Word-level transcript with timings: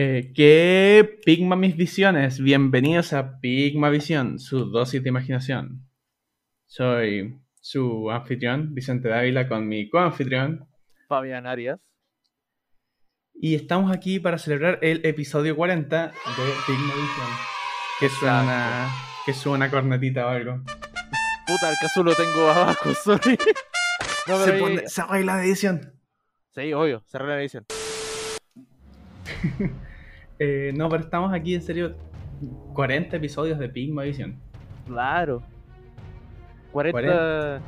Eh, 0.00 0.32
¿Qué 0.32 1.18
Pigma 1.24 1.56
mis 1.56 1.76
visiones? 1.76 2.40
Bienvenidos 2.40 3.12
a 3.12 3.40
Pigma 3.40 3.90
Visión, 3.90 4.38
su 4.38 4.66
dosis 4.66 5.02
de 5.02 5.08
imaginación. 5.08 5.90
Soy 6.66 7.36
su 7.60 8.08
anfitrión, 8.08 8.76
Vicente 8.76 9.08
Dávila, 9.08 9.48
con 9.48 9.66
mi 9.66 9.90
coanfitrión, 9.90 10.68
Fabián 11.08 11.48
Arias. 11.48 11.80
Y 13.34 13.56
estamos 13.56 13.90
aquí 13.90 14.20
para 14.20 14.38
celebrar 14.38 14.78
el 14.82 15.04
episodio 15.04 15.56
40 15.56 16.06
de 16.06 16.12
Pigma 16.64 16.94
Visión. 16.94 17.28
Que 17.98 18.08
suena, 18.08 18.88
que 19.26 19.32
suena 19.32 19.68
cornetita 19.68 20.26
o 20.26 20.28
algo. 20.28 20.62
Puta, 21.44 21.70
el 21.70 21.76
caso 21.80 22.04
lo 22.04 22.14
tengo 22.14 22.48
abajo, 22.48 22.94
sorry. 23.02 23.36
No, 24.28 24.44
se, 24.44 24.52
pone, 24.52 24.88
se 24.88 25.00
arregla 25.00 25.38
de 25.38 25.46
edición. 25.48 26.00
Sí, 26.54 26.72
obvio, 26.72 27.02
se 27.04 27.16
arregla 27.16 27.34
de 27.34 27.40
edición. 27.40 27.66
eh, 30.38 30.72
no, 30.76 30.88
pero 30.88 31.02
estamos 31.02 31.32
aquí 31.32 31.54
en 31.54 31.62
serio 31.62 31.94
40 32.74 33.16
episodios 33.16 33.58
de 33.58 33.68
Pigma 33.68 34.02
Visión. 34.02 34.38
Claro. 34.86 35.42
40, 36.72 37.60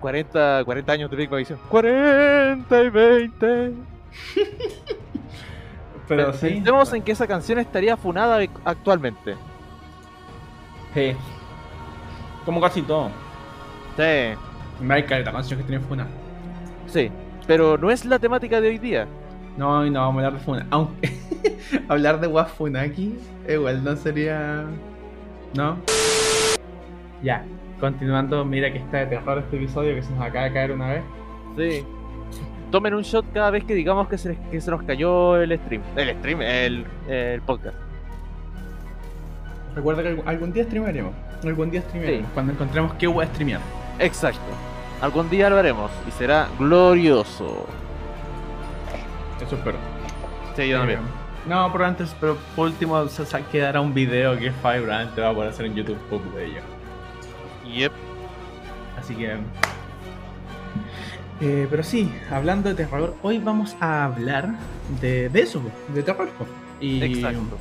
40, 0.00 0.62
40, 0.64 0.92
años 0.92 1.10
de 1.10 1.16
Pigma 1.16 1.36
Visión. 1.38 1.58
40 1.68 2.82
y 2.82 2.90
20. 2.90 3.72
pero 6.08 6.32
sí. 6.32 6.48
Pensemos 6.48 6.92
en 6.92 7.02
que 7.02 7.12
esa 7.12 7.26
canción 7.26 7.58
estaría 7.58 7.96
funada 7.96 8.38
actualmente. 8.64 9.36
Sí. 10.94 11.14
Como 12.44 12.60
casi 12.60 12.82
todo. 12.82 13.10
Sí. 13.96 14.02
Hay 14.02 15.04
la 15.08 15.32
canción 15.32 15.60
que 15.60 15.66
tiene 15.66 15.84
Funa. 15.84 16.06
Sí, 16.86 17.10
pero 17.46 17.76
no 17.76 17.90
es 17.90 18.04
la 18.04 18.18
temática 18.18 18.60
de 18.60 18.68
hoy 18.68 18.78
día. 18.78 19.06
No, 19.56 19.84
no 19.84 20.00
vamos 20.00 20.22
a 20.22 20.26
hablar 20.26 20.40
de 20.40 20.44
Funa. 20.44 20.66
Aunque 20.70 21.10
hablar 21.88 22.20
de 22.20 22.26
Wafunaki 22.28 23.16
igual 23.48 23.84
no 23.84 23.96
sería. 23.96 24.64
¿No? 25.54 25.76
Ya, 27.22 27.44
continuando, 27.80 28.44
mira 28.44 28.72
que 28.72 28.78
está 28.78 28.98
de 28.98 29.06
terror 29.06 29.38
este 29.38 29.56
episodio 29.56 29.94
que 29.94 30.02
se 30.02 30.10
nos 30.12 30.22
acaba 30.22 30.44
de 30.44 30.52
caer 30.52 30.72
una 30.72 30.88
vez. 30.90 31.02
Sí. 31.56 31.84
Tomen 32.70 32.94
un 32.94 33.02
shot 33.02 33.26
cada 33.34 33.50
vez 33.50 33.64
que 33.64 33.74
digamos 33.74 34.08
que 34.08 34.16
se, 34.16 34.38
que 34.50 34.60
se 34.60 34.70
nos 34.70 34.82
cayó 34.84 35.36
el 35.36 35.58
stream. 35.58 35.82
El 35.96 36.16
stream, 36.18 36.40
el, 36.42 36.86
el 37.08 37.42
podcast. 37.42 37.76
Recuerda 39.74 40.02
que 40.02 40.22
algún 40.24 40.52
día 40.52 40.64
streamaremos. 40.64 41.12
Algún 41.44 41.70
día 41.70 41.82
streamaremos. 41.82 42.30
Cuando 42.32 42.52
encontremos 42.52 42.94
qué 42.94 43.06
voy 43.06 43.24
a 43.24 43.28
streamear. 43.28 43.60
Exacto. 43.98 44.40
Algún 45.00 45.28
día 45.30 45.50
lo 45.50 45.56
haremos 45.56 45.90
y 46.06 46.10
será 46.12 46.48
glorioso. 46.58 47.66
Espero. 49.56 49.78
Sí, 50.56 50.68
yo 50.68 50.78
también. 50.78 51.00
no, 51.46 51.70
pero 51.72 51.84
antes, 51.86 52.14
pero 52.20 52.36
por 52.54 52.66
último 52.68 53.06
se, 53.08 53.24
quedará 53.50 53.80
un 53.80 53.94
video 53.94 54.38
que 54.38 54.52
Firebrand 54.52 55.14
te 55.14 55.20
va 55.20 55.30
a 55.30 55.34
poder 55.34 55.50
hacer 55.50 55.66
en 55.66 55.74
YouTube 55.74 55.98
poco 56.08 56.28
de 56.36 56.46
ello. 56.46 56.60
Yep. 57.72 57.92
Así 58.98 59.14
que. 59.14 59.36
Eh, 61.40 61.66
pero 61.70 61.82
sí, 61.82 62.12
hablando 62.30 62.68
de 62.68 62.74
terror, 62.74 63.14
hoy 63.22 63.38
vamos 63.38 63.76
a 63.80 64.04
hablar 64.04 64.50
de, 65.00 65.28
de 65.28 65.40
eso, 65.40 65.62
de 65.88 66.02
terror. 66.02 66.28
Y, 66.80 67.02
Exacto. 67.02 67.58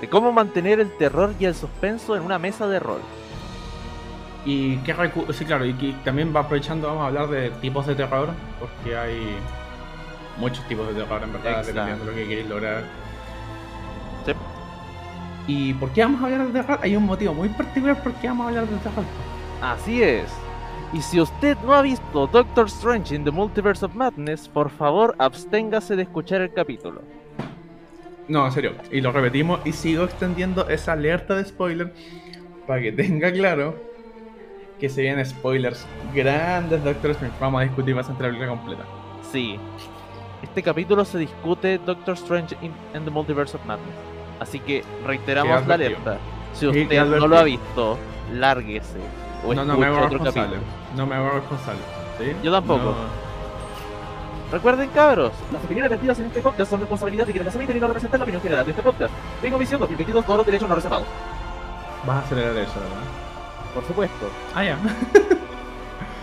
De 0.00 0.08
cómo 0.08 0.32
mantener 0.32 0.80
el 0.80 0.96
terror 0.96 1.34
y 1.38 1.44
el 1.44 1.54
suspenso 1.54 2.16
en 2.16 2.22
una 2.22 2.38
mesa 2.38 2.68
de 2.68 2.78
rol. 2.78 3.00
Y 4.44 4.76
qué 4.78 4.94
sí, 5.32 5.44
claro, 5.44 5.66
y 5.66 5.74
que 5.74 5.92
también 6.04 6.34
va 6.34 6.40
aprovechando, 6.40 6.86
vamos 6.86 7.02
a 7.02 7.06
hablar 7.08 7.28
de 7.28 7.50
tipos 7.60 7.86
de 7.86 7.94
terror, 7.94 8.30
porque 8.58 8.96
hay 8.96 9.36
muchos 10.38 10.66
tipos 10.68 10.88
de 10.88 10.94
terror 10.94 11.22
en 11.22 11.32
verdad, 11.32 11.64
dependiendo 11.64 12.04
de 12.04 12.10
lo 12.10 12.16
que 12.16 12.28
queréis 12.28 12.48
lograr. 12.48 12.84
Sí. 14.26 14.32
¿Y 15.46 15.74
por 15.74 15.90
qué 15.90 16.02
vamos 16.02 16.20
a 16.22 16.24
hablar 16.26 16.46
de 16.46 16.52
terror? 16.52 16.78
Hay 16.82 16.96
un 16.96 17.06
motivo 17.06 17.34
muy 17.34 17.48
particular 17.48 18.02
por 18.02 18.12
qué 18.14 18.28
vamos 18.28 18.44
a 18.44 18.48
hablar 18.48 18.66
de 18.66 18.76
terror. 18.78 19.04
Así 19.62 20.02
es. 20.02 20.30
Y 20.92 21.02
si 21.02 21.20
usted 21.20 21.56
no 21.64 21.74
ha 21.74 21.82
visto 21.82 22.26
Doctor 22.26 22.66
Strange 22.66 23.14
in 23.14 23.24
the 23.24 23.30
Multiverse 23.30 23.84
of 23.84 23.94
Madness, 23.94 24.48
por 24.48 24.70
favor 24.70 25.14
absténgase 25.18 25.96
de 25.96 26.02
escuchar 26.02 26.40
el 26.40 26.52
capítulo. 26.52 27.02
No, 28.26 28.46
en 28.46 28.52
serio. 28.52 28.72
Y 28.90 29.00
lo 29.00 29.12
repetimos 29.12 29.60
y 29.64 29.72
sigo 29.72 30.04
extendiendo 30.04 30.68
esa 30.68 30.92
alerta 30.92 31.34
de 31.34 31.44
spoiler 31.44 31.92
para 32.66 32.80
que 32.80 32.92
tenga 32.92 33.32
claro 33.32 33.74
que 34.78 34.88
se 34.88 35.02
vienen 35.02 35.24
spoilers 35.26 35.86
grandes 36.14 36.82
de 36.82 36.92
Doctor 36.92 37.10
Strange. 37.12 37.36
Vamos 37.40 37.60
a 37.60 37.64
discutir 37.64 37.94
bastante 37.94 38.22
la 38.22 38.28
película 38.28 38.50
completa. 38.50 38.84
Sí. 39.30 39.58
Este 40.42 40.62
capítulo 40.62 41.04
se 41.04 41.18
discute 41.18 41.78
Doctor 41.78 42.14
Strange 42.14 42.56
in, 42.62 42.72
the 42.92 43.10
Multiverse 43.10 43.56
of 43.56 43.64
Madness. 43.64 43.94
Así 44.40 44.60
que 44.60 44.84
reiteramos 45.04 45.66
la 45.66 45.74
alerta. 45.74 46.18
Si 46.54 46.66
usted 46.66 47.04
no 47.04 47.26
lo 47.26 47.38
ha 47.38 47.42
visto, 47.42 47.98
lárguese. 48.32 48.98
O 49.44 49.54
no, 49.54 49.64
no 49.64 49.76
me 49.76 49.86
hago 49.86 50.08
responsable. 50.08 50.58
No 50.96 51.06
me 51.06 51.14
hago 51.16 51.30
responsable. 51.30 51.80
¿sí? 52.18 52.32
Yo 52.42 52.52
tampoco. 52.52 52.94
Recuerden, 54.50 54.88
cabros, 54.90 55.32
las 55.52 55.62
opiniones 55.62 55.90
vertidas 55.90 56.18
en 56.20 56.26
este 56.26 56.40
podcast 56.40 56.70
son 56.70 56.80
responsabilidad 56.80 57.26
de 57.26 57.32
quienes 57.32 57.46
las 57.46 57.54
emiten 57.56 57.76
y 57.76 57.80
no 57.80 57.88
representan 57.88 58.20
la 58.20 58.24
opinión 58.24 58.42
general 58.42 58.64
de 58.64 58.70
este 58.70 58.82
podcast. 58.82 59.12
Tengo 59.42 59.58
visión 59.58 59.80
2022 59.80 60.24
todos 60.24 60.38
los 60.38 60.46
derechos 60.46 60.68
no 60.68 60.74
reservados. 60.74 61.06
Vas 62.06 62.16
a 62.16 62.26
acelerar 62.26 62.56
eso, 62.56 62.74
¿verdad? 62.74 63.74
Por 63.74 63.84
supuesto. 63.84 64.30
Ah, 64.54 64.64
ya. 64.64 64.78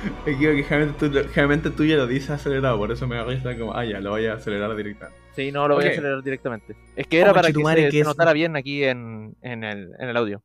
Me 0.26 0.38
que 0.38 0.64
generalmente 0.64 1.72
tú, 1.72 1.86
ya 1.86 1.96
lo 1.96 2.08
dices 2.08 2.30
acelerado, 2.30 2.78
por 2.78 2.92
eso 2.92 3.08
me 3.08 3.24
risa 3.24 3.58
como, 3.58 3.74
ah, 3.74 3.86
ya, 3.86 4.00
lo 4.00 4.12
voy 4.12 4.26
a 4.28 4.34
acelerar 4.34 4.76
directamente. 4.76 5.20
Sí, 5.36 5.52
no, 5.52 5.68
lo 5.68 5.76
voy 5.76 5.86
a 5.86 5.90
acelerar 5.90 6.24
directamente. 6.24 6.76
Es 6.96 7.08
que 7.08 7.20
era 7.20 7.34
para 7.34 7.52
que 7.52 7.64
se, 7.64 7.90
que 7.90 8.04
notara 8.04 8.34
bien 8.34 8.56
aquí 8.56 8.84
en, 8.84 9.36
en, 9.42 9.64
el, 9.64 9.92
en 10.00 10.10
el 10.10 10.18
audio. 10.18 10.42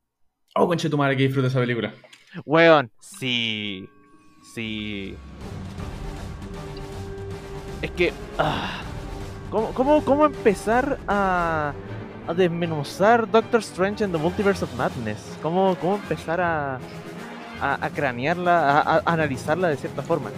Oh, 0.55 0.67
conche 0.67 0.89
tu 0.89 0.99
madre 0.99 1.17
que 1.17 1.25
disfruta 1.25 1.49
esa 1.49 1.61
película. 1.61 1.93
Weón, 2.45 2.91
sí. 3.01 3.89
Sí. 4.55 5.15
Es 7.83 7.91
que. 7.93 8.13
Ah, 8.39 8.83
¿cómo, 9.51 9.73
cómo, 9.75 10.05
¿Cómo 10.05 10.27
empezar 10.27 10.99
a, 11.07 11.73
a 12.27 12.35
desmenuzar 12.35 13.31
Doctor 13.31 13.61
Strange 13.61 14.05
en 14.05 14.13
The 14.13 14.19
Multiverse 14.19 14.65
of 14.65 14.75
Madness? 14.77 15.39
¿Cómo, 15.41 15.77
cómo 15.81 15.97
empezar 15.97 16.41
a, 16.41 16.81
a, 17.61 17.91
cranearla, 17.91 18.81
a, 18.81 19.03
analizarla 19.05 19.69
de 19.69 19.77
cierta 19.77 20.03
forma? 20.03 20.31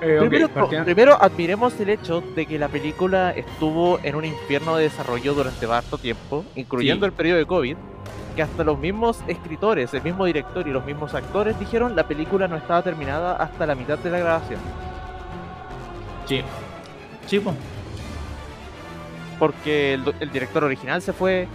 Eh, 0.00 0.16
primero, 0.18 0.48
primero, 0.84 1.22
admiremos 1.22 1.78
el 1.78 1.90
hecho 1.90 2.22
de 2.34 2.46
que 2.46 2.58
la 2.58 2.68
película 2.68 3.30
estuvo 3.30 4.00
en 4.02 4.16
un 4.16 4.24
infierno 4.24 4.76
de 4.76 4.84
desarrollo 4.84 5.32
durante 5.34 5.64
harto 5.66 5.96
tiempo, 5.96 6.44
incluyendo 6.56 7.06
el 7.06 7.12
periodo 7.12 7.38
de 7.38 7.46
COVID, 7.46 7.76
que 8.34 8.42
hasta 8.42 8.64
los 8.64 8.78
mismos 8.78 9.20
escritores, 9.28 9.94
el 9.94 10.02
mismo 10.02 10.24
director 10.24 10.66
y 10.66 10.72
los 10.72 10.84
mismos 10.84 11.14
actores 11.14 11.58
dijeron 11.60 11.94
la 11.94 12.08
película 12.08 12.48
no 12.48 12.56
estaba 12.56 12.82
terminada 12.82 13.36
hasta 13.36 13.66
la 13.66 13.74
mitad 13.74 13.98
de 13.98 14.10
la 14.10 14.18
grabación. 14.18 14.60
Sí. 16.26 16.42
Sí, 17.26 17.40
Porque 19.38 19.94
el, 19.94 20.30
director 20.32 20.64
original 20.64 21.00
se 21.02 21.12
fue, 21.12 21.46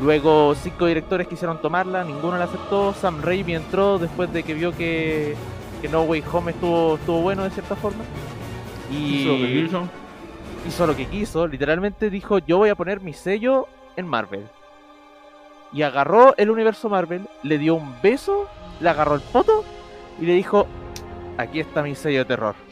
luego 0.00 0.54
cinco 0.54 0.86
directores 0.86 1.26
quisieron 1.28 1.60
tomarla, 1.60 2.04
ninguno 2.04 2.36
la 2.36 2.44
aceptó, 2.44 2.92
Sam 2.94 3.22
Raimi 3.22 3.54
entró 3.54 3.98
después 3.98 4.32
de 4.32 4.42
que 4.42 4.54
vio 4.54 4.72
que, 4.72 5.34
que 5.80 5.88
No 5.88 6.02
Way 6.02 6.24
Home 6.32 6.52
estuvo, 6.52 6.96
estuvo 6.96 7.20
bueno 7.20 7.44
de 7.44 7.50
cierta 7.50 7.76
forma. 7.76 8.04
Y 8.90 9.22
hizo 9.22 9.32
lo 9.32 9.38
que 9.38 9.52
quiso. 9.52 9.88
Hizo 10.66 10.86
lo 10.86 10.96
que 10.96 11.06
quiso, 11.06 11.46
literalmente 11.46 12.10
dijo 12.10 12.38
yo 12.38 12.58
voy 12.58 12.70
a 12.70 12.74
poner 12.74 13.00
mi 13.00 13.12
sello 13.12 13.68
en 13.96 14.06
Marvel. 14.06 14.46
Y 15.72 15.82
agarró 15.82 16.34
el 16.36 16.50
universo 16.50 16.88
Marvel, 16.88 17.28
le 17.42 17.58
dio 17.58 17.74
un 17.74 17.94
beso, 18.02 18.48
le 18.80 18.88
agarró 18.88 19.14
el 19.14 19.20
foto 19.20 19.64
y 20.20 20.26
le 20.26 20.32
dijo, 20.34 20.66
aquí 21.38 21.60
está 21.60 21.82
mi 21.82 21.94
sello 21.94 22.20
de 22.20 22.24
terror. 22.24 22.65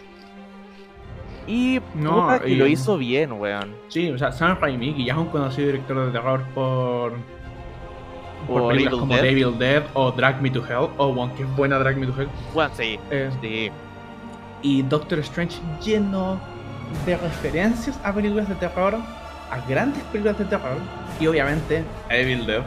Y, 1.46 1.80
no, 1.94 2.44
y 2.46 2.54
lo 2.54 2.66
hizo 2.66 2.96
bien, 2.96 3.32
weón. 3.32 3.74
Sí, 3.88 4.10
o 4.10 4.18
sea, 4.18 4.32
Sam 4.32 4.58
Raimi, 4.60 4.94
que 4.94 5.04
ya 5.04 5.12
es 5.12 5.18
un 5.18 5.26
conocido 5.26 5.66
director 5.66 6.06
de 6.06 6.12
terror 6.12 6.42
por. 6.54 7.12
Por, 8.46 8.68
películas 8.68 9.00
como. 9.00 9.14
Devil 9.14 9.58
Dead 9.58 9.82
o 9.94 10.10
Drag 10.10 10.40
Me 10.40 10.50
to 10.50 10.64
Hell, 10.64 10.90
o 10.96 11.06
one 11.06 11.32
que 11.34 11.42
es 11.42 11.56
buena 11.56 11.78
Drag 11.78 11.96
Me 11.96 12.06
to 12.06 12.20
Hell. 12.20 12.28
Bueno, 12.52 12.72
sí. 12.76 12.98
Eh, 13.10 13.30
sí. 13.40 13.70
Y 14.62 14.82
Doctor 14.82 15.18
Strange 15.20 15.58
lleno 15.82 16.40
de 17.04 17.16
referencias 17.16 17.98
a 18.02 18.12
películas 18.14 18.48
de 18.48 18.54
terror, 18.54 18.94
a 19.50 19.60
grandes 19.68 20.02
películas 20.04 20.38
de 20.38 20.44
terror, 20.46 20.78
y 21.20 21.26
obviamente 21.26 21.84
Evil 22.08 22.46
Dead. 22.46 22.62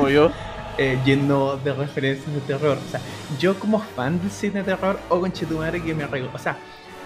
Obvio. 0.00 0.32
eh, 0.78 0.98
lleno 1.04 1.56
de 1.56 1.72
referencias 1.72 2.32
de 2.32 2.40
terror. 2.40 2.78
O 2.86 2.90
sea, 2.90 3.00
yo 3.38 3.58
como 3.58 3.80
fan 3.80 4.20
del 4.20 4.30
cine 4.30 4.62
de 4.62 4.64
terror, 4.64 4.98
o 5.08 5.20
con 5.20 5.32
Chetumare 5.32 5.82
que 5.82 5.94
me 5.94 6.04
arreglo. 6.04 6.30
O 6.34 6.38
sea, 6.38 6.56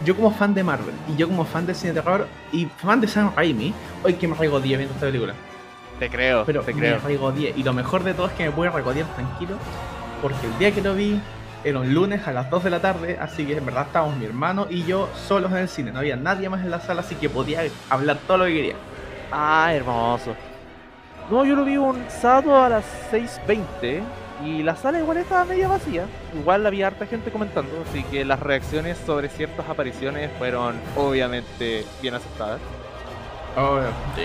yo 0.05 0.17
como 0.17 0.31
fan 0.31 0.55
de 0.55 0.63
Marvel 0.63 0.95
y 1.09 1.17
yo 1.17 1.29
como 1.29 1.45
fan 1.45 1.67
del 1.67 1.77
cine 1.77 1.93
de 1.93 2.01
terror 2.01 2.27
y 2.53 2.67
fan 2.67 3.01
de 3.01 3.09
Sam 3.09 3.33
Raimi, 3.37 3.75
hoy 4.03 4.15
que 4.15 4.27
me 4.29 4.37
10 4.37 4.63
viendo 4.63 4.95
esta 4.95 5.07
película. 5.07 5.35
Te 5.99 6.09
creo, 6.09 6.45
pero 6.45 6.63
te 6.63 6.73
creo. 6.73 6.99
me 7.01 7.33
10 7.33 7.59
y 7.59 7.63
lo 7.63 7.73
mejor 7.73 8.03
de 8.05 8.15
todo 8.15 8.27
es 8.27 8.33
que 8.33 8.45
me 8.45 8.51
puedo 8.51 8.71
regodear 8.71 9.07
tranquilo 9.15 9.57
porque 10.23 10.47
el 10.47 10.59
día 10.59 10.73
que 10.73 10.81
lo 10.81 10.95
vi 10.95 11.21
era 11.63 11.79
un 11.79 11.93
lunes 11.93 12.27
a 12.27 12.33
las 12.33 12.49
2 12.49 12.65
de 12.65 12.71
la 12.71 12.81
tarde, 12.81 13.19
así 13.21 13.45
que 13.45 13.59
en 13.59 13.67
verdad 13.67 13.87
estábamos 13.87 14.17
mi 14.17 14.25
hermano 14.25 14.67
y 14.71 14.85
yo 14.85 15.09
solos 15.29 15.53
en 15.53 15.59
el 15.59 15.69
cine, 15.69 15.93
no 15.93 15.99
había 15.99 16.17
nadie 16.17 16.49
más 16.49 16.63
en 16.63 16.71
la 16.71 16.81
sala, 16.81 17.03
así 17.03 17.17
que 17.17 17.29
podía 17.29 17.63
hablar 17.91 18.19
todo 18.27 18.39
lo 18.39 18.45
que 18.47 18.55
quería. 18.55 18.75
Ah, 19.31 19.71
hermoso. 19.75 20.35
No, 21.31 21.45
yo 21.45 21.55
lo 21.55 21.65
vi 21.65 21.77
un 21.77 22.03
sábado 22.09 22.57
a 22.57 22.69
las 22.69 22.85
6.20 23.13 24.03
y 24.45 24.63
la 24.63 24.77
sala 24.77 24.99
igual 24.99 25.19
estaba 25.19 25.45
media 25.45 25.69
vacía. 25.69 26.07
Igual 26.35 26.67
había 26.67 26.89
harta 26.89 27.07
gente 27.07 27.31
comentando, 27.31 27.71
así 27.89 28.03
que 28.05 28.25
las 28.25 28.41
reacciones 28.41 28.99
sobre 28.99 29.29
ciertas 29.29 29.69
apariciones 29.69 30.31
fueron 30.39 30.77
obviamente 30.97 31.85
bien 32.01 32.15
aceptadas. 32.15 32.61
Oh, 33.57 33.81
sí. 34.17 34.23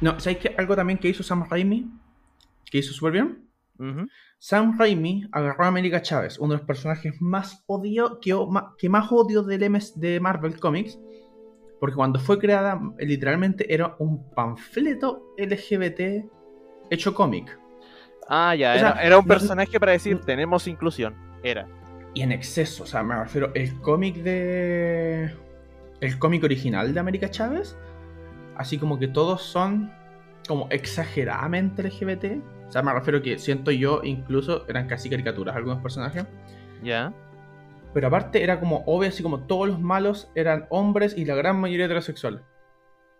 No, 0.00 0.18
¿sabéis 0.18 0.38
que 0.38 0.54
algo 0.56 0.74
también 0.76 0.98
que 0.98 1.08
hizo 1.08 1.22
Sam 1.22 1.46
Raimi? 1.48 1.90
Que 2.64 2.78
hizo 2.78 2.92
súper 2.92 3.12
bien. 3.12 3.46
Sam 4.38 4.78
Raimi 4.78 5.26
agarró 5.32 5.64
a 5.64 5.68
América 5.68 6.02
Chávez, 6.02 6.38
uno 6.38 6.52
de 6.52 6.58
los 6.58 6.66
personajes 6.66 7.20
más 7.20 7.64
odio, 7.66 8.20
que, 8.20 8.34
que 8.78 8.88
más 8.90 9.10
odio 9.10 9.42
del 9.42 9.70
MS 9.70 9.98
de 9.98 10.20
Marvel 10.20 10.60
Comics, 10.60 10.98
porque 11.78 11.96
cuando 11.96 12.18
fue 12.18 12.38
creada, 12.38 12.78
literalmente 12.98 13.72
era 13.72 13.96
un 13.98 14.30
panfleto 14.30 15.34
LGBT 15.38 16.26
hecho 16.90 17.14
cómic. 17.14 17.58
Ah, 18.32 18.54
ya, 18.54 18.74
O 18.74 18.78
sea, 18.78 18.90
era, 19.02 19.18
un 19.18 19.24
no- 19.26 19.34
personaje 19.34 19.78
para 19.80 19.92
decir 19.92 20.20
tenemos 20.20 20.66
inclusión. 20.68 21.14
Era. 21.42 21.66
Y 22.14 22.22
en 22.22 22.32
exceso, 22.32 22.84
o 22.84 22.86
sea, 22.86 23.02
me 23.02 23.16
refiero, 23.16 23.50
el 23.54 23.78
cómic 23.80 24.16
de. 24.22 25.34
El 26.00 26.18
cómic 26.18 26.42
original 26.44 26.94
de 26.94 27.00
América 27.00 27.28
Chávez, 27.30 27.76
así 28.56 28.78
como 28.78 28.98
que 28.98 29.08
todos 29.08 29.42
son 29.42 29.92
como 30.48 30.66
exageradamente 30.70 31.82
LGBT. 31.82 32.40
O 32.68 32.72
sea, 32.72 32.82
me 32.82 32.92
refiero 32.92 33.20
que 33.20 33.38
siento 33.38 33.70
yo, 33.72 34.00
incluso 34.04 34.64
eran 34.68 34.86
casi 34.86 35.10
caricaturas 35.10 35.56
algunos 35.56 35.82
personajes. 35.82 36.24
Ya. 36.82 37.12
Pero 37.92 38.06
aparte 38.06 38.42
era 38.44 38.60
como 38.60 38.84
obvio, 38.86 39.08
así 39.08 39.22
como 39.22 39.40
todos 39.40 39.68
los 39.68 39.80
malos 39.80 40.30
eran 40.36 40.66
hombres 40.70 41.18
y 41.18 41.24
la 41.24 41.34
gran 41.34 41.60
mayoría 41.60 41.86
heterosexuales. 41.86 42.40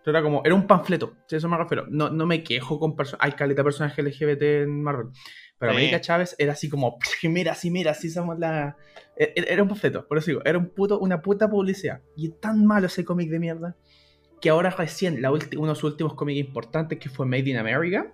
Era 0.06 0.22
como, 0.22 0.42
era 0.44 0.54
un 0.54 0.66
panfleto, 0.66 1.14
si 1.26 1.36
eso 1.36 1.48
me 1.48 1.56
refiero. 1.58 1.86
No, 1.88 2.08
no 2.10 2.26
me 2.26 2.42
quejo 2.42 2.78
con 2.80 2.96
personas. 2.96 3.24
Hay 3.24 3.32
caleta 3.32 3.60
de 3.60 3.64
personajes 3.64 3.98
LGBT 4.04 4.42
en 4.62 4.82
Marvel. 4.82 5.08
Pero 5.58 5.72
Sí. 5.72 5.76
América 5.78 6.00
Chávez 6.00 6.34
era 6.38 6.52
así 6.54 6.70
como, 6.70 6.98
mira, 7.24 7.54
sí, 7.54 7.70
mira, 7.70 7.92
sí 7.94 8.08
somos 8.10 8.38
la. 8.38 8.76
e- 9.16 9.32
e- 9.36 9.52
Era 9.52 9.62
un 9.62 9.68
panfleto, 9.68 10.06
por 10.08 10.16
eso 10.18 10.28
digo, 10.30 10.40
era 10.44 10.56
un 10.58 10.70
puto, 10.70 10.98
una 10.98 11.20
puta 11.20 11.50
publicidad. 11.50 12.00
Y 12.16 12.28
es 12.28 12.40
tan 12.40 12.64
malo 12.64 12.86
ese 12.86 13.04
cómic 13.04 13.28
de 13.30 13.38
mierda 13.38 13.76
que 14.40 14.48
ahora 14.48 14.70
recién, 14.70 15.20
la 15.20 15.30
ulti- 15.30 15.58
uno 15.58 15.68
de 15.68 15.74
sus 15.74 15.90
últimos 15.90 16.14
cómics 16.14 16.40
importantes, 16.40 16.98
que 16.98 17.10
fue 17.10 17.26
Made 17.26 17.50
in 17.50 17.58
America, 17.58 18.10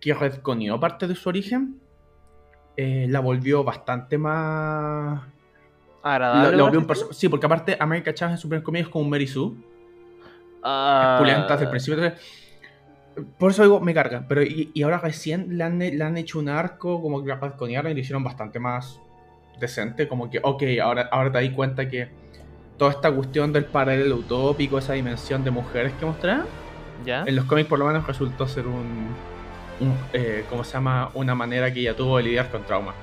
que 0.00 0.12
retconió 0.12 0.80
parte 0.80 1.06
de 1.06 1.14
su 1.14 1.28
origen, 1.28 1.80
eh, 2.76 3.06
la 3.08 3.20
volvió 3.20 3.62
bastante 3.62 4.18
más 4.18 5.22
Agradable. 6.02 6.56
lo 6.56 6.64
volvió 6.64 6.80
un 6.80 7.14
sí, 7.14 7.28
porque 7.28 7.46
aparte 7.46 7.76
America 7.78 8.12
Chávez 8.12 8.32
en 8.34 8.38
su 8.38 8.48
primer 8.48 8.64
comedia 8.64 8.82
es 8.84 8.88
como 8.88 9.04
un 9.04 9.10
Mary 9.10 9.28
Sue, 9.28 9.52
Ah, 10.62 11.16
pulenta 11.18 11.48
desde 11.54 11.64
el 11.64 11.70
principio. 11.70 12.12
por 13.38 13.50
eso 13.50 13.62
digo, 13.62 13.80
me 13.80 13.92
carga. 13.94 14.24
Pero 14.28 14.42
y, 14.42 14.70
y 14.74 14.82
ahora 14.82 14.98
recién 14.98 15.56
le 15.58 15.64
han, 15.64 15.78
le 15.78 16.02
han 16.02 16.16
hecho 16.16 16.38
un 16.38 16.48
arco, 16.48 17.00
como 17.02 17.22
que 17.22 17.28
la 17.28 17.36
retconearon 17.36 17.90
y 17.92 17.94
le 17.94 18.00
hicieron 18.00 18.24
bastante 18.24 18.58
más 18.58 19.00
decente. 19.60 20.08
Como 20.08 20.30
que, 20.30 20.40
ok, 20.42 20.62
ahora, 20.82 21.08
ahora 21.10 21.32
te 21.32 21.44
das 21.44 21.54
cuenta 21.54 21.88
que 21.88 22.08
toda 22.78 22.90
esta 22.92 23.12
cuestión 23.12 23.52
del 23.52 23.64
paralelo 23.66 24.16
utópico, 24.16 24.78
esa 24.78 24.94
dimensión 24.94 25.44
de 25.44 25.50
mujeres 25.50 25.92
que 25.98 26.06
mostraron, 26.06 26.46
Ya. 27.04 27.24
en 27.26 27.36
los 27.36 27.44
cómics 27.46 27.68
por 27.68 27.78
lo 27.78 27.86
menos 27.86 28.06
resultó 28.06 28.46
ser 28.48 28.66
un. 28.66 29.08
un 29.80 29.94
eh, 30.12 30.44
¿Cómo 30.48 30.64
se 30.64 30.72
llama? 30.74 31.10
Una 31.14 31.34
manera 31.34 31.72
que 31.72 31.80
ella 31.80 31.94
tuvo 31.96 32.16
de 32.18 32.22
lidiar 32.24 32.48
con 32.50 32.62
trauma. 32.64 32.94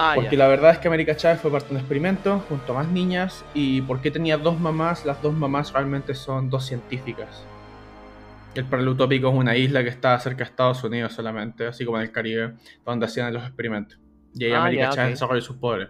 Ah, 0.00 0.12
Porque 0.14 0.36
ya. 0.36 0.44
la 0.44 0.46
verdad 0.48 0.70
es 0.70 0.78
que 0.78 0.86
América 0.86 1.16
Chávez 1.16 1.40
fue 1.40 1.50
parte 1.50 1.68
de 1.68 1.74
un 1.74 1.80
experimento 1.80 2.38
junto 2.48 2.72
a 2.72 2.76
más 2.76 2.88
niñas 2.88 3.44
y 3.52 3.82
porque 3.82 4.12
tenía 4.12 4.36
dos 4.38 4.58
mamás, 4.60 5.04
las 5.04 5.20
dos 5.22 5.34
mamás 5.34 5.72
realmente 5.72 6.14
son 6.14 6.48
dos 6.50 6.64
científicas. 6.66 7.44
El 8.54 8.64
paralelo 8.64 8.92
utópico 8.92 9.28
es 9.28 9.34
una 9.34 9.56
isla 9.56 9.82
que 9.82 9.88
está 9.90 10.18
cerca 10.20 10.38
de 10.38 10.50
Estados 10.50 10.82
Unidos 10.84 11.12
solamente, 11.12 11.66
así 11.66 11.84
como 11.84 11.98
en 11.98 12.04
el 12.04 12.12
Caribe, 12.12 12.54
donde 12.86 13.06
hacían 13.06 13.32
los 13.34 13.42
experimentos. 13.42 13.98
Y 14.34 14.44
ahí 14.44 14.52
Ah, 14.52 14.60
América 14.60 14.82
ya, 14.84 14.90
Chávez 14.90 15.08
ok. 15.08 15.14
desarrolló 15.14 15.40
sus 15.42 15.56
poderes. 15.56 15.88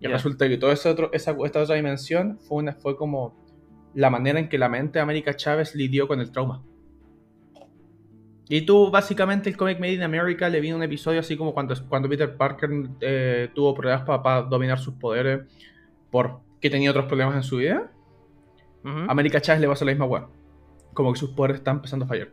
Y 0.00 0.04
Ya. 0.04 0.08
resulta 0.10 0.48
que 0.48 0.56
toda 0.58 0.72
esa 0.72 0.94
esta 1.12 1.32
otra 1.32 1.74
dimensión 1.74 2.38
fue, 2.40 2.58
una, 2.58 2.72
fue 2.72 2.96
como 2.96 3.46
la 3.94 4.10
manera 4.10 4.38
en 4.40 4.48
que 4.48 4.58
la 4.58 4.68
mente 4.68 4.98
de 4.98 5.02
América 5.04 5.34
Chávez 5.36 5.74
lidió 5.74 6.06
con 6.08 6.20
el 6.20 6.30
trauma. 6.32 6.62
Y 8.48 8.62
tú, 8.62 8.90
básicamente, 8.90 9.50
el 9.50 9.56
cómic 9.56 9.80
Made 9.80 9.94
in 9.94 10.02
America 10.02 10.48
le 10.48 10.60
vino 10.60 10.76
un 10.76 10.82
episodio 10.82 11.18
así 11.20 11.36
como 11.36 11.52
cuando, 11.52 11.74
cuando 11.88 12.08
Peter 12.08 12.36
Parker 12.36 12.70
eh, 13.00 13.48
tuvo 13.54 13.74
problemas 13.74 14.02
para 14.02 14.42
dominar 14.42 14.78
sus 14.78 14.94
poderes 14.94 15.40
porque 16.10 16.70
tenía 16.70 16.90
otros 16.90 17.06
problemas 17.06 17.34
en 17.36 17.42
su 17.42 17.56
vida. 17.56 17.90
América 19.08 19.40
Chávez 19.40 19.60
le 19.60 19.66
pasó 19.68 19.84
la 19.84 19.90
misma 19.90 20.04
weá. 20.04 20.28
Como 20.94 21.12
que 21.12 21.18
sus 21.18 21.30
poderes 21.30 21.56
están 21.58 21.76
empezando 21.76 22.04
a 22.04 22.08
fallar. 22.08 22.28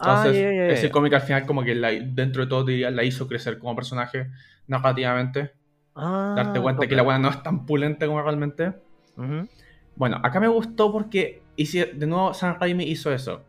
Ah, 0.00 0.24
Entonces, 0.26 0.42
ya. 0.42 0.66
ese 0.66 0.90
cómic 0.90 1.12
al 1.12 1.20
final, 1.20 1.46
como 1.46 1.62
que 1.62 1.76
la- 1.76 1.92
dentro 1.92 2.42
de 2.42 2.48
todo, 2.48 2.64
diría, 2.64 2.90
la 2.90 3.04
hizo 3.04 3.28
crecer 3.28 3.58
como 3.60 3.76
personaje 3.76 4.28
narrativamente. 4.66 5.52
Ah, 5.94 6.34
Darte 6.36 6.60
cuenta 6.60 6.88
que 6.88 6.96
la 6.96 7.04
weá 7.04 7.18
no 7.18 7.28
es 7.28 7.40
tan 7.44 7.64
pulenta 7.66 8.04
como 8.06 8.20
realmente. 8.20 8.72
Ujú. 9.16 9.48
Bueno, 9.94 10.18
acá 10.24 10.40
me 10.40 10.48
gustó 10.48 10.90
porque 10.90 11.42
hice- 11.54 11.92
de 11.94 12.06
nuevo 12.06 12.34
Sam 12.34 12.56
Raimi 12.58 12.82
hizo 12.84 13.12
eso. 13.12 13.44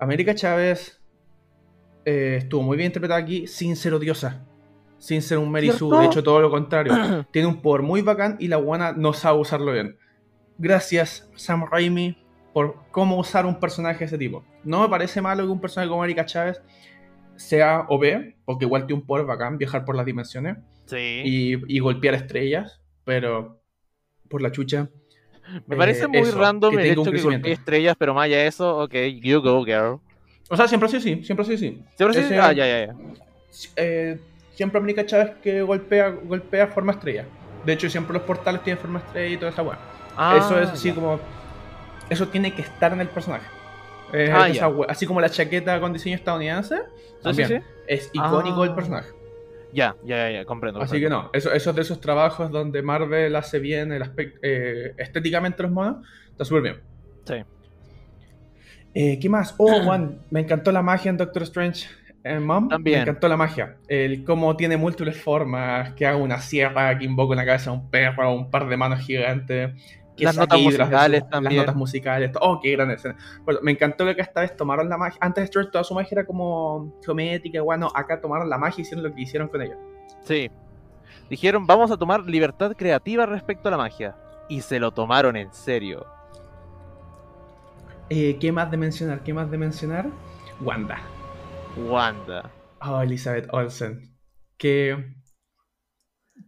América 0.00 0.34
Chávez 0.34 0.97
eh, 2.04 2.36
estuvo 2.38 2.62
muy 2.62 2.76
bien 2.76 2.86
interpretada 2.86 3.20
aquí 3.20 3.46
sin 3.46 3.76
ser 3.76 3.94
odiosa. 3.94 4.44
Sin 4.98 5.22
ser 5.22 5.38
un 5.38 5.50
Mary 5.50 5.68
Sue, 5.68 5.76
¿Cierto? 5.78 6.00
de 6.00 6.06
hecho 6.06 6.22
todo 6.22 6.40
lo 6.40 6.50
contrario. 6.50 7.26
Tiene 7.30 7.46
un 7.48 7.60
poder 7.62 7.82
muy 7.82 8.02
bacán 8.02 8.36
y 8.40 8.48
la 8.48 8.56
buena 8.56 8.92
no 8.92 9.12
sabe 9.12 9.38
usarlo 9.38 9.72
bien. 9.72 9.96
Gracias 10.58 11.30
Sam 11.36 11.66
Raimi 11.70 12.16
por 12.52 12.76
cómo 12.90 13.16
usar 13.18 13.46
un 13.46 13.60
personaje 13.60 14.00
de 14.00 14.04
ese 14.06 14.18
tipo. 14.18 14.44
No 14.64 14.80
me 14.82 14.88
parece 14.88 15.20
malo 15.22 15.44
que 15.44 15.52
un 15.52 15.60
personaje 15.60 15.88
como 15.88 16.02
América 16.02 16.26
Chávez 16.26 16.60
sea 17.36 17.86
OP, 17.88 18.02
porque 18.44 18.64
igual 18.64 18.86
tiene 18.86 19.00
un 19.02 19.06
poder 19.06 19.24
bacán, 19.26 19.58
viajar 19.58 19.84
por 19.84 19.94
las 19.94 20.04
dimensiones 20.04 20.56
Sí. 20.86 20.96
y, 21.24 21.76
y 21.76 21.78
golpear 21.78 22.14
estrellas, 22.14 22.80
pero 23.04 23.60
por 24.28 24.42
la 24.42 24.50
chucha. 24.50 24.88
Me 25.66 25.76
eh, 25.76 25.78
parece 25.78 26.08
muy 26.08 26.18
eso, 26.18 26.36
random 26.38 26.74
que 26.74 26.82
el 26.82 26.90
hecho 26.90 27.00
un 27.02 27.04
que 27.04 27.10
crecimiento. 27.12 27.42
golpee 27.44 27.52
estrellas, 27.52 27.96
pero 27.98 28.14
más 28.14 28.24
allá 28.24 28.38
de 28.38 28.46
eso, 28.48 28.78
ok, 28.78 28.94
you 29.22 29.40
go, 29.40 29.64
girl. 29.64 30.00
O 30.48 30.56
sea, 30.56 30.66
siempre 30.68 30.86
ha 30.86 30.90
sido 30.90 31.00
así, 31.00 31.24
siempre 31.24 31.42
ha 31.42 31.46
sido 31.46 31.56
así. 31.56 31.82
Siempre 31.96 32.18
sí. 32.20 32.24
Ese- 32.26 32.38
Ah, 32.40 32.52
ya, 32.52 32.66
ya, 32.66 32.86
ya. 32.86 32.94
Eh, 33.76 34.18
siempre 34.54 34.78
América 34.78 35.04
Chávez 35.06 35.32
que 35.42 35.62
golpea, 35.62 36.08
golpea 36.10 36.66
forma 36.68 36.92
estrella. 36.92 37.24
De 37.64 37.72
hecho, 37.72 37.88
siempre 37.90 38.14
los 38.14 38.22
portales 38.22 38.62
tienen 38.62 38.80
forma 38.80 38.98
estrella 39.00 39.34
y 39.34 39.36
toda 39.36 39.50
esa 39.50 39.62
weá. 39.62 39.78
Ah, 40.16 40.36
eso 40.38 40.58
es 40.60 40.68
así 40.70 40.88
ya. 40.88 40.94
como. 40.94 41.20
Eso 42.08 42.28
tiene 42.28 42.54
que 42.54 42.62
estar 42.62 42.92
en 42.92 43.00
el 43.00 43.08
personaje. 43.08 43.46
Eh, 44.12 44.30
Ah, 44.34 44.48
esa. 44.48 44.70
Así 44.88 45.06
como 45.06 45.20
la 45.20 45.28
chaqueta 45.28 45.78
con 45.80 45.92
diseño 45.92 46.14
estadounidense, 46.16 46.76
Sí, 46.76 46.82
sí, 47.16 47.22
también 47.22 47.48
sí. 47.48 47.56
es 47.86 48.10
icónico 48.14 48.62
Ah. 48.62 48.66
el 48.66 48.74
personaje. 48.74 49.08
Ya, 49.74 49.94
ya, 50.02 50.16
ya, 50.16 50.30
ya, 50.30 50.44
comprendo. 50.46 50.80
Así 50.80 50.98
que 50.98 51.10
no, 51.10 51.28
eso, 51.34 51.52
eso 51.52 51.70
es 51.70 51.76
de 51.76 51.82
esos 51.82 52.00
trabajos 52.00 52.50
donde 52.50 52.80
Marvel 52.80 53.36
hace 53.36 53.58
bien 53.58 53.92
el 53.92 54.00
aspecto 54.02 54.38
eh, 54.42 54.94
estéticamente 54.96 55.62
los 55.62 55.70
monos, 55.72 56.06
está 56.30 56.46
súper 56.46 56.62
bien. 56.62 56.80
Sí. 57.26 57.34
Eh, 58.94 59.18
¿Qué 59.20 59.28
más? 59.28 59.54
Oh, 59.58 59.80
Juan, 59.84 60.18
me 60.30 60.40
encantó 60.40 60.72
la 60.72 60.82
magia 60.82 61.10
en 61.10 61.16
Doctor 61.16 61.42
Strange. 61.44 61.86
eh, 62.24 62.38
Mom, 62.40 62.68
También. 62.68 62.98
me 62.98 63.02
encantó 63.02 63.28
la 63.28 63.36
magia. 63.36 63.76
El 63.88 64.24
cómo 64.24 64.56
tiene 64.56 64.76
múltiples 64.76 65.20
formas, 65.22 65.92
que 65.94 66.06
haga 66.06 66.16
una 66.16 66.40
sierra, 66.40 66.98
que 66.98 67.04
invoca 67.04 67.34
en 67.34 67.38
la 67.38 67.46
cabeza 67.46 67.70
a 67.70 67.74
un 67.74 67.90
perro, 67.90 68.32
un 68.32 68.50
par 68.50 68.68
de 68.68 68.76
manos 68.76 69.00
gigantes. 69.00 69.72
Que 70.16 70.24
Las 70.24 70.36
notas 70.36 70.60
musicales 70.60 71.28
también. 71.30 71.58
Las 71.58 71.66
notas 71.66 71.76
musicales. 71.76 72.32
Oh, 72.40 72.58
qué 72.60 72.72
gran 72.72 72.90
escena. 72.90 73.16
Bueno, 73.44 73.60
me 73.62 73.70
encantó 73.70 74.04
que 74.16 74.20
esta 74.20 74.40
vez 74.40 74.56
tomaron 74.56 74.88
la 74.88 74.98
magia. 74.98 75.16
Antes 75.20 75.42
de 75.42 75.44
Strange 75.44 75.70
toda 75.70 75.84
su 75.84 75.94
magia 75.94 76.08
era 76.16 76.26
como 76.26 76.92
geométrica, 77.04 77.62
bueno, 77.62 77.88
acá 77.94 78.20
tomaron 78.20 78.50
la 78.50 78.58
magia 78.58 78.80
y 78.80 78.82
hicieron 78.82 79.04
lo 79.04 79.14
que 79.14 79.22
hicieron 79.22 79.46
con 79.46 79.62
ella. 79.62 79.76
Sí. 80.24 80.50
Dijeron, 81.30 81.66
vamos 81.68 81.92
a 81.92 81.96
tomar 81.96 82.22
libertad 82.24 82.72
creativa 82.76 83.26
respecto 83.26 83.68
a 83.68 83.70
la 83.70 83.76
magia. 83.76 84.16
Y 84.48 84.60
se 84.62 84.80
lo 84.80 84.90
tomaron 84.90 85.36
en 85.36 85.52
serio. 85.52 86.04
Eh, 88.10 88.38
¿Qué 88.40 88.52
más 88.52 88.70
de 88.70 88.76
mencionar? 88.76 89.22
¿Qué 89.22 89.34
más 89.34 89.50
de 89.50 89.58
mencionar? 89.58 90.10
Wanda. 90.60 91.00
Wanda. 91.76 92.50
Oh, 92.80 93.00
Elizabeth 93.02 93.48
Olsen. 93.52 94.16
Qué. 94.56 95.14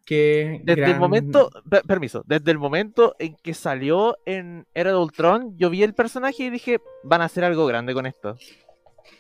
Qué. 0.07 0.61
Desde 0.65 0.85
el 0.93 0.99
momento, 0.99 1.51
per- 1.69 1.83
permiso, 1.83 2.23
desde 2.27 2.51
el 2.51 2.59
momento 2.59 3.15
en 3.19 3.37
que 3.37 3.55
salió 3.55 4.17
en 4.25 4.67
Era 4.75 4.91
de 4.91 4.97
Ultron, 4.97 5.57
yo 5.57 5.69
vi 5.71 5.83
el 5.83 5.95
personaje 5.95 6.45
y 6.45 6.51
dije, 6.51 6.81
van 7.05 7.21
a 7.21 7.25
hacer 7.27 7.45
algo 7.45 7.67
grande 7.67 7.93
con 7.95 8.07
esto. 8.07 8.37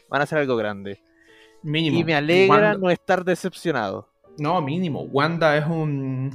Van 0.08 0.20
a 0.20 0.24
hacer 0.24 0.38
algo 0.38 0.56
grande. 0.56 1.02
Mínimo. 1.62 1.98
Y 1.98 2.04
me 2.04 2.14
alegra 2.14 2.54
Wanda- 2.54 2.78
no 2.78 2.90
estar 2.90 3.24
decepcionado. 3.24 4.08
No, 4.38 4.60
mínimo. 4.62 5.02
Wanda 5.02 5.56
es 5.56 5.66
un. 5.66 6.34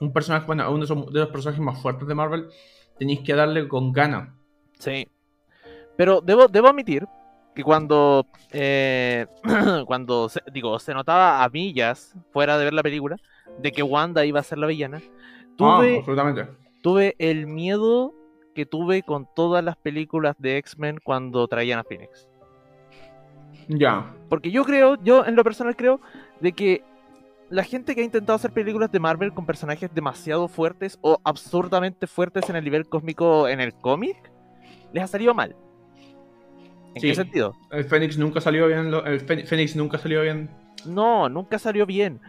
Un 0.00 0.12
personaje, 0.12 0.46
bueno, 0.46 0.68
uno 0.72 0.84
de 0.86 1.20
los 1.20 1.28
personajes 1.28 1.60
más 1.62 1.80
fuertes 1.80 2.06
de 2.08 2.14
Marvel. 2.14 2.48
Tenéis 2.98 3.20
que 3.20 3.34
darle 3.34 3.68
con 3.68 3.92
ganas. 3.92 4.30
Sí. 4.78 5.08
Pero 6.02 6.20
debo, 6.20 6.48
debo 6.48 6.66
admitir 6.66 7.06
que 7.54 7.62
cuando, 7.62 8.26
eh, 8.50 9.24
cuando 9.86 10.28
se, 10.28 10.40
digo, 10.52 10.76
se 10.80 10.94
notaba 10.94 11.44
a 11.44 11.48
millas, 11.48 12.16
fuera 12.32 12.58
de 12.58 12.64
ver 12.64 12.72
la 12.74 12.82
película, 12.82 13.18
de 13.60 13.70
que 13.70 13.84
Wanda 13.84 14.24
iba 14.24 14.40
a 14.40 14.42
ser 14.42 14.58
la 14.58 14.66
villana, 14.66 15.00
Ah, 15.00 15.54
tuve, 15.56 15.98
absolutamente. 15.98 16.48
tuve 16.82 17.14
el 17.20 17.46
miedo 17.46 18.14
que 18.52 18.66
tuve 18.66 19.04
con 19.04 19.28
todas 19.32 19.62
las 19.62 19.76
películas 19.76 20.34
de 20.40 20.56
X-Men 20.56 20.98
cuando 21.04 21.46
traían 21.46 21.78
a 21.78 21.84
Phoenix. 21.84 22.28
Ya. 23.68 24.12
Porque 24.28 24.50
yo 24.50 24.64
creo, 24.64 24.96
yo 25.04 25.24
en 25.24 25.36
lo 25.36 25.44
personal 25.44 25.76
creo, 25.76 26.00
de 26.40 26.50
que 26.52 26.82
la 27.48 27.62
gente 27.62 27.94
que 27.94 28.00
ha 28.00 28.04
intentado 28.04 28.34
hacer 28.34 28.50
películas 28.50 28.90
de 28.90 28.98
Marvel 28.98 29.32
con 29.32 29.46
personajes 29.46 29.94
demasiado 29.94 30.48
fuertes 30.48 30.98
o 31.00 31.20
absurdamente 31.22 32.08
fuertes 32.08 32.50
en 32.50 32.56
el 32.56 32.64
nivel 32.64 32.88
cósmico 32.88 33.46
en 33.46 33.60
el 33.60 33.72
cómic, 33.72 34.16
les 34.92 35.04
ha 35.04 35.06
salido 35.06 35.32
mal. 35.32 35.54
¿En 36.94 37.00
Sí. 37.00 37.08
qué 37.08 37.14
sentido? 37.14 37.54
El 37.70 37.84
Fénix 37.84 38.18
nunca 38.18 38.40
salió 38.40 38.66
bien. 38.68 38.90
lo- 38.90 39.04
El 39.06 39.20
Fénix 39.20 39.76
nunca 39.76 39.98
salió 39.98 40.22
bien. 40.22 40.50
No, 40.86 41.28
nunca 41.28 41.58
salió 41.58 41.86
bien. 41.86 42.20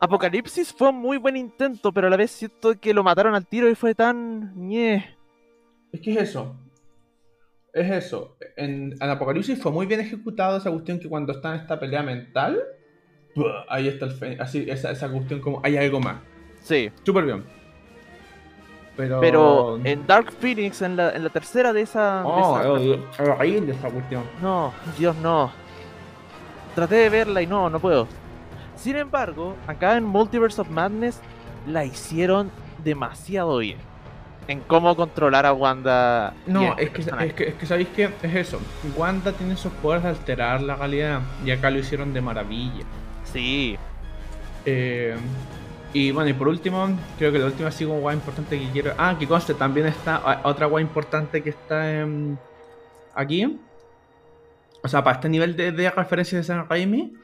Apocalipsis 0.00 0.72
fue 0.72 0.90
un 0.90 0.96
muy 0.96 1.16
buen 1.18 1.36
intento, 1.36 1.92
pero 1.92 2.06
a 2.06 2.10
la 2.10 2.16
vez 2.16 2.30
siento 2.30 2.78
que 2.80 2.94
lo 2.94 3.02
mataron 3.02 3.34
al 3.34 3.46
tiro 3.46 3.68
y 3.68 3.74
fue 3.74 3.94
tan... 3.94 4.52
ñe. 4.56 5.16
Es 5.92 6.00
que 6.00 6.12
es 6.12 6.18
eso. 6.18 6.56
Es 7.72 7.90
eso. 7.90 8.36
En, 8.56 8.92
en 9.00 9.10
Apocalipsis 9.10 9.60
fue 9.60 9.72
muy 9.72 9.86
bien 9.86 10.00
ejecutado 10.00 10.56
esa 10.58 10.70
cuestión 10.70 10.98
que 11.00 11.08
cuando 11.08 11.32
está 11.32 11.54
en 11.54 11.60
esta 11.60 11.78
pelea 11.78 12.02
mental, 12.02 12.60
ahí 13.68 13.88
está 13.88 14.06
el 14.06 14.12
Fénix. 14.12 14.40
Así, 14.40 14.64
esa, 14.68 14.90
esa 14.90 15.10
cuestión 15.10 15.40
como 15.40 15.60
hay 15.64 15.76
algo 15.76 16.00
más. 16.00 16.20
Sí, 16.60 16.90
Súper 17.04 17.24
bien. 17.24 17.44
Pero. 18.98 19.20
pero 19.20 19.78
en 19.84 20.06
Dark 20.06 20.30
Phoenix, 20.32 20.82
en 20.82 20.96
la, 20.96 21.10
en 21.12 21.22
la 21.24 21.30
tercera 21.30 21.72
de 21.72 21.80
esa... 21.82 22.18
de 22.18 22.22
Oh, 22.26 22.58
esa- 22.58 23.22
es 23.22 23.28
horrible 23.30 23.72
esa 23.72 23.88
cuestión. 23.88 24.24
No, 24.42 24.72
Dios 24.98 25.16
no. 25.16 25.50
Traté 26.74 26.96
de 26.96 27.08
verla 27.08 27.40
y 27.40 27.46
no, 27.46 27.70
no 27.70 27.78
puedo. 27.80 28.06
Sin 28.76 28.96
embargo, 28.96 29.54
acá 29.66 29.96
en 29.96 30.04
Multiverse 30.04 30.60
of 30.60 30.68
Madness 30.68 31.20
la 31.66 31.84
hicieron 31.84 32.50
demasiado 32.84 33.58
bien. 33.58 33.78
En 34.48 34.60
cómo 34.60 34.96
controlar 34.96 35.44
a 35.46 35.52
Wanda. 35.52 36.32
No, 36.46 36.62
a 36.62 36.74
es 36.78 36.86
este 36.88 37.10
que, 37.12 37.26
es, 37.26 37.32
que, 37.34 37.48
es 37.48 37.54
que 37.54 37.66
sabéis 37.66 37.88
que 37.88 38.04
es 38.22 38.34
eso. 38.34 38.58
Wanda 38.96 39.32
tiene 39.32 39.54
esos 39.54 39.72
poderes 39.74 40.04
de 40.04 40.08
alterar 40.10 40.60
la 40.62 40.74
realidad. 40.76 41.20
Y 41.44 41.50
acá 41.50 41.70
lo 41.70 41.78
hicieron 41.78 42.12
de 42.14 42.20
maravilla. 42.20 42.84
Sí, 43.24 43.76
Eh, 44.64 45.14
y 45.92 46.10
bueno, 46.12 46.28
y 46.28 46.32
por 46.34 46.48
último, 46.48 46.88
creo 47.18 47.32
que 47.32 47.38
la 47.38 47.46
última 47.46 47.70
sí 47.70 47.84
como 47.86 48.00
guay 48.00 48.16
importante 48.16 48.58
que 48.58 48.68
quiero. 48.70 48.92
Ah, 48.98 49.16
que 49.18 49.26
conste, 49.26 49.54
también 49.54 49.86
está 49.86 50.16
a- 50.16 50.40
otra 50.44 50.66
guay 50.66 50.82
importante 50.84 51.42
que 51.42 51.50
está 51.50 52.00
en- 52.00 52.38
aquí. 53.14 53.58
O 54.82 54.88
sea, 54.88 55.02
para 55.02 55.16
este 55.16 55.28
nivel 55.28 55.56
de, 55.56 55.72
de 55.72 55.90
referencia 55.90 56.38
de 56.38 56.44
San 56.44 56.68
Raimi, 56.68 57.14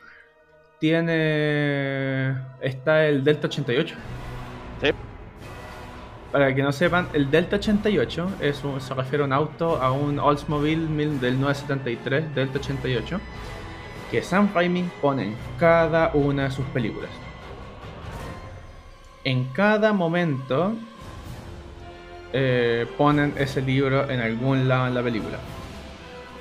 tiene. 0.81 2.37
Está 2.61 3.07
el 3.07 3.23
Delta 3.25 3.47
88. 3.49 3.95
sí. 4.83 4.91
Para 6.33 6.53
que 6.53 6.63
no 6.65 6.73
sepan, 6.73 7.09
el 7.13 7.31
Delta 7.31 7.57
88 7.57 8.29
es 8.41 8.65
un- 8.65 8.81
se 8.81 8.93
refiere 8.95 9.23
a 9.23 9.27
un 9.27 9.33
auto, 9.33 9.81
a 9.81 9.93
un 9.93 10.19
Oldsmobile 10.19 10.87
del 11.21 11.41
973 11.41 12.35
Delta 12.35 12.59
88, 12.59 13.21
que 14.11 14.21
Sam 14.21 14.49
Raimi 14.53 14.91
pone 15.01 15.23
en 15.29 15.37
cada 15.61 16.11
una 16.15 16.45
de 16.45 16.51
sus 16.51 16.65
películas. 16.67 17.11
En 19.25 19.45
cada 19.47 19.93
momento 19.93 20.75
eh, 22.33 22.87
ponen 22.99 23.33
ese 23.39 23.63
libro 23.63 24.11
en 24.11 24.21
algún 24.21 24.69
lado 24.69 24.87
en 24.87 24.95
la 24.95 25.03
película. 25.03 25.39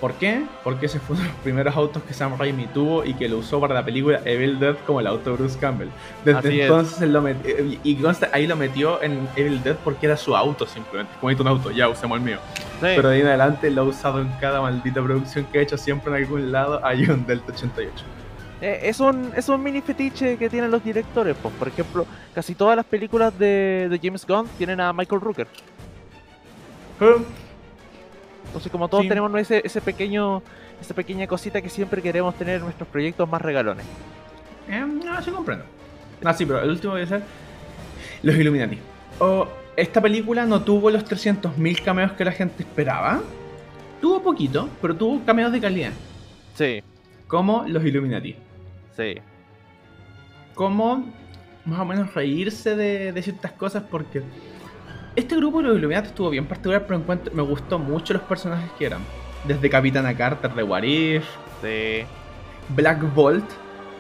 ¿Por 0.01 0.15
qué? 0.15 0.43
Porque 0.65 0.87
ese 0.87 0.99
fue 0.99 1.15
uno 1.15 1.23
de 1.23 1.31
los 1.31 1.37
primeros 1.43 1.73
autos 1.77 2.03
que 2.03 2.13
Sam 2.13 2.37
Raimi 2.37 2.67
tuvo 2.67 3.05
y 3.05 3.13
que 3.13 3.29
lo 3.29 3.37
usó 3.37 3.61
para 3.61 3.73
la 3.73 3.85
película 3.85 4.19
Evil 4.25 4.59
Dead 4.59 4.75
como 4.85 4.99
el 4.99 5.07
auto 5.07 5.29
de 5.29 5.37
Bruce 5.37 5.57
Campbell. 5.57 5.87
Desde 6.25 6.39
Así 6.39 6.59
entonces 6.59 7.01
él 7.01 7.13
lo 7.13 7.21
metió, 7.21 7.57
y 7.57 7.79
y 7.83 7.95
consta, 7.95 8.27
ahí 8.33 8.45
lo 8.45 8.57
metió 8.57 9.01
en 9.01 9.29
Evil 9.37 9.63
Dead 9.63 9.77
porque 9.81 10.07
era 10.07 10.17
su 10.17 10.35
auto 10.35 10.67
simplemente. 10.67 11.13
Como 11.21 11.33
un 11.33 11.47
auto, 11.47 11.71
ya 11.71 11.87
usemos 11.87 12.17
el 12.17 12.23
mío. 12.25 12.37
sí. 12.57 12.67
Pero 12.81 13.07
de 13.07 13.15
ahí 13.15 13.21
en 13.21 13.27
adelante 13.27 13.71
lo 13.71 13.83
ha 13.83 13.85
usado 13.85 14.19
en 14.19 14.27
cada 14.41 14.59
maldita 14.59 15.01
producción 15.01 15.45
que 15.45 15.59
ha 15.59 15.61
hecho. 15.61 15.77
Siempre 15.77 16.11
en 16.11 16.21
algún 16.21 16.51
lado 16.51 16.85
hay 16.85 17.05
un 17.05 17.25
Delta 17.25 17.53
88. 17.53 18.03
Eh, 18.65 18.79
es, 18.89 19.01
un, 19.01 19.31
es 19.35 19.49
un 19.49 19.61
mini 19.61 19.81
fetiche 19.81 20.37
que 20.37 20.49
tienen 20.49 20.71
los 20.71 20.81
directores. 20.83 21.35
Pues. 21.41 21.53
Por 21.55 21.67
ejemplo, 21.67 22.05
casi 22.33 22.55
todas 22.55 22.77
las 22.77 22.85
películas 22.85 23.37
de, 23.37 23.87
de 23.89 23.99
James 24.01 24.25
Gunn 24.25 24.47
tienen 24.57 24.79
a 24.79 24.93
Michael 24.93 25.19
Rooker. 25.19 25.47
Entonces, 28.45 28.71
como 28.71 28.87
todos 28.87 29.03
Sí. 29.03 29.09
tenemos 29.09 29.33
ese, 29.39 29.61
ese 29.65 29.81
pequeño, 29.81 30.41
esa 30.81 30.93
pequeña 30.93 31.27
cosita 31.27 31.61
que 31.61 31.69
siempre 31.69 32.01
queremos 32.01 32.35
tener 32.35 32.57
en 32.57 32.61
nuestros 32.63 32.87
proyectos 32.87 33.27
más 33.29 33.41
regalones. 33.41 33.85
Eh, 34.69 34.79
no, 34.85 35.21
sí 35.21 35.31
comprendo. 35.31 35.65
Ah, 36.23 36.33
sí, 36.33 36.45
pero 36.45 36.61
el 36.61 36.69
último 36.69 36.93
voy 36.93 37.01
a 37.01 37.07
ser 37.07 37.23
Los 38.21 38.35
Illuminati. 38.35 38.77
Oh, 39.19 39.47
esta 39.75 39.99
película 40.01 40.45
no 40.45 40.61
tuvo 40.63 40.89
los 40.89 41.03
300.000 41.03 41.81
cameos 41.83 42.13
que 42.13 42.23
la 42.23 42.31
gente 42.31 42.63
esperaba. 42.63 43.21
Tuvo 43.99 44.21
poquito, 44.21 44.69
pero 44.81 44.95
tuvo 44.95 45.25
cameos 45.25 45.51
de 45.51 45.59
calidad. 45.59 45.91
Sí, 46.55 46.81
Como 47.27 47.65
Los 47.67 47.83
Illuminati. 47.83 48.35
Sí. 48.95 49.15
Como 50.55 51.05
más 51.65 51.79
o 51.79 51.85
menos 51.85 52.13
reírse 52.13 52.75
de, 52.75 53.11
de 53.11 53.21
ciertas 53.23 53.51
cosas 53.53 53.83
porque 53.89 54.21
este 55.15 55.35
grupo 55.35 55.61
de 55.61 55.69
los 55.69 55.77
Illuminati 55.77 56.07
estuvo 56.09 56.29
bien 56.29 56.45
particular, 56.45 56.83
pero 56.85 56.99
encuentro, 56.99 57.33
me 57.33 57.41
gustó 57.43 57.79
mucho 57.79 58.13
los 58.13 58.23
personajes 58.23 58.69
que 58.77 58.85
eran. 58.85 59.01
Desde 59.45 59.69
Capitana 59.69 60.15
Carter 60.15 60.53
de 60.53 60.63
What 60.63 60.83
If, 60.83 61.25
Sí. 61.61 62.03
Black 62.69 63.13
Bolt 63.13 63.45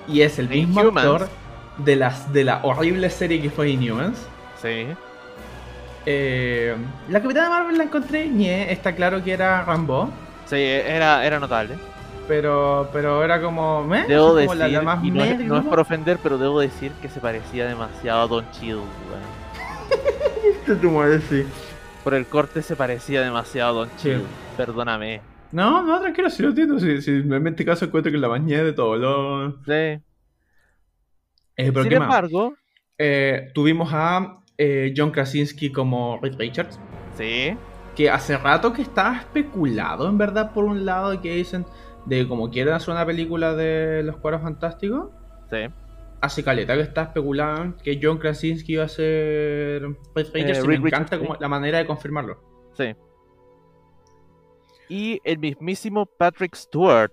y 0.07 0.21
es 0.21 0.37
el 0.39 0.49
mismo 0.49 0.81
Inhumans. 0.81 1.07
actor 1.07 1.29
de, 1.77 1.95
las, 1.95 2.31
de 2.33 2.43
la 2.43 2.59
horrible 2.63 3.09
serie 3.09 3.41
que 3.41 3.49
fue 3.49 3.69
Inhumans. 3.69 4.27
Sí. 4.61 4.87
Eh, 6.05 6.75
la 7.09 7.21
Capitana 7.21 7.49
Marvel 7.49 7.77
la 7.77 7.85
encontré, 7.85 8.27
ñe, 8.27 8.71
está 8.71 8.93
claro 8.93 9.23
que 9.23 9.31
era 9.31 9.63
Rambo, 9.63 10.09
Sí, 10.45 10.57
era, 10.57 11.25
era 11.25 11.39
notable. 11.39 11.75
Pero, 12.27 12.89
pero 12.93 13.23
era 13.23 13.41
como... 13.41 13.83
¿meh? 13.83 14.05
Debo 14.07 14.27
como 14.29 14.35
decir, 14.39 14.55
la- 14.57 14.67
la 14.67 14.81
más 14.81 15.03
y 15.03 15.11
no 15.11 15.23
es, 15.23 15.39
no 15.39 15.57
es 15.57 15.65
por 15.65 15.79
ofender, 15.79 16.19
pero 16.21 16.37
debo 16.37 16.59
decir 16.59 16.91
que 17.01 17.09
se 17.09 17.19
parecía 17.19 17.67
demasiado 17.67 18.21
a 18.21 18.27
Don 18.27 18.45
Chill, 18.51 18.75
weón. 18.75 18.83
Tu 20.81 20.91
madre, 20.91 21.19
sí. 21.21 21.45
Por 22.03 22.13
el 22.13 22.25
corte 22.25 22.61
se 22.61 22.75
parecía 22.75 23.21
demasiado 23.21 23.69
a 23.69 23.73
Don 23.73 23.89
Sí. 23.97 24.09
Chill. 24.09 24.21
Perdóname. 24.57 25.21
No, 25.51 25.83
no, 25.83 25.99
tranquilo, 26.01 26.29
si 26.29 26.43
lo 26.43 26.49
entiendo. 26.49 26.79
Si, 26.79 27.01
si 27.01 27.11
en 27.11 27.47
este 27.47 27.65
caso 27.65 27.85
encuentro 27.85 28.11
que 28.11 28.17
la 28.17 28.27
bañé 28.27 28.63
de 28.63 28.73
todo 28.73 28.95
lo... 28.97 29.51
Sí. 29.65 29.71
Eh, 29.71 30.01
pero 31.55 31.81
Sin 31.83 31.89
¿qué 31.89 31.99
más? 31.99 32.07
embargo, 32.07 32.53
Eh, 32.97 33.51
tuvimos 33.53 33.89
a 33.93 34.39
eh, 34.57 34.93
John 34.95 35.11
Krasinski 35.11 35.71
como 35.71 36.19
Reed 36.21 36.35
Richards. 36.37 36.79
sí. 37.17 37.55
que 37.95 38.09
hace 38.09 38.35
rato 38.39 38.73
que 38.73 38.81
estaba 38.81 39.17
especulado, 39.17 40.09
en 40.09 40.17
verdad, 40.17 40.51
por 40.51 40.63
un 40.63 40.83
lado, 40.83 41.21
que 41.21 41.35
dicen 41.35 41.63
de 42.05 42.27
como 42.27 42.49
quieren 42.49 42.73
hacer 42.73 42.93
una 42.93 43.05
película 43.05 43.55
de 43.55 44.03
los 44.03 44.17
cuadros 44.17 44.41
fantásticos. 44.41 45.09
Sí. 45.49 45.57
Hace 46.21 46.43
caleta 46.43 46.75
que 46.75 46.81
está 46.81 47.03
especulado 47.03 47.75
que 47.83 47.99
John 48.01 48.17
Krasinski 48.17 48.73
iba 48.73 48.85
a 48.85 48.87
ser 48.87 49.83
y 49.83 50.43
me 50.43 50.53
Reed 50.61 50.85
encanta 50.85 51.17
como 51.19 51.33
sí. 51.33 51.39
la 51.41 51.47
manera 51.49 51.77
de 51.79 51.85
confirmarlo. 51.85 52.41
Sí. 52.77 52.95
Y 54.89 55.19
el 55.23 55.39
mismísimo 55.39 56.05
Patrick 56.05 56.55
Stewart 56.55 57.11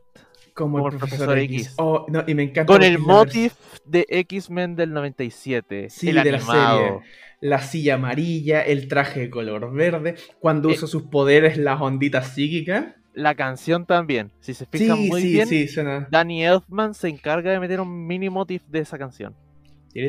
Como, 0.54 0.78
Como 0.78 0.88
el 0.90 0.98
profesor, 0.98 1.26
Profesor 1.26 1.38
X. 1.38 1.62
X. 1.66 1.74
Oh, 1.78 2.04
no, 2.08 2.22
y 2.26 2.34
me 2.34 2.42
encanta 2.44 2.72
con 2.72 2.82
el 2.82 2.94
la 2.94 2.98
motif 2.98 3.54
de 3.84 4.04
X-Men 4.08 4.76
del 4.76 4.92
97. 4.92 5.88
Sí, 5.90 6.08
el 6.10 6.16
de 6.22 6.32
la 6.32 6.38
animado. 6.38 6.78
serie. 6.78 7.00
la 7.40 7.58
silla 7.60 7.94
amarilla, 7.94 8.60
el 8.62 8.86
traje 8.88 9.20
de 9.20 9.30
color 9.30 9.72
verde, 9.72 10.16
cuando 10.40 10.68
Eh. 10.68 10.72
usa 10.74 10.86
sus 10.88 11.04
poderes, 11.04 11.56
las 11.56 11.80
onditas 11.80 12.34
psíquicas. 12.34 12.94
La 13.14 13.34
canción 13.34 13.86
también. 13.86 14.30
Si 14.40 14.54
se 14.54 14.66
fijan 14.66 14.96
Sí, 14.98 15.08
muy 15.08 15.22
sí, 15.22 15.32
bien, 15.32 15.48
sí, 15.48 15.68
suena. 15.68 16.06
Danny 16.10 16.44
Elfman 16.44 16.94
se 16.94 17.08
encarga 17.08 17.50
de 17.50 17.58
meter 17.60 17.80
un 17.80 18.06
mini 18.06 18.30
motif 18.30 18.62
de 18.68 18.78
esa 18.80 18.98
canción. 18.98 19.34
Y 19.92 20.00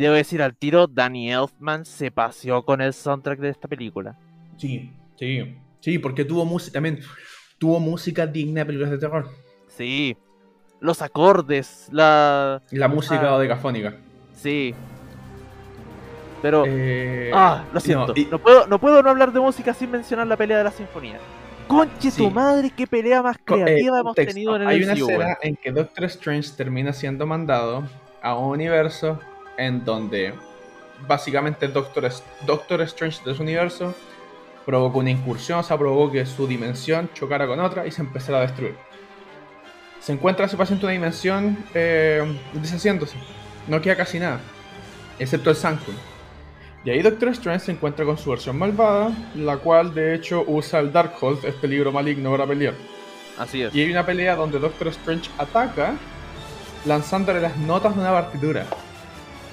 debo 0.00 0.14
decir 0.14 0.42
al 0.42 0.56
tiro, 0.56 0.86
Danny 0.86 1.32
Elfman 1.32 1.84
se 1.84 2.10
paseó 2.10 2.64
con 2.64 2.80
el 2.80 2.92
soundtrack 2.92 3.40
de 3.40 3.48
esta 3.48 3.66
película. 3.68 4.16
Sí, 4.56 4.90
sí, 5.18 5.56
sí, 5.80 5.98
porque 5.98 6.24
tuvo 6.24 6.44
música 6.44 6.74
también. 6.74 7.00
Tuvo 7.58 7.80
música 7.80 8.26
digna 8.26 8.60
de 8.60 8.66
películas 8.66 8.90
de 8.92 8.98
terror. 8.98 9.28
Sí. 9.68 10.16
Los 10.80 11.02
acordes, 11.02 11.88
la... 11.92 12.62
La 12.70 12.88
música 12.88 13.28
Ah. 13.30 13.34
odecafónica. 13.34 13.98
Sí. 14.34 14.74
Pero... 16.42 16.64
Eh, 16.66 17.30
ah, 17.34 17.64
lo 17.72 17.80
siento. 17.80 18.08
no, 18.08 18.12
y- 18.16 18.26
No, 18.26 18.38
puedo, 18.38 18.66
no 18.66 18.78
puedo 18.78 19.02
no 19.02 19.10
hablar 19.10 19.32
de 19.32 19.40
música 19.40 19.74
sin 19.74 19.90
mencionar 19.90 20.26
la 20.26 20.36
pelea 20.36 20.58
de 20.58 20.64
la 20.64 20.70
sinfonía. 20.70 21.18
Conche 21.66 22.10
Sí. 22.10 22.22
tu 22.22 22.30
madre, 22.30 22.72
qué 22.76 22.86
pelea 22.86 23.22
más 23.22 23.36
eh, 23.36 23.40
creativa 23.44 24.00
hemos 24.00 24.14
tenido 24.16 24.56
en 24.56 24.62
el 24.62 24.68
Hay 24.68 24.82
una 24.82 24.92
escena 24.94 25.38
en 25.40 25.54
que 25.56 25.70
Doctor 25.70 26.04
Strange 26.06 26.50
termina 26.56 26.92
siendo 26.92 27.26
mandado 27.26 27.84
a 28.22 28.34
un 28.34 28.50
universo 28.50 29.20
en 29.56 29.84
donde 29.84 30.34
básicamente 31.06 31.68
Doctor, 31.68 32.10
Doctor 32.44 32.80
Strange 32.82 33.20
de 33.24 33.34
su 33.34 33.42
universo 33.42 33.94
provocó 34.66 34.98
una 34.98 35.10
incursión, 35.10 35.60
o 35.60 35.62
sea, 35.62 35.78
provocó 35.78 36.10
que 36.10 36.26
su 36.26 36.46
dimensión 36.46 37.08
chocara 37.14 37.46
con 37.46 37.60
otra 37.60 37.86
y 37.86 37.90
se 37.92 38.02
empezara 38.02 38.38
a 38.38 38.42
destruir. 38.42 38.74
Se 40.00 40.12
encuentra 40.12 40.48
su 40.48 40.56
paciente 40.56 40.86
una 40.86 40.92
dimensión 40.92 41.56
eh, 41.74 42.24
deshaciéndose. 42.54 43.16
No 43.68 43.80
queda 43.80 43.96
casi 43.96 44.18
nada, 44.18 44.40
excepto 45.18 45.50
el 45.50 45.56
Sanctum. 45.56 45.94
Y 46.84 46.90
ahí 46.90 47.02
Doctor 47.02 47.28
Strange 47.28 47.66
se 47.66 47.72
encuentra 47.72 48.04
con 48.06 48.16
su 48.16 48.30
versión 48.30 48.58
malvada, 48.58 49.12
la 49.34 49.58
cual 49.58 49.92
de 49.92 50.14
hecho 50.14 50.44
usa 50.46 50.80
el 50.80 50.92
Darkhold, 50.92 51.44
este 51.44 51.68
libro 51.68 51.92
maligno 51.92 52.30
para 52.30 52.46
pelear. 52.46 52.74
Así 53.38 53.62
es. 53.62 53.74
Y 53.74 53.82
hay 53.82 53.90
una 53.90 54.04
pelea 54.06 54.34
donde 54.34 54.58
Doctor 54.58 54.88
Strange 54.88 55.30
ataca 55.36 55.94
lanzándole 56.86 57.40
las 57.40 57.56
notas 57.58 57.94
de 57.94 58.00
una 58.00 58.12
partitura. 58.12 58.66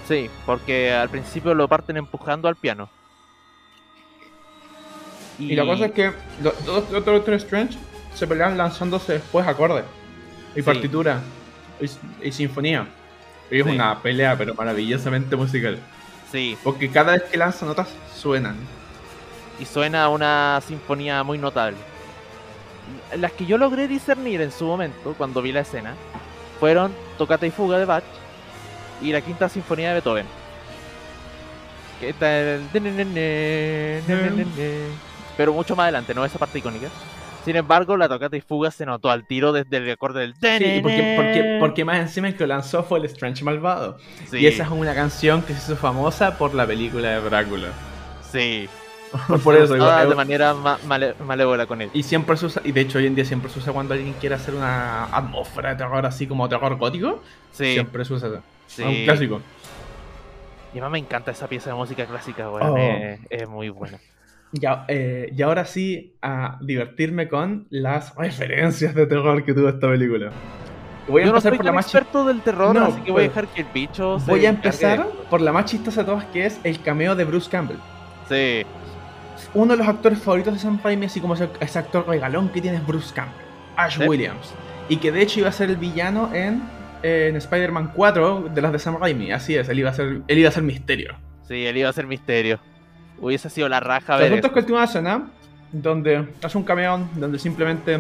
Sí, 0.08 0.30
porque 0.46 0.94
al 0.94 1.10
principio 1.10 1.54
lo 1.54 1.68
parten 1.68 1.98
empujando 1.98 2.48
al 2.48 2.56
piano. 2.56 2.90
Y, 5.38 5.54
la 5.54 5.66
cosa 5.66 5.88
es 5.88 5.92
que 5.92 6.12
los 6.42 6.66
dos 6.66 6.90
Doctor 6.90 7.34
Strange 7.34 7.78
se 8.16 8.26
pelean 8.26 8.58
lanzándose 8.58 9.14
después 9.14 9.46
acordes 9.46 9.84
y 10.54 10.60
Sí. 10.60 10.62
partitura 10.64 11.22
y, 11.80 12.28
y 12.28 12.32
sinfonía. 12.32 12.88
Y 13.52 13.60
es 13.60 13.66
Sí. 13.66 13.72
una 13.72 14.02
pelea, 14.02 14.36
pero 14.38 14.56
maravillosamente 14.56 15.36
musical. 15.36 15.78
Sí, 16.32 16.58
Porque 16.64 16.90
cada 16.90 17.14
vez 17.14 17.24
que 17.24 17.38
lanza 17.38 17.66
notas 17.66 17.88
suenan. 18.16 18.58
y 19.60 19.66
suena 19.66 20.10
una 20.10 20.62
sinfonía 20.68 21.24
muy 21.24 21.38
notable. 21.38 21.78
Las 23.16 23.32
que 23.32 23.46
yo 23.46 23.58
logré 23.58 23.88
discernir 23.88 24.42
en 24.42 24.52
su 24.52 24.66
momento, 24.66 25.14
cuando 25.18 25.42
vi 25.42 25.52
la 25.52 25.62
escena, 25.62 25.96
fueron 26.60 26.94
Tocata 27.18 27.46
y 27.46 27.52
Fuga 27.52 27.78
de 27.78 27.86
Bach 27.86 28.04
y 29.02 29.12
la 29.12 29.22
Quinta 29.22 29.48
Sinfonía 29.50 29.90
de 29.90 29.94
Beethoven. 29.96 30.26
Que 32.00 32.10
está 32.10 32.40
el... 32.40 32.62
Pero 35.36 35.54
mucho 35.54 35.76
más 35.76 35.84
adelante, 35.86 36.14
no 36.14 36.26
esa 36.26 36.38
parte 36.40 36.60
icónica. 36.60 36.88
Sin 37.48 37.56
embargo, 37.56 37.98
la 37.98 38.08
Tocata 38.08 38.38
y 38.38 38.42
Fuga 38.42 38.70
se 38.72 38.86
notó 38.86 39.10
al 39.10 39.26
tiro 39.26 39.52
desde 39.54 39.78
el 39.78 39.90
acorde 39.90 40.20
del... 40.22 40.34
Sí, 40.36 40.80
porque, 40.82 41.14
porque, 41.16 41.58
porque 41.60 41.86
más 41.86 41.98
encima 42.00 42.28
el 42.28 42.36
que 42.36 42.42
lo 42.46 42.54
lanzó 42.54 42.84
fue 42.84 43.00
el 43.00 43.06
Strange 43.06 43.44
Malvado. 43.44 43.98
Sí, 44.30 44.38
Y 44.38 44.48
esa 44.48 44.64
es 44.64 44.70
una 44.70 44.94
canción 44.94 45.42
que 45.42 45.54
se 45.54 45.60
hizo 45.60 45.76
famosa 45.78 46.38
por 46.38 46.54
la 46.54 46.68
película 46.68 47.10
de 47.10 47.22
Drácula. 47.22 47.70
sí. 48.32 48.68
por 49.42 49.56
eso, 49.56 49.74
igual- 49.78 50.10
de 50.10 50.16
manera 50.16 50.54
ma- 50.54 50.78
male- 50.86 51.16
malévola 51.26 51.66
con 51.66 51.82
él. 51.82 51.90
Y 51.94 52.04
siempre 52.04 52.36
se 52.36 52.46
usa, 52.48 52.62
y 52.66 52.74
de 52.74 52.82
hecho 52.82 52.98
hoy 52.98 53.06
en 53.08 53.16
día 53.16 53.24
siempre 53.24 53.50
se 53.50 53.58
usa 53.60 53.72
cuando 53.72 53.94
alguien 53.94 54.14
quiere 54.20 54.36
hacer 54.36 54.54
una 54.54 55.06
atmósfera 55.06 55.70
de 55.70 55.76
terror 55.78 56.06
así 56.06 56.28
como 56.28 56.50
terror 56.50 56.76
gótico. 56.76 57.24
Sí, 57.54 57.72
Siempre 57.72 58.04
se 58.04 58.14
usa 58.14 58.28
eso. 58.28 58.42
sí. 58.68 58.82
Es 58.84 58.88
un 58.90 59.04
clásico. 59.06 59.42
Y 60.74 60.80
además 60.80 60.92
me 60.92 61.00
encanta 61.00 61.32
esa 61.32 61.48
pieza 61.48 61.70
de 61.70 61.78
música 61.78 62.06
clásica, 62.06 62.50
weón. 62.52 62.70
Oh. 62.72 62.78
Es, 62.78 63.20
es 63.30 63.48
muy 63.48 63.70
buena. 63.70 63.98
Ya, 64.54 64.86
eh, 64.88 65.30
y 65.36 65.42
ahora 65.42 65.66
sí, 65.66 66.16
a 66.22 66.58
divertirme 66.62 67.28
con 67.28 67.68
las 67.70 68.16
referencias 68.16 68.96
de 68.96 69.06
terror 69.06 69.44
que 69.44 69.54
tuvo 69.54 69.70
esta 69.70 69.90
película. 69.90 70.32
Voy 71.08 71.22
a 71.22 71.26
Yo 71.26 71.32
no 71.32 71.38
empezar 71.38 71.52
soy 71.52 71.58
por 71.58 71.66
la 71.66 71.72
más 71.72 71.86
experto 71.86 72.26
del 72.26 72.42
terror, 72.42 72.74
No, 72.76 72.86
así 72.86 73.02
que 73.02 73.12
voy 73.12 73.26
a 73.26 73.28
pero- 73.30 73.46
dejar 73.46 73.48
que 73.54 73.62
el 73.62 73.68
bicho 73.74 74.20
se 74.20 74.30
Voy 74.32 74.46
a 74.46 74.50
encargue 74.50 74.68
empezar 74.68 75.08
por 75.30 75.42
la 75.42 75.52
más 75.54 75.66
chistosa 75.66 76.02
de 76.02 76.06
todas, 76.08 76.26
que 76.26 76.46
es 76.46 76.60
el 76.64 76.82
cameo 76.82 77.16
de 77.16 77.24
Bruce 77.26 77.50
Campbell. 77.50 77.78
Sí, 78.30 78.64
Uno 79.54 79.72
de 79.74 79.78
los 79.78 79.88
actores 79.88 80.20
favoritos 80.20 80.54
de 80.54 80.60
Sam 80.60 80.80
Raimi, 80.84 81.06
así 81.06 81.22
como 81.22 81.34
ese, 81.36 81.48
ese 81.62 81.80
actor 81.80 82.06
regalón 82.08 82.50
que 82.50 82.60
tiene 82.62 82.78
es 82.78 82.86
Bruce 82.88 83.14
Campbell, 83.14 83.46
Ash 83.78 83.98
Sí. 83.98 84.08
Williams. 84.08 84.54
Y 84.90 84.98
que 84.98 85.12
de 85.12 85.22
hecho 85.22 85.40
iba 85.42 85.50
a 85.50 85.52
ser 85.54 85.70
el 85.70 85.78
villano 85.78 86.30
en, 86.34 86.62
en 87.04 87.36
Spider-Man 87.36 87.92
4 87.96 88.50
de 88.54 88.62
las 88.62 88.72
de 88.74 88.80
Sam 88.80 88.98
Raimi. 89.00 89.32
Así 89.32 89.56
es, 89.56 89.70
él 89.70 89.80
iba 89.80 89.90
a 89.92 89.94
ser, 89.94 90.22
él 90.28 90.38
iba 90.38 90.50
a 90.50 90.52
ser 90.52 90.64
misterio. 90.64 91.16
sí, 91.48 91.66
él 91.66 91.78
iba 91.78 91.90
a 91.90 91.94
ser 91.94 92.08
misterio. 92.08 92.60
Hubiese 93.20 93.50
sido 93.50 93.68
la 93.70 93.80
raja 93.80 94.18
ver 94.18 94.28
asunto 94.28 94.48
es 94.48 94.54
que 94.54 94.60
última 94.60 94.84
escena, 94.84 95.32
donde 95.72 96.28
hace 96.42 96.58
un 96.58 96.64
cameo, 96.64 97.08
donde 97.16 97.40
simplemente, 97.40 98.00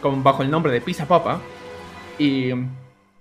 con, 0.00 0.22
bajo 0.22 0.42
el 0.42 0.50
nombre 0.50 0.72
de 0.72 0.80
Pizza 0.80 1.06
Papa, 1.06 1.40
y 2.18 2.50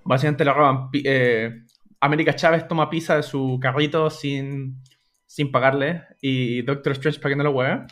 básicamente 0.03 0.45
le 0.45 0.53
roban. 0.53 0.89
eh, 0.93 1.63
América 1.99 2.35
Chávez 2.35 2.67
toma 2.67 2.89
pizza 2.89 3.15
de 3.15 3.23
su 3.23 3.57
carrito 3.59 4.09
sin, 4.11 4.81
sin 5.25 5.51
pagarle, 5.51 6.03
y 6.21 6.61
Doctor 6.61 6.93
Strange, 6.93 7.19
para 7.19 7.31
que 7.31 7.35
no 7.37 7.43
lo 7.43 7.51
hueve, 7.51 7.85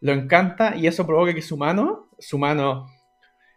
lo 0.00 0.12
encanta, 0.12 0.74
y 0.76 0.86
eso 0.88 1.06
provoca 1.06 1.32
que 1.32 1.42
su 1.42 1.56
mano, 1.56 2.10
su 2.18 2.38
mano, 2.38 2.86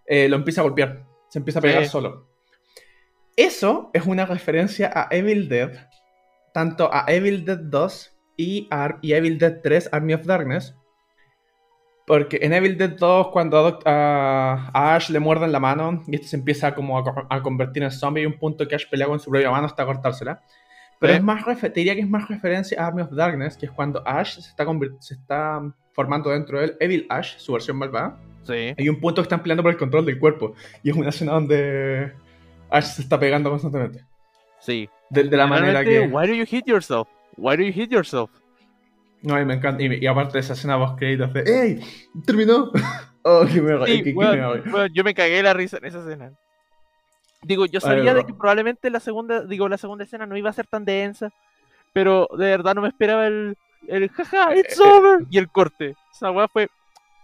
eh, 0.05 0.29
lo 0.29 0.35
empieza 0.35 0.61
a 0.61 0.63
golpear, 0.63 1.03
se 1.29 1.39
empieza 1.39 1.59
a 1.59 1.61
pegar 1.63 1.83
Sí. 1.83 1.89
solo. 1.89 2.27
Eso 3.35 3.91
es 3.93 4.05
una 4.05 4.25
referencia 4.25 4.91
a 4.93 5.07
Evil 5.11 5.49
Dead, 5.49 5.71
tanto 6.53 6.89
a 6.91 7.05
Evil 7.07 7.45
Dead 7.45 7.57
2 7.59 8.16
y, 8.37 8.69
y 9.01 9.13
Evil 9.13 9.37
Dead 9.37 9.59
3 9.61 9.89
Army 9.91 10.13
of 10.13 10.25
Darkness. 10.25 10.75
Porque 12.05 12.39
en 12.41 12.53
Evil 12.53 12.77
Dead 12.77 12.91
2, 12.91 13.27
cuando 13.29 13.57
a, 13.57 13.61
Doc- 13.63 13.83
a- 13.85 14.71
a 14.73 14.95
Ash 14.95 15.09
le 15.09 15.19
muerden 15.19 15.51
la 15.51 15.59
mano 15.59 16.03
y 16.07 16.15
este 16.15 16.27
se 16.27 16.35
empieza 16.37 16.73
como 16.73 16.97
a, 16.97 17.27
a 17.29 17.41
convertir 17.41 17.83
en 17.83 17.91
zombie, 17.91 18.21
hay 18.21 18.27
un 18.27 18.39
punto 18.39 18.65
que 18.65 18.75
Ash 18.75 18.87
pelea 18.89 19.07
con 19.07 19.19
su 19.19 19.29
propia 19.29 19.51
mano 19.51 19.65
hasta 19.65 19.85
cortársela. 19.85 20.41
Pero 20.99 21.13
Sí. 21.13 21.17
es 21.17 21.23
más 21.23 21.43
te 21.61 21.69
diría 21.69 21.93
que 21.95 22.01
es 22.01 22.09
más 22.09 22.27
referencia 22.29 22.81
a 22.81 22.87
Army 22.87 23.01
of 23.01 23.11
Darkness, 23.11 23.57
que 23.57 23.65
es 23.65 23.71
cuando 23.73 24.01
Ash 24.07 24.39
se 24.39 24.49
está, 24.49 24.65
convir- 24.65 24.95
se 24.99 25.15
está 25.15 25.61
formando 25.91 26.29
dentro 26.29 26.59
de 26.59 26.65
él, 26.65 26.77
Evil 26.79 27.05
Ash, 27.09 27.35
su 27.37 27.51
versión 27.53 27.75
malvada. 27.77 28.17
Sí. 28.43 28.73
Hay 28.77 28.87
un 28.87 28.99
punto 29.01 29.21
que 29.21 29.23
están 29.25 29.41
peleando 29.41 29.61
por 29.63 29.71
el 29.73 29.77
control 29.77 30.05
del 30.05 30.17
cuerpo. 30.17 30.53
Y 30.83 30.89
es 30.91 30.95
una 30.95 31.09
escena 31.09 31.33
donde 31.33 32.13
Ash 32.69 32.85
se 32.85 33.01
está 33.01 33.19
pegando 33.19 33.49
constantemente. 33.49 34.05
Sí. 34.59 34.89
De, 35.09 35.23
de 35.25 35.37
la 35.37 35.45
manera 35.45 35.83
que. 35.83 36.07
Why 36.07 36.25
do 36.27 36.33
you 36.33 36.45
hit 36.45 36.65
yourself? 36.65 37.07
Why 37.35 37.57
do 37.57 37.63
you 37.63 37.71
hit 37.73 37.91
yourself? 37.91 38.31
No, 39.21 39.35
a 39.35 39.39
mí 39.39 39.45
me 39.45 39.55
encanta. 39.55 39.83
Y, 39.83 40.03
y 40.03 40.07
aparte 40.07 40.33
de 40.33 40.39
esa 40.39 40.53
escena 40.53 40.77
post 40.77 40.97
créditos 40.97 41.33
de 41.33 41.41
¡Ey! 41.41 41.79
¡Terminó! 42.25 42.71
oh, 43.23 43.45
que 43.51 43.61
me 43.61 43.85
Sí, 43.85 43.97
que- 43.97 44.03
que 44.11 44.13
weón, 44.13 44.63
me 44.63 44.71
weón, 44.71 44.93
yo 44.93 45.03
me 45.03 45.13
cagué 45.13 45.41
la 45.43 45.53
risa 45.53 45.77
en 45.77 45.85
esa 45.85 45.99
escena. 45.99 46.31
Digo, 47.43 47.65
yo 47.65 47.79
Ay, 47.83 47.89
sabía 47.89 48.13
de 48.13 48.25
que 48.25 48.33
probablemente 48.33 48.89
la 48.89 48.99
segunda, 48.99 49.43
digo, 49.43 49.69
la 49.69 49.77
segunda 49.77 50.03
escena 50.05 50.25
no 50.25 50.37
iba 50.37 50.49
a 50.49 50.53
ser 50.53 50.65
tan 50.67 50.85
densa, 50.85 51.31
pero 51.93 52.27
de 52.37 52.45
verdad 52.45 52.73
no 52.75 52.81
me 52.81 52.87
esperaba 52.87 53.27
el, 53.27 53.55
el 53.87 54.09
jaja, 54.09 54.55
it's 54.55 54.79
Eh, 54.79 54.83
eh. 54.83 54.87
over 54.89 55.25
y 55.29 55.37
el 55.37 55.47
corte. 55.49 55.95
Esa 56.11 56.31
weá 56.31 56.47
fue 56.47 56.67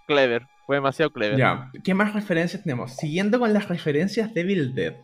clever, 0.08 0.44
fue 0.68 0.76
demasiado 0.78 1.12
clever. 1.12 1.38
Ya, 1.38 1.72
¿qué 1.84 1.94
más 1.94 2.14
referencias 2.14 2.64
tenemos? 2.64 2.96
Siguiendo 2.96 3.40
con 3.40 3.54
las 3.54 3.68
referencias 3.68 4.34
de 4.34 4.42
Evil 4.42 4.76
Dead. 4.76 4.96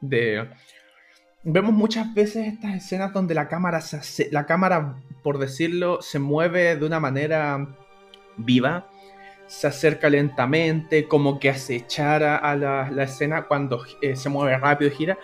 De... 0.00 0.48
Vemos 1.44 1.72
muchas 1.72 2.12
veces 2.14 2.46
estas 2.46 2.74
escenas 2.76 3.12
donde 3.12 3.34
la 3.34 3.48
cámara, 3.48 3.80
se 3.80 3.96
hace- 3.96 4.28
la 4.30 4.46
cámara, 4.46 4.94
por 5.22 5.38
decirlo, 5.38 6.00
se 6.00 6.18
mueve 6.18 6.76
de 6.76 6.86
una 6.86 7.00
manera 7.00 7.66
viva, 8.36 8.86
se 9.48 9.66
acerca 9.66 10.08
lentamente, 10.08 11.08
como 11.08 11.40
que 11.40 11.50
acechara 11.50 12.36
a 12.36 12.54
la, 12.56 12.90
la 12.90 13.02
escena 13.02 13.42
cuando 13.42 13.82
eh, 14.00 14.14
se 14.16 14.28
mueve 14.28 14.56
rápido 14.56 14.90
y 14.90 14.94
gira. 14.94 15.18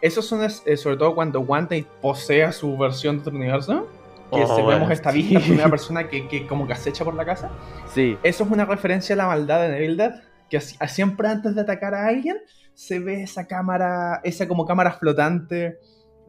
Esos 0.00 0.26
son 0.26 0.42
eh, 0.44 0.76
sobre 0.76 0.96
todo 0.96 1.14
cuando 1.14 1.40
Wanda 1.40 1.76
posee 2.00 2.50
su 2.52 2.76
versión 2.78 3.16
de 3.16 3.22
otro 3.22 3.36
universo. 3.36 3.88
Que 4.32 4.42
Oh, 4.42 4.46
se- 4.56 4.62
bueno, 4.62 4.68
vemos 4.80 4.90
esta 4.92 5.10
vista 5.10 5.40
primera 5.40 5.68
persona 5.70 6.08
que, 6.08 6.28
que 6.28 6.46
como 6.46 6.66
que 6.66 6.72
acecha 6.72 7.04
por 7.04 7.14
la 7.14 7.24
casa. 7.24 7.50
Sí, 7.92 8.16
Eso 8.22 8.44
es 8.44 8.50
una 8.50 8.64
referencia 8.64 9.14
a 9.14 9.18
la 9.18 9.26
maldad 9.26 9.60
de 9.68 9.76
Evil 9.76 9.96
Dead, 9.96 10.14
que 10.48 10.60
siempre 10.60 11.28
antes 11.28 11.54
de 11.54 11.60
atacar 11.62 11.94
a 11.94 12.06
alguien 12.06 12.36
se 12.74 12.98
ve 12.98 13.22
esa 13.22 13.46
cámara, 13.46 14.20
esa 14.24 14.46
como 14.48 14.66
cámara 14.66 14.92
flotante, 14.92 15.78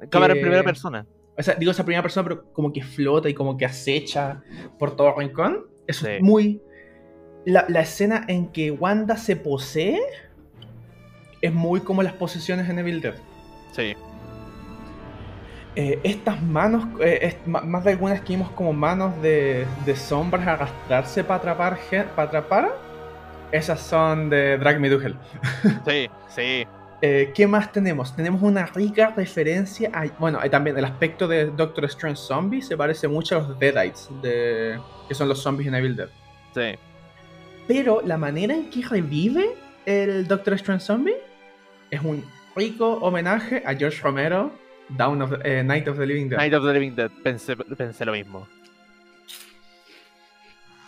cámara 0.10 0.34
que- 0.34 0.40
en 0.40 0.46
primera 0.46 0.64
persona. 0.64 1.06
o 1.38 1.44
sea, 1.44 1.56
digo 1.56 1.72
esa 1.72 1.84
primera 1.84 2.02
persona, 2.02 2.24
pero 2.30 2.54
como 2.54 2.72
que 2.72 2.82
flota 2.84 3.28
y 3.28 3.34
como 3.34 3.58
que 3.58 3.66
acecha 3.66 4.42
por 4.80 4.96
todo 4.96 5.14
rincón. 5.18 5.66
Eso 5.88 6.06
Sí. 6.06 6.12
es 6.14 6.22
muy... 6.22 6.62
La, 7.46 7.66
la 7.68 7.82
escena 7.82 8.24
en 8.28 8.48
que 8.48 8.72
Wanda 8.72 9.18
se 9.18 9.36
posee 9.36 10.00
es 11.42 11.54
muy 11.54 11.82
como 11.82 12.02
las 12.04 12.14
posesiones 12.14 12.68
en 12.70 12.80
Evil 12.80 13.02
Dead. 13.02 13.16
Sí, 13.74 13.94
Eh, 15.78 16.00
estas 16.04 16.42
manos, 16.42 16.86
eh, 17.02 17.20
es- 17.22 17.48
más 17.48 17.84
de 17.84 17.92
algunas 17.92 18.22
que 18.22 18.30
vimos 18.34 18.50
como 18.52 18.72
manos 18.72 19.22
de, 19.22 19.68
de 19.86 19.96
sombras 19.98 20.48
arrastrarse 20.48 21.22
para 21.22 21.36
atrapar, 21.40 21.78
para 22.16 22.28
atrapar, 22.30 22.72
esas 23.52 23.80
son 23.82 24.30
de 24.30 24.58
Drag 24.58 24.80
Me 24.80 24.90
to 24.90 25.02
Hell. 25.02 25.16
sí, 25.88 26.10
sí. 26.30 26.68
Eh, 27.02 27.32
¿Qué 27.36 27.46
más 27.46 27.72
tenemos? 27.72 28.16
Tenemos 28.16 28.42
una 28.42 28.66
rica 28.66 29.14
referencia 29.16 29.92
a, 29.94 30.06
bueno, 30.18 30.42
eh, 30.44 30.50
también 30.50 30.78
el 30.78 30.86
aspecto 30.86 31.28
de 31.28 31.48
Doctor 31.48 31.86
Strange 31.86 32.18
Zombie 32.20 32.62
se 32.62 32.76
parece 32.78 33.08
mucho 33.08 33.36
a 33.38 33.40
los 33.42 33.60
Deadites, 33.60 34.10
de, 34.22 34.80
que 35.08 35.14
son 35.14 35.28
los 35.28 35.42
zombies 35.42 35.68
en 35.68 35.76
Evil 35.76 35.96
Dead. 35.96 36.10
Sí, 36.54 36.80
Pero 37.68 38.02
la 38.04 38.18
manera 38.18 38.54
en 38.56 38.70
que 38.70 38.82
revive 38.82 39.56
el 39.86 40.26
Doctor 40.28 40.54
Strange 40.56 40.84
Zombie 40.86 41.16
es 41.92 42.02
un 42.02 42.24
rico 42.56 42.94
homenaje 43.02 43.62
a 43.66 43.76
George 43.76 44.02
Romero, 44.02 44.52
Dawn 44.90 45.22
of 45.22 45.32
the- 45.32 45.60
eh, 45.60 45.64
Night 45.64 45.88
of 45.88 45.98
the 46.00 46.06
Living 46.06 46.30
Dead. 46.30 46.38
Night 46.38 46.54
of 46.54 46.64
the 46.66 46.74
Living 46.74 46.96
Dead, 46.96 47.12
pensé, 47.24 47.56
pensé 47.58 48.06
lo 48.06 48.14
mismo. 48.14 48.48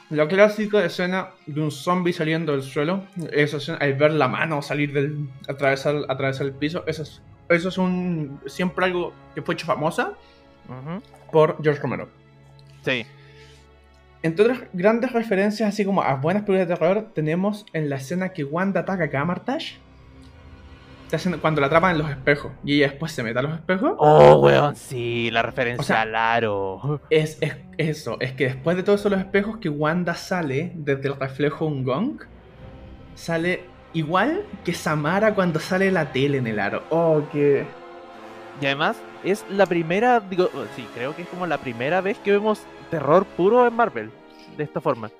La 0.09 0.27
clásica 0.27 0.85
escena 0.85 1.31
de 1.45 1.61
un 1.61 1.69
zombie 1.69 2.13
saliendo 2.13 2.53
del 2.53 2.61
suelo, 2.61 3.03
esa 3.31 3.57
escena, 3.57 3.77
al 3.79 3.93
ver 3.95 4.13
la 4.13 4.29
mano 4.29 4.61
salir 4.61 4.93
del. 4.93 5.27
atravesar, 5.49 5.97
atravesar 6.07 6.45
el 6.45 6.53
piso, 6.53 6.83
eso 6.87 7.03
es, 7.03 7.21
eso 7.49 7.69
es 7.69 7.77
un. 7.77 8.39
siempre 8.45 8.85
algo 8.85 9.13
que 9.35 9.41
fue 9.41 9.55
hecho 9.55 9.65
famosa 9.65 10.13
por 11.31 11.61
George 11.61 11.81
Romero. 11.81 12.07
Sí, 12.83 13.05
Entre 14.23 14.45
otras 14.45 14.61
grandes 14.71 15.11
referencias, 15.11 15.67
así 15.67 15.83
como 15.83 16.01
a 16.01 16.15
buenas 16.15 16.43
películas 16.43 16.69
de 16.69 16.75
terror, 16.75 17.11
tenemos 17.13 17.65
en 17.73 17.89
la 17.89 17.97
escena 17.97 18.29
que 18.29 18.45
Wanda 18.45 18.81
ataca 18.81 19.05
a 19.05 19.09
Camartage. 19.09 19.77
Cuando 21.41 21.61
la 21.61 21.67
atrapan 21.67 21.91
en 21.91 21.97
los 21.99 22.09
espejos 22.09 22.51
y 22.63 22.75
ella 22.77 22.89
después 22.89 23.11
se 23.11 23.23
mete 23.23 23.39
a 23.39 23.41
los 23.41 23.53
espejos. 23.53 23.93
Oh, 23.97 24.39
weón, 24.39 24.75
sí, 24.75 25.29
la 25.31 25.41
referencia 25.41 25.81
O 25.81 25.83
sea, 25.83 26.01
al 26.01 26.15
aro. 26.15 27.01
Es, 27.09 27.37
es 27.41 27.55
eso, 27.77 28.17
es 28.19 28.33
que 28.33 28.45
después 28.45 28.75
de 28.77 28.83
todos 28.83 29.03
los 29.05 29.19
espejos 29.19 29.57
que 29.57 29.69
Wanda 29.69 30.15
sale 30.15 30.71
desde 30.75 31.07
el 31.09 31.15
reflejo 31.15 31.65
un 31.65 31.83
gong, 31.83 32.21
sale 33.15 33.63
igual 33.93 34.45
que 34.63 34.73
Samara 34.73 35.33
cuando 35.33 35.59
sale 35.59 35.91
la 35.91 36.11
tele 36.11 36.37
en 36.37 36.47
el 36.47 36.59
aro. 36.59 36.83
Oh, 36.89 37.23
que... 37.31 37.65
Y 38.59 38.65
además, 38.65 38.97
es 39.23 39.45
la 39.49 39.65
primera, 39.65 40.19
digo, 40.19 40.49
sí, 40.75 40.87
creo 40.95 41.15
que 41.15 41.21
es 41.23 41.27
como 41.27 41.45
la 41.45 41.59
primera 41.59 42.01
vez 42.01 42.17
que 42.19 42.31
vemos 42.31 42.61
terror 42.89 43.25
puro 43.25 43.67
en 43.67 43.73
Marvel, 43.73 44.11
de 44.57 44.63
esta 44.63 44.81
forma. 44.81 45.11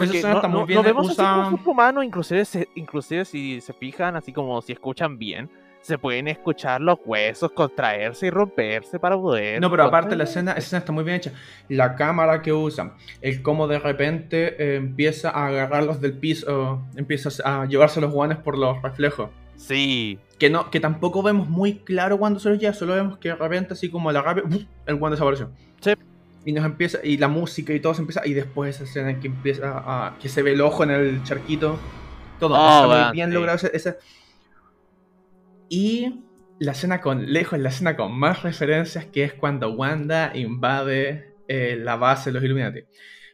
Porque 0.00 0.22
no, 0.22 0.48
muy 0.48 0.66
bien 0.66 0.76
no 0.78 0.82
vemos 0.82 1.06
así 1.10 1.16
como 1.22 1.50
cuerpo 1.50 1.70
humano, 1.72 2.02
inclusive, 2.02 2.44
se- 2.44 2.68
inclusive 2.74 3.24
si 3.24 3.60
se 3.60 3.72
fijan, 3.72 4.16
así 4.16 4.32
como 4.32 4.60
si 4.62 4.72
escuchan 4.72 5.18
bien, 5.18 5.50
se 5.80 5.98
pueden 5.98 6.26
escuchar 6.26 6.80
los 6.80 6.98
huesos 7.04 7.52
contraerse 7.52 8.26
y 8.26 8.30
romperse 8.30 8.98
para 8.98 9.16
poder... 9.16 9.60
No, 9.60 9.70
pero 9.70 9.84
aparte 9.84 10.16
la 10.16 10.24
escena, 10.24 10.50
esa 10.52 10.58
escena 10.58 10.78
está 10.80 10.90
muy 10.92 11.04
bien 11.04 11.16
hecha. 11.18 11.32
La 11.68 11.94
cámara 11.94 12.42
que 12.42 12.52
usan, 12.52 12.94
el 13.20 13.40
cómo 13.40 13.68
de 13.68 13.78
repente 13.78 14.56
eh, 14.58 14.76
empieza 14.76 15.30
a 15.30 15.46
agarrarlos 15.46 16.00
del 16.00 16.14
piso, 16.14 16.82
empieza 16.96 17.30
a 17.44 17.66
llevarse 17.66 18.00
los 18.00 18.10
guanes 18.12 18.38
por 18.38 18.58
los 18.58 18.82
reflejos. 18.82 19.30
Sí, 19.54 20.18
Que, 20.38 20.50
no, 20.50 20.70
que 20.70 20.80
tampoco 20.80 21.22
vemos 21.22 21.48
muy 21.48 21.76
claro 21.78 22.18
cuando 22.18 22.40
se 22.40 22.50
los 22.50 22.58
lleva, 22.58 22.74
solo 22.74 22.94
vemos 22.94 23.18
que 23.18 23.28
de 23.30 23.36
repente 23.36 23.72
así 23.74 23.88
como 23.88 24.10
la 24.12 24.20
rápido, 24.22 24.48
el 24.86 24.96
guan 24.96 25.12
desapareció. 25.12 25.50
Sí. 25.80 25.92
Y 26.46 26.52
nos 26.52 26.64
empieza, 26.64 26.98
y 27.02 27.18
la 27.18 27.26
música 27.28 27.74
y 27.74 27.80
todo 27.80 27.92
se 27.92 28.00
empieza, 28.02 28.24
y 28.26 28.32
después 28.32 28.76
esa 28.76 28.84
escena 28.84 29.10
en 29.10 29.20
que 29.20 29.26
empieza 29.26 29.72
a, 29.84 30.16
que 30.18 30.28
se 30.30 30.42
ve 30.42 30.52
el 30.52 30.60
ojo 30.62 30.84
en 30.84 30.90
el 30.92 31.22
charquito. 31.24 31.78
Todo, 32.40 32.54
Oh, 32.56 32.84
está 32.84 33.04
muy 33.08 33.12
bien 33.12 33.28
sí. 33.28 33.34
logrado 33.34 33.58
ese- 33.72 33.98
Y 35.68 36.22
la 36.58 36.72
escena 36.72 37.00
con, 37.00 37.32
lejos, 37.32 37.58
la 37.58 37.68
escena 37.70 37.96
con 37.96 38.12
más 38.18 38.42
referencias, 38.42 39.06
que 39.06 39.24
es 39.24 39.34
cuando 39.34 39.72
Wanda 39.72 40.30
invade 40.34 41.34
eh, 41.48 41.76
la 41.80 41.96
base 41.96 42.30
de 42.30 42.34
los 42.34 42.44
Illuminati. 42.44 42.80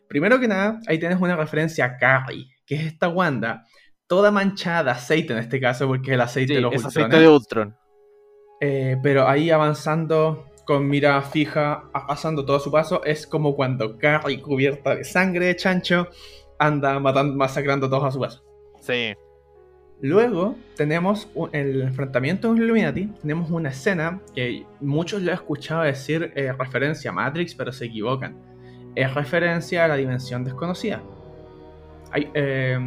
Primero 0.08 0.40
que 0.40 0.48
nada, 0.48 0.80
ahí 0.86 0.98
tienes 0.98 1.20
una 1.20 1.36
referencia 1.36 1.84
a 1.84 1.96
Carrie, 1.98 2.46
que 2.66 2.74
es 2.76 2.86
esta 2.86 3.08
Wanda, 3.08 3.64
toda 4.06 4.30
manchada 4.30 4.84
de 4.84 4.90
aceite 4.92 5.32
en 5.32 5.38
este 5.38 5.60
caso, 5.60 5.86
porque 5.86 6.14
el 6.14 6.20
aceite 6.20 6.48
sí, 6.48 6.54
de 6.56 6.60
los 6.60 6.74
es 6.74 6.84
Ultrones. 6.84 7.06
aceite 7.08 7.22
de 7.22 7.28
Ultron. 7.28 7.76
Eh, 8.60 8.96
pero 9.02 9.26
ahí 9.28 9.50
avanzando 9.50 10.46
con 10.66 10.88
mira 10.88 11.20
fija, 11.22 11.84
pasando 12.06 12.44
todo 12.44 12.58
su 12.60 12.70
paso, 12.70 13.02
es 13.04 13.26
como 13.26 13.54
cuando 13.56 13.98
Carrie, 13.98 14.40
cubierta 14.40 14.94
de 14.96 15.04
sangre 15.04 15.46
de 15.46 15.56
chancho, 15.56 16.08
anda 16.58 16.98
matando, 17.00 17.34
masacrando 17.34 17.86
a 17.86 17.90
todos 17.90 18.04
a 18.04 18.10
su 18.10 18.20
paso. 18.20 18.42
Sí, 18.80 19.14
Luego 20.04 20.56
tenemos 20.76 21.28
un- 21.34 21.50
el 21.52 21.80
enfrentamiento 21.82 22.48
de 22.48 22.54
los 22.54 22.64
Illuminati. 22.64 23.06
Tenemos 23.20 23.48
una 23.52 23.68
escena 23.68 24.20
que 24.34 24.66
muchos 24.80 25.22
lo 25.22 25.30
he 25.30 25.34
escuchado 25.34 25.82
decir 25.82 26.32
eh, 26.34 26.52
referencia 26.52 27.12
a 27.12 27.14
Matrix, 27.14 27.54
pero 27.54 27.70
se 27.70 27.84
equivocan. 27.84 28.34
Es 28.96 29.14
referencia 29.14 29.84
a 29.84 29.88
la 29.88 29.94
dimensión 29.94 30.42
desconocida. 30.42 31.00
Hay, 32.10 32.28
eh, 32.34 32.80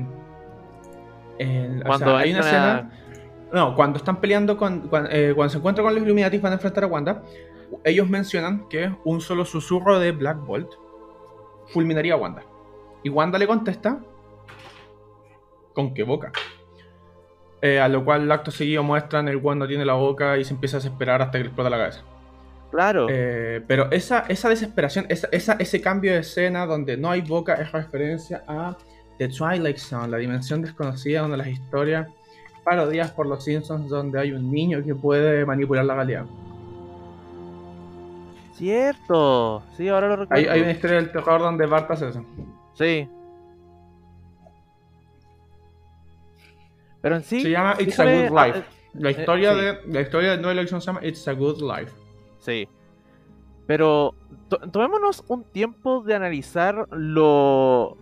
el- 1.39 1.81
o 1.81 1.85
cuando 1.85 2.05
sea, 2.05 2.17
hay 2.17 2.31
una 2.31 2.39
escena. 2.41 2.91
No, 3.53 3.75
cuando 3.75 3.97
están 3.97 4.19
peleando 4.19 4.57
con. 4.57 4.81
Cuando, 4.89 5.09
eh, 5.11 5.31
cuando 5.33 5.51
se 5.51 5.57
encuentran 5.57 5.85
con 5.85 5.93
los 5.95 6.03
Illuminati 6.03 6.38
van 6.39 6.51
a 6.51 6.55
enfrentar 6.55 6.83
a 6.83 6.88
Wanda. 6.88 7.23
Ellos 7.83 8.09
mencionan 8.09 8.67
que 8.69 8.91
un 9.03 9.21
solo 9.21 9.45
susurro 9.45 9.99
de 9.99 10.11
Black 10.11 10.38
Bolt 10.45 10.69
fulminaría 11.67 12.13
a 12.13 12.17
Wanda. 12.17 12.43
Y 13.03 13.09
Wanda 13.09 13.38
le 13.38 13.47
contesta. 13.47 13.99
¿Con 15.73 15.93
qué 15.93 16.03
boca? 16.03 16.31
Eh, 17.61 17.79
a 17.79 17.88
lo 17.88 18.03
cual 18.05 18.21
el 18.23 18.31
acto 18.31 18.51
seguido 18.51 18.83
muestran 18.83 19.27
el 19.27 19.38
Wanda 19.38 19.67
tiene 19.67 19.85
la 19.85 19.93
boca 19.93 20.38
y 20.38 20.45
se 20.45 20.53
empieza 20.53 20.77
a 20.77 20.79
desesperar 20.79 21.21
hasta 21.21 21.33
que 21.33 21.39
le 21.39 21.45
explota 21.45 21.69
la 21.69 21.77
cabeza. 21.77 22.01
Claro. 22.71 23.07
Eh, 23.09 23.61
pero 23.67 23.89
esa, 23.91 24.25
esa 24.27 24.49
desesperación, 24.49 25.05
esa, 25.09 25.27
esa- 25.31 25.53
ese 25.59 25.81
cambio 25.81 26.11
de 26.13 26.19
escena 26.19 26.65
donde 26.65 26.97
no 26.97 27.09
hay 27.09 27.21
boca 27.21 27.55
es 27.55 27.71
referencia 27.71 28.43
a 28.47 28.77
The 29.17 29.29
Twilight 29.29 29.77
Zone, 29.77 30.09
la 30.09 30.17
dimensión 30.17 30.61
desconocida 30.61 31.21
donde 31.21 31.38
las 31.38 31.47
historias 31.47 32.07
parodias 32.63 33.11
por 33.11 33.27
los 33.27 33.43
Simpsons 33.43 33.89
donde 33.89 34.19
hay 34.19 34.31
un 34.31 34.51
niño 34.51 34.83
que 34.83 34.93
puede 34.95 35.45
manipular 35.45 35.85
la 35.85 35.95
realidad. 35.95 36.25
Cierto. 38.55 39.63
Sí, 39.75 39.87
ahora 39.89 40.07
lo 40.07 40.15
recuerdo. 40.15 40.41
Hay, 40.43 40.47
hay 40.49 40.61
una 40.61 40.71
historia 40.71 40.95
del 40.97 41.11
terror 41.11 41.41
donde 41.41 41.65
Bart 41.65 41.91
hace 41.91 42.09
eso. 42.09 42.25
Sí. 42.73 43.07
Pero 47.01 47.15
en 47.17 47.23
sí. 47.23 47.41
se 47.41 47.49
llama 47.51 47.75
It's 47.79 47.99
a 47.99 48.03
Good 48.05 48.29
Life. 48.31 48.59
ah, 48.59 48.63
La 48.93 49.11
historia, 49.11 49.53
sí. 49.53 49.59
de, 49.61 49.79
la 49.87 50.01
historia 50.01 50.31
de 50.31 50.37
Noel 50.37 50.57
Erickson 50.59 50.81
se 50.81 50.87
llama 50.87 51.05
It's 51.05 51.27
a 51.27 51.33
Good 51.33 51.61
Life. 51.61 51.91
Sí. 52.39 52.67
Pero 53.67 54.15
to- 54.47 54.57
tomémonos 54.71 55.23
un 55.27 55.43
tiempo 55.43 56.01
de 56.01 56.15
analizar 56.15 56.87
lo. 56.91 57.97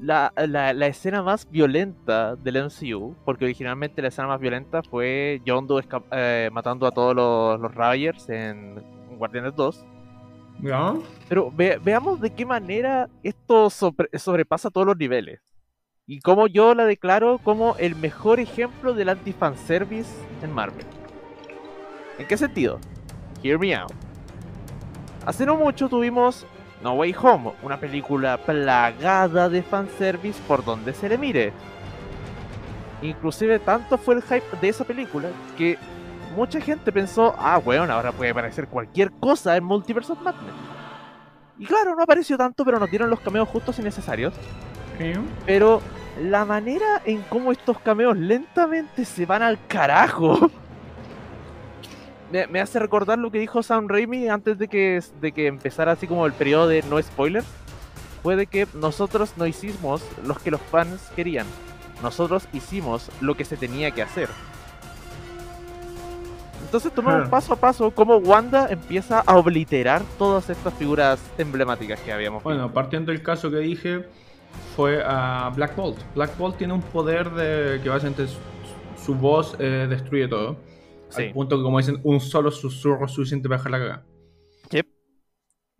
La, 0.00 0.32
la- 0.36 0.72
la 0.72 0.86
escena 0.88 1.22
más 1.22 1.48
violenta 1.48 2.34
del 2.34 2.56
MCU, 2.64 3.14
porque 3.24 3.44
originalmente 3.44 4.02
la 4.02 4.08
escena 4.08 4.26
más 4.28 4.40
violenta 4.40 4.82
fue 4.82 5.40
Yondu 5.44 5.80
eh, 6.10 6.50
matando 6.52 6.86
a 6.88 6.90
todos 6.90 7.14
los, 7.14 7.60
los 7.60 8.28
en 8.28 8.82
Guardianes 9.22 9.54
2. 9.54 9.84
¿Ya? 10.62 10.94
Pero 11.28 11.50
ve- 11.52 11.78
veamos 11.82 12.20
de 12.20 12.30
qué 12.34 12.44
manera 12.44 13.08
esto 13.22 13.70
sobre- 13.70 14.08
sobrepasa 14.18 14.68
todos 14.70 14.86
los 14.86 14.96
niveles. 14.96 15.40
Y 16.06 16.18
cómo 16.20 16.48
yo 16.48 16.74
la 16.74 16.84
declaro 16.84 17.38
como 17.38 17.76
el 17.76 17.94
mejor 17.94 18.40
ejemplo 18.40 18.94
del 18.94 19.08
anti-fanservice 19.10 20.10
en 20.42 20.52
Marvel. 20.52 20.84
¿En 22.18 22.26
qué 22.26 22.36
sentido? 22.36 22.80
Hear 23.44 23.58
me 23.60 23.74
out. 23.76 23.92
Hace 25.24 25.46
no 25.46 25.56
mucho 25.56 25.88
tuvimos 25.88 26.44
No 26.82 26.94
Way 26.94 27.14
Home, 27.22 27.52
una 27.62 27.78
película 27.78 28.36
plagada 28.44 29.48
de 29.48 29.62
fanservice 29.62 30.40
por 30.48 30.64
donde 30.64 30.92
se 30.94 31.08
le 31.08 31.16
mire. 31.16 31.52
Inclusive 33.02 33.60
tanto 33.60 33.96
fue 33.98 34.16
el 34.16 34.22
hype 34.22 34.56
de 34.60 34.68
esa 34.68 34.84
película 34.84 35.28
que 35.56 35.78
mucha 36.32 36.60
gente 36.60 36.92
pensó, 36.92 37.34
ah, 37.38 37.58
bueno, 37.58 37.92
ahora 37.92 38.12
puede 38.12 38.30
aparecer 38.30 38.68
cualquier 38.68 39.10
cosa 39.12 39.56
en 39.56 39.64
Multiverse 39.64 40.12
of 40.12 40.20
Madness. 40.22 40.54
Y 41.58 41.66
claro, 41.66 41.94
no 41.94 42.02
apareció 42.02 42.36
tanto, 42.36 42.64
pero 42.64 42.78
nos 42.78 42.90
dieron 42.90 43.10
los 43.10 43.20
cameos 43.20 43.48
justos 43.48 43.78
y 43.78 43.82
necesarios. 43.82 44.34
¿Sí? 44.98 45.12
Pero 45.46 45.80
la 46.20 46.44
manera 46.44 47.02
en 47.04 47.22
cómo 47.22 47.52
estos 47.52 47.78
cameos 47.78 48.16
lentamente 48.16 49.04
se 49.04 49.26
van 49.26 49.42
al 49.42 49.58
carajo. 49.66 50.50
Me, 52.30 52.46
me 52.46 52.60
hace 52.60 52.78
recordar 52.78 53.18
lo 53.18 53.30
que 53.30 53.38
dijo 53.38 53.62
Sam 53.62 53.88
Raimi 53.88 54.28
antes 54.28 54.58
de 54.58 54.66
que, 54.66 55.02
de 55.20 55.32
que 55.32 55.46
empezara 55.46 55.92
así 55.92 56.06
como 56.06 56.24
el 56.24 56.32
periodo 56.32 56.66
de 56.66 56.82
no 56.82 57.00
spoilers. 57.00 57.46
Fue 58.22 58.36
de 58.36 58.46
que 58.46 58.66
nosotros 58.74 59.34
no 59.36 59.46
hicimos 59.46 60.02
lo 60.24 60.34
que 60.36 60.50
los 60.50 60.60
fans 60.60 61.10
querían. 61.14 61.46
Nosotros 62.02 62.48
hicimos 62.52 63.10
lo 63.20 63.36
que 63.36 63.44
se 63.44 63.56
tenía 63.56 63.90
que 63.90 64.02
hacer. 64.02 64.28
Entonces 66.72 66.94
tomamos 66.94 67.28
paso 67.28 67.52
a 67.52 67.56
paso 67.56 67.90
cómo 67.90 68.16
Wanda 68.16 68.66
empieza 68.70 69.20
a 69.20 69.36
obliterar 69.36 70.00
todas 70.16 70.48
estas 70.48 70.72
figuras 70.72 71.22
emblemáticas 71.36 72.00
que 72.00 72.10
habíamos 72.10 72.38
visto. 72.38 72.48
Bueno, 72.48 72.72
partiendo 72.72 73.12
del 73.12 73.22
caso 73.22 73.50
que 73.50 73.58
dije, 73.58 74.06
fue 74.74 75.02
a 75.04 75.52
Black 75.54 75.76
Bolt. 75.76 75.98
Black 76.14 76.34
Bolt 76.38 76.56
tiene 76.56 76.72
un 76.72 76.80
poder 76.80 77.30
de 77.32 77.78
que 77.82 77.90
básicamente 77.90 78.26
su, 78.26 78.38
su 79.04 79.14
voz 79.14 79.54
eh, 79.58 79.86
destruye 79.86 80.28
todo. 80.28 80.56
Sí. 81.10 81.24
Al 81.24 81.32
punto 81.34 81.58
que, 81.58 81.62
como 81.62 81.76
dicen, 81.76 82.00
un 82.04 82.20
solo 82.20 82.50
susurro 82.50 83.04
es 83.04 83.12
suficiente 83.12 83.50
para 83.50 83.58
dejar 83.58 83.72
la 83.72 83.78
cagada. 83.78 84.06
Yep. 84.70 84.86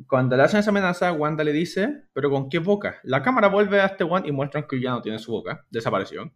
Cuando 0.07 0.37
le 0.37 0.43
hacen 0.43 0.61
esa 0.61 0.73
amenaza, 0.73 1.11
Wanda 1.13 1.43
le 1.43 1.55
dice, 1.55 2.03
pero 2.13 2.29
¿con 2.29 2.51
qué 2.51 2.59
boca? 2.59 3.01
La 3.03 3.23
cámara 3.23 3.49
vuelve 3.49 3.81
a 3.81 3.87
este 3.87 4.05
one 4.05 4.29
y 4.29 4.33
muestran 4.33 4.67
que 4.69 4.79
ya 4.79 4.91
no 4.91 5.01
tiene 5.01 5.19
su 5.19 5.33
boca. 5.33 5.65
Desapareció. 5.71 6.31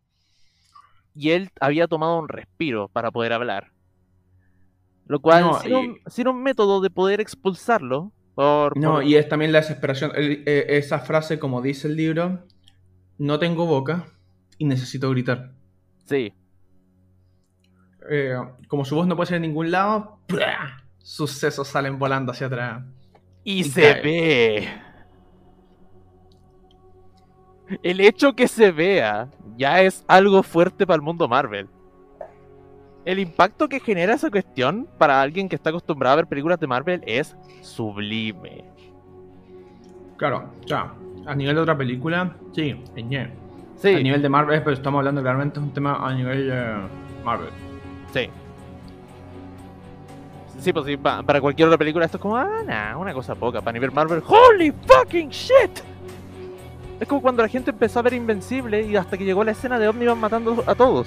y 1.15 1.33
él 1.33 1.51
había 1.61 1.89
tomado 1.89 2.19
un 2.19 2.31
respiro 2.31 2.89
para 2.89 3.11
poder 3.11 3.35
hablar. 3.35 3.76
Lo 5.07 5.21
cual, 5.21 5.45
No, 5.45 5.61
sin, 5.61 5.71
y- 5.71 5.75
un, 5.75 5.99
sin 6.07 6.29
un 6.29 6.43
método 6.43 6.81
de 6.81 6.91
poder 6.91 7.21
expulsarlo, 7.21 8.13
por, 8.35 8.77
No, 8.77 8.95
por- 8.95 9.05
y 9.05 9.17
es 9.17 9.29
también 9.29 9.53
la 9.53 9.61
desesperación. 9.61 10.11
El- 10.15 10.43
eh, 10.47 10.67
esa 10.77 10.99
frase, 10.99 11.39
como 11.39 11.63
dice 11.63 11.89
el 11.89 11.97
libro, 11.97 12.45
no 13.19 13.39
tengo 13.39 13.67
boca 13.67 14.07
y 14.59 14.65
necesito 14.67 15.11
gritar. 15.11 15.53
Sí, 16.05 16.33
Eh, 18.09 18.37
como 18.69 18.85
su 18.85 18.95
voz 18.95 19.07
no 19.09 19.17
puede 19.17 19.27
ser 19.27 19.37
en 19.37 19.43
ningún 19.43 19.71
lado, 19.73 20.21
¡plá! 20.29 20.85
sus 20.99 21.33
sesos 21.33 21.67
salen 21.67 21.99
volando 21.99 22.31
hacia 22.33 22.47
atrás. 22.47 22.85
y 23.43 23.61
Y 23.61 23.65
se 23.65 23.81
cae. 23.83 24.03
ve. 24.03 24.69
El 27.83 28.01
hecho 28.01 28.35
que 28.35 28.47
se 28.47 28.71
vea 28.71 29.29
ya 29.57 29.81
es 29.83 30.05
algo 30.07 30.43
fuerte 30.45 30.87
para 30.87 30.97
el 30.97 31.03
mundo 31.03 31.27
Marvel. 31.27 31.69
El 33.07 33.21
impacto 33.21 33.69
que 33.69 33.79
genera 33.81 34.15
esa 34.15 34.31
cuestión 34.31 34.87
para 34.99 35.23
alguien 35.23 35.49
que 35.49 35.55
está 35.57 35.71
acostumbrado 35.71 36.15
a 36.15 36.17
ver 36.17 36.27
películas 36.27 36.59
de 36.61 36.67
Marvel 36.67 37.03
es 37.07 37.37
sublime. 37.63 38.65
Claro, 40.17 40.51
sea, 40.67 40.93
a 41.25 41.35
nivel 41.35 41.55
de 41.55 41.61
otra 41.63 41.77
película, 41.79 42.35
sí, 42.53 42.75
ñe. 42.97 43.31
Sí, 43.77 43.95
A 43.95 44.01
nivel 44.01 44.23
de 44.23 44.29
Marvel, 44.29 44.61
pero 44.63 44.75
estamos 44.75 44.99
hablando 44.99 45.23
claramente 45.23 45.61
de 45.61 45.67
un 45.67 45.73
tema 45.73 46.05
a 46.07 46.13
nivel 46.15 46.51
eh, 46.53 46.75
Marvel. 47.25 47.51
Sí. 48.13 48.29
Sí, 50.59 50.73
pues 50.73 50.87
sí, 50.87 50.97
pa- 50.97 51.23
para 51.23 51.41
cualquier 51.41 51.69
otra 51.69 51.79
película 51.79 52.07
esto 52.07 52.17
es 52.17 52.23
como, 52.23 52.37
ah, 52.37 52.63
nah, 52.67 52.97
una 52.97 53.13
cosa 53.13 53.35
poca. 53.35 53.61
Para 53.61 53.73
nivel 53.75 53.93
Marvel, 53.93 54.23
¡Holy 54.27 54.73
fucking 54.85 55.29
shit! 55.29 55.79
Es 56.99 57.07
como 57.07 57.21
cuando 57.23 57.43
la 57.43 57.49
gente 57.49 57.71
empezó 57.71 58.01
a 58.01 58.03
ver 58.03 58.15
Invencible 58.15 58.83
y 58.83 58.97
hasta 58.97 59.17
que 59.19 59.25
llegó 59.25 59.45
la 59.45 59.53
escena 59.53 59.79
de 59.79 59.87
Omniman 59.87 60.19
matando 60.19 60.65
a 60.67 60.75
todos. 60.75 61.07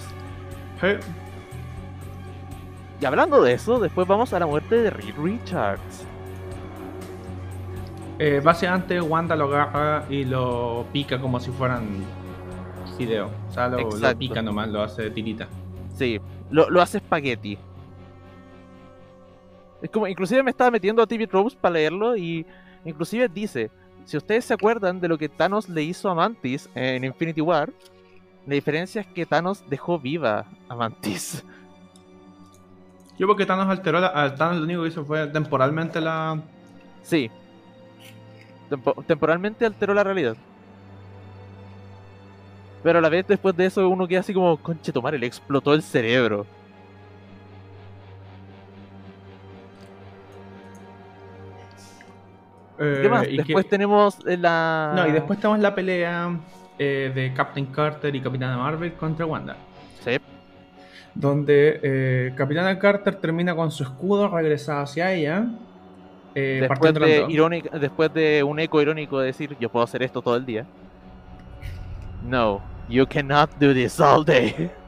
Eh, 0.84 1.00
Y 3.02 3.06
hablando 3.06 3.42
de 3.42 3.54
eso, 3.54 3.80
después 3.80 4.08
vamos 4.08 4.34
a 4.34 4.40
la 4.40 4.46
muerte 4.46 4.76
de 4.82 4.90
Reed 4.90 5.16
Richards. 5.18 6.06
eh, 8.20 8.42
básicamente 8.44 9.00
Wanda 9.00 9.36
lo 9.36 9.46
agarra 9.46 10.06
y 10.10 10.26
lo 10.26 10.86
pica 10.92 11.20
como 11.20 11.40
si 11.40 11.52
fueran 11.52 12.04
fideo. 12.98 13.32
O 13.48 13.52
sea, 13.52 13.70
lo, 13.70 13.90
pica 14.18 14.42
nomás, 14.42 14.68
lo 14.68 14.84
hace 14.84 15.04
de 15.04 15.12
tirita. 15.12 15.48
Sí, 15.96 16.20
lo, 16.52 16.70
lo 16.70 16.82
hace 16.82 16.98
espagueti. 16.98 17.58
Es 19.82 19.90
como, 19.90 20.06
inclusive 20.08 20.44
me 20.44 20.52
estaba 20.52 20.70
metiendo 20.70 21.02
a 21.02 21.08
TV 21.08 21.26
Tropes 21.26 21.56
para 21.56 21.76
leerlo 21.76 22.18
y 22.18 22.46
inclusive 22.84 23.30
dice, 23.30 23.72
si 24.04 24.18
ustedes 24.18 24.44
se 24.44 24.54
acuerdan 24.54 25.00
de 25.00 25.08
lo 25.08 25.18
que 25.18 25.30
Thanos 25.30 25.70
le 25.70 25.84
hizo 25.84 26.10
a 26.10 26.16
Mantis 26.16 26.70
en 26.76 27.06
Infinity 27.06 27.40
War, 27.40 27.72
la 28.46 28.56
diferencia 28.56 29.02
es 29.02 29.08
que 29.08 29.26
Thanos 29.26 29.64
dejó 29.70 29.98
viva 29.98 30.46
a 30.68 30.76
Mantis. 30.76 31.46
Yo 33.20 33.28
porque 33.28 33.46
Thanos 33.46 33.68
alteró 33.68 34.00
la, 34.00 34.34
Thanos 34.36 34.58
lo 34.58 34.64
único 34.64 34.82
que 34.84 34.88
hizo 34.88 35.06
fue 35.06 35.28
temporalmente 35.28 36.00
la... 36.02 36.42
Sí. 37.04 37.30
Tempo- 38.70 39.04
temporalmente 39.06 39.66
alteró 39.66 39.94
la 39.94 40.04
realidad. 40.04 40.38
Pero 42.82 43.00
a 43.00 43.02
la 43.02 43.10
vez 43.10 43.28
después 43.28 43.56
de 43.58 43.66
eso 43.66 43.88
uno 43.90 44.08
queda 44.08 44.22
así 44.22 44.34
como, 44.34 44.56
conche 44.58 44.94
tomar, 44.94 45.14
le 45.20 45.26
explotó 45.26 45.74
el 45.74 45.84
cerebro. 45.84 46.46
eh, 52.78 53.00
¿Qué 53.02 53.10
más? 53.10 53.28
y 53.28 53.38
Después 53.38 53.66
que- 53.66 53.70
tenemos 53.70 54.18
eh, 54.26 54.38
la... 54.38 54.94
No, 54.96 55.08
y 55.08 55.12
después 55.12 55.40
tenemos 55.40 55.60
la 55.60 55.76
pelea 55.76 56.40
eh, 56.78 57.12
de 57.14 57.34
Captain 57.34 57.66
Carter 57.68 58.16
y 58.16 58.22
Capitana 58.22 58.58
Marvel 58.58 58.94
contra 58.94 59.26
Wanda. 59.26 59.58
Sí, 60.04 60.18
Donde 61.15 61.80
eh, 61.84 62.34
Capitana 62.36 62.78
Carter 62.80 63.15
termina 63.15 63.56
con 63.56 63.72
su 63.72 63.84
escudo 63.84 64.28
regresado 64.30 64.82
hacia 64.82 65.12
ella. 65.13 65.45
eh, 66.36 66.60
después, 66.69 66.93
de 66.93 67.26
irónica- 67.30 67.78
después 67.78 68.13
de 68.13 68.43
un 68.43 68.60
eco 68.60 68.82
irónico 68.82 69.19
de 69.19 69.28
decir, 69.28 69.58
yo 69.60 69.69
puedo 69.69 69.84
hacer 69.84 70.04
esto 70.04 70.22
todo 70.22 70.36
el 70.36 70.45
día. 70.45 70.65
No, 72.28 72.62
you 72.89 73.06
cannot 73.08 73.50
do 73.60 73.74
this 73.74 74.00
all 74.00 74.24
day. 74.26 74.69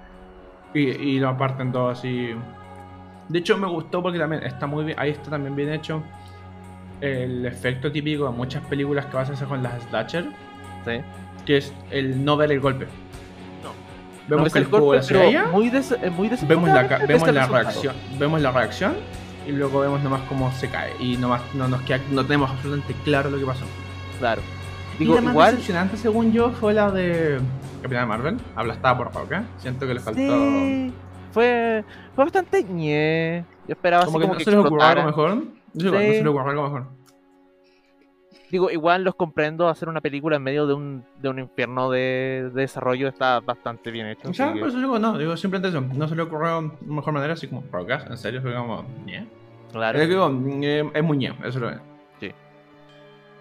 Y, 0.73 0.83
y 0.87 1.19
lo 1.19 1.27
aparten 1.27 1.69
dos 1.73 1.99
así. 1.99 2.29
De 3.27 3.39
hecho, 3.39 3.57
me 3.57 3.67
gustó 3.67 4.01
porque 4.01 4.17
también 4.17 4.41
está 4.43 4.67
muy 4.67 4.85
bien. 4.85 4.97
Ahí 4.97 5.09
está 5.09 5.29
también 5.29 5.53
bien 5.53 5.69
hecho. 5.73 6.01
El 7.01 7.45
efecto 7.45 7.91
típico 7.91 8.23
de 8.23 8.31
muchas 8.31 8.63
películas 8.67 9.05
que 9.07 9.17
vas 9.17 9.29
a 9.29 9.33
hacer 9.33 9.49
con 9.49 9.61
las 9.61 9.83
slasher. 9.89 10.27
Sí. 10.85 11.01
Que 11.45 11.57
es 11.57 11.73
el 11.89 12.23
no 12.23 12.37
ver 12.37 12.53
el 12.53 12.61
golpe. 12.61 12.87
Vemos 14.31 14.47
No 14.47 14.53
que 14.53 14.59
el 14.59 14.67
golpe, 14.67 14.99
hacia 14.99 15.17
pero 15.17 15.29
ella. 15.29 15.45
muy 15.51 15.69
des 15.69 15.91
eh, 15.91 16.09
muy 16.09 16.29
Vemos 16.47 16.69
la, 16.69 16.83
vemos 17.05 17.27
el 17.27 17.35
la 17.35 17.47
reacción. 17.47 17.95
Vemos 18.17 18.41
la 18.41 18.51
reacción. 18.51 18.93
Y 19.45 19.51
luego 19.51 19.79
vemos 19.81 20.01
nomás 20.01 20.21
cómo 20.29 20.51
se 20.53 20.69
cae. 20.69 20.93
Y 20.99 21.17
nomás 21.17 21.41
no 21.53 21.67
nos 21.67 21.81
queda, 21.81 21.99
no 22.11 22.23
tenemos 22.25 22.49
absolutamente 22.49 22.95
claro 23.03 23.29
lo 23.29 23.37
que 23.37 23.45
pasó. 23.45 23.65
Claro. 24.19 24.41
y 24.95 24.99
Digo, 24.99 25.15
la 25.15 25.21
más 25.21 25.31
igual. 25.33 25.51
decepcionante, 25.51 25.97
según 25.97 26.31
yo, 26.31 26.51
fue 26.51 26.73
la 26.73 26.89
de 26.91 27.39
Capitana 27.81 28.05
Marvel. 28.05 28.37
Aplastada 28.55 28.97
por 28.97 29.13
Roca. 29.13 29.43
Siento 29.57 29.85
que 29.87 29.93
le 29.95 29.99
faltó. 29.99 30.19
Sí, 30.19 30.93
fue, 31.33 31.83
fue 32.15 32.23
bastante 32.23 32.63
ñe. 32.63 33.43
Yo 33.67 33.73
esperaba 33.73 34.05
Como 34.05 34.17
así 34.17 34.21
que 34.21 34.27
como 34.27 34.33
no 34.33 34.37
que 34.37 34.43
se 34.45 34.51
les 34.51 34.59
ocurrió 34.59 34.85
algo 34.85 35.03
mejor. 35.05 35.29
Igual, 35.31 35.47
no 35.73 35.99
Sí. 35.99 36.05
se 36.05 36.23
les 36.23 36.27
ocurrió 36.27 36.49
algo 36.49 36.63
mejor. 36.63 36.85
Digo, 38.51 38.69
igual 38.69 39.03
los 39.03 39.15
comprendo, 39.15 39.69
hacer 39.69 39.87
una 39.87 40.01
película 40.01 40.35
en 40.35 40.43
medio 40.43 40.67
de 40.67 40.73
un, 40.73 41.05
de 41.21 41.29
un 41.29 41.39
infierno 41.39 41.89
de, 41.89 42.51
de 42.53 42.61
desarrollo 42.61 43.07
está 43.07 43.39
bastante 43.39 43.91
bien 43.91 44.07
hecho. 44.07 44.29
O 44.29 44.33
sea, 44.33 44.51
por 44.51 44.67
eso 44.67 44.77
digo, 44.77 44.99
no, 44.99 45.17
digo 45.17 45.37
simplemente 45.37 45.69
eso. 45.69 45.79
No 45.81 46.07
se 46.07 46.15
le 46.15 46.23
ocurrió 46.23 46.61
de 46.61 46.93
mejor 46.93 47.13
manera, 47.13 47.33
así 47.33 47.47
como 47.47 47.63
Rocas, 47.71 48.05
en 48.09 48.17
serio, 48.17 48.41
fue 48.41 48.53
como. 48.53 48.85
claro. 49.71 49.99
Es 49.99 50.09
digo, 50.09 50.29
eh, 50.63 50.91
es 50.93 51.03
muy 51.03 51.17
ñe, 51.17 51.33
eso 51.45 51.59
lo 51.59 51.69
es. 51.69 51.79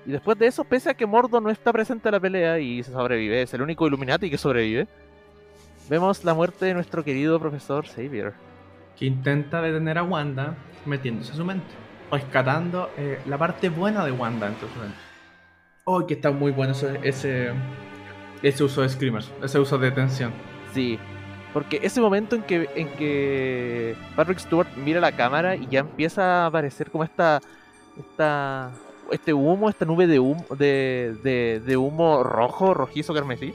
Y 0.06 0.12
después 0.12 0.38
de 0.38 0.46
eso, 0.46 0.64
pese 0.64 0.90
a 0.90 0.94
que 0.94 1.06
Mordo 1.06 1.40
no 1.40 1.50
está 1.50 1.72
presente 1.72 2.08
en 2.08 2.14
la 2.14 2.20
pelea 2.20 2.58
y 2.58 2.82
se 2.82 2.92
sobrevive, 2.92 3.42
es 3.42 3.52
el 3.52 3.62
único 3.62 3.86
Illuminati 3.86 4.30
que 4.30 4.38
sobrevive, 4.38 4.88
vemos 5.88 6.24
la 6.24 6.34
muerte 6.34 6.64
de 6.64 6.74
nuestro 6.74 7.04
querido 7.04 7.38
profesor 7.38 7.86
Xavier. 7.86 8.32
Que 8.96 9.06
intenta 9.06 9.60
detener 9.60 9.98
a 9.98 10.02
Wanda 10.02 10.54
metiéndose 10.86 11.32
a 11.32 11.36
su 11.36 11.44
mente. 11.44 11.68
Rescatando 12.10 12.90
eh, 12.96 13.20
la 13.26 13.38
parte 13.38 13.68
buena 13.68 14.04
de 14.04 14.12
Wanda 14.12 14.48
mente. 14.48 14.66
Oh, 15.84 16.06
que 16.06 16.14
está 16.14 16.30
muy 16.30 16.52
bueno 16.52 16.72
ese, 16.72 17.00
ese, 18.42 18.64
uso 18.64 18.82
de 18.82 18.88
screamers, 18.88 19.30
ese 19.42 19.58
uso 19.58 19.78
de 19.78 19.90
tensión. 19.90 20.32
Sí, 20.72 20.98
porque 21.52 21.80
ese 21.82 22.00
momento 22.00 22.36
en 22.36 22.42
que, 22.42 22.68
en 22.74 22.88
que 22.90 23.96
Patrick 24.14 24.38
Stewart 24.38 24.68
mira 24.76 25.00
la 25.00 25.12
cámara 25.12 25.56
y 25.56 25.66
ya 25.68 25.80
empieza 25.80 26.44
a 26.44 26.46
aparecer 26.46 26.90
como 26.90 27.04
esta, 27.04 27.40
esta 27.98 28.70
este 29.10 29.34
humo, 29.34 29.68
esta 29.68 29.84
nube 29.84 30.06
de 30.06 30.18
humo, 30.18 30.44
de, 30.56 31.60
de, 31.64 31.76
humo 31.76 32.22
rojo, 32.22 32.74
rojizo, 32.74 33.14
carmesí, 33.14 33.54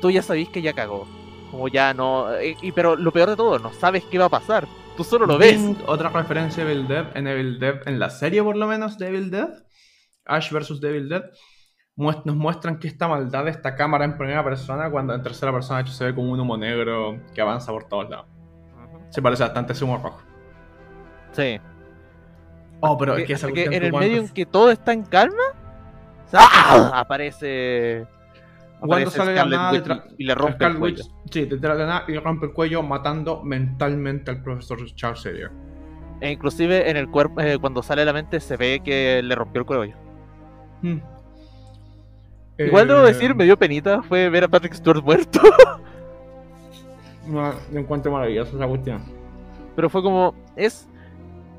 tú 0.00 0.10
ya 0.10 0.22
sabís 0.22 0.48
que 0.48 0.62
ya 0.62 0.72
cagó. 0.72 1.06
Como 1.50 1.68
ya 1.68 1.94
no. 1.94 2.32
eh, 2.34 2.56
Y, 2.60 2.72
pero 2.72 2.96
lo 2.96 3.12
peor 3.12 3.30
de 3.30 3.36
todo, 3.36 3.58
no 3.58 3.72
sabes 3.72 4.04
qué 4.04 4.18
va 4.18 4.26
a 4.26 4.30
pasar. 4.30 4.66
Tú 4.96 5.04
solo 5.04 5.26
lo 5.26 5.36
ves. 5.36 5.60
Otra 5.86 6.08
referencia 6.08 6.64
a 6.64 6.70
Evil 6.70 6.88
Dead, 6.88 7.14
en 7.14 7.26
Evil 7.26 7.58
Dead, 7.58 7.86
en 7.86 7.98
la 7.98 8.08
serie 8.08 8.42
por 8.42 8.56
lo 8.56 8.66
menos 8.66 8.96
de 8.98 9.08
Evil 9.08 9.30
Dead, 9.30 9.50
Ash 10.24 10.50
vs. 10.50 10.80
Devil 10.80 11.08
Dead, 11.08 11.24
nos 11.96 12.36
muestran 12.36 12.78
que 12.78 12.88
esta 12.88 13.06
maldad 13.06 13.44
de 13.44 13.50
esta 13.50 13.74
cámara 13.74 14.04
en 14.04 14.16
primera 14.16 14.42
persona, 14.42 14.90
cuando 14.90 15.14
en 15.14 15.22
tercera 15.22 15.52
persona 15.52 15.78
de 15.78 15.82
hecho 15.84 15.92
se 15.92 16.04
ve 16.04 16.14
como 16.14 16.32
un 16.32 16.40
humo 16.40 16.56
negro 16.56 17.20
que 17.34 17.40
avanza 17.40 17.72
por 17.72 17.84
todos 17.84 18.08
lados. 18.08 18.26
Se 19.10 19.20
parece 19.20 19.42
bastante 19.42 19.72
a 19.72 19.74
ese 19.74 19.84
humo 19.84 19.98
rojo. 19.98 20.22
Sí. 21.32 21.60
Oh, 22.80 22.96
pero 22.96 23.16
que 23.16 23.26
cuestión 23.26 23.50
en 23.50 23.54
que 23.54 23.76
el 23.76 23.92
medio 23.92 24.20
en 24.20 24.28
que 24.28 24.46
todo 24.46 24.70
está 24.70 24.92
en 24.92 25.02
calma, 25.02 25.42
¡ah! 26.32 26.92
aparece. 26.94 28.06
Cuando 28.80 29.10
sale 29.10 29.32
de 29.32 29.36
la 29.36 29.44
nada 29.46 29.72
Witch 29.72 29.86
y, 30.18 30.24
le 30.24 30.34
rompe 30.34 30.64
el 30.64 30.78
cuello. 30.78 31.02
Witch, 31.02 31.32
sí, 31.32 31.44
detrás 31.46 31.78
de 31.78 31.84
la 31.84 31.88
nada 31.88 32.04
y 32.08 32.16
rompe 32.18 32.46
el 32.46 32.52
cuello 32.52 32.82
matando 32.82 33.42
mentalmente 33.42 34.30
al 34.30 34.42
profesor 34.42 34.78
Charles 34.94 35.22
Xavier. 35.22 35.50
E 36.20 36.30
inclusive 36.30 36.88
en 36.90 36.96
el 36.96 37.08
cuerpo, 37.08 37.40
eh, 37.40 37.58
cuando 37.58 37.82
sale 37.82 38.04
la 38.04 38.12
mente 38.12 38.40
se 38.40 38.56
ve 38.56 38.80
que 38.84 39.22
le 39.22 39.34
rompió 39.34 39.60
el 39.60 39.66
cuello. 39.66 39.96
Hmm. 40.82 40.98
Igual 42.58 42.88
debo 42.88 43.00
Eh, 43.00 43.12
decir, 43.12 43.34
me 43.34 43.44
dio 43.44 43.58
penita, 43.58 44.02
fue 44.02 44.28
ver 44.30 44.44
a 44.44 44.48
Patrick 44.48 44.74
Stewart 44.74 45.02
muerto. 45.02 45.40
No, 47.26 47.52
me 47.72 47.80
encuentro 47.80 48.12
maravilloso 48.12 48.56
esa 48.56 48.68
cuestión. 48.68 49.02
Pero 49.74 49.90
fue 49.90 50.00
como, 50.00 50.32
es, 50.54 50.88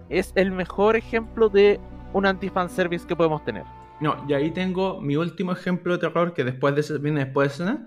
es 0.07 0.31
el 0.35 0.53
mejor 0.53 0.95
ejemplo 0.95 1.49
de 1.49 1.77
un 2.13 2.25
anti-fanservice 2.25 3.05
que 3.05 3.17
podemos 3.17 3.43
tener. 3.43 3.65
No, 3.99 4.23
y 4.27 4.33
ahí 4.33 4.51
tengo 4.51 5.01
mi 5.01 5.15
último 5.15 5.51
ejemplo 5.51 5.93
de 5.93 5.99
terror 5.99 6.33
que 6.33 6.43
después 6.43 6.75
de 6.75 6.81
ese, 6.81 6.97
viene 6.99 7.25
después 7.25 7.49
de 7.49 7.53
escena, 7.53 7.85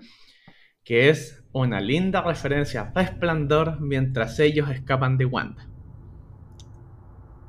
que 0.83 1.09
es 1.09 1.43
una 1.53 1.79
linda 1.79 2.21
referencia 2.21 2.81
a 2.81 2.91
Resplandor 2.93 3.79
mientras 3.79 4.39
ellos 4.39 4.69
escapan 4.69 5.17
de 5.17 5.25
Wanda. 5.25 5.67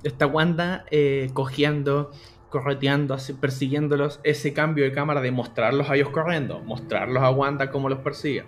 Esta 0.05 0.27
Wanda 0.27 0.85
eh, 0.90 1.31
cojeando, 1.33 2.11
correteando, 2.51 3.16
persiguiéndolos, 3.40 4.20
ese 4.25 4.53
cambio 4.53 4.85
de 4.85 4.92
cámara 4.92 5.20
de 5.20 5.31
mostrarlos 5.31 5.88
a 5.90 5.96
ellos 5.96 6.11
corriendo, 6.11 6.61
mostrarlos 6.61 7.22
a 7.22 7.31
Wanda 7.31 7.70
como 7.70 7.88
los 7.88 8.01
persigue. 8.01 8.44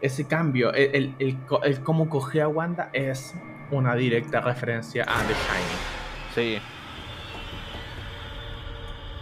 Ese 0.00 0.26
cambio, 0.26 0.72
el, 0.72 1.14
el 1.18 1.82
cómo 1.82 2.08
coge 2.08 2.40
a 2.40 2.48
Wanda 2.48 2.90
es 2.92 3.34
una 3.70 3.94
directa 3.94 4.40
referencia 4.40 5.04
a 5.04 5.22
The 5.22 5.34
Shining. 5.34 5.78
Sí. 6.34 6.77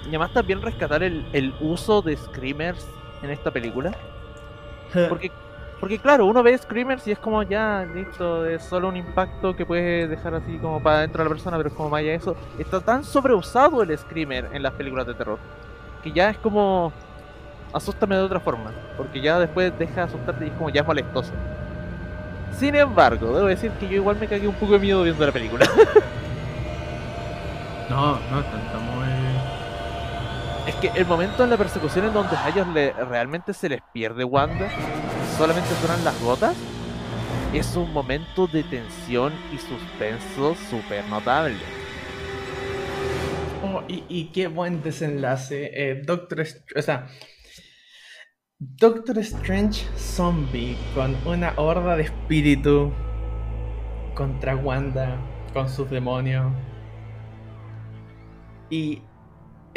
Y 0.07 0.09
además 0.11 0.33
también 0.33 0.63
rescatar 0.63 1.03
el, 1.03 1.27
el 1.33 1.55
uso 1.61 2.03
de 2.03 2.17
screamers 2.17 2.87
en 3.23 3.31
esta 3.31 3.51
película. 3.51 3.93
Porque, 5.09 5.31
porque 5.81 5.99
claro, 5.99 6.27
uno 6.27 6.43
ve 6.43 6.57
screamers 6.57 7.07
y 7.07 7.13
es 7.13 7.19
como 7.19 7.43
ya, 7.43 7.87
listo, 7.93 8.47
es 8.47 8.63
solo 8.63 8.89
un 8.89 8.97
impacto 8.97 9.55
que 9.55 9.67
puede 9.67 10.09
dejar 10.09 10.35
así 10.35 10.57
como 10.59 10.83
para 10.83 10.99
adentro 10.99 11.23
de 11.23 11.29
la 11.29 11.35
persona, 11.35 11.57
pero 11.57 11.69
es 11.69 11.75
como 11.75 11.91
vaya 11.91 12.15
eso. 12.15 12.37
Está 12.59 12.81
tan 12.81 13.05
sobreusado 13.05 13.83
el 13.83 13.97
screamer 13.99 14.49
en 14.53 14.63
las 14.63 14.73
películas 14.75 15.07
de 15.07 15.15
terror 15.15 15.39
que 16.07 16.13
ya 16.13 16.31
es 16.31 16.39
como 16.39 16.93
asústame 17.73 18.15
de 18.15 18.23
otra 18.23 18.39
forma, 18.39 18.71
porque 18.97 19.21
ya 19.21 19.41
después 19.41 19.77
deja 19.77 19.95
de 19.95 20.01
asustarte 20.03 20.45
y 20.45 20.49
es 20.49 20.55
como 20.55 20.71
ya 20.71 20.83
es 20.83 20.87
molestoso. 20.87 21.33
Sin 22.53 22.77
embargo, 22.77 23.35
debo 23.35 23.49
decir 23.49 23.73
que 23.73 23.89
yo 23.89 23.97
igual 23.97 24.17
me 24.19 24.29
cagué 24.29 24.47
un 24.47 24.55
poco 24.55 24.75
de 24.75 24.79
miedo 24.79 25.03
viendo 25.03 25.27
la 25.27 25.33
película. 25.33 25.67
No, 27.89 28.15
no, 28.15 28.43
tanto 28.43 28.81
muy... 28.81 29.26
Es 30.67 30.75
que 30.77 30.91
el 30.95 31.07
momento 31.07 31.45
en 31.45 31.51
la 31.51 31.57
persecución 31.57 32.07
en 32.07 32.13
donde 32.13 32.37
a 32.37 32.49
ellos 32.49 32.67
le, 32.69 32.93
realmente 32.93 33.55
se 33.55 33.69
les 33.69 33.81
pierde 33.93 34.25
Wanda, 34.25 34.69
solamente 35.39 35.71
suenan 35.77 36.05
las 36.05 36.21
gotas, 36.21 36.57
es 37.53 37.77
un 37.77 37.93
momento 37.93 38.47
de 38.49 38.65
tensión 38.65 39.33
y 39.55 39.59
suspenso 39.59 40.57
súper 40.69 41.05
notable. 41.09 41.57
Oh, 43.63 43.83
y, 43.89 44.27
qué 44.33 44.49
buen 44.49 44.83
desenlace. 44.83 45.71
Eh, 45.73 46.03
Doctor, 46.05 46.45
o 46.77 46.83
sea, 46.83 47.07
Doctor 48.59 49.19
Strange 49.19 49.87
zombie 49.97 50.77
con 50.95 51.17
una 51.27 51.53
horda 51.57 51.97
de 51.97 52.05
espíritu 52.05 52.93
contra 54.15 54.57
Wanda 54.57 55.19
con 55.53 55.69
sus 55.69 55.89
demonios. 55.91 56.53
Y 58.69 59.03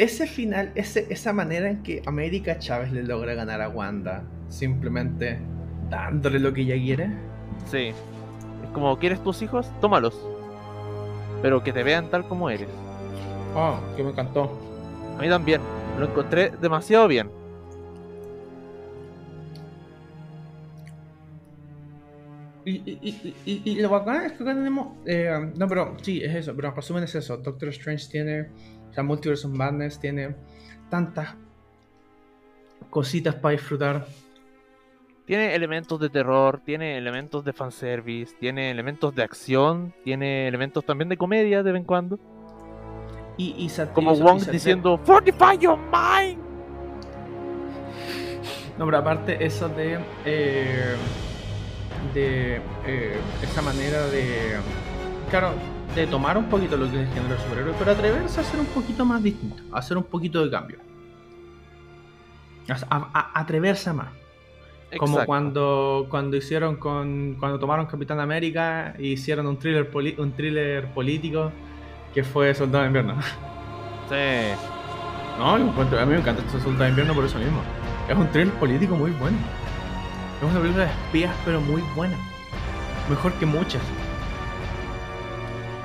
ese 0.00 0.26
final, 0.26 0.72
ese, 0.76 1.06
esa 1.10 1.34
manera 1.34 1.68
en 1.68 1.82
que 1.82 2.02
América 2.06 2.58
Chávez 2.58 2.90
le 2.90 3.02
logra 3.02 3.34
ganar 3.34 3.60
a 3.60 3.68
Wanda, 3.68 4.22
simplemente 4.48 5.38
dándole 5.90 6.38
lo 6.38 6.54
que 6.54 6.62
ella 6.62 6.76
quiere. 6.76 7.10
Sí. 7.66 7.92
Es 8.64 8.70
como, 8.72 8.98
¿quieres 8.98 9.22
tus 9.22 9.42
hijos? 9.42 9.70
Tómalos. 9.82 10.18
Pero 11.42 11.62
que 11.62 11.74
te 11.74 11.82
vean 11.82 12.08
tal 12.08 12.26
como 12.26 12.48
eres. 12.48 12.70
Oh, 13.54 13.78
que 13.94 14.02
me 14.02 14.10
encantó. 14.10 14.58
A 15.18 15.20
mí 15.20 15.28
también. 15.28 15.60
Lo 15.98 16.06
encontré 16.06 16.50
demasiado 16.62 17.06
bien. 17.06 17.30
Y, 22.64 22.70
y, 22.70 23.34
y, 23.44 23.62
y, 23.64 23.74
lo 23.80 23.90
bacán 23.90 24.24
es 24.24 24.32
que 24.32 24.44
acá 24.44 24.54
tenemos. 24.54 24.96
Eh, 25.04 25.52
no, 25.56 25.68
pero 25.68 25.96
sí, 26.00 26.22
es 26.22 26.34
eso. 26.34 26.56
Pero 26.56 26.68
en 26.68 26.76
resumen 26.76 27.04
es 27.04 27.14
eso. 27.14 27.36
Doctor 27.36 27.68
Strange 27.68 28.06
tiene. 28.10 28.48
O 28.90 28.92
sea, 28.92 29.02
Multiverse 29.02 29.46
of 29.46 29.52
Madness 29.52 29.98
tiene 29.98 30.34
tantas 30.88 31.36
cositas 32.90 33.34
para 33.34 33.52
disfrutar. 33.52 34.06
Tiene 35.26 35.54
elementos 35.54 36.00
de 36.00 36.10
terror, 36.10 36.60
tiene 36.64 36.98
elementos 36.98 37.44
de 37.44 37.52
fanservice, 37.52 38.34
tiene 38.40 38.70
elementos 38.70 39.14
de 39.14 39.22
acción, 39.22 39.94
tiene 40.02 40.48
elementos 40.48 40.84
también 40.84 41.08
de 41.08 41.16
comedia 41.16 41.62
de 41.62 41.70
vez 41.70 41.80
en 41.80 41.86
cuando. 41.86 42.18
Y, 43.36 43.54
y 43.56 43.70
Como 43.94 44.14
Wong 44.16 44.44
diciendo, 44.50 44.98
Fortify 45.04 45.56
your 45.58 45.78
mind. 45.78 46.38
No, 48.76 48.84
pero 48.86 48.98
aparte 48.98 49.44
eso 49.44 49.68
de... 49.68 49.98
Eh, 50.24 50.96
de 52.14 52.56
eh, 52.86 53.18
esa 53.42 53.62
manera 53.62 54.06
de... 54.08 54.56
Claro, 55.30 55.52
de 55.94 56.06
tomar 56.06 56.38
un 56.38 56.48
poquito 56.48 56.76
lo 56.76 56.90
que 56.90 57.02
es 57.02 57.08
el 57.08 57.14
género 57.14 57.40
superhéroe, 57.40 57.74
pero 57.78 57.92
atreverse 57.92 58.40
a 58.40 58.42
hacer 58.42 58.60
un 58.60 58.66
poquito 58.66 59.04
más 59.04 59.22
distinto, 59.22 59.62
a 59.72 59.78
hacer 59.78 59.96
un 59.96 60.04
poquito 60.04 60.44
de 60.44 60.50
cambio. 60.50 60.78
A, 62.88 63.40
atreverse 63.40 63.90
a 63.90 63.92
más. 63.92 64.08
Como 64.96 65.24
cuando, 65.24 66.06
cuando 66.08 66.36
hicieron 66.36 66.76
con. 66.76 67.36
cuando 67.38 67.58
tomaron 67.58 67.86
Capitán 67.86 68.20
América 68.20 68.94
e 68.98 69.06
hicieron 69.06 69.46
un 69.46 69.56
thriller 69.56 69.88
un 70.18 70.32
thriller 70.32 70.92
político 70.92 71.52
que 72.12 72.24
fue 72.24 72.54
Soldado 72.54 72.82
de 72.82 72.86
Invierno. 72.88 73.14
Sí. 74.10 74.16
No, 75.38 75.54
a 75.54 75.58
mí 75.58 76.12
me 76.12 76.18
encanta 76.18 76.42
este 76.42 76.58
Soldado 76.58 76.82
de 76.82 76.90
Invierno 76.90 77.14
por 77.14 77.24
eso 77.24 77.38
mismo. 77.38 77.60
Es 78.08 78.16
un 78.16 78.26
thriller 78.32 78.52
político 78.54 78.96
muy 78.96 79.12
bueno. 79.12 79.38
Es 80.38 80.50
una 80.50 80.58
película 80.58 80.84
de 80.86 80.90
espías, 80.90 81.32
pero 81.44 81.60
muy 81.60 81.80
buena. 81.94 82.16
Mejor 83.08 83.32
que 83.34 83.46
muchas. 83.46 83.80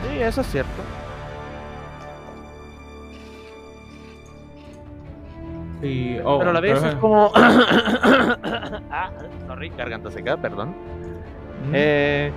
Sí, 0.09 0.21
eso 0.21 0.41
es 0.41 0.47
cierto. 0.47 0.81
Oh, 6.23 6.39
pero 6.39 6.49
a 6.49 6.53
la 6.53 6.59
vez 6.59 6.81
es 6.83 6.95
como. 6.95 7.31
ah, 7.35 9.11
sorry, 9.47 9.69
garganta 9.69 10.09
seca, 10.09 10.37
perdón. 10.37 10.69
Mm. 11.69 11.73
Eh, 11.73 12.31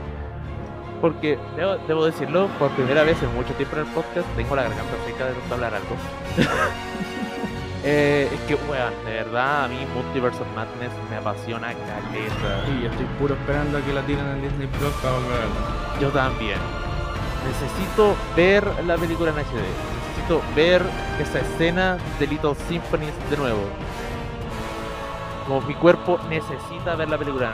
porque 1.01 1.39
debo, 1.87 2.05
decirlo, 2.05 2.49
por 2.59 2.71
primera 2.73 3.05
vez 3.05 3.23
en 3.23 3.33
mucho 3.35 3.55
tiempo 3.55 3.77
en 3.77 3.87
el 3.87 3.89
podcast 3.93 4.27
tengo 4.37 4.57
la 4.57 4.63
garganta 4.65 4.95
seca 5.07 5.27
de 5.27 5.35
no 5.49 5.55
hablar 5.55 5.75
algo. 5.75 5.97
eh, 7.85 8.29
es 8.33 8.41
que, 8.41 8.55
weón, 8.71 8.93
de 9.05 9.13
verdad 9.13 9.65
a 9.65 9.69
mí 9.69 9.79
Multiverse 9.95 10.43
of 10.43 10.49
Madness 10.57 10.93
me 11.09 11.17
apasiona 11.17 11.69
caleta. 11.69 12.65
Y 12.81 12.87
estoy 12.87 13.07
puro 13.19 13.35
esperando 13.35 13.79
a 13.79 13.81
que 13.81 13.93
la 13.93 14.03
tiren 14.03 14.27
en 14.27 14.43
Disney 14.43 14.67
Plus 14.67 14.93
para 14.95 16.01
Yo 16.01 16.09
también. 16.11 16.59
Necesito 17.49 18.15
ver 18.37 18.85
la 18.85 18.97
película 18.97 19.31
en 19.31 19.39
HD 19.39 19.99
ver 20.55 20.83
esa 21.21 21.41
escena 21.41 21.99
de 22.19 22.27
Little 22.27 22.55
Symphonies 22.69 23.15
de 23.31 23.37
nuevo. 23.37 23.61
Como 25.47 25.61
mi 25.63 25.75
cuerpo 25.75 26.19
necesita 26.29 26.95
ver 26.97 27.09
la 27.09 27.17
película 27.17 27.53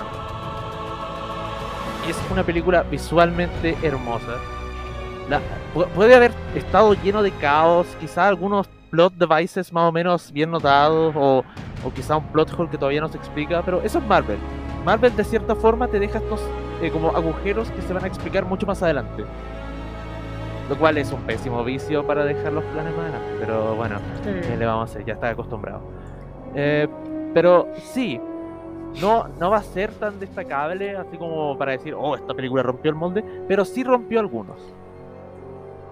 Es 2.08 2.20
una 2.30 2.42
película 2.42 2.82
visualmente 2.82 3.76
hermosa. 3.82 4.38
puede 5.94 6.14
haber 6.14 6.32
estado 6.54 6.94
lleno 6.94 7.22
de 7.22 7.30
caos, 7.32 7.86
quizá 8.00 8.26
algunos 8.26 8.68
plot 8.90 9.14
devices 9.14 9.72
más 9.72 9.88
o 9.88 9.92
menos 9.92 10.32
bien 10.32 10.50
notados, 10.50 11.14
o, 11.16 11.44
o 11.84 11.92
quizá 11.94 12.16
un 12.16 12.26
plot 12.26 12.52
hole 12.58 12.70
que 12.70 12.78
todavía 12.78 13.00
no 13.00 13.08
se 13.08 13.18
explica, 13.18 13.62
pero 13.62 13.82
eso 13.82 13.98
es 13.98 14.06
Marvel. 14.06 14.38
Marvel 14.84 15.14
de 15.16 15.24
cierta 15.24 15.54
forma 15.54 15.86
te 15.88 15.98
deja 16.00 16.18
estos 16.18 16.40
eh, 16.82 16.90
como 16.90 17.10
agujeros 17.10 17.70
que 17.70 17.82
se 17.82 17.92
van 17.92 18.04
a 18.04 18.08
explicar 18.08 18.44
mucho 18.44 18.66
más 18.66 18.82
adelante. 18.82 19.24
Lo 20.68 20.78
cual 20.78 20.96
es 20.98 21.12
un 21.12 21.20
pésimo 21.22 21.62
vicio 21.62 22.06
para 22.06 22.24
dejar 22.24 22.52
los 22.52 22.64
planes 22.64 22.96
más 22.96 23.04
adelante. 23.04 23.36
Pero 23.38 23.74
bueno, 23.76 23.96
¿qué 24.22 24.56
le 24.56 24.64
vamos 24.64 24.88
a 24.88 24.92
hacer? 24.92 25.04
Ya 25.04 25.14
está 25.14 25.30
acostumbrado. 25.30 25.82
Eh, 26.54 26.88
pero 27.34 27.68
sí, 27.76 28.20
no, 29.00 29.28
no 29.40 29.50
va 29.50 29.58
a 29.58 29.62
ser 29.62 29.92
tan 29.92 30.18
destacable 30.18 30.96
así 30.96 31.18
como 31.18 31.58
para 31.58 31.72
decir, 31.72 31.94
oh, 31.94 32.14
esta 32.14 32.32
película 32.32 32.62
rompió 32.62 32.90
el 32.90 32.96
molde, 32.96 33.24
pero 33.46 33.64
sí 33.64 33.82
rompió 33.82 34.20
algunos. 34.20 34.56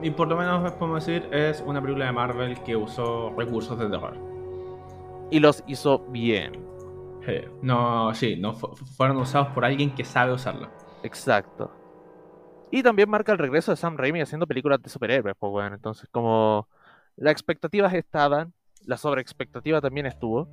Y 0.00 0.10
por 0.10 0.28
lo 0.28 0.36
menos 0.36 0.72
podemos 0.72 1.04
decir, 1.04 1.28
es 1.32 1.62
una 1.66 1.80
película 1.80 2.06
de 2.06 2.12
Marvel 2.12 2.62
que 2.62 2.74
usó 2.74 3.30
recursos 3.36 3.78
de 3.78 3.88
terror. 3.88 4.16
Y 5.30 5.38
los 5.40 5.62
hizo 5.66 6.00
bien. 6.08 6.64
No, 7.60 8.12
sí, 8.14 8.36
no 8.36 8.52
fueron 8.54 9.18
usados 9.18 9.48
por 9.48 9.64
alguien 9.64 9.94
que 9.94 10.04
sabe 10.04 10.32
usarlo. 10.32 10.68
Exacto. 11.02 11.70
Y 12.72 12.82
también 12.82 13.10
marca 13.10 13.32
el 13.32 13.38
regreso 13.38 13.70
de 13.70 13.76
Sam 13.76 13.98
Raimi 13.98 14.22
haciendo 14.22 14.46
películas 14.46 14.82
de 14.82 14.88
superhéroes, 14.88 15.36
pues 15.38 15.50
bueno, 15.52 15.76
entonces 15.76 16.08
como 16.10 16.66
las 17.16 17.32
expectativas 17.32 17.92
estaban, 17.92 18.54
la 18.86 18.96
sobreexpectativa 18.96 19.82
también 19.82 20.06
estuvo, 20.06 20.48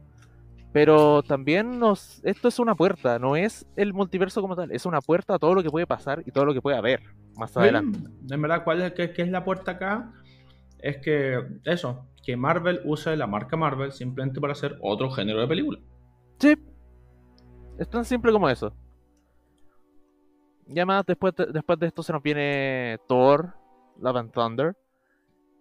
pero 0.73 1.23
también 1.23 1.79
nos 1.79 2.21
esto 2.25 2.49
es 2.49 2.59
una 2.59 2.75
puerta, 2.75 3.19
no 3.19 3.37
es 3.37 3.65
el 3.77 3.93
multiverso 3.93 4.41
como 4.41 4.57
tal, 4.57 4.69
es 4.73 4.85
una 4.85 4.99
puerta 4.99 5.35
a 5.35 5.39
todo 5.39 5.55
lo 5.55 5.63
que 5.63 5.69
puede 5.69 5.87
pasar 5.87 6.21
y 6.25 6.31
todo 6.31 6.43
lo 6.43 6.53
que 6.53 6.61
puede 6.61 6.75
haber 6.75 6.99
más 7.37 7.55
adelante. 7.55 7.99
En 8.29 8.41
verdad, 8.41 8.65
¿cuál 8.65 8.81
es, 8.81 8.91
qué, 8.91 9.13
es 9.15 9.29
la 9.29 9.45
puerta 9.45 9.71
acá? 9.71 10.11
Es 10.79 10.97
que 10.97 11.41
eso, 11.63 12.05
que 12.21 12.35
Marvel 12.35 12.81
use 12.83 13.15
la 13.15 13.27
marca 13.27 13.55
Marvel 13.55 13.93
simplemente 13.93 14.41
para 14.41 14.51
hacer 14.51 14.77
otro 14.81 15.09
género 15.09 15.39
de 15.39 15.47
película. 15.47 15.79
Sí, 16.37 16.53
es 17.77 17.89
tan 17.89 18.03
simple 18.03 18.33
como 18.33 18.49
eso. 18.49 18.73
Ya 20.69 20.85
más 20.85 21.05
después 21.05 21.35
de, 21.35 21.47
después 21.47 21.79
de 21.79 21.87
esto 21.87 22.03
se 22.03 22.13
nos 22.13 22.21
viene 22.21 22.99
Thor, 23.07 23.53
Love 23.99 24.17
and 24.17 24.31
Thunder. 24.31 24.77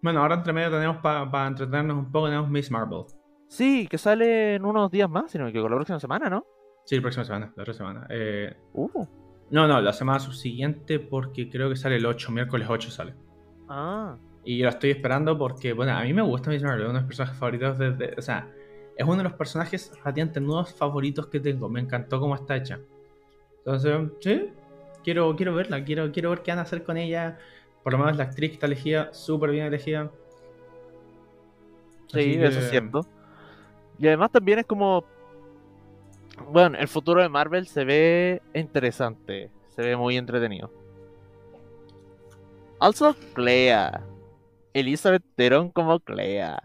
Bueno, 0.01 0.21
ahora 0.21 0.35
entre 0.35 0.53
medio 0.53 0.69
tenemos 0.69 0.97
para 0.97 1.47
entretenernos 1.47 1.97
un 1.97 2.11
poco, 2.11 2.27
tenemos 2.27 2.49
Miss 2.49 2.71
Marvel. 2.71 3.05
Sí, 3.47 3.87
que 3.87 3.97
sale 3.97 4.55
en 4.55 4.65
unos 4.65 4.91
días 4.91 5.09
más, 5.09 5.31
sino 5.31 5.51
que 5.51 5.59
con 5.59 5.71
la 5.71 5.77
próxima 5.77 5.99
semana, 5.99 6.29
¿no? 6.29 6.45
Sí, 6.85 6.95
la 6.95 7.01
próxima 7.01 7.25
semana, 7.25 7.51
la 7.55 7.63
otra 7.63 7.73
semana. 7.73 8.07
Eh, 8.09 8.55
uh. 8.73 9.05
No, 9.49 9.67
no, 9.67 9.81
la 9.81 9.91
semana 9.91 10.19
subsiguiente 10.19 10.99
porque 10.99 11.49
creo 11.49 11.69
que 11.69 11.75
sale 11.75 11.95
el 11.95 12.05
8, 12.05 12.31
miércoles 12.31 12.67
8 12.69 12.91
sale. 12.91 13.15
Ah. 13.67 14.15
Y 14.43 14.61
lo 14.61 14.69
estoy 14.69 14.91
esperando 14.91 15.37
porque, 15.37 15.73
bueno, 15.73 15.93
a 15.93 16.03
mí 16.03 16.13
me 16.13 16.21
gusta 16.21 16.51
Miss 16.51 16.61
Marvel, 16.61 16.83
es 16.83 16.89
uno 16.89 16.99
de 16.99 17.01
mis 17.01 17.07
personajes 17.07 17.39
favoritos 17.39 17.77
desde... 17.79 18.13
O 18.15 18.21
sea, 18.21 18.47
es 18.95 19.05
uno 19.05 19.17
de 19.17 19.23
los 19.23 19.33
personajes 19.33 19.91
radiantes 20.03 20.41
nuevos 20.43 20.73
favoritos 20.73 21.27
que 21.27 21.39
tengo. 21.39 21.67
Me 21.67 21.79
encantó 21.79 22.19
cómo 22.19 22.35
está 22.35 22.55
hecha. 22.55 22.79
Entonces, 23.59 24.11
sí, 24.21 24.49
quiero, 25.03 25.35
quiero 25.35 25.53
verla, 25.53 25.83
quiero, 25.83 26.11
quiero 26.11 26.29
ver 26.29 26.41
qué 26.41 26.51
van 26.51 26.59
a 26.59 26.63
hacer 26.63 26.83
con 26.83 26.97
ella. 26.97 27.37
Por 27.83 27.93
lo 27.93 27.99
menos 27.99 28.17
la 28.17 28.25
actriz 28.25 28.49
que 28.49 28.53
está 28.55 28.65
elegida, 28.65 29.13
súper 29.13 29.51
bien 29.51 29.65
elegida. 29.65 30.11
Sí, 32.07 32.35
eso 32.39 32.59
es 32.59 32.69
cierto. 32.69 33.05
Y 33.97 34.07
además 34.07 34.31
también 34.31 34.59
es 34.59 34.65
como. 34.65 35.05
Bueno, 36.51 36.77
el 36.77 36.87
futuro 36.87 37.21
de 37.21 37.29
Marvel 37.29 37.67
se 37.67 37.83
ve 37.83 38.41
interesante. 38.53 39.49
Se 39.75 39.81
ve 39.81 39.95
muy 39.95 40.17
entretenido. 40.17 40.71
Also, 42.79 43.15
Clea. 43.33 44.01
Elizabeth 44.73 45.23
Teron 45.35 45.69
como 45.69 45.99
Clea. 45.99 46.59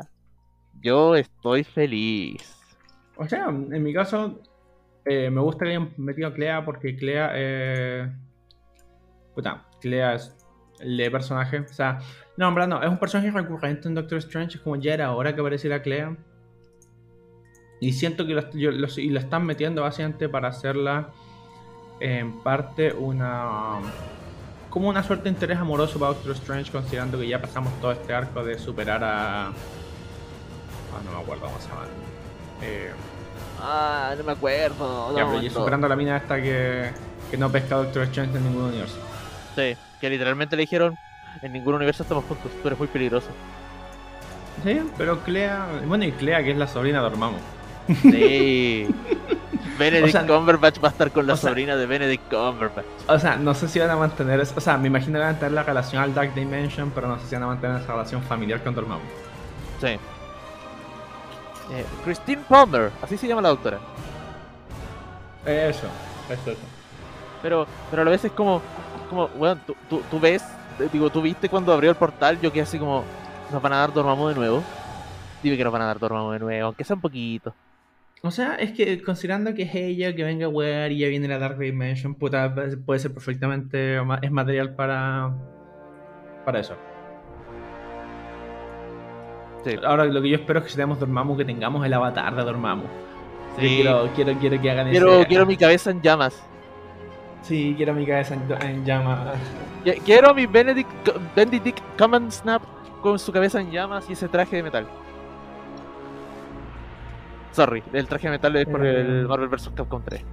Yo 0.80 1.16
estoy 1.16 1.64
feliz. 1.64 2.54
O 3.16 3.26
sea, 3.26 3.48
en 3.48 3.82
mi 3.82 3.92
caso, 3.92 4.38
eh, 5.04 5.30
me 5.30 5.40
gusta 5.40 5.64
que 5.64 5.70
hayan 5.72 5.92
metido 5.96 6.28
a 6.28 6.34
Clea 6.34 6.64
porque 6.64 6.96
Clea. 6.96 7.30
Eh, 7.34 8.12
puta, 9.34 9.66
Clea 9.80 10.14
es 10.14 10.34
el 10.80 11.10
personaje. 11.10 11.60
O 11.60 11.72
sea, 11.72 11.98
no, 12.36 12.48
en 12.48 12.68
no, 12.68 12.82
es 12.82 12.88
un 12.88 12.98
personaje 12.98 13.30
recurrente 13.30 13.88
en 13.88 13.94
Doctor 13.94 14.18
Strange. 14.18 14.56
Es 14.56 14.60
como 14.62 14.76
ya 14.76 14.94
era 14.94 15.12
hora 15.12 15.34
que 15.34 15.40
apareciera 15.40 15.82
Clea. 15.82 16.16
Y 17.80 17.92
siento 17.92 18.26
que 18.26 18.34
lo, 18.34 18.42
y 18.52 19.10
lo 19.10 19.18
están 19.18 19.44
metiendo 19.44 19.82
básicamente 19.82 20.28
para 20.28 20.48
hacerla 20.48 21.12
en 22.00 22.42
parte 22.42 22.92
una 22.92 23.78
como 24.70 24.88
una 24.88 25.04
suerte 25.04 25.24
de 25.24 25.30
interés 25.30 25.58
amoroso 25.58 26.00
para 26.00 26.14
Doctor 26.14 26.32
Strange 26.32 26.72
considerando 26.72 27.18
que 27.18 27.28
ya 27.28 27.40
pasamos 27.40 27.72
todo 27.80 27.92
este 27.92 28.12
arco 28.12 28.44
de 28.44 28.58
superar 28.58 29.04
a 29.04 29.46
ah, 29.46 29.52
no 31.04 31.12
me 31.12 31.22
acuerdo 31.22 31.44
cómo 31.44 31.58
se 31.60 31.68
llama 31.68 31.82
eh, 32.62 32.90
ah 33.64 34.14
no 34.16 34.24
me 34.24 34.32
acuerdo 34.32 35.16
ya, 35.16 35.26
pero 35.26 35.42
y 35.42 35.50
superando 35.50 35.88
la 35.88 35.96
mina 35.96 36.16
esta 36.16 36.40
que, 36.40 36.90
que 37.30 37.36
no 37.36 37.50
pesca 37.50 37.76
Doctor 37.76 38.02
Strange 38.04 38.36
en 38.36 38.44
ningún 38.44 38.64
universo 38.64 38.98
sí 39.56 39.76
que 40.00 40.10
literalmente 40.10 40.56
le 40.56 40.62
dijeron 40.62 40.98
en 41.42 41.52
ningún 41.52 41.74
universo 41.74 42.02
estamos 42.02 42.24
juntos 42.24 42.52
tú 42.62 42.68
eres 42.68 42.78
muy 42.78 42.88
peligroso 42.88 43.28
sí 44.62 44.80
pero 44.98 45.20
Clea 45.20 45.66
bueno 45.86 46.04
y 46.04 46.12
Clea 46.12 46.42
que 46.42 46.50
es 46.50 46.56
la 46.56 46.66
sobrina 46.66 46.98
de 46.98 47.04
Dormammu 47.04 47.38
sí 48.02 48.86
Benedict 49.78 50.26
Cumberbatch 50.26 50.82
va 50.82 50.88
a 50.88 50.90
estar 50.92 51.10
con 51.10 51.26
la 51.26 51.36
sobrina 51.36 51.76
de 51.76 51.86
Benedict 51.86 52.30
Cumberbatch. 52.30 52.86
O 53.08 53.18
sea, 53.18 53.36
no 53.36 53.54
sé 53.54 53.68
si 53.68 53.80
van 53.80 53.90
a 53.90 53.96
mantener 53.96 54.40
eso. 54.40 54.54
O 54.56 54.60
sea, 54.60 54.78
me 54.78 54.86
imagino 54.86 55.14
que 55.14 55.18
van 55.18 55.28
a 55.28 55.32
mantener 55.32 55.52
la 55.52 55.62
relación 55.64 56.02
al 56.02 56.14
Dark 56.14 56.34
Dimension, 56.34 56.92
pero 56.94 57.08
no 57.08 57.18
sé 57.18 57.26
si 57.26 57.34
van 57.34 57.44
a 57.44 57.46
mantener 57.48 57.80
esa 57.80 57.92
relación 57.92 58.22
familiar 58.22 58.62
con 58.62 58.74
Dormammu. 58.74 59.02
Sí. 59.80 59.98
Eh, 61.70 61.84
Christine 62.04 62.42
Palmer, 62.48 62.90
así 63.02 63.16
se 63.16 63.26
llama 63.26 63.42
la 63.42 63.48
doctora. 63.50 63.78
Eso, 65.46 65.86
eso, 66.30 66.50
eso. 66.50 66.60
Pero, 67.42 67.66
pero 67.90 68.02
a 68.02 68.04
la 68.04 68.10
vez 68.10 68.24
es 68.24 68.32
como, 68.32 68.62
como, 69.10 69.28
bueno, 69.28 69.60
tú, 69.66 69.76
tú, 69.88 70.02
tú 70.10 70.20
ves, 70.20 70.42
digo, 70.92 71.10
tú 71.10 71.20
viste 71.22 71.48
cuando 71.48 71.72
abrió 71.72 71.90
el 71.90 71.96
portal, 71.96 72.40
yo 72.40 72.52
quedé 72.52 72.62
así 72.62 72.78
como, 72.78 73.04
nos 73.52 73.62
van 73.62 73.72
a 73.72 73.78
dar 73.78 73.92
Dormammu 73.92 74.28
de 74.28 74.34
nuevo. 74.34 74.62
Dime 75.42 75.56
que 75.56 75.64
nos 75.64 75.72
van 75.72 75.82
a 75.82 75.86
dar 75.86 75.98
Dormammu 75.98 76.32
de 76.32 76.38
nuevo, 76.38 76.66
aunque 76.66 76.84
sea 76.84 76.96
un 76.96 77.02
poquito. 77.02 77.54
O 78.22 78.30
sea, 78.30 78.54
es 78.54 78.72
que 78.72 79.02
considerando 79.02 79.52
que 79.52 79.64
es 79.64 79.74
ella 79.74 80.14
que 80.14 80.24
venga 80.24 80.46
a 80.46 80.48
wear 80.48 80.90
y 80.90 81.00
ya 81.00 81.08
viene 81.08 81.28
la 81.28 81.38
Dark 81.38 81.58
Dimension, 81.58 82.14
puta, 82.14 82.54
puede 82.86 82.98
ser 82.98 83.12
perfectamente. 83.12 83.98
Es 84.22 84.30
material 84.30 84.74
para. 84.74 85.30
para 86.46 86.60
eso. 86.60 86.74
Sí. 89.64 89.76
Ahora 89.84 90.04
lo 90.04 90.20
que 90.20 90.28
yo 90.28 90.36
espero 90.36 90.58
es 90.58 90.64
que 90.64 90.70
si 90.70 90.76
tenemos 90.76 91.00
Dormammu, 91.00 91.36
que 91.36 91.44
tengamos 91.44 91.84
el 91.84 91.92
avatar 91.92 92.34
de 92.34 92.42
Dormammu. 92.42 92.84
Sí. 93.58 93.80
quiero, 93.82 94.10
quiero, 94.14 94.34
quiero 94.34 94.60
que 94.60 94.70
hagan 94.70 94.90
quiero, 94.90 95.20
ese... 95.20 95.26
Quiero 95.26 95.46
mi 95.46 95.56
cabeza 95.56 95.90
en 95.90 96.02
llamas. 96.02 96.42
Sí, 97.42 97.74
quiero 97.76 97.94
mi 97.94 98.06
cabeza 98.06 98.34
en, 98.62 98.84
llamas. 98.84 99.36
Quiero 100.04 100.34
mi 100.34 100.46
Benedict, 100.46 100.88
Benedict 101.36 101.80
Common 101.98 102.32
Snap 102.32 102.62
con 103.02 103.18
su 103.18 103.32
cabeza 103.32 103.60
en 103.60 103.70
llamas 103.70 104.08
y 104.08 104.14
ese 104.14 104.28
traje 104.28 104.56
de 104.56 104.62
metal. 104.62 104.86
Sorry, 107.52 107.82
el 107.92 108.08
traje 108.08 108.28
de 108.28 108.32
metal 108.32 108.56
es 108.56 108.66
por 108.66 108.84
el 108.84 109.24
eh. 109.24 109.28
Marvel 109.28 109.48
vs. 109.48 109.70
Capcom 109.74 110.02
3. 110.02 110.24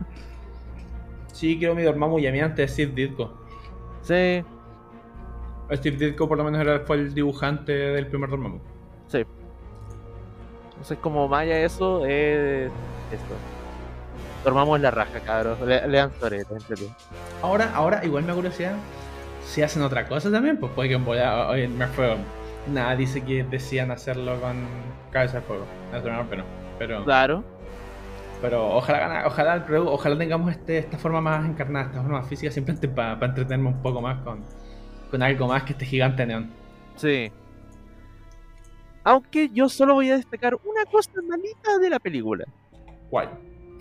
Sí, 1.33 1.57
quiero 1.59 1.75
mi 1.75 1.83
Dormammu 1.83 2.17
y 2.19 2.27
a 2.27 2.31
mí 2.31 2.39
antes 2.39 2.71
Steve 2.71 2.93
Ditko. 2.93 3.33
Sí. 4.01 4.43
Steve 5.73 5.97
Ditko 5.97 6.27
por 6.27 6.37
lo 6.37 6.45
menos 6.45 6.61
era, 6.61 6.79
fue 6.79 6.95
el 6.95 7.13
dibujante 7.13 7.73
del 7.73 8.07
primer 8.07 8.29
Dormammu. 8.29 8.70
Sí. 9.11 9.25
Entonces 10.69 10.97
como 10.99 11.27
Maya 11.27 11.59
eso 11.59 12.05
es 12.05 12.71
esto. 13.11 13.35
Dormammu 14.43 14.77
es 14.77 14.81
la 14.81 14.91
raja, 14.91 15.19
cabrón. 15.19 15.57
Le, 15.67 15.87
lean 15.87 16.11
sobre 16.19 16.41
Ahora, 17.43 17.71
ahora 17.75 18.03
igual 18.03 18.23
me 18.23 18.33
curiosidad 18.33 18.73
si 19.43 19.61
hacen 19.61 19.81
otra 19.83 20.07
cosa 20.07 20.31
también, 20.31 20.57
pues 20.57 20.71
puede 20.71 20.89
que 20.89 20.95
en 20.95 21.05
hoy 21.07 21.67
me 21.67 21.87
fue 21.87 22.15
nada 22.67 22.95
dice 22.95 23.21
que 23.21 23.43
decían 23.43 23.91
hacerlo 23.91 24.39
con 24.39 24.65
cabeza 25.11 25.39
de 25.39 25.43
fuego. 25.43 25.65
pero 25.91 26.37
no. 26.37 26.45
Pero, 26.79 27.03
claro. 27.03 27.43
Pero 28.41 28.75
ojalá, 28.75 29.27
ojalá, 29.27 29.65
ojalá 29.87 30.17
tengamos 30.17 30.51
este, 30.51 30.79
esta 30.79 30.97
forma 30.97 31.21
más 31.21 31.47
encarnada, 31.47 31.87
esta 31.87 32.01
forma 32.01 32.19
más 32.19 32.27
física, 32.27 32.51
simplemente 32.51 32.87
para 32.87 33.13
entretenerme 33.13 33.69
un 33.69 33.81
poco 33.81 34.01
más 34.01 34.19
con, 34.23 34.39
con 35.11 35.21
algo 35.21 35.47
más 35.47 35.63
que 35.63 35.73
este 35.73 35.85
gigante 35.85 36.25
neón. 36.25 36.49
Sí. 36.95 37.31
Aunque 39.03 39.49
yo 39.53 39.69
solo 39.69 39.95
voy 39.95 40.09
a 40.09 40.17
destacar 40.17 40.55
una 40.55 40.85
cosa 40.85 41.11
malita 41.27 41.77
de 41.79 41.89
la 41.89 41.99
película. 41.99 42.45
¿Cuál? 43.09 43.29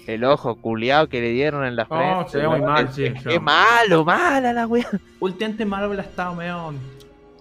El 0.07 0.25
ojo 0.25 0.57
culiado 0.57 1.09
que 1.09 1.21
le 1.21 1.31
dieron 1.31 1.65
en 1.65 1.77
la 1.77 1.85
frente. 1.85 2.11
No, 2.11 2.29
se 2.29 2.39
ve 2.39 2.49
muy 2.49 2.63
mal, 2.63 2.93
sí. 2.93 3.13
Qué 3.23 3.39
malo, 3.39 4.05
mala 4.05 4.53
la 4.53 4.67
wea. 4.67 4.89
Últimamente 5.21 5.65
Marvel 5.67 6.01
ha 6.01 6.03
estado 6.03 6.35
medio. 6.35 6.73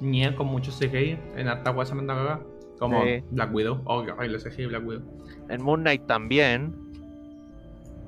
Ni 0.01 0.33
con 0.35 0.47
mucho 0.47 0.71
CGI 0.71 1.17
en 1.35 1.47
harta 1.47 1.71
wea 1.71 1.85
se 1.85 1.95
me 1.95 2.11
acá. 2.11 2.41
Como 2.77 3.01
Black 3.31 3.53
Widow. 3.53 3.81
Oh, 3.85 4.03
que 4.03 4.27
lo 4.27 4.39
CGI 4.39 4.65
Black 4.65 4.85
Widow 4.85 5.19
en 5.49 5.61
Moon 5.61 5.81
Knight 5.81 6.05
también, 6.05 6.75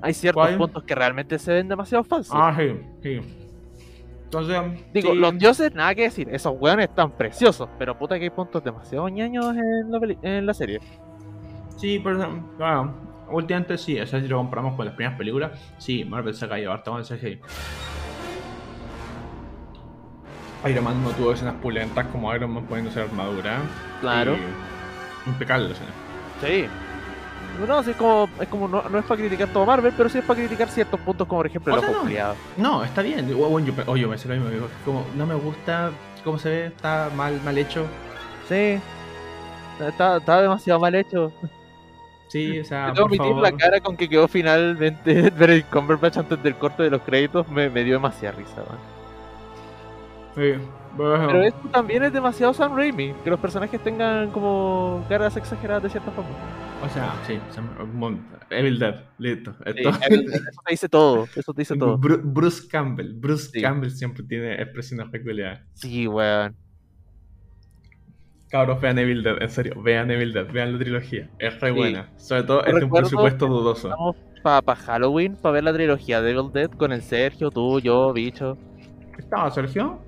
hay 0.00 0.14
ciertos 0.14 0.48
puntos 0.52 0.84
que 0.84 0.94
realmente 0.94 1.38
se 1.38 1.52
ven 1.52 1.68
demasiado 1.68 2.04
falsos. 2.04 2.34
Ah, 2.36 2.56
sí, 2.56 2.72
sí. 3.02 3.20
Entonces, 4.32 4.82
digo, 4.94 5.14
los 5.14 5.36
dioses, 5.36 5.74
nada 5.74 5.94
que 5.94 6.04
decir, 6.04 6.26
esos 6.32 6.54
weones 6.58 6.88
están 6.88 7.10
preciosos, 7.10 7.68
pero 7.78 7.98
puta 7.98 8.16
que 8.16 8.24
hay 8.24 8.30
puntos 8.30 8.64
demasiado 8.64 9.06
ñaños 9.10 9.54
en 9.54 9.92
la, 9.92 10.16
en 10.22 10.46
la 10.46 10.54
serie. 10.54 10.80
Sí, 11.76 12.00
pero 12.02 12.42
claro, 12.56 12.94
últimamente 13.30 13.76
sí, 13.76 14.00
o 14.00 14.06
sea, 14.06 14.22
si 14.22 14.28
lo 14.28 14.38
comparamos 14.38 14.74
con 14.74 14.86
las 14.86 14.94
primeras 14.94 15.18
películas, 15.18 15.74
sí, 15.76 16.06
Marvel 16.06 16.32
se 16.32 16.46
ha 16.46 16.48
caído 16.48 16.72
harto 16.72 16.92
con 16.92 17.00
el 17.00 17.06
CGI. 17.06 17.40
Iron 20.70 20.84
Man 20.84 21.04
no 21.04 21.10
tuvo 21.10 21.34
escenas 21.34 21.56
pulentas 21.56 22.06
como 22.06 22.34
Iron 22.34 22.52
Man 22.52 22.64
poniéndose 22.64 23.02
armadura. 23.02 23.58
Claro. 24.00 24.36
Impecable 25.26 25.66
la 25.68 25.74
escena. 25.74 25.90
Sí, 26.40 26.68
no, 27.58 27.80
es 27.80 27.96
como, 27.96 28.28
es 28.40 28.48
como 28.48 28.68
no, 28.68 28.98
es 28.98 29.04
para 29.04 29.20
criticar 29.20 29.48
todo 29.48 29.66
Marvel, 29.66 29.92
pero 29.96 30.08
sí 30.08 30.18
es 30.18 30.24
para 30.24 30.40
criticar 30.40 30.68
ciertos 30.68 31.00
puntos, 31.00 31.26
como 31.26 31.40
por 31.40 31.46
ejemplo 31.46 31.74
el 31.74 31.84
ojo 31.84 32.04
no, 32.08 32.34
no, 32.56 32.84
está 32.84 33.02
bien. 33.02 33.26
Bueno, 33.36 33.58
yo, 33.60 33.72
oye, 33.86 34.06
me 34.06 34.16
lo 34.16 34.50
mismo. 34.50 34.66
Como, 34.84 35.06
no 35.16 35.26
me 35.26 35.34
gusta 35.34 35.90
cómo 36.24 36.38
se 36.38 36.48
ve, 36.48 36.66
está 36.66 37.10
mal, 37.14 37.40
mal 37.44 37.56
hecho. 37.58 37.86
Sí, 38.48 38.78
está, 39.80 40.16
está 40.16 40.42
demasiado 40.42 40.80
mal 40.80 40.94
hecho. 40.94 41.32
Sí, 42.28 42.60
o 42.60 42.64
sea. 42.64 42.92
Tengo 42.94 43.08
que 43.08 43.18
la 43.18 43.52
cara 43.52 43.80
con 43.80 43.96
que 43.96 44.08
quedó 44.08 44.26
finalmente 44.26 45.30
Benedict 45.36 45.70
Cumberbatch 45.70 46.16
antes 46.16 46.42
del 46.42 46.56
corte 46.56 46.82
de 46.82 46.90
los 46.90 47.02
créditos 47.02 47.46
me, 47.48 47.68
me 47.68 47.84
dio 47.84 47.94
demasiada 47.94 48.36
risa, 48.36 48.56
man. 48.56 48.78
Sí, 50.34 50.54
Pero 50.96 51.42
esto 51.42 51.68
también 51.70 52.04
es 52.04 52.12
demasiado 52.12 52.54
Sam 52.54 52.74
Raimi, 52.74 53.12
que 53.22 53.28
los 53.28 53.38
personajes 53.38 53.78
tengan 53.82 54.30
como 54.30 55.04
caras 55.08 55.36
exageradas 55.36 55.82
de 55.82 55.90
cierta 55.90 56.10
forma. 56.10 56.30
O 56.82 56.88
sea, 56.88 57.14
sí, 57.26 57.38
Evil 58.50 58.78
Dead, 58.78 59.04
listo. 59.18 59.54
eso 59.64 59.90
te 60.66 60.70
dice 60.70 60.88
todo, 60.88 61.28
eso 61.34 61.54
te 61.54 61.60
dice 61.60 61.76
todo. 61.76 61.96
Bruce 61.96 62.66
Campbell, 62.68 63.14
Bruce 63.14 63.60
Campbell 63.60 63.90
siempre 63.90 64.24
tiene 64.24 64.60
expresiones 64.60 65.08
peculiares. 65.08 65.60
Sí, 65.74 66.08
weón. 66.08 66.56
Cabros, 68.50 68.80
vean 68.80 68.98
Evil 68.98 69.22
Dead, 69.22 69.40
en 69.40 69.48
serio, 69.48 69.80
vean 69.80 70.10
Evil 70.10 70.32
Dead, 70.32 70.50
vean 70.52 70.72
la 70.72 70.78
trilogía, 70.80 71.30
es 71.38 71.60
re 71.60 71.70
buena. 71.70 72.10
Sobre 72.16 72.42
todo 72.42 72.64
es 72.64 72.74
de 72.74 72.84
un 72.84 72.90
presupuesto 72.90 73.46
dudoso. 73.46 74.16
Para 74.42 74.74
Halloween, 74.74 75.36
para 75.36 75.52
ver 75.52 75.64
la 75.64 75.72
trilogía 75.72 76.20
de 76.20 76.32
Evil 76.32 76.52
Dead 76.52 76.70
con 76.70 76.92
el 76.92 77.02
Sergio, 77.02 77.50
tú, 77.50 77.78
yo, 77.78 78.12
bicho. 78.12 78.58
¿Estaba 79.16 79.50
Sergio? 79.52 80.00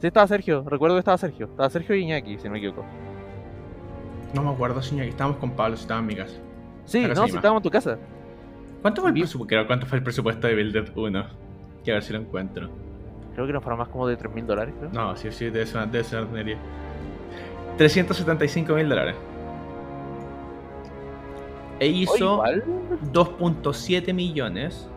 Sí, 0.00 0.06
estaba 0.06 0.26
Sergio, 0.26 0.62
recuerdo 0.68 0.94
que 0.94 1.00
estaba 1.00 1.16
Sergio. 1.16 1.46
Estaba 1.46 1.70
Sergio 1.70 1.96
y 1.96 2.02
Iñaki, 2.02 2.38
si 2.38 2.44
no 2.44 2.50
me 2.50 2.58
equivoco. 2.58 2.84
No 4.34 4.42
me 4.42 4.50
acuerdo, 4.50 4.82
señor. 4.82 5.06
Estábamos 5.06 5.38
con 5.38 5.52
Pablo, 5.52 5.76
si 5.76 5.82
estaba 5.82 6.00
en 6.00 6.06
mi 6.06 6.16
casa. 6.16 6.34
Sí, 6.84 7.02
no, 7.06 7.26
si 7.26 7.36
estábamos 7.36 7.60
en 7.60 7.64
tu 7.64 7.70
casa. 7.70 7.98
¿Cuánto 8.82 9.02
fue, 9.02 9.10
el 9.10 9.16
presupuesto, 9.16 9.66
¿Cuánto 9.66 9.86
fue 9.86 9.98
el 9.98 10.04
presupuesto 10.04 10.46
de 10.46 10.54
Build 10.54 10.72
Dead 10.72 10.96
1? 10.96 11.26
Quiero 11.82 11.96
ver 11.96 12.02
si 12.02 12.12
lo 12.12 12.20
encuentro. 12.20 12.68
Creo 13.34 13.46
que 13.46 13.52
no 13.52 13.60
fueron 13.60 13.78
más 13.78 13.88
como 13.88 14.06
de 14.06 14.16
3 14.16 14.34
mil 14.34 14.46
dólares, 14.46 14.74
No, 14.92 15.16
sí, 15.16 15.30
sí, 15.32 15.46
debe 15.46 15.66
ser, 15.66 15.88
debe 15.88 16.04
ser 16.04 16.24
una 16.24 16.42
375 17.76 18.74
mil 18.74 18.88
dólares. 18.88 19.16
E 21.80 21.86
hizo 21.86 22.42
2.7 22.42 24.14
millones. 24.14 24.88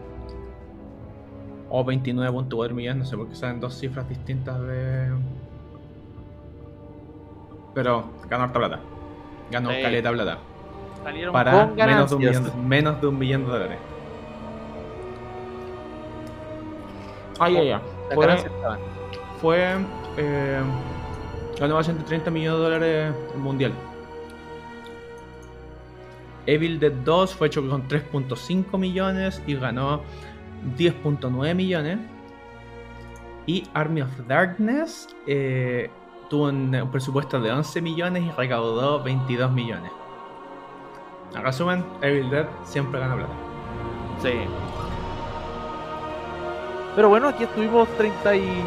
O 1.70 1.86
29.4 1.86 2.74
millones, 2.74 2.98
no 2.98 3.06
sé, 3.06 3.18
porque 3.18 3.36
salen 3.36 3.60
dos 3.60 3.80
cifras 3.80 4.08
distintas 4.10 4.60
de. 4.62 5.10
Pero 7.74 8.12
ganó 8.30 8.44
harta 8.44 8.60
plata 8.60 8.80
ganó 9.52 9.70
caleta 9.70 10.12
plata. 10.12 10.38
para 11.32 11.68
menos 11.68 12.10
de, 12.10 12.16
un 12.16 12.22
millón, 12.22 12.68
menos 12.68 13.02
de 13.02 13.08
un 13.08 13.20
millón 13.20 13.46
de 13.46 13.52
dólares. 13.52 13.78
Ay, 17.40 17.58
ay, 17.58 17.72
ay. 17.72 17.82
Fue, 18.14 18.28
fue 19.40 19.78
eh, 20.18 20.62
ganó 21.60 21.84
130 21.84 22.32
millones 22.32 22.60
de 22.60 22.64
dólares 22.64 23.16
mundial. 23.38 23.74
Evil 26.46 26.80
Dead 26.80 26.92
2 26.92 27.36
fue 27.36 27.48
hecho 27.48 27.68
con 27.68 27.88
3.5 27.88 28.78
millones 28.78 29.42
y 29.46 29.56
ganó 29.56 30.02
10.9 30.78 31.56
millones. 31.56 32.00
Y 33.48 33.64
Army 33.74 34.02
of 34.02 34.10
Darkness 34.28 35.08
eh, 35.28 35.90
tuvo 36.32 36.46
un, 36.46 36.88
presupuesto 36.90 37.42
de 37.42 37.52
11 37.52 37.82
millones 37.82 38.24
y 38.24 38.32
recaudó 38.32 39.04
22 39.04 39.52
millones. 39.52 39.92
En 41.36 41.44
resumen, 41.44 41.86
Evil 42.02 42.30
Dead 42.30 42.48
siempre 42.64 43.02
gana 43.02 43.16
plata. 43.16 43.34
Sí. 44.22 44.32
Pero 46.96 47.10
bueno, 47.10 47.28
aquí 47.28 47.44
estuvimos 47.44 47.86
30 47.98 48.36
y 48.38 48.64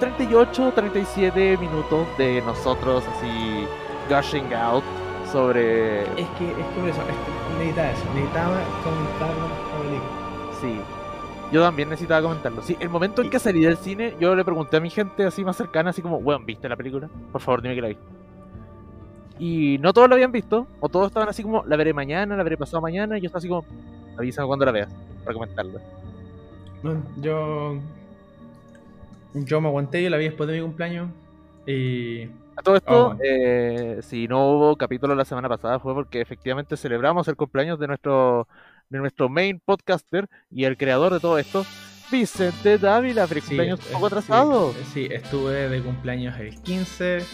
38, 0.00 0.72
37 0.74 1.56
minutos 1.56 2.06
de 2.18 2.42
nosotros 2.42 3.02
así 3.08 3.66
gushing 4.10 4.52
out 4.52 4.84
sobre... 5.32 6.02
Es 6.02 6.28
que, 6.38 6.50
es 6.50 6.56
que 6.56 6.80
por 6.80 6.88
eso, 6.90 7.00
es- 7.00 7.58
necesitaba 7.58 7.90
eso, 7.90 8.04
necesitaba 8.14 8.58
comentar 8.84 9.30
la 9.30 9.78
película. 9.82 10.10
Sí. 10.60 10.95
Yo 11.52 11.62
también 11.62 11.88
necesitaba 11.88 12.22
comentarlo. 12.22 12.62
Sí, 12.62 12.76
el 12.80 12.88
momento 12.88 13.22
en 13.22 13.30
que 13.30 13.38
salí 13.38 13.62
del 13.64 13.76
cine, 13.76 14.14
yo 14.20 14.34
le 14.34 14.44
pregunté 14.44 14.76
a 14.78 14.80
mi 14.80 14.90
gente 14.90 15.24
así 15.24 15.44
más 15.44 15.56
cercana, 15.56 15.90
así 15.90 16.02
como, 16.02 16.16
weón, 16.18 16.44
¿viste 16.44 16.68
la 16.68 16.76
película? 16.76 17.08
Por 17.32 17.40
favor, 17.40 17.62
dime 17.62 17.74
que 17.74 17.82
la 17.82 17.88
viste. 17.88 18.04
Y 19.38 19.78
no 19.78 19.92
todos 19.92 20.08
la 20.08 20.14
habían 20.16 20.32
visto, 20.32 20.66
o 20.80 20.88
todos 20.88 21.08
estaban 21.08 21.28
así 21.28 21.42
como, 21.42 21.62
la 21.64 21.76
veré 21.76 21.92
mañana, 21.92 22.36
la 22.36 22.42
veré 22.42 22.56
pasado 22.56 22.80
mañana, 22.80 23.16
y 23.16 23.20
yo 23.20 23.26
estaba 23.26 23.38
así 23.38 23.48
como, 23.48 23.64
avísame 24.18 24.46
cuando 24.48 24.64
la 24.64 24.72
veas, 24.72 24.88
para 25.24 25.34
comentarla. 25.34 25.80
Yo. 27.20 27.78
Yo 29.34 29.60
me 29.60 29.68
aguanté, 29.68 30.02
yo 30.02 30.10
la 30.10 30.16
vi 30.16 30.24
después 30.24 30.48
de 30.48 30.56
mi 30.56 30.62
cumpleaños. 30.62 31.10
Y. 31.66 32.24
A 32.56 32.62
todo 32.62 32.76
esto, 32.76 33.08
Oh. 33.08 33.16
eh, 33.22 33.98
si 34.02 34.26
no 34.26 34.48
hubo 34.50 34.76
capítulo 34.76 35.14
la 35.14 35.26
semana 35.26 35.48
pasada 35.48 35.78
fue 35.78 35.92
porque 35.92 36.22
efectivamente 36.22 36.76
celebramos 36.78 37.28
el 37.28 37.36
cumpleaños 37.36 37.78
de 37.78 37.86
nuestro, 37.86 38.48
de 38.88 38.98
nuestro 38.98 39.28
main 39.28 39.60
podcaster 39.64 40.28
y 40.50 40.64
el 40.64 40.76
creador 40.76 41.12
de 41.12 41.20
todo 41.20 41.38
esto, 41.38 41.64
Vicente 42.10 42.78
Dávila, 42.78 43.26
feliz 43.26 43.44
Sí, 43.44 43.48
cumpleaños 43.50 43.80
un 43.80 43.86
eh, 43.86 43.92
poco 43.92 44.06
atrasado. 44.06 44.72
Sí, 44.72 44.78
sí, 44.94 45.08
estuve 45.10 45.68
de 45.68 45.82
cumpleaños 45.82 46.38
el 46.38 46.54
15. 46.62 47.24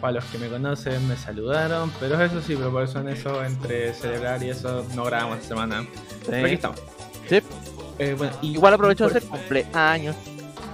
Para 0.00 0.14
los 0.14 0.24
que 0.26 0.38
me 0.38 0.48
conocen 0.48 1.06
me 1.08 1.16
saludaron, 1.16 1.90
pero 1.98 2.20
eso 2.22 2.40
sí, 2.42 2.54
pero 2.56 2.70
por 2.70 2.82
eso 2.82 3.00
en 3.00 3.08
eso, 3.08 3.42
entre 3.44 3.92
celebrar 3.94 4.42
y 4.42 4.50
eso, 4.50 4.86
no 4.94 5.04
grabamos 5.04 5.38
esta 5.38 5.48
semana. 5.48 5.86
Pero 6.26 6.44
aquí 6.46 6.54
estamos. 6.54 6.78
Sí. 7.28 7.40
Eh, 7.98 8.14
bueno, 8.18 8.32
y- 8.42 8.52
Igual 8.52 8.74
aprovecho 8.74 9.08
de 9.08 9.16
hacer 9.18 9.28
cumpleaños. 9.28 10.14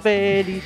Feliz. 0.02 0.64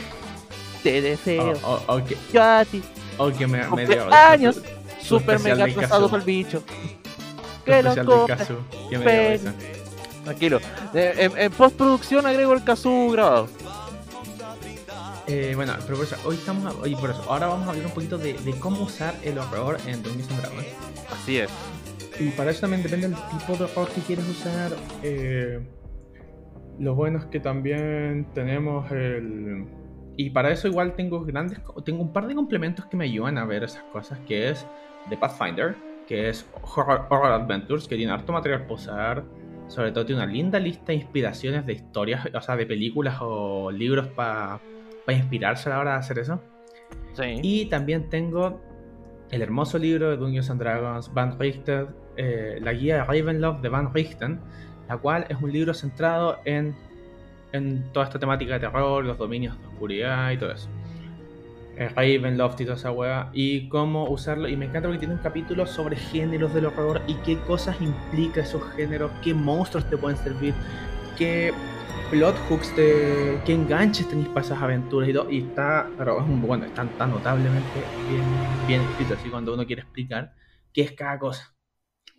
Te 0.83 1.01
deseo. 1.03 1.53
Oh, 1.65 1.81
oh, 1.89 2.01
Yo 2.33 2.43
a 2.43 2.65
ti. 2.65 2.83
ok, 3.19 3.41
me, 3.41 3.47
me 3.47 3.67
Cumpleaños. 3.67 4.63
dio- 4.63 4.75
Super 5.03 5.37
especial 5.37 5.59
mega 5.59 5.71
atrasado 5.73 6.17
el 6.17 6.23
bicho. 6.23 6.63
Lo 7.67 7.95
del 7.95 8.07
compre. 8.07 8.37
Casu, 8.37 8.57
que 8.91 8.99
me 8.99 9.05
dio 9.05 9.11
Feliz. 9.11 9.43
risa. 9.45 9.55
Tranquilo. 10.25 10.61
Eh, 10.95 11.15
en, 11.19 11.39
en 11.39 11.53
postproducción 11.53 12.27
agrego 12.27 12.53
el 12.55 12.65
caso 12.65 13.09
grabado. 13.11 13.49
Eh, 15.27 15.53
bueno, 15.57 15.73
pero 15.85 15.97
por 15.97 16.05
eso, 16.05 16.17
hoy 16.27 16.35
estamos, 16.35 16.75
hoy 16.83 16.95
por 16.97 17.11
eso, 17.11 17.25
ahora 17.31 17.47
vamos 17.47 17.67
a 17.67 17.71
hablar 17.71 17.87
un 17.87 17.93
poquito 17.93 18.19
de, 18.19 18.35
de 18.35 18.53
cómo 18.59 18.83
usar 18.83 19.15
el 19.23 19.39
horror 19.39 19.79
en 19.87 20.03
Dungeons 20.03 20.31
and 20.31 20.41
Dragons. 20.41 20.67
Así 21.11 21.39
es. 21.39 21.51
Y 22.21 22.29
para 22.31 22.51
eso 22.51 22.61
también 22.61 22.83
depende 22.83 23.09
del 23.09 23.17
tipo 23.39 23.55
de 23.57 23.65
horror 23.65 23.89
que 23.89 24.01
quieres 24.03 24.29
usar. 24.29 24.73
Eh, 25.03 25.61
lo 26.79 26.95
bueno 26.95 27.19
es 27.19 27.25
que 27.27 27.41
también 27.41 28.27
tenemos 28.35 28.91
el... 28.93 29.65
Y 30.17 30.31
para 30.31 30.53
eso 30.53 30.69
igual 30.69 30.95
tengo 30.95 31.25
grandes... 31.25 31.59
Tengo 31.85 32.03
un 32.03 32.13
par 32.13 32.27
de 32.27 32.35
complementos 32.35 32.87
que 32.87 32.97
me 32.97 33.05
ayudan 33.05 33.39
a 33.39 33.45
ver 33.47 33.65
esas 33.65 33.83
cosas, 33.85 34.19
que 34.27 34.51
es 34.51 34.67
The 35.09 35.17
Pathfinder, 35.17 35.75
que 36.07 36.29
es 36.29 36.47
Horror, 36.63 37.07
Horror 37.11 37.33
Adventures, 37.33 37.89
que 37.89 37.97
tiene 37.97 38.13
harto 38.13 38.33
material 38.33 38.63
para 38.63 38.75
usar. 38.75 39.25
Sobre 39.69 39.93
todo 39.93 40.05
tiene 40.05 40.23
una 40.23 40.31
linda 40.31 40.59
lista 40.59 40.87
de 40.87 40.95
inspiraciones 40.95 41.65
de 41.65 41.73
historias, 41.73 42.29
o 42.35 42.41
sea, 42.41 42.57
de 42.57 42.67
películas 42.67 43.17
o 43.21 43.71
libros 43.71 44.09
para 44.09 44.61
inspirarse 45.09 45.69
a 45.69 45.75
la 45.75 45.79
hora 45.81 45.93
de 45.93 45.97
hacer 45.99 46.19
eso. 46.19 46.41
Sí. 47.15 47.39
Y 47.43 47.67
también 47.67 48.11
tengo 48.11 48.61
el 49.31 49.43
hermoso 49.43 49.79
libro 49.79 50.11
de 50.11 50.17
Dungeons 50.17 50.51
and 50.51 50.61
Dragons, 50.61 51.13
Van 51.13 51.39
Richten, 51.39 51.89
eh, 52.17 52.59
la 52.61 52.73
guía 52.73 52.97
de 52.97 53.05
Ravenloft 53.05 53.63
de 53.63 53.69
Van 53.69 53.93
Richten, 53.93 54.41
la 54.89 54.99
cual 54.99 55.27
es 55.29 55.41
un 55.41 55.51
libro 55.53 55.75
centrado 55.75 56.39
en, 56.45 56.75
en 57.53 57.91
toda 57.93 58.07
esta 58.07 58.19
temática 58.19 58.55
de 58.55 58.61
terror, 58.61 59.05
los 59.05 59.19
dominios 59.19 59.59
de 59.61 59.67
oscuridad 59.67 60.31
y 60.31 60.37
todo 60.37 60.53
eso. 60.53 60.69
Ravenloft 61.77 62.61
y 62.61 62.65
toda 62.65 62.77
esa 62.77 62.91
weá, 62.93 63.31
y 63.33 63.69
cómo 63.69 64.09
usarlo. 64.09 64.49
Y 64.49 64.57
me 64.57 64.67
encanta 64.67 64.89
porque 64.89 64.99
tiene 64.99 65.15
un 65.15 65.21
capítulo 65.21 65.67
sobre 65.67 65.97
géneros 65.97 66.55
del 66.55 66.67
horror 66.67 67.03
y 67.07 67.15
qué 67.17 67.39
cosas 67.41 67.81
implica 67.81 68.41
esos 68.41 68.63
géneros, 68.75 69.11
qué 69.23 69.35
monstruos 69.35 69.89
te 69.89 69.97
pueden 69.97 70.19
servir, 70.19 70.55
qué 71.17 71.53
plot 72.11 72.37
hooks, 72.49 72.75
te, 72.75 73.41
qué 73.45 73.55
enganches 73.55 74.09
tenéis 74.09 74.29
para 74.29 74.47
esas 74.47 74.63
aventuras 74.63 75.09
y 75.09 75.13
todo. 75.13 75.31
Y 75.31 75.39
está, 75.39 75.89
pero 75.97 76.21
es 76.21 76.25
un, 76.25 76.43
bueno, 76.43 76.65
está 76.65 76.85
tan 76.99 77.11
notablemente 77.11 77.83
bien, 78.09 78.23
bien 78.67 78.83
escrito, 78.83 79.15
así 79.15 79.29
cuando 79.29 79.55
uno 79.55 79.67
quiere 79.67 79.83
explicar 79.83 80.35
qué 80.73 80.83
es 80.83 80.93
cada 80.93 81.19
cosa. 81.19 81.55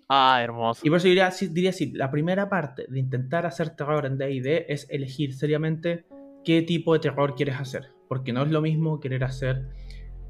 Ah, 0.07 0.39
hermoso. 0.43 0.81
Y 0.85 0.89
por 0.89 0.97
eso 0.97 1.07
diría, 1.07 1.31
diría 1.49 1.71
así, 1.71 1.91
la 1.91 2.11
primera 2.11 2.47
parte 2.47 2.85
de 2.87 2.99
intentar 2.99 3.45
hacer 3.45 3.75
terror 3.75 4.05
en 4.05 4.17
D&D 4.17 4.67
es 4.69 4.87
elegir 4.89 5.33
seriamente 5.33 6.05
qué 6.43 6.61
tipo 6.61 6.93
de 6.93 6.99
terror 6.99 7.35
quieres 7.35 7.59
hacer. 7.59 7.94
Porque 8.07 8.33
no 8.33 8.43
es 8.43 8.51
lo 8.51 8.61
mismo 8.61 8.99
querer 8.99 9.23
hacer 9.23 9.67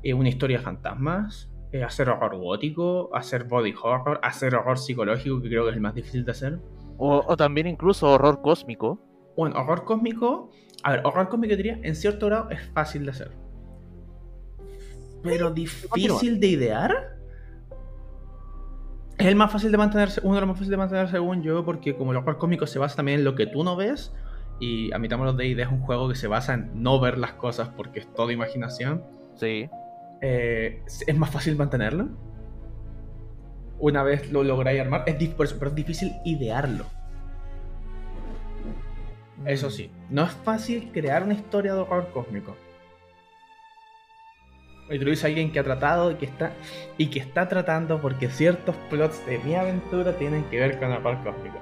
eh, 0.03 0.13
una 0.13 0.29
historia 0.29 0.57
de 0.57 0.63
fantasmas, 0.63 1.51
eh, 1.71 1.83
hacer 1.83 2.09
horror 2.09 2.37
gótico, 2.37 3.09
hacer 3.13 3.45
body 3.45 3.73
horror, 3.81 4.19
hacer 4.23 4.55
horror 4.55 4.77
psicológico, 4.77 5.41
que 5.41 5.49
creo 5.49 5.63
que 5.63 5.71
es 5.71 5.75
el 5.75 5.81
más 5.81 5.95
difícil 5.95 6.23
de 6.23 6.31
hacer. 6.31 6.59
O, 6.97 7.23
o 7.27 7.35
también 7.37 7.67
incluso 7.67 8.09
horror 8.09 8.41
cósmico. 8.41 8.99
Bueno, 9.35 9.59
horror 9.59 9.83
cósmico. 9.83 10.49
A 10.83 10.91
ver, 10.91 11.01
horror 11.03 11.27
cósmico 11.27 11.55
diría, 11.55 11.79
en 11.83 11.95
cierto 11.95 12.27
grado 12.27 12.49
es 12.49 12.61
fácil 12.69 13.05
de 13.05 13.11
hacer. 13.11 13.31
Pero 15.23 15.51
difícil 15.51 16.39
de 16.39 16.47
idear. 16.47 17.17
Es 19.17 19.27
el 19.27 19.35
más 19.35 19.51
fácil 19.51 19.71
de 19.71 19.77
mantenerse, 19.77 20.21
uno 20.23 20.35
de 20.35 20.41
los 20.41 20.47
más 20.49 20.57
fáciles 20.57 20.71
de 20.71 20.77
mantener 20.77 21.09
según 21.09 21.41
yo, 21.41 21.65
porque 21.65 21.95
como 21.95 22.11
el 22.11 22.17
horror 22.17 22.37
cósmico 22.37 22.67
se 22.67 22.79
basa 22.79 22.97
también 22.97 23.19
en 23.19 23.25
lo 23.25 23.33
que 23.33 23.47
tú 23.47 23.63
no 23.63 23.75
ves, 23.75 24.13
y 24.59 24.91
admitamos 24.93 25.25
los 25.25 25.37
D&D 25.37 25.61
es 25.61 25.67
un 25.69 25.81
juego 25.81 26.07
que 26.09 26.15
se 26.15 26.27
basa 26.27 26.53
en 26.53 26.81
no 26.81 26.99
ver 26.99 27.17
las 27.17 27.33
cosas 27.33 27.69
porque 27.69 27.99
es 27.99 28.13
todo 28.13 28.31
imaginación, 28.31 29.03
Sí. 29.35 29.69
eh, 30.21 30.81
es 30.85 31.17
más 31.17 31.29
fácil 31.29 31.55
mantenerlo. 31.57 32.07
Una 33.79 34.03
vez 34.03 34.31
lo 34.31 34.43
lográis 34.43 34.79
armar, 34.79 35.03
es, 35.05 35.17
pero 35.53 35.69
es 35.69 35.75
difícil 35.75 36.13
idearlo. 36.23 36.85
Eso 39.45 39.69
sí, 39.69 39.91
no 40.09 40.23
es 40.23 40.31
fácil 40.31 40.91
crear 40.93 41.23
una 41.23 41.33
historia 41.33 41.73
de 41.73 41.81
horror 41.81 42.09
cósmico. 42.13 42.55
Y 44.89 44.97
te 44.99 45.03
lo 45.03 45.09
dice 45.11 45.27
alguien 45.27 45.51
que 45.51 45.59
ha 45.59 45.63
tratado 45.63 46.11
y 46.11 46.15
que 46.15 46.25
está 46.25 46.53
y 46.97 47.07
que 47.07 47.19
está 47.19 47.47
tratando 47.47 47.99
porque 48.01 48.29
ciertos 48.29 48.75
plots 48.89 49.25
de 49.25 49.39
mi 49.39 49.55
aventura 49.55 50.15
tienen 50.17 50.43
que 50.45 50.59
ver 50.59 50.79
con 50.79 50.91
horror 50.91 51.23
cósmico. 51.23 51.57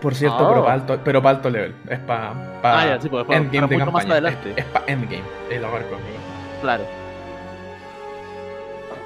Por 0.00 0.14
cierto, 0.14 0.48
pero 0.48 0.62
para 0.62 0.74
alto, 0.74 1.00
pero 1.02 1.22
pa' 1.22 1.30
alto 1.30 1.50
level. 1.50 1.74
Es 1.88 1.98
para 2.00 2.60
pa 2.62 2.80
Ah, 2.82 2.86
ya, 2.86 3.00
sí, 3.00 3.08
pues, 3.08 3.24
para- 3.24 3.38
endgame 3.38 3.60
para 3.60 3.68
de 3.68 3.76
mucho 3.78 3.92
más 3.92 4.04
campaña. 4.04 4.12
adelante. 4.28 4.52
Es, 4.56 4.64
para 4.66 4.84
endgame, 4.86 5.22
el 5.50 5.62
cósmico. 5.62 5.98
Claro. 6.60 6.84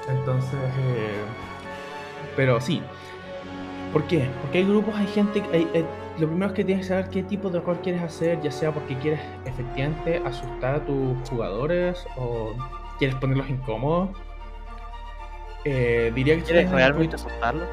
Entonces, 0.09 0.55
eh, 0.79 1.21
pero 2.37 2.61
sí. 2.61 2.83
¿Por 3.93 4.05
qué? 4.05 4.29
Porque 4.41 4.59
hay 4.59 4.65
grupos, 4.65 4.95
hay 4.97 5.07
gente. 5.09 5.43
hay- 5.53 5.69
eh, 5.75 5.85
lo 6.19 6.27
primero 6.27 6.47
es 6.49 6.53
que 6.53 6.65
tienes 6.65 6.87
que 6.87 6.89
saber 6.89 7.09
qué 7.11 7.23
tipo 7.23 7.49
de 7.51 7.59
horror 7.59 7.79
quieres 7.83 8.03
hacer, 8.03 8.41
ya 8.43 8.51
sea 8.51 8.73
porque 8.73 8.97
quieres 8.99 9.21
efectivamente 9.45 10.21
asustar 10.25 10.75
a 10.77 10.81
tus 10.85 11.29
jugadores 11.29 12.05
o 12.17 12.53
quieres 12.99 13.17
ponerlos 13.17 13.49
incómodos. 13.49 14.11
Eh, 15.65 16.11
diría 16.15 16.37
que 16.37 16.43
¿Quieres 16.43 16.71
realmente 16.71 17.17
poquito- 17.17 17.29
asustarlo? 17.29 17.65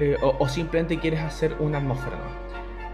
Eh, 0.00 0.16
o, 0.20 0.48
simplemente 0.48 0.98
quieres 0.98 1.20
hacer 1.20 1.54
una 1.58 1.78
atmósfera 1.78 2.16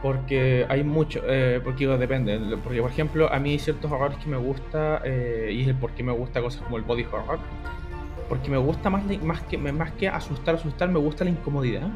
porque 0.03 0.67
hay 0.69 0.85
mucho 0.85 1.23
eh, 1.27 1.61
porque 1.63 1.81
digo, 1.81 1.97
depende 1.97 2.39
porque 2.63 2.81
por 2.81 2.91
ejemplo 2.91 3.33
a 3.33 3.39
mí 3.39 3.53
hay 3.53 3.59
ciertos 3.59 3.91
horrores 3.91 4.19
que 4.19 4.29
me 4.29 4.37
gusta 4.37 5.01
eh, 5.05 5.51
y 5.53 5.63
es 5.63 5.69
el 5.69 5.75
por 5.75 5.93
qué 5.93 6.03
me 6.03 6.13
gusta 6.13 6.41
cosas 6.41 6.63
como 6.63 6.77
el 6.77 6.85
body 6.85 7.05
horror 7.05 7.39
porque 8.29 8.51
me 8.51 8.59
gusta 8.59 8.91
más, 8.91 9.05
más 9.23 9.43
que 9.43 9.59
más 9.59 9.93
que 9.93 10.09
asustar 10.09 10.57
asustar 10.57 10.89
me 10.89 10.99
gusta 10.99 11.25
la 11.25 11.31
incomodidad. 11.31 11.89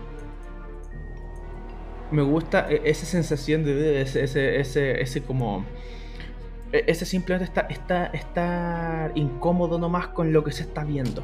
Me 2.11 2.23
gusta 2.23 2.69
esa 2.71 3.07
sensación 3.07 3.65
de 3.65 4.03
ese 4.03 4.25
ese 4.25 4.61
ese, 4.61 5.01
ese 5.01 5.23
como 5.23 5.65
e- 6.73 6.85
ese 6.87 7.05
simplemente 7.05 7.45
está, 7.45 7.63
está, 7.69 8.07
estar 8.07 9.13
incómodo 9.15 9.79
nomás 9.79 10.09
con 10.09 10.33
lo 10.33 10.43
que 10.43 10.53
se 10.53 10.63
está 10.63 10.85
viendo. 10.85 11.23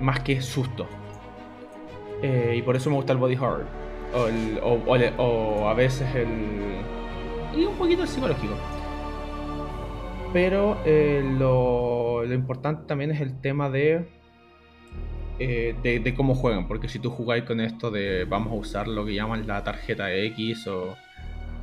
Más 0.00 0.20
que 0.20 0.40
susto 0.40 0.86
eh, 2.22 2.54
y 2.56 2.62
por 2.62 2.76
eso 2.76 2.90
me 2.90 2.96
gusta 2.96 3.12
el 3.12 3.18
body 3.18 3.36
horror. 3.36 3.64
O, 4.14 4.26
el- 4.26 4.58
o- 4.62 4.80
o 4.86 4.96
le- 4.96 5.12
o 5.18 5.68
a 5.68 5.74
veces 5.74 6.14
el. 6.14 6.28
Y 7.56 7.64
un 7.64 7.74
poquito 7.76 8.02
el 8.02 8.08
psicológico. 8.08 8.54
Pero 10.32 10.76
eh, 10.84 11.22
lo, 11.38 12.24
lo 12.24 12.34
importante 12.34 12.82
también 12.86 13.10
es 13.10 13.20
el 13.20 13.40
tema 13.40 13.68
de, 13.70 14.06
eh, 15.38 15.74
de. 15.82 15.98
de 16.00 16.14
cómo 16.14 16.34
juegan. 16.34 16.68
Porque 16.68 16.88
si 16.88 16.98
tú 16.98 17.10
jugáis 17.10 17.44
con 17.44 17.60
esto 17.60 17.90
de 17.90 18.24
vamos 18.24 18.52
a 18.52 18.56
usar 18.56 18.86
lo 18.88 19.04
que 19.04 19.14
llaman 19.14 19.46
la 19.46 19.64
tarjeta 19.64 20.12
X 20.12 20.66
o. 20.68 20.96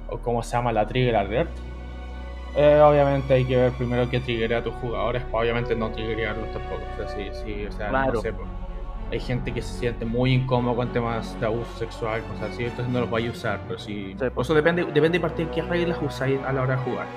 o 0.10 0.18
cómo 0.20 0.43
se 0.43 0.55
llama 0.58 0.72
la 0.74 0.86
trigger 0.88 1.16
alert. 1.16 1.51
eh, 2.55 2.82
obviamente 2.84 3.34
hay 3.36 3.45
que 3.45 3.55
ver 3.55 3.72
primero 3.74 4.10
qué 4.10 4.20
triggerea 4.20 4.60
a 4.60 4.64
tus 4.64 4.74
jugadores 4.76 5.24
para 5.24 5.39
obviamente 5.43 5.76
no 5.76 5.91
triggerearlos 5.91 6.51
tampoco. 6.51 6.82
O 6.93 6.97
sea, 6.97 7.08
sí, 7.16 7.30
sí, 7.45 7.66
o 7.68 7.72
sea, 7.72 7.89
Claro. 7.89 8.14
no 8.14 8.22
sé. 8.22 8.34
po. 8.34 8.43
Hay 9.12 9.20
gente 9.20 9.53
que 9.53 9.62
se 9.62 9.80
siente 9.80 10.05
muy 10.05 10.34
incómodo 10.34 10.76
con 10.76 10.91
temas 10.91 11.39
de 11.39 11.45
abuso 11.45 11.72
sexual, 11.78 12.22
cosas 12.24 12.51
así, 12.51 12.66
entonces 12.66 12.91
no 12.91 13.01
los 13.01 13.10
vaya 13.10 13.30
a 13.30 13.32
usar, 13.32 13.62
pero 13.68 13.80
sí. 13.80 14.16
Sí, 14.20 14.30
por 14.30 14.43
eso 14.43 14.53
depende, 14.53 14.84
depende 14.84 15.18
de 15.18 15.20
partir 15.20 15.47
qué 15.47 15.62
reglas 15.62 15.97
usáis 16.01 16.39
a 16.43 16.51
la 16.51 16.62
hora 16.64 16.76
de 16.76 16.82
jugar. 16.84 17.08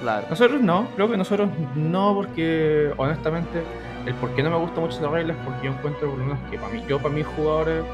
Claro. 0.00 0.26
Nosotros 0.30 0.60
no, 0.60 0.88
creo 0.94 1.10
que 1.10 1.16
nosotros 1.16 1.50
no, 1.74 2.14
porque 2.14 2.92
honestamente 2.96 3.62
el 4.06 4.14
por 4.14 4.34
qué 4.34 4.42
no 4.42 4.50
me 4.50 4.56
gusta 4.56 4.80
mucho 4.80 5.00
la 5.00 5.10
regla 5.10 5.32
es 5.32 5.38
porque 5.44 5.66
yo 5.66 5.72
encuentro 5.72 6.10
por 6.10 6.18
lo 6.18 6.24
menos 6.24 6.50
que 6.50 6.58
para 6.58 6.72
mí, 6.72 6.82
yo 6.88 6.98
para 6.98 7.14
mis 7.14 7.26
jugadores 7.26 7.84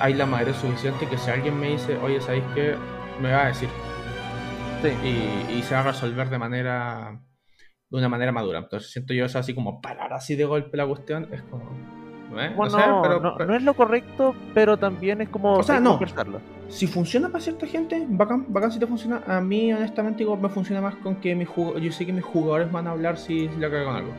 hay 0.00 0.14
la 0.14 0.26
madre 0.26 0.52
suficiente 0.54 1.06
que 1.08 1.18
si 1.18 1.30
alguien 1.30 1.58
me 1.58 1.70
dice, 1.70 1.96
oye, 1.98 2.20
¿sabéis 2.20 2.44
qué? 2.54 2.74
Me 3.20 3.32
va 3.32 3.44
a 3.44 3.46
decir. 3.48 3.68
Sí. 4.82 4.88
Y, 5.04 5.58
y 5.58 5.62
se 5.62 5.74
va 5.74 5.80
a 5.80 5.84
resolver 5.84 6.28
de 6.28 6.38
manera 6.38 7.20
de 7.90 7.96
una 7.96 8.08
manera 8.08 8.32
madura. 8.32 8.58
Entonces 8.58 8.90
siento 8.90 9.14
yo 9.14 9.24
eso 9.24 9.38
así 9.38 9.54
como 9.54 9.80
parar 9.80 10.12
así 10.12 10.34
de 10.34 10.44
golpe 10.44 10.76
la 10.76 10.86
cuestión, 10.86 11.28
es 11.32 11.42
como... 11.42 11.95
¿eh? 12.40 12.50
No 12.50 12.56
Bueno, 12.56 12.70
sé, 12.78 12.84
pero- 13.02 13.20
no, 13.20 13.34
pero- 13.36 13.50
no 13.50 13.56
es 13.56 13.62
lo 13.62 13.74
correcto, 13.74 14.34
pero 14.54 14.76
también 14.76 15.20
es 15.20 15.28
como 15.28 15.54
O 15.54 15.62
sea, 15.62 15.80
no. 15.80 15.90
conversarlo. 15.92 16.40
Si 16.68 16.86
funciona 16.86 17.28
para 17.28 17.42
cierta 17.42 17.66
gente, 17.66 18.04
bacán, 18.08 18.44
bacán 18.48 18.72
si 18.72 18.78
te 18.78 18.86
funciona. 18.86 19.22
A 19.26 19.40
mí, 19.40 19.72
honestamente, 19.72 20.22
igual 20.24 20.40
me 20.40 20.48
funciona 20.48 20.80
más 20.80 20.96
con 20.96 21.16
que 21.16 21.34
mis 21.34 21.48
jug- 21.48 21.78
yo 21.78 21.92
sé 21.92 22.04
que 22.06 22.12
mis 22.12 22.24
jugadores 22.24 22.70
van 22.72 22.86
a 22.88 22.90
hablar 22.90 23.16
si, 23.18 23.48
si 23.48 23.56
la 23.60 23.70
cago 23.70 23.86
con 23.86 23.96
algo. 23.96 24.10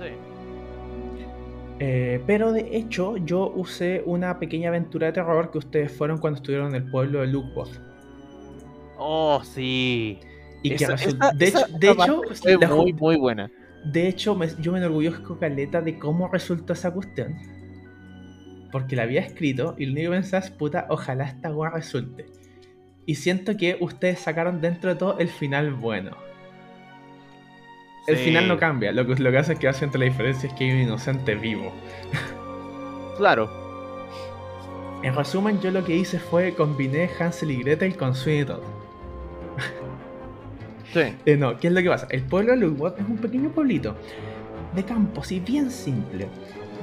Sí. 0.00 0.06
Eh, 1.80 2.22
pero 2.26 2.52
de 2.52 2.76
hecho, 2.76 3.16
yo 3.16 3.52
usé 3.54 4.02
una 4.06 4.38
pequeña 4.38 4.68
aventura 4.68 5.08
de 5.08 5.12
terror 5.12 5.50
que 5.50 5.58
ustedes 5.58 5.92
fueron 5.96 6.18
cuando 6.18 6.36
estuvieron 6.38 6.68
en 6.68 6.76
el 6.76 6.90
pueblo 6.90 7.20
de 7.20 7.26
Lukewood. 7.28 7.68
Oh, 8.98 9.40
sí. 9.42 10.20
Y 10.62 10.72
Esa- 10.74 10.94
esa- 10.94 11.32
de 11.34 11.44
esa- 11.46 11.60
hecho, 11.62 11.78
de 11.78 11.90
hecho, 11.90 12.60
la 12.60 12.68
muy, 12.68 12.92
muy 12.92 13.16
buena. 13.16 13.50
De 13.84 14.08
hecho 14.08 14.34
me- 14.34 14.48
yo 14.60 14.72
me 14.72 14.78
enorgullezco 14.78 15.38
caleta 15.38 15.80
de 15.80 15.98
cómo 15.98 16.28
resultó 16.28 16.72
esa 16.72 16.90
cuestión. 16.92 17.34
Porque 18.72 18.96
la 18.96 19.04
había 19.04 19.20
escrito 19.20 19.74
y 19.78 19.86
lo 19.86 19.92
único 19.92 20.10
que 20.10 20.16
pensaba 20.18 20.44
es, 20.44 20.50
puta, 20.50 20.86
ojalá 20.90 21.24
esta 21.24 21.54
weá 21.54 21.70
resulte. 21.70 22.26
Y 23.06 23.14
siento 23.16 23.56
que 23.56 23.76
ustedes 23.80 24.18
sacaron 24.20 24.60
dentro 24.60 24.90
de 24.90 24.96
todo 24.96 25.18
el 25.18 25.28
final 25.28 25.74
bueno. 25.74 26.16
El 28.06 28.16
final 28.16 28.48
no 28.48 28.58
cambia, 28.58 28.92
lo 28.92 29.06
que, 29.06 29.14
lo 29.14 29.30
que 29.30 29.38
hace 29.38 29.54
es 29.54 29.58
que 29.58 29.68
hace 29.68 29.84
entre 29.86 29.98
la 30.00 30.04
diferencia 30.06 30.48
es 30.48 30.54
que 30.54 30.64
hay 30.64 30.72
un 30.72 30.78
inocente 30.80 31.34
vivo. 31.34 31.72
Claro. 33.16 33.48
En 35.04 35.14
resumen, 35.14 35.60
yo 35.60 35.70
lo 35.70 35.84
que 35.84 35.94
hice 35.94 36.18
fue 36.18 36.52
combiné 36.54 37.08
Hansel 37.20 37.52
y 37.52 37.62
Gretel 37.62 37.96
con 37.96 38.12
Sweeney 38.12 38.44
Todd. 38.44 38.62
Sí. 40.94 41.14
Eh, 41.26 41.36
no, 41.36 41.58
¿qué 41.58 41.66
es 41.68 41.72
lo 41.74 41.82
que 41.82 41.88
pasa? 41.90 42.06
El 42.10 42.22
pueblo 42.22 42.52
de 42.52 42.58
Lookwood 42.58 42.92
es 42.98 43.06
un 43.06 43.18
pequeño 43.18 43.50
pueblito 43.50 43.94
de 44.74 44.84
campo, 44.84 45.22
sí, 45.22 45.40
bien 45.40 45.70
simple, 45.70 46.26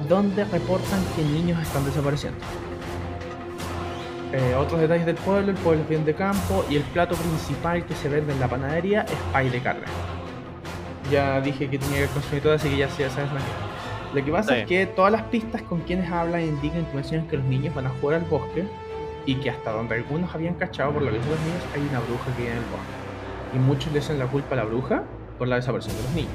donde 0.08 0.44
reportan 0.44 1.00
que 1.16 1.22
niños 1.22 1.60
están 1.60 1.84
desapareciendo. 1.84 2.38
Eh, 4.32 4.54
otros 4.54 4.80
detalles 4.80 5.04
del 5.04 5.16
pueblo, 5.16 5.50
el 5.50 5.56
pueblo 5.58 5.82
es 5.82 5.88
bien 5.88 6.04
de 6.04 6.14
campo 6.14 6.64
y 6.70 6.76
el 6.76 6.82
plato 6.84 7.14
principal 7.16 7.84
que 7.84 7.94
se 7.94 8.08
vende 8.08 8.32
en 8.32 8.40
la 8.40 8.48
panadería 8.48 9.02
es 9.02 9.16
pay 9.32 9.50
de 9.50 9.60
carne. 9.60 9.82
Ya 11.10 11.40
dije 11.42 11.68
que 11.68 11.78
tenía 11.78 12.00
que 12.02 12.06
consumir 12.06 12.42
todo, 12.42 12.54
así 12.54 12.70
que 12.70 12.76
ya 12.78 12.88
sí, 12.88 13.02
ya 13.02 13.10
sabes 13.10 13.30
más. 13.32 13.42
Lo 14.14 14.24
que 14.24 14.30
pasa 14.32 14.54
Sí. 14.54 14.60
es 14.60 14.66
que 14.66 14.86
todas 14.86 15.12
las 15.12 15.22
pistas 15.24 15.60
con 15.62 15.80
quienes 15.80 16.10
hablan 16.10 16.40
indican 16.42 16.84
que 16.86 16.94
mencionan 16.94 17.26
que 17.28 17.36
los 17.36 17.44
niños 17.46 17.74
van 17.74 17.86
a 17.86 17.90
jugar 18.00 18.20
al 18.20 18.24
bosque 18.28 18.64
y 19.26 19.34
que 19.36 19.50
hasta 19.50 19.70
donde 19.72 19.94
algunos 19.96 20.34
habían 20.34 20.54
cachado 20.54 20.92
por 20.92 21.02
lo 21.02 21.10
que 21.10 21.18
son 21.20 21.30
los 21.30 21.40
niños 21.40 21.62
hay 21.74 21.80
una 21.82 22.00
bruja 22.00 22.24
que 22.36 22.42
vive 22.42 22.52
en 22.52 22.58
el 22.58 22.64
bosque 22.64 23.01
y 23.54 23.58
muchos 23.58 23.92
le 23.92 23.98
echan 23.98 24.18
la 24.18 24.26
culpa 24.26 24.54
a 24.54 24.58
la 24.58 24.64
bruja 24.64 25.04
por 25.38 25.48
la 25.48 25.56
desaparición 25.56 25.96
de 25.96 26.02
los 26.02 26.12
niños. 26.12 26.32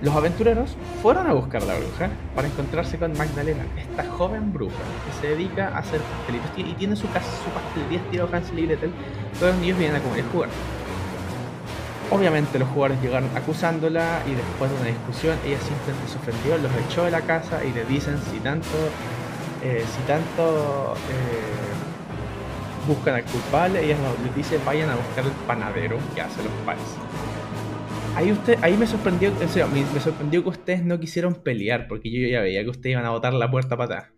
Los 0.00 0.14
aventureros 0.14 0.76
fueron 1.00 1.26
a 1.26 1.32
buscar 1.32 1.62
a 1.62 1.66
la 1.66 1.76
bruja 1.76 2.10
para 2.34 2.48
encontrarse 2.48 2.98
con 2.98 3.16
Magdalena, 3.16 3.64
esta 3.76 4.04
joven 4.04 4.52
bruja 4.52 4.74
que 5.06 5.20
se 5.20 5.34
dedica 5.34 5.68
a 5.68 5.78
hacer 5.78 6.00
pastelitos 6.00 6.50
y 6.56 6.74
tiene 6.74 6.94
su 6.94 7.10
casa, 7.10 7.26
su 7.42 7.50
pastelería 7.50 8.00
estilo 8.00 8.28
Hansel 8.30 8.58
y 8.58 8.66
Gretel. 8.66 8.92
Todos 9.38 9.52
los 9.52 9.60
niños 9.62 9.78
vienen 9.78 9.96
a 9.96 10.00
comer 10.00 10.18
y 10.18 10.22
jugar. 10.30 10.50
Obviamente 12.10 12.58
los 12.58 12.68
jugadores 12.68 13.00
llegaron 13.00 13.30
acusándola 13.34 14.20
y 14.26 14.34
después 14.34 14.70
de 14.70 14.76
una 14.76 14.88
discusión 14.88 15.38
ella 15.46 15.58
simplemente 15.60 16.12
se 16.12 16.18
ofendió, 16.18 16.58
los 16.58 16.70
echó 16.86 17.04
de 17.04 17.10
la 17.10 17.22
casa 17.22 17.64
y 17.64 17.72
le 17.72 17.84
dicen 17.86 18.18
si 18.30 18.40
tanto, 18.40 18.76
eh, 19.62 19.84
si 19.88 20.02
tanto 20.02 20.94
eh, 21.10 21.83
buscan 22.86 23.14
al 23.16 23.24
culpable, 23.24 23.84
ella 23.84 23.96
nos- 23.98 24.18
les 24.24 24.34
dice 24.34 24.58
vayan 24.64 24.90
a 24.90 24.96
buscar 24.96 25.24
el 25.24 25.30
panadero 25.46 25.98
que 26.14 26.20
hace 26.20 26.42
los 26.42 26.52
panes. 26.66 26.84
Ahí, 28.16 28.30
usted, 28.30 28.56
ahí 28.62 28.76
me 28.76 28.86
sorprendió, 28.86 29.30
en 29.40 29.48
serio, 29.48 29.66
me, 29.68 29.84
me 29.92 29.98
sorprendió 30.00 30.42
que 30.44 30.48
ustedes 30.50 30.84
no 30.84 31.00
quisieron 31.00 31.34
pelear, 31.34 31.88
porque 31.88 32.10
yo 32.12 32.28
ya 32.28 32.40
veía 32.42 32.62
que 32.62 32.70
ustedes 32.70 32.92
iban 32.92 33.04
a 33.04 33.10
botar 33.10 33.34
la 33.34 33.50
puerta 33.50 33.76
para 33.76 33.84
atrás. 33.96 34.12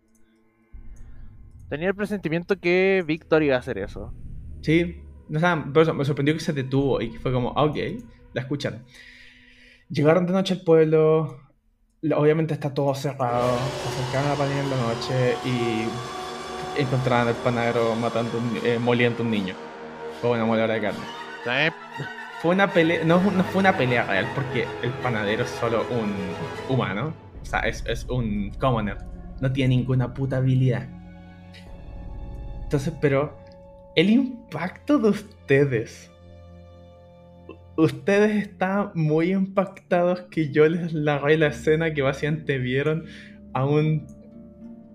Tenía 1.69 1.87
el 1.89 1.95
presentimiento 1.95 2.59
que 2.59 3.03
Víctor 3.05 3.41
iba 3.43 3.55
a 3.55 3.59
hacer 3.59 3.77
eso. 3.79 4.13
Sí, 4.61 5.01
o 5.33 5.39
sea, 5.39 5.65
por 5.73 5.81
eso 5.83 5.93
me 5.93 6.05
sorprendió 6.05 6.33
que 6.35 6.39
se 6.39 6.53
detuvo 6.53 7.01
y 7.01 7.11
que 7.11 7.19
fue 7.19 7.31
como, 7.33 7.53
ah, 7.57 7.63
ok, 7.65 7.77
la 8.33 8.41
escucharon. 8.41 8.83
Llegaron 9.89 10.25
de 10.27 10.33
noche 10.33 10.53
al 10.53 10.61
pueblo, 10.61 11.39
obviamente 12.15 12.53
está 12.53 12.73
todo 12.73 12.93
cerrado, 12.93 13.57
se 13.83 13.89
acercaron 13.89 14.27
a 14.27 14.33
la 14.33 14.35
panadería 14.37 14.63
en 14.63 14.69
la 14.69 14.77
noche 14.77 15.35
y 15.43 15.87
encontraron 16.77 17.27
al 17.27 17.35
panadero 17.35 17.95
matando, 17.95 18.39
eh, 18.63 18.79
moliendo 18.79 19.23
un 19.23 19.31
niño 19.31 19.55
con 20.21 20.31
una 20.31 20.45
moledora 20.45 20.75
de 20.75 20.81
carne. 20.81 20.99
Sí. 21.43 21.73
Fue 22.41 22.53
una 22.53 22.71
pelea, 22.71 23.03
no, 23.03 23.19
no 23.19 23.43
fue 23.45 23.59
una 23.61 23.75
pelea 23.75 24.05
real 24.05 24.27
porque 24.35 24.67
el 24.83 24.91
panadero 25.01 25.43
es 25.43 25.49
solo 25.49 25.85
un 25.89 26.13
humano, 26.69 27.13
o 27.41 27.45
sea, 27.45 27.61
es, 27.61 27.83
es 27.87 28.05
un 28.05 28.51
commoner, 28.59 28.97
no 29.41 29.51
tiene 29.51 29.75
ninguna 29.75 30.13
puta 30.13 30.37
habilidad. 30.37 30.87
Entonces, 32.63 32.93
pero 33.01 33.35
el 33.95 34.11
impacto 34.11 34.99
de 34.99 35.09
ustedes, 35.09 36.11
ustedes 37.75 38.43
están 38.43 38.91
muy 38.93 39.31
impactados 39.31 40.21
que 40.29 40.51
yo 40.51 40.67
les 40.67 40.93
narré 40.93 41.37
la 41.37 41.47
escena 41.47 41.93
que 41.93 42.03
básicamente 42.03 42.59
vieron 42.59 43.05
a 43.53 43.65
un 43.65 44.05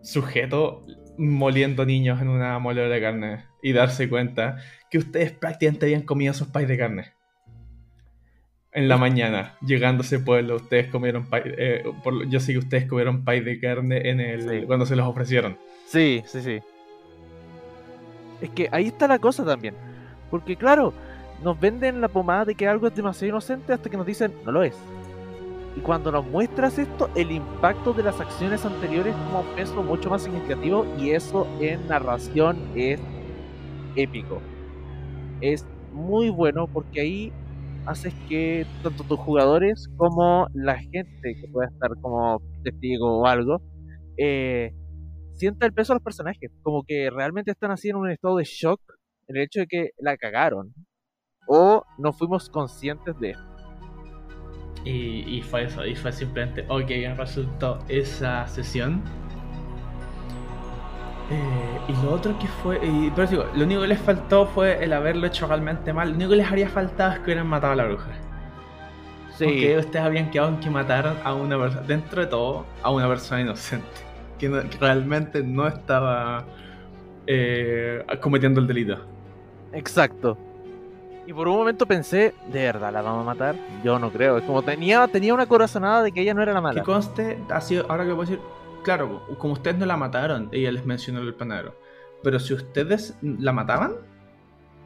sujeto 0.02 0.84
moliendo 1.28 1.84
niños 1.86 2.20
en 2.20 2.28
una 2.28 2.58
moledora 2.58 2.94
de 2.94 3.00
carne 3.00 3.44
y 3.62 3.72
darse 3.72 4.08
cuenta 4.08 4.58
que 4.90 4.98
ustedes 4.98 5.32
prácticamente 5.32 5.86
habían 5.86 6.02
comido 6.02 6.32
esos 6.32 6.48
pais 6.48 6.68
de 6.68 6.76
carne. 6.76 7.12
En 8.74 8.88
la 8.88 8.96
mañana, 8.96 9.54
llegando 9.60 10.02
a 10.02 10.06
ese 10.06 10.18
pueblo, 10.18 10.56
ustedes 10.56 10.88
comieron 10.88 11.26
pay, 11.26 11.42
eh, 11.44 11.84
por 12.02 12.26
yo 12.28 12.40
sé 12.40 12.52
que 12.52 12.58
ustedes 12.58 12.86
comieron 12.86 13.22
pay 13.24 13.40
de 13.40 13.60
carne 13.60 14.08
en 14.08 14.20
el 14.20 14.48
Sí. 14.48 14.66
cuando 14.66 14.86
se 14.86 14.96
los 14.96 15.06
ofrecieron. 15.06 15.58
Sí, 15.86 16.22
sí, 16.26 16.40
sí. 16.42 16.60
Es 18.40 18.50
que 18.50 18.68
ahí 18.72 18.86
está 18.86 19.06
la 19.06 19.18
cosa 19.18 19.44
también. 19.44 19.74
Porque 20.30 20.56
claro, 20.56 20.94
nos 21.44 21.60
venden 21.60 22.00
la 22.00 22.08
pomada 22.08 22.46
de 22.46 22.54
que 22.54 22.66
algo 22.66 22.86
es 22.86 22.94
demasiado 22.94 23.28
inocente 23.28 23.72
hasta 23.74 23.90
que 23.90 23.96
nos 23.96 24.06
dicen 24.06 24.32
no 24.44 24.52
lo 24.52 24.62
es. 24.62 24.74
Y 25.76 25.80
cuando 25.80 26.12
nos 26.12 26.26
muestras 26.26 26.78
esto, 26.78 27.08
el 27.14 27.30
impacto 27.30 27.92
de 27.92 28.02
las 28.02 28.20
acciones 28.20 28.64
anteriores 28.64 29.14
toma 29.14 29.40
un 29.40 29.56
peso 29.56 29.82
mucho 29.82 30.10
más 30.10 30.22
significativo 30.22 30.86
y 30.98 31.10
eso 31.10 31.46
en 31.60 31.88
narración 31.88 32.58
es 32.74 33.00
épico. 33.96 34.40
Es 35.40 35.66
muy 35.92 36.30
bueno 36.30 36.66
porque 36.66 37.00
ahí 37.00 37.32
haces 37.86 38.14
que 38.28 38.66
tanto 38.82 39.02
tus 39.04 39.18
jugadores 39.18 39.88
como 39.96 40.46
la 40.54 40.78
gente 40.78 41.34
que 41.40 41.48
pueda 41.50 41.68
estar 41.68 41.90
como 42.00 42.40
testigo 42.62 43.20
o 43.20 43.26
algo 43.26 43.60
eh, 44.16 44.72
sienta 45.32 45.66
el 45.66 45.72
peso 45.72 45.92
de 45.92 45.96
los 45.96 46.04
personajes, 46.04 46.52
como 46.62 46.84
que 46.86 47.10
realmente 47.10 47.50
están 47.50 47.70
así 47.70 47.88
en 47.88 47.96
un 47.96 48.10
estado 48.10 48.36
de 48.36 48.44
shock 48.44 48.80
en 49.26 49.36
el 49.36 49.42
hecho 49.42 49.60
de 49.60 49.66
que 49.66 49.90
la 49.98 50.16
cagaron 50.16 50.74
o 51.48 51.82
no 51.98 52.12
fuimos 52.12 52.48
conscientes 52.48 53.18
de 53.18 53.30
esto. 53.30 53.51
Y, 54.84 55.38
y 55.38 55.42
fue 55.42 55.64
eso, 55.64 55.86
y 55.86 55.94
fue 55.94 56.12
simplemente, 56.12 56.64
ok, 56.68 56.90
resultó 57.16 57.78
esa 57.88 58.46
sesión. 58.48 59.02
Eh, 61.30 61.80
y 61.88 61.92
lo 62.04 62.12
otro 62.12 62.38
que 62.38 62.46
fue, 62.48 62.78
y, 62.82 63.10
pero 63.14 63.26
digo, 63.28 63.44
lo 63.54 63.64
único 63.64 63.82
que 63.82 63.88
les 63.88 64.00
faltó 64.00 64.46
fue 64.46 64.82
el 64.84 64.92
haberlo 64.92 65.26
hecho 65.26 65.46
realmente 65.46 65.92
mal. 65.92 66.10
Lo 66.10 66.14
único 66.16 66.30
que 66.30 66.36
les 66.36 66.50
haría 66.50 66.68
faltado 66.68 67.12
es 67.12 67.18
que 67.20 67.24
hubieran 67.26 67.46
matado 67.46 67.72
a 67.72 67.76
la 67.76 67.84
bruja. 67.86 68.10
Sí, 69.28 69.44
Porque 69.44 69.78
ustedes 69.78 70.04
habían 70.04 70.30
quedado 70.30 70.50
en 70.50 70.60
que 70.60 70.70
mataron 70.70 71.18
a 71.24 71.32
una 71.34 71.58
persona, 71.58 71.82
dentro 71.86 72.20
de 72.20 72.26
todo, 72.26 72.66
a 72.82 72.90
una 72.90 73.08
persona 73.08 73.40
inocente. 73.40 73.86
Que, 74.38 74.48
no- 74.48 74.68
que 74.68 74.76
realmente 74.78 75.42
no 75.42 75.66
estaba 75.68 76.44
eh, 77.26 78.04
cometiendo 78.20 78.60
el 78.60 78.66
delito. 78.66 78.98
exacto. 79.72 80.36
Y 81.26 81.32
por 81.32 81.46
un 81.48 81.56
momento 81.56 81.86
pensé, 81.86 82.34
¿de 82.48 82.62
verdad 82.64 82.92
la 82.92 83.00
vamos 83.02 83.22
a 83.22 83.24
matar? 83.26 83.54
Yo 83.84 83.98
no 83.98 84.10
creo. 84.10 84.38
Es 84.38 84.44
como 84.44 84.62
tenía, 84.62 85.06
tenía 85.08 85.32
una 85.32 85.46
corazonada 85.46 86.02
de 86.02 86.10
que 86.12 86.20
ella 86.20 86.34
no 86.34 86.42
era 86.42 86.52
la 86.52 86.58
Que 86.58 86.62
mala. 86.62 86.82
conste, 86.82 87.38
ha 87.48 87.60
sido, 87.60 87.86
ahora 87.88 88.04
que 88.04 88.10
puedo 88.10 88.22
decir, 88.22 88.40
claro, 88.82 89.24
como 89.38 89.52
ustedes 89.54 89.78
no 89.78 89.86
la 89.86 89.96
mataron, 89.96 90.48
ella 90.52 90.72
les 90.72 90.84
mencionó 90.84 91.20
el 91.20 91.34
panadero. 91.34 91.76
Pero 92.24 92.40
si 92.40 92.54
ustedes 92.54 93.16
la 93.22 93.52
mataban, 93.52 93.92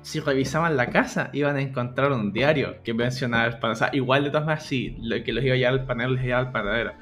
si 0.02 0.20
revisaban 0.20 0.76
la 0.76 0.90
casa, 0.90 1.30
iban 1.32 1.56
a 1.56 1.60
encontrar 1.62 2.12
un 2.12 2.32
diario 2.32 2.76
que 2.84 2.92
mencionaba 2.94 3.46
el 3.46 3.58
panadero. 3.58 3.72
O 3.72 3.76
sea, 3.76 3.90
igual 3.94 4.24
de 4.24 4.30
todas 4.30 4.46
maneras, 4.46 4.66
sí, 4.66 4.96
lo 5.00 5.22
que 5.24 5.32
los 5.32 5.42
iba 5.42 5.54
a 5.54 5.56
llevar 5.56 5.72
al 5.80 5.86
panadero 5.86 6.14
les 6.14 6.24
iba 6.24 6.38
al 6.38 6.52
panadero. 6.52 6.92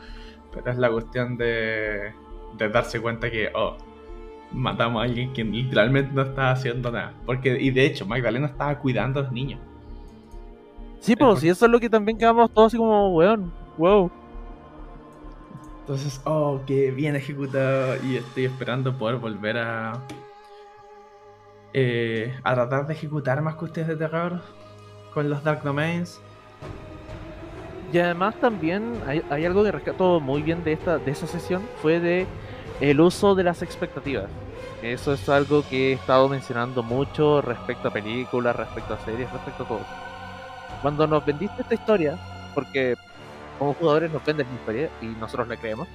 Pero 0.52 0.70
es 0.70 0.78
la 0.78 0.90
cuestión 0.90 1.36
de. 1.36 2.12
de 2.56 2.68
darse 2.68 3.00
cuenta 3.00 3.30
que, 3.30 3.50
oh, 3.54 3.76
matamos 4.54 5.02
a 5.02 5.04
alguien 5.04 5.32
que 5.32 5.44
literalmente 5.44 6.12
no 6.12 6.22
estaba 6.22 6.52
haciendo 6.52 6.90
nada. 6.90 7.12
Porque, 7.26 7.60
y 7.60 7.70
de 7.70 7.86
hecho, 7.86 8.06
Magdalena 8.06 8.46
estaba 8.46 8.78
cuidando 8.78 9.20
a 9.20 9.24
los 9.24 9.32
niños. 9.32 9.60
Sí, 11.00 11.16
pues, 11.16 11.44
y 11.44 11.48
eso 11.48 11.66
es 11.66 11.70
lo 11.70 11.80
que 11.80 11.90
también 11.90 12.16
quedamos 12.16 12.50
todos 12.50 12.68
así 12.68 12.78
como, 12.78 13.14
weón, 13.14 13.52
wow. 13.76 14.10
Entonces, 15.80 16.20
oh, 16.24 16.60
qué 16.66 16.90
bien 16.90 17.14
ejecutado. 17.14 17.96
Y 18.02 18.16
estoy 18.16 18.46
esperando 18.46 18.96
poder 18.96 19.16
volver 19.16 19.58
a. 19.58 20.00
Eh, 21.74 22.32
a 22.42 22.54
tratar 22.54 22.86
de 22.86 22.94
ejecutar 22.94 23.42
más 23.42 23.56
cuestiones 23.56 23.88
de 23.88 23.96
terror 23.96 24.40
con 25.12 25.28
los 25.28 25.44
Dark 25.44 25.62
Domains. 25.62 26.22
Y 27.92 27.98
además 27.98 28.36
también 28.40 28.94
hay, 29.06 29.22
hay 29.28 29.44
algo 29.44 29.62
que 29.62 29.72
rescato 29.72 30.20
muy 30.20 30.42
bien 30.42 30.64
de 30.64 30.72
esta 30.72 30.98
de 30.98 31.10
esa 31.10 31.26
sesión 31.26 31.62
fue 31.82 32.00
de 32.00 32.26
el 32.80 33.00
uso 33.00 33.34
de 33.34 33.44
las 33.44 33.62
expectativas. 33.62 34.26
Eso 34.82 35.14
es 35.14 35.28
algo 35.28 35.64
que 35.68 35.90
he 35.90 35.92
estado 35.94 36.28
mencionando 36.28 36.82
mucho 36.82 37.40
respecto 37.40 37.88
a 37.88 37.90
películas, 37.92 38.54
respecto 38.54 38.94
a 38.94 38.98
series, 38.98 39.32
respecto 39.32 39.62
a 39.64 39.68
todo. 39.68 39.80
Cuando 40.82 41.06
nos 41.06 41.24
vendiste 41.24 41.62
esta 41.62 41.74
historia, 41.74 42.18
porque 42.54 42.94
como 43.58 43.74
jugadores 43.74 44.12
nos 44.12 44.24
venden 44.24 44.46
la 44.48 44.54
historia 44.54 44.90
y 45.00 45.06
nosotros 45.06 45.48
la 45.48 45.56
creemos, 45.56 45.88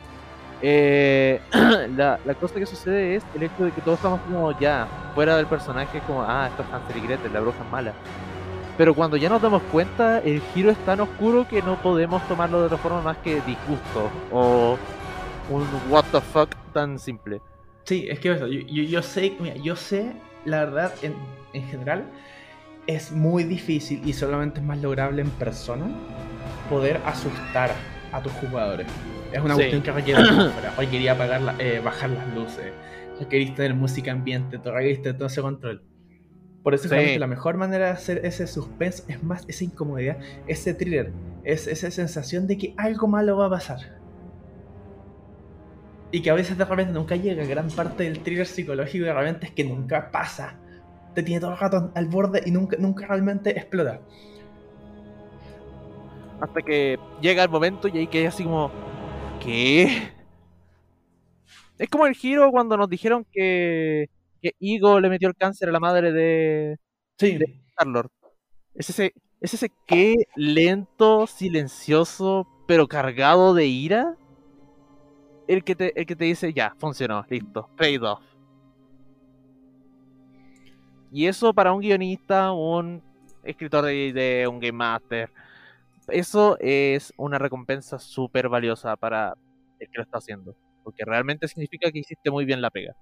eh, 0.61 1.39
la, 1.95 2.19
la, 2.25 2.33
cosa 2.33 2.55
que 2.55 2.65
sucede 2.65 3.15
es 3.15 3.23
el 3.35 3.43
hecho 3.43 3.63
de 3.63 3.71
que 3.71 3.81
todos 3.81 3.97
estamos 3.97 4.19
como 4.21 4.57
ya 4.59 4.87
fuera 5.13 5.37
del 5.37 5.45
personaje, 5.45 6.01
como, 6.07 6.23
ah, 6.23 6.47
esto 6.49 6.63
es 6.63 6.73
Hansel 6.73 6.97
y 6.97 7.07
Gretel, 7.07 7.31
la 7.31 7.39
bruja 7.41 7.63
es 7.63 7.71
mala. 7.71 7.93
Pero 8.77 8.95
cuando 8.95 9.17
ya 9.17 9.29
nos 9.29 9.41
damos 9.41 9.61
cuenta, 9.71 10.19
el 10.19 10.41
giro 10.53 10.71
es 10.71 10.77
tan 10.85 11.01
oscuro 11.01 11.47
que 11.47 11.61
no 11.61 11.75
podemos 11.81 12.25
tomarlo 12.27 12.61
de 12.61 12.65
otra 12.67 12.77
forma 12.77 13.01
más 13.01 13.17
que 13.17 13.41
disgusto 13.41 14.09
o 14.31 14.77
un 15.49 15.65
what 15.89 16.05
the 16.11 16.21
fuck 16.21 16.55
tan 16.73 16.99
simple. 16.99 17.41
Sí, 17.83 18.07
es 18.09 18.19
que 18.19 18.31
eso, 18.31 18.47
yo, 18.47 18.59
yo, 18.61 18.83
yo 18.83 19.01
sé, 19.01 19.33
mira, 19.39 19.55
yo 19.55 19.75
sé, 19.75 20.13
la 20.45 20.65
verdad, 20.65 20.93
en, 21.01 21.15
en, 21.53 21.63
general, 21.67 22.05
es 22.87 23.11
muy 23.11 23.43
difícil 23.43 24.01
y 24.07 24.13
solamente 24.13 24.59
es 24.59 24.65
más 24.65 24.79
lograble 24.79 25.21
en 25.21 25.29
persona 25.31 25.87
poder 26.69 27.01
asustar 27.05 27.71
a 28.11 28.21
tus 28.21 28.31
jugadores. 28.33 28.87
Es 29.31 29.39
una 29.39 29.55
sí. 29.55 29.61
cuestión 29.61 29.81
que 29.81 29.91
requiere 29.91 30.21
requería 30.77 31.13
apagar 31.13 31.41
la, 31.41 31.55
eh, 31.59 31.81
bajar 31.83 32.11
las 32.11 32.33
luces, 32.35 32.71
requerís 33.19 33.55
tener 33.55 33.73
música 33.73 34.11
ambiente, 34.11 34.57
requerís 34.57 35.01
todo 35.01 35.27
ese 35.27 35.41
control. 35.41 35.83
Por 36.63 36.73
eso 36.73 36.89
sí. 36.89 37.17
la 37.17 37.27
mejor 37.27 37.57
manera 37.57 37.85
de 37.85 37.91
hacer 37.91 38.25
ese 38.25 38.45
suspense 38.45 39.03
es 39.07 39.23
más 39.23 39.45
esa 39.47 39.63
incomodidad, 39.63 40.17
ese 40.45 40.73
thriller, 40.73 41.11
es 41.43 41.67
esa 41.67 41.89
sensación 41.89 42.47
de 42.47 42.57
que 42.57 42.73
algo 42.77 43.07
malo 43.07 43.37
va 43.37 43.47
a 43.47 43.49
pasar. 43.49 43.98
Y 46.11 46.21
que 46.21 46.29
a 46.31 46.33
veces 46.33 46.57
de 46.57 46.65
repente 46.65 46.93
nunca 46.93 47.15
llega. 47.15 47.45
Gran 47.45 47.69
parte 47.69 48.03
del 48.03 48.19
thriller 48.19 48.47
psicológico 48.47 49.05
de 49.05 49.13
repente 49.13 49.45
es 49.47 49.51
que 49.51 49.63
nunca 49.63 50.11
pasa. 50.11 50.59
Te 51.13 51.23
tiene 51.23 51.39
todo 51.39 51.51
el 51.51 51.57
rato 51.57 51.91
al 51.95 52.07
borde 52.07 52.41
y 52.45 52.51
nunca, 52.51 52.77
nunca 52.79 53.05
realmente 53.07 53.51
explota. 53.51 54.01
Hasta 56.41 56.61
que 56.61 56.97
llega 57.21 57.43
el 57.43 57.49
momento 57.49 57.87
y 57.87 57.97
ahí 57.97 58.07
que 58.07 58.27
así 58.27 58.43
como. 58.43 58.71
¿Qué? 59.43 60.11
Es 61.77 61.89
como 61.89 62.07
el 62.07 62.15
giro 62.15 62.51
cuando 62.51 62.75
nos 62.75 62.89
dijeron 62.89 63.25
que, 63.31 64.09
que 64.41 64.51
Igo 64.59 64.99
le 64.99 65.09
metió 65.09 65.29
el 65.29 65.35
cáncer 65.35 65.69
a 65.69 65.71
la 65.71 65.79
madre 65.79 66.11
de, 66.11 66.77
sí. 67.17 67.37
de 67.37 67.61
Star-Lord. 67.69 68.11
Es 68.75 68.89
ese, 68.89 69.13
es 69.39 69.53
ese 69.53 69.71
qué 69.87 70.15
lento, 70.35 71.25
silencioso, 71.25 72.47
pero 72.67 72.87
cargado 72.87 73.53
de 73.53 73.67
ira 73.67 74.17
el 75.49 75.63
que 75.63 75.75
te, 75.75 75.99
el 75.99 76.05
que 76.05 76.15
te 76.15 76.25
dice, 76.25 76.53
ya, 76.53 76.75
funcionó, 76.77 77.25
listo, 77.27 77.67
paid 77.75 78.03
off. 78.03 78.21
Y 81.11 81.25
eso 81.25 81.55
para 81.55 81.73
un 81.73 81.81
guionista, 81.81 82.51
un 82.51 83.01
escritor 83.43 83.83
de, 83.85 84.13
de 84.13 84.47
un 84.47 84.59
game 84.59 84.73
master, 84.73 85.31
eso 86.07 86.55
es 86.59 87.11
una 87.17 87.39
recompensa 87.39 87.97
súper 87.97 88.47
valiosa 88.47 88.95
para 88.95 89.33
el 89.79 89.89
que 89.89 89.97
lo 89.97 90.03
está 90.03 90.19
haciendo. 90.19 90.55
Porque 90.83 91.03
realmente 91.03 91.47
significa 91.47 91.91
que 91.91 91.97
hiciste 91.97 92.29
muy 92.29 92.45
bien 92.45 92.61
la 92.61 92.69
pega. 92.69 92.95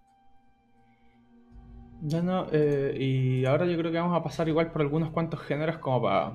Ya 2.04 2.22
no, 2.22 2.48
eh, 2.54 2.96
y 2.98 3.46
ahora 3.46 3.66
yo 3.66 3.78
creo 3.78 3.92
que 3.92 3.98
vamos 3.98 4.18
a 4.18 4.24
pasar 4.24 4.48
igual 4.48 4.72
por 4.72 4.84
algunos 4.84 5.10
cuantos 5.10 5.42
géneros 5.42 5.80
como 5.80 6.04
para, 6.04 6.32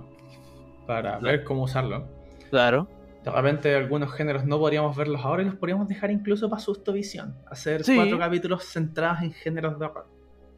para 0.87 1.19
ver 1.21 1.43
cómo 1.43 1.63
usarlo. 1.63 2.07
Claro 2.51 3.02
de 3.25 3.31
repente 3.31 3.75
algunos 3.75 4.13
géneros 4.13 4.45
no 4.45 4.59
podríamos 4.59 4.97
verlos 4.97 5.25
ahora 5.25 5.43
y 5.43 5.47
los 5.47 5.55
podríamos 5.55 5.89
dejar 5.89 6.11
incluso 6.11 6.51
para 6.51 6.61
susto 6.61 6.93
visión. 6.93 7.37
Hacer 7.51 7.85
sí. 7.85 7.95
cuatro 7.95 8.19
capítulos 8.19 8.65
centrados 8.65 9.23
en 9.23 9.33
géneros 9.33 9.79
de 9.79 9.85
horror. 9.85 10.09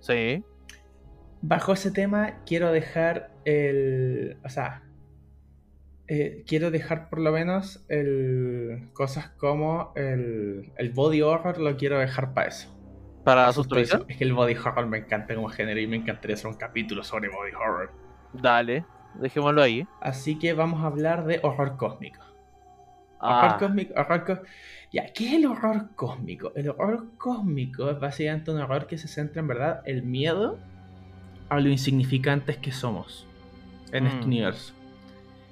Sí. 0.01 0.45
Bajo 1.43 1.75
ese 1.75 1.91
tema 1.91 2.43
quiero 2.47 2.73
dejar 2.73 3.33
el... 3.45 4.39
O 4.45 4.49
sea... 4.49 4.83
Eh, 6.07 6.45
quiero 6.47 6.71
dejar 6.71 7.09
por 7.09 7.19
lo 7.19 7.33
menos 7.33 7.83
el 7.89 8.91
cosas 8.93 9.31
como 9.31 9.95
el, 9.97 10.71
el 10.77 10.91
body 10.91 11.23
horror 11.23 11.57
lo 11.59 11.79
quiero 11.79 11.99
dejar 11.99 12.35
para 12.35 12.49
eso. 12.49 12.69
¿Para 13.25 13.51
susto 13.55 13.77
visión? 13.77 14.05
Es 14.09 14.19
que 14.19 14.25
el 14.25 14.35
body 14.35 14.55
horror 14.55 14.87
me 14.87 14.99
encanta 14.99 15.35
como 15.35 15.49
género 15.49 15.81
y 15.81 15.87
me 15.87 15.97
encantaría 15.97 16.35
hacer 16.35 16.49
un 16.49 16.57
capítulo 16.57 17.03
sobre 17.03 17.31
body 17.31 17.53
horror. 17.55 17.91
Dale, 18.35 18.85
dejémoslo 19.15 19.63
ahí. 19.63 19.87
Así 20.03 20.39
que 20.39 20.53
vamos 20.53 20.83
a 20.85 20.89
hablar 20.89 21.25
de 21.25 21.41
horror 21.43 21.79
cósmico. 21.79 22.21
Ah. 23.25 23.47
Horror 23.47 23.59
cósmico, 23.59 23.95
horror 23.97 24.25
cósmico. 24.25 24.49
Ya, 24.93 25.13
¿qué 25.13 25.27
es 25.27 25.33
el 25.33 25.47
horror 25.47 25.89
cósmico? 25.97 26.53
El 26.55 26.69
horror 26.69 27.07
cósmico 27.17 27.91
es 27.91 27.99
básicamente 27.99 28.51
un 28.51 28.61
horror 28.61 28.87
que 28.87 28.99
se 28.99 29.09
centra 29.09 29.41
en 29.41 29.49
verdad 29.49 29.83
el 29.87 30.03
miedo 30.03 30.59
a 31.49 31.59
lo 31.59 31.69
insignificantes 31.69 32.59
que 32.59 32.71
somos 32.71 33.27
en 33.93 34.05
mm. 34.05 34.07
este 34.07 34.25
universo. 34.25 34.75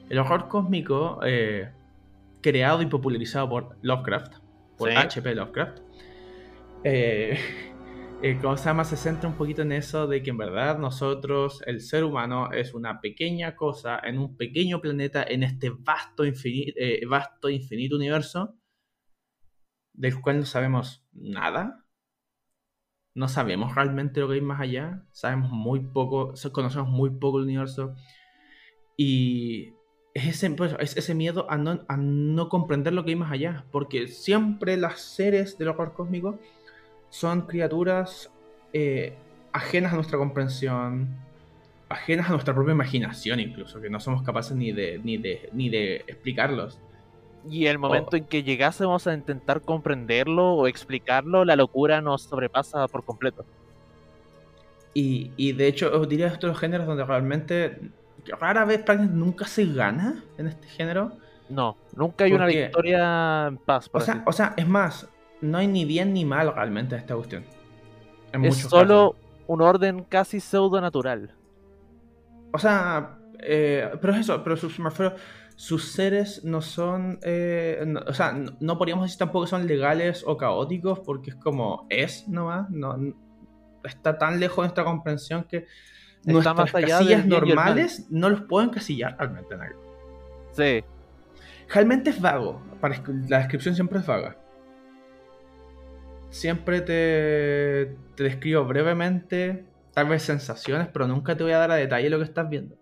El 0.08 0.18
horror 0.18 0.48
cósmico, 0.48 1.20
eh, 1.24 1.70
creado 2.40 2.82
y 2.82 2.86
popularizado 2.86 3.48
por 3.48 3.76
Lovecraft, 3.82 4.34
por 4.76 4.90
Sí. 4.90 4.96
H.P. 4.96 5.34
Lovecraft, 5.34 5.78
eh, 6.84 7.38
eh, 8.22 8.84
se 8.84 8.96
centra 8.96 9.28
un 9.28 9.36
poquito 9.36 9.62
en 9.62 9.72
eso 9.72 10.06
de 10.06 10.22
que 10.22 10.30
en 10.30 10.38
verdad 10.38 10.78
nosotros, 10.78 11.60
el 11.66 11.80
ser 11.80 12.04
humano, 12.04 12.52
es 12.52 12.72
una 12.72 13.00
pequeña 13.00 13.56
cosa 13.56 13.98
en 14.02 14.18
un 14.18 14.36
pequeño 14.36 14.80
planeta 14.80 15.24
en 15.24 15.42
este 15.42 15.70
vasto, 15.70 16.24
infinito, 16.24 16.72
eh, 16.76 17.04
vasto 17.06 17.50
infinito 17.50 17.96
universo 17.96 18.56
del 19.92 20.20
cual 20.20 20.38
no 20.38 20.46
sabemos 20.46 21.04
nada. 21.12 21.84
No 23.14 23.28
sabemos 23.28 23.74
realmente 23.74 24.20
lo 24.20 24.28
que 24.28 24.34
hay 24.34 24.40
más 24.40 24.60
allá. 24.60 25.04
Sabemos 25.12 25.50
muy 25.50 25.80
poco, 25.80 26.32
conocemos 26.52 26.88
muy 26.88 27.10
poco 27.10 27.38
el 27.38 27.44
universo. 27.44 27.94
Y 28.96 29.74
es 30.14 30.26
ese, 30.28 30.50
pues, 30.50 30.74
es 30.78 30.96
ese 30.96 31.14
miedo 31.14 31.50
a 31.50 31.58
no, 31.58 31.84
a 31.88 31.96
no 31.96 32.48
comprender 32.48 32.92
lo 32.92 33.04
que 33.04 33.10
hay 33.10 33.16
más 33.16 33.32
allá. 33.32 33.66
Porque 33.72 34.08
siempre 34.08 34.76
las 34.76 35.00
seres 35.00 35.58
del 35.58 35.68
horror 35.68 35.92
cósmico 35.92 36.38
son 37.12 37.42
criaturas 37.42 38.30
eh, 38.72 39.14
ajenas 39.52 39.92
a 39.92 39.96
nuestra 39.96 40.16
comprensión, 40.16 41.08
ajenas 41.90 42.28
a 42.28 42.30
nuestra 42.30 42.54
propia 42.54 42.72
imaginación 42.72 43.38
incluso, 43.38 43.82
que 43.82 43.90
no 43.90 44.00
somos 44.00 44.22
capaces 44.22 44.56
ni 44.56 44.72
de, 44.72 44.98
ni 45.04 45.18
de, 45.18 45.50
ni 45.52 45.68
de 45.68 45.96
explicarlos. 46.06 46.80
Y 47.50 47.66
el 47.66 47.78
momento 47.78 48.12
oh. 48.12 48.16
en 48.16 48.24
que 48.24 48.42
llegásemos 48.42 49.06
a 49.06 49.12
intentar 49.12 49.60
comprenderlo 49.60 50.54
o 50.54 50.66
explicarlo, 50.66 51.44
la 51.44 51.54
locura 51.54 52.00
nos 52.00 52.22
sobrepasa 52.22 52.88
por 52.88 53.04
completo. 53.04 53.44
Y, 54.94 55.32
y 55.36 55.52
de 55.52 55.66
hecho, 55.66 55.90
os 55.94 56.08
diría 56.08 56.28
estos 56.28 56.58
géneros 56.58 56.86
donde 56.86 57.04
realmente 57.04 57.78
rara 58.40 58.64
vez 58.64 58.86
nunca 59.10 59.46
se 59.46 59.66
gana 59.66 60.24
en 60.38 60.46
este 60.46 60.66
género. 60.66 61.12
No, 61.50 61.76
nunca 61.94 62.24
hay 62.24 62.30
Porque, 62.30 62.42
una 62.42 62.46
victoria 62.46 63.46
en 63.48 63.58
paz. 63.58 63.90
O 63.92 64.00
sea, 64.00 64.22
o 64.24 64.32
sea, 64.32 64.54
es 64.56 64.66
más, 64.66 65.11
no 65.43 65.59
hay 65.59 65.66
ni 65.66 65.84
bien 65.84 66.14
ni 66.14 66.24
mal 66.24 66.55
realmente 66.55 66.97
esta 66.97 67.14
cuestión. 67.14 67.45
es 68.32 68.57
solo 68.57 69.12
casos. 69.12 69.45
un 69.49 69.61
orden 69.61 70.05
casi 70.05 70.40
pseudo 70.40 70.80
natural. 70.80 71.34
O 72.53 72.59
sea, 72.59 73.18
eh, 73.40 73.90
pero 74.01 74.14
es 74.14 74.20
eso, 74.20 74.43
pero 74.43 74.57
sus, 74.57 74.78
refiero, 74.78 75.16
sus 75.57 75.93
seres 75.93 76.45
no 76.45 76.62
son. 76.62 77.18
Eh, 77.22 77.82
no, 77.86 78.01
o 78.07 78.14
sea, 78.14 78.32
no, 78.32 78.53
no, 78.61 78.78
podríamos 78.78 79.05
decir 79.05 79.18
tampoco 79.18 79.45
que 79.45 79.51
son 79.51 79.66
legales 79.66 80.24
o 80.26 80.36
caóticos, 80.36 81.01
porque 81.01 81.30
es 81.30 81.36
como 81.36 81.86
es 81.90 82.28
nomás. 82.28 82.70
No, 82.70 82.97
está 83.84 84.16
tan 84.16 84.38
lejos 84.38 84.59
de 84.59 84.62
nuestra 84.62 84.84
comprensión 84.84 85.45
que 85.45 85.57
está 85.57 86.32
nuestras 86.32 86.57
más 86.57 86.74
allá 86.74 86.99
casillas 86.99 87.26
normales 87.26 88.07
no 88.11 88.30
los 88.30 88.43
pueden 88.43 88.70
casillar 88.70 89.16
realmente 89.18 89.55
en 89.55 89.61
algo. 89.61 89.82
Sí. 90.53 90.84
Realmente 91.68 92.11
es 92.11 92.20
vago. 92.20 92.62
Para, 92.80 93.03
la 93.28 93.38
descripción 93.38 93.74
siempre 93.74 93.99
es 93.99 94.07
vaga 94.07 94.36
siempre 96.33 96.80
te, 96.80 97.95
te, 98.16 98.24
describo 98.24 98.64
brevemente, 98.64 99.66
tal 99.93 100.09
vez 100.09 100.22
sensaciones, 100.22 100.89
pero 100.89 101.07
nunca 101.07 101.37
te 101.37 101.45
voy 101.45 101.53
a 101.53 101.59
dar 101.59 101.70
a 101.70 101.76
detalle 101.76 102.11
lo 102.11 102.18
que 102.18 102.24
estás 102.24 102.49
viendo. 102.49 102.76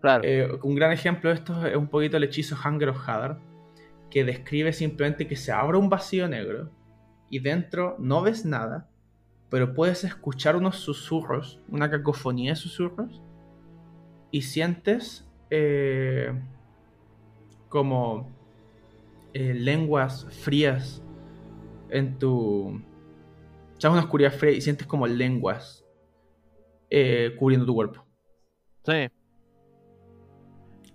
Claro. 0.00 0.22
Eh, 0.24 0.48
un 0.62 0.76
gran 0.76 0.92
ejemplo 0.92 1.30
de 1.30 1.36
esto 1.36 1.66
es 1.66 1.74
un 1.74 1.88
poquito 1.88 2.18
el 2.18 2.24
hechizo 2.24 2.56
Hunger 2.62 2.90
of 2.90 3.08
Hadar, 3.08 3.38
que 4.10 4.22
describe 4.22 4.72
simplemente 4.72 5.26
que 5.26 5.34
se 5.34 5.50
abre 5.50 5.78
un 5.78 5.88
vacío 5.88 6.28
negro 6.28 6.70
y 7.30 7.40
dentro 7.40 7.96
no 7.98 8.22
ves 8.22 8.44
nada, 8.44 8.88
pero 9.50 9.74
puedes 9.74 10.04
escuchar 10.04 10.54
unos 10.54 10.76
susurros, 10.76 11.60
una 11.68 11.90
cacofonía 11.90 12.52
de 12.52 12.56
susurros, 12.56 13.22
y 14.30 14.42
sientes 14.42 15.26
eh, 15.50 16.34
como 17.70 18.30
eh, 19.32 19.54
lenguas 19.54 20.26
frías 20.42 21.02
en 21.90 22.18
tu... 22.18 22.82
O 23.84 23.90
una 23.90 24.00
oscuridad 24.00 24.32
fría 24.32 24.52
y 24.52 24.60
sientes 24.60 24.86
como 24.86 25.06
lenguas 25.06 25.84
eh, 26.90 27.34
cubriendo 27.38 27.66
tu 27.66 27.74
cuerpo. 27.74 28.04
Sí. 28.84 29.08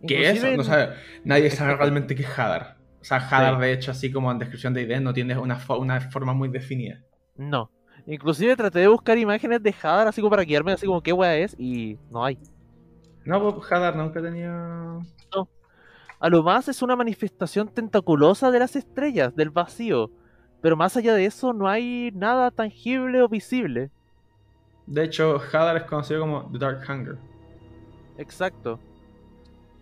¿Qué 0.05 0.29
es? 0.29 0.57
No 0.57 0.63
sabe, 0.63 0.95
nadie 1.23 1.49
sabe 1.49 1.75
realmente 1.75 2.13
qué 2.15 2.23
es 2.23 2.39
Hadar. 2.39 2.77
O 2.99 3.05
sea, 3.05 3.17
Hadar, 3.17 3.59
de 3.59 3.71
hecho, 3.71 3.91
así 3.91 4.11
como 4.11 4.31
en 4.31 4.39
descripción 4.39 4.73
de 4.73 4.81
ID, 4.81 4.99
no 4.99 5.13
tiene 5.13 5.37
una, 5.37 5.59
una 5.77 6.01
forma 6.01 6.33
muy 6.33 6.49
definida. 6.49 7.01
No. 7.37 7.71
Inclusive 8.05 8.55
traté 8.57 8.79
de 8.79 8.87
buscar 8.87 9.17
imágenes 9.17 9.63
de 9.63 9.73
Hadar 9.81 10.07
así 10.07 10.19
como 10.19 10.31
para 10.31 10.43
guiarme 10.43 10.73
así 10.73 10.85
como 10.85 11.01
qué 11.01 11.13
wea 11.13 11.37
es 11.37 11.55
y 11.57 11.97
no 12.11 12.25
hay. 12.25 12.37
No, 13.23 13.55
pues 13.55 13.71
Hadar 13.71 13.95
nunca 13.95 14.21
tenía... 14.21 14.49
No. 14.51 15.49
A 16.19 16.29
lo 16.29 16.43
más 16.43 16.67
es 16.67 16.81
una 16.81 16.95
manifestación 16.95 17.69
tentaculosa 17.69 18.51
de 18.51 18.59
las 18.59 18.75
estrellas, 18.75 19.35
del 19.35 19.51
vacío. 19.51 20.11
Pero 20.63 20.77
más 20.77 20.95
allá 20.95 21.13
de 21.13 21.25
eso 21.25 21.51
no 21.51 21.67
hay 21.67 22.09
nada 22.15 22.49
tangible 22.49 23.21
o 23.21 23.27
visible. 23.27 23.91
De 24.87 25.03
hecho, 25.03 25.37
Hadar 25.51 25.75
es 25.75 25.83
conocido 25.83 26.21
como 26.21 26.49
The 26.53 26.57
Dark 26.57 26.89
Hunger. 26.89 27.17
Exacto. 28.17 28.79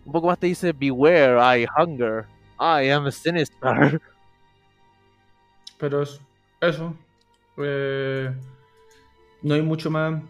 Un 0.04 0.12
poco 0.12 0.26
más 0.26 0.40
te 0.40 0.48
dice 0.48 0.72
Beware, 0.72 1.38
I 1.38 1.66
hunger. 1.78 2.26
I 2.58 2.90
am 2.90 3.08
sinister. 3.12 4.00
Pero 5.78 6.02
es 6.02 6.20
eso. 6.60 6.96
Eh, 7.58 8.34
no 9.40 9.54
hay 9.54 9.62
mucho 9.62 9.88
más. 9.88 10.20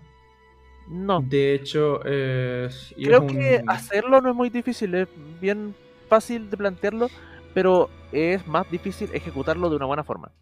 No. 0.87 1.23
De 1.23 1.55
hecho, 1.55 2.05
es. 2.05 2.95
Creo 2.95 3.27
que 3.27 3.65
hacerlo 3.67 4.21
no 4.21 4.29
es 4.29 4.37
muy 4.37 4.51
difícil. 4.51 4.95
Es 4.97 5.09
bien 5.41 5.75
fácil 6.11 6.51
de 6.51 6.59
plantearlo. 6.59 7.09
Pero 7.55 7.91
es 8.13 8.47
más 8.47 8.71
difícil 8.71 9.11
ejecutarlo 9.13 9.69
de 9.71 9.77
una 9.77 9.87
buena 9.87 10.05
forma. 10.05 10.33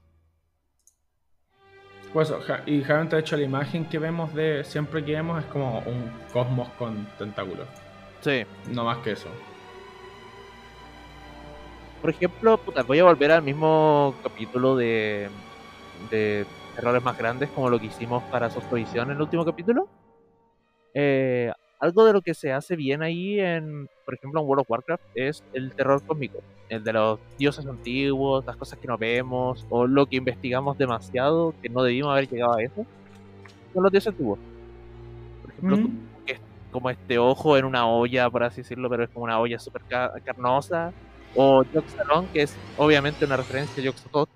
Pues, 2.13 2.33
y 2.67 2.81
de 2.83 3.19
hecho 3.21 3.37
la 3.37 3.45
imagen 3.45 3.85
que 3.85 3.99
vemos 3.99 4.35
de 4.35 4.65
siempre 4.65 5.05
que 5.05 5.13
vemos 5.13 5.45
es 5.45 5.49
como 5.51 5.79
un 5.81 6.11
cosmos 6.33 6.69
con 6.71 7.07
tentáculos. 7.19 7.69
Sí. 8.21 8.45
No 8.73 8.85
más 8.85 8.99
que 8.99 9.13
eso. 9.13 9.29
Por 12.01 12.11
ejemplo, 12.11 12.59
puta, 12.59 12.83
voy 12.83 12.99
a 12.99 13.05
volver 13.05 13.31
al 13.31 13.43
mismo 13.43 14.15
capítulo 14.23 14.75
de, 14.75 15.29
de 16.11 16.47
errores 16.77 17.03
más 17.03 17.17
grandes 17.17 17.51
como 17.51 17.69
lo 17.69 17.79
que 17.79 17.87
hicimos 17.87 18.23
para 18.25 18.51
su 18.51 18.61
en 18.77 19.11
el 19.11 19.21
último 19.21 19.45
capítulo. 19.45 19.89
Eh, 20.95 21.53
algo 21.81 22.05
de 22.05 22.13
lo 22.13 22.21
que 22.21 22.35
se 22.35 22.53
hace 22.53 22.77
bien 22.77 23.03
ahí 23.03 23.41
en, 23.41 23.89
por 24.05 24.15
ejemplo, 24.15 24.41
en 24.41 24.47
World 24.47 24.61
of 24.61 24.71
Warcraft 24.71 25.03
es 25.15 25.43
el 25.55 25.73
terror 25.73 26.03
cósmico, 26.07 26.39
el 26.69 26.85
de 26.85 26.93
los 26.93 27.19
dioses 27.39 27.67
antiguos, 27.67 28.45
las 28.45 28.57
cosas 28.57 28.79
que 28.79 28.87
no 28.87 28.99
vemos, 28.99 29.67
o 29.71 29.87
lo 29.87 30.05
que 30.05 30.17
investigamos 30.17 30.77
demasiado, 30.77 31.55
que 31.63 31.71
no 31.71 31.83
debimos 31.83 32.13
haber 32.13 32.29
llegado 32.29 32.55
a 32.55 32.63
eso, 32.63 32.87
son 33.73 33.83
los 33.83 33.91
dioses 33.91 34.09
antiguos. 34.09 34.39
Por 35.41 35.51
ejemplo, 35.51 35.77
mm. 35.79 36.27
que 36.27 36.33
es 36.35 36.41
como 36.71 36.91
este 36.91 37.19
ojo 37.19 37.57
en 37.57 37.65
una 37.65 37.89
olla, 37.89 38.29
por 38.29 38.43
así 38.43 38.61
decirlo, 38.61 38.91
pero 38.91 39.05
es 39.05 39.11
como 39.11 39.25
una 39.25 39.41
olla 39.41 39.59
súper 39.59 39.83
carnosa, 40.23 40.93
o 41.35 41.65
Joxalon, 41.73 42.27
que 42.29 42.43
es 42.43 42.55
obviamente 42.77 43.25
una 43.25 43.39
referencia 43.39 43.81
a 43.81 43.87
Yoxotot. 43.87 44.29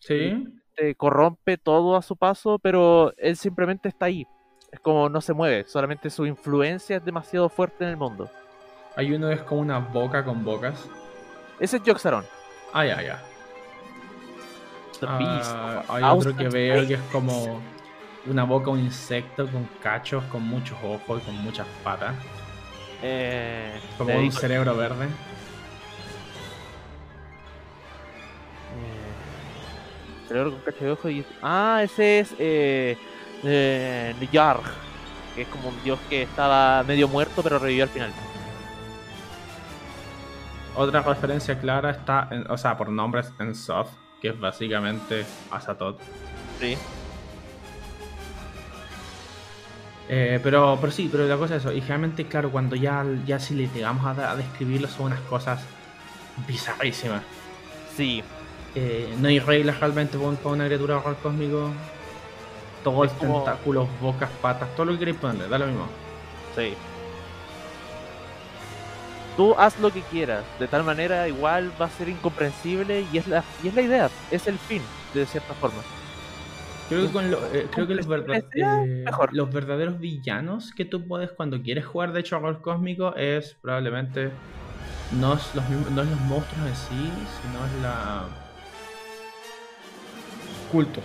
Sí. 0.00 0.44
corrompe 0.98 1.56
todo 1.56 1.96
a 1.96 2.02
su 2.02 2.14
paso, 2.14 2.58
pero 2.58 3.14
él 3.16 3.36
simplemente 3.36 3.88
está 3.88 4.06
ahí. 4.06 4.26
Es 4.74 4.80
como 4.80 5.08
no 5.08 5.20
se 5.20 5.32
mueve, 5.32 5.64
solamente 5.68 6.10
su 6.10 6.26
influencia 6.26 6.96
es 6.96 7.04
demasiado 7.04 7.48
fuerte 7.48 7.84
en 7.84 7.90
el 7.90 7.96
mundo. 7.96 8.28
Hay 8.96 9.12
uno 9.12 9.28
que 9.28 9.34
es 9.34 9.42
como 9.42 9.60
una 9.60 9.78
boca 9.78 10.24
con 10.24 10.44
bocas. 10.44 10.88
Ese 11.60 11.76
es 11.76 11.82
Joxaron. 11.86 12.24
Ah, 12.72 12.84
ya, 12.84 13.00
ya. 13.00 13.22
Ah, 15.06 15.84
hay 15.86 16.02
otro 16.02 16.36
que 16.36 16.48
veo 16.48 16.84
que 16.88 16.94
es 16.94 17.00
como 17.12 17.62
una 18.26 18.42
boca, 18.42 18.70
un 18.70 18.80
insecto 18.80 19.46
con 19.46 19.68
cachos, 19.80 20.24
con 20.24 20.42
muchos 20.42 20.76
ojos 20.82 21.22
y 21.22 21.24
con 21.24 21.36
muchas 21.36 21.68
patas. 21.84 22.16
Eh, 23.00 23.80
como 23.96 24.12
un 24.12 24.32
cerebro 24.32 24.76
verde. 24.76 25.06
con 30.28 30.60
cacho 30.64 30.84
de 30.84 30.90
ojo 30.90 31.08
y... 31.10 31.24
Ah, 31.42 31.80
ese 31.84 32.18
es 32.18 32.34
eh, 32.40 32.98
eh, 33.44 34.14
que 35.34 35.42
es 35.42 35.48
como 35.48 35.68
un 35.68 35.82
dios 35.82 35.98
que 36.08 36.22
estaba 36.22 36.82
medio 36.84 37.08
muerto 37.08 37.42
pero 37.42 37.58
revivió 37.58 37.84
al 37.84 37.90
final. 37.90 38.12
Otra 40.76 41.02
referencia 41.02 41.58
clara 41.58 41.90
está, 41.90 42.28
o 42.48 42.58
sea, 42.58 42.76
por 42.76 42.88
nombres 42.88 43.32
en 43.38 43.54
Soft, 43.54 43.92
que 44.20 44.28
es 44.28 44.40
básicamente 44.40 45.24
Azatoth. 45.50 46.00
Sí. 46.60 46.76
Eh, 50.08 50.40
pero, 50.42 50.76
pero 50.80 50.92
sí, 50.92 51.08
pero 51.10 51.26
la 51.26 51.36
cosa 51.36 51.56
es 51.56 51.64
eso. 51.64 51.72
Y 51.72 51.80
realmente, 51.80 52.26
claro, 52.26 52.50
cuando 52.50 52.76
ya, 52.76 53.04
ya 53.24 53.38
si 53.38 53.54
le 53.54 53.68
llegamos 53.68 54.04
a, 54.04 54.32
a 54.32 54.36
describirlo, 54.36 54.88
son 54.88 55.06
unas 55.06 55.20
cosas 55.20 55.60
bizarrísimas. 56.46 57.22
Sí, 57.96 58.22
eh, 58.74 59.14
no 59.20 59.28
hay 59.28 59.38
reglas 59.38 59.78
realmente 59.78 60.18
para 60.18 60.54
una 60.54 60.66
criatura 60.66 60.98
horror 60.98 61.16
cósmico. 61.22 61.70
Todos 62.84 63.06
los 63.06 63.18
tentáculos, 63.18 63.88
bocas, 64.00 64.30
patas, 64.40 64.68
todo 64.76 64.86
lo 64.86 64.92
que 64.92 64.98
queréis 65.00 65.16
ponerle, 65.16 65.48
da 65.48 65.58
lo 65.58 65.66
mismo. 65.66 65.86
Sí. 66.54 66.74
Tú 69.36 69.54
haz 69.58 69.80
lo 69.80 69.90
que 69.90 70.02
quieras, 70.02 70.44
de 70.60 70.68
tal 70.68 70.84
manera 70.84 71.26
igual 71.26 71.72
va 71.80 71.86
a 71.86 71.90
ser 71.90 72.08
incomprensible 72.08 73.04
y 73.12 73.18
es 73.18 73.26
la, 73.26 73.42
y 73.64 73.68
es 73.68 73.74
la 73.74 73.82
idea, 73.82 74.10
es 74.30 74.46
el 74.46 74.58
fin, 74.58 74.82
de 75.12 75.26
cierta 75.26 75.54
forma. 75.54 75.82
Creo 76.88 77.06
que, 77.06 77.12
con 77.12 77.24
eh, 77.24 77.66
creo 77.72 77.86
que 77.86 77.94
los, 77.94 78.06
eh, 78.06 79.04
los, 79.32 79.50
verdaderos 79.50 79.98
villanos 79.98 80.72
que 80.72 80.84
tú 80.84 81.08
puedes 81.08 81.32
cuando 81.32 81.62
quieres 81.62 81.86
jugar 81.86 82.12
de 82.12 82.20
hecho 82.20 82.36
horror 82.36 82.60
cósmico 82.60 83.16
es 83.16 83.56
probablemente 83.62 84.30
no 85.18 85.32
es 85.32 85.54
los, 85.54 85.68
no 85.70 86.02
es 86.02 86.08
los 86.10 86.20
monstruos 86.20 86.68
en 86.68 86.76
sí, 86.76 87.12
sino 87.40 87.64
es 87.66 87.82
la 87.82 88.24
cultos. 90.70 91.04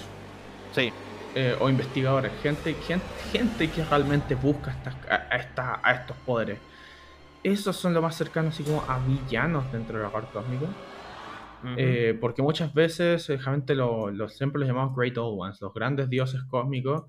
Sí. 0.73 0.91
Eh, 1.35 1.55
o 1.59 1.69
investigadores, 1.69 2.31
gente, 2.41 2.73
gente, 2.73 3.05
gente 3.31 3.69
que 3.69 3.83
realmente 3.83 4.33
busca 4.33 4.75
a, 5.09 5.83
a, 5.83 5.91
estos 5.93 6.17
poderes. 6.25 6.57
Esos 7.43 7.75
son 7.75 7.93
lo 7.93 8.01
más 8.01 8.15
cercanos 8.15 8.55
así 8.55 8.63
como 8.63 8.83
a 8.87 8.99
villanos 8.99 9.71
dentro 9.71 9.97
del 9.97 10.07
hogar 10.07 10.25
cósmico. 10.33 10.67
Eh, 11.77 12.17
porque 12.19 12.41
muchas 12.41 12.73
veces, 12.73 13.27
realmente 13.27 13.75
lo, 13.75 14.11
siempre 14.29 14.59
los 14.59 14.67
llamamos 14.67 14.95
Great 14.95 15.17
Old 15.17 15.39
Ones, 15.39 15.61
los 15.61 15.73
grandes 15.73 16.09
dioses 16.09 16.41
cósmicos, 16.43 17.03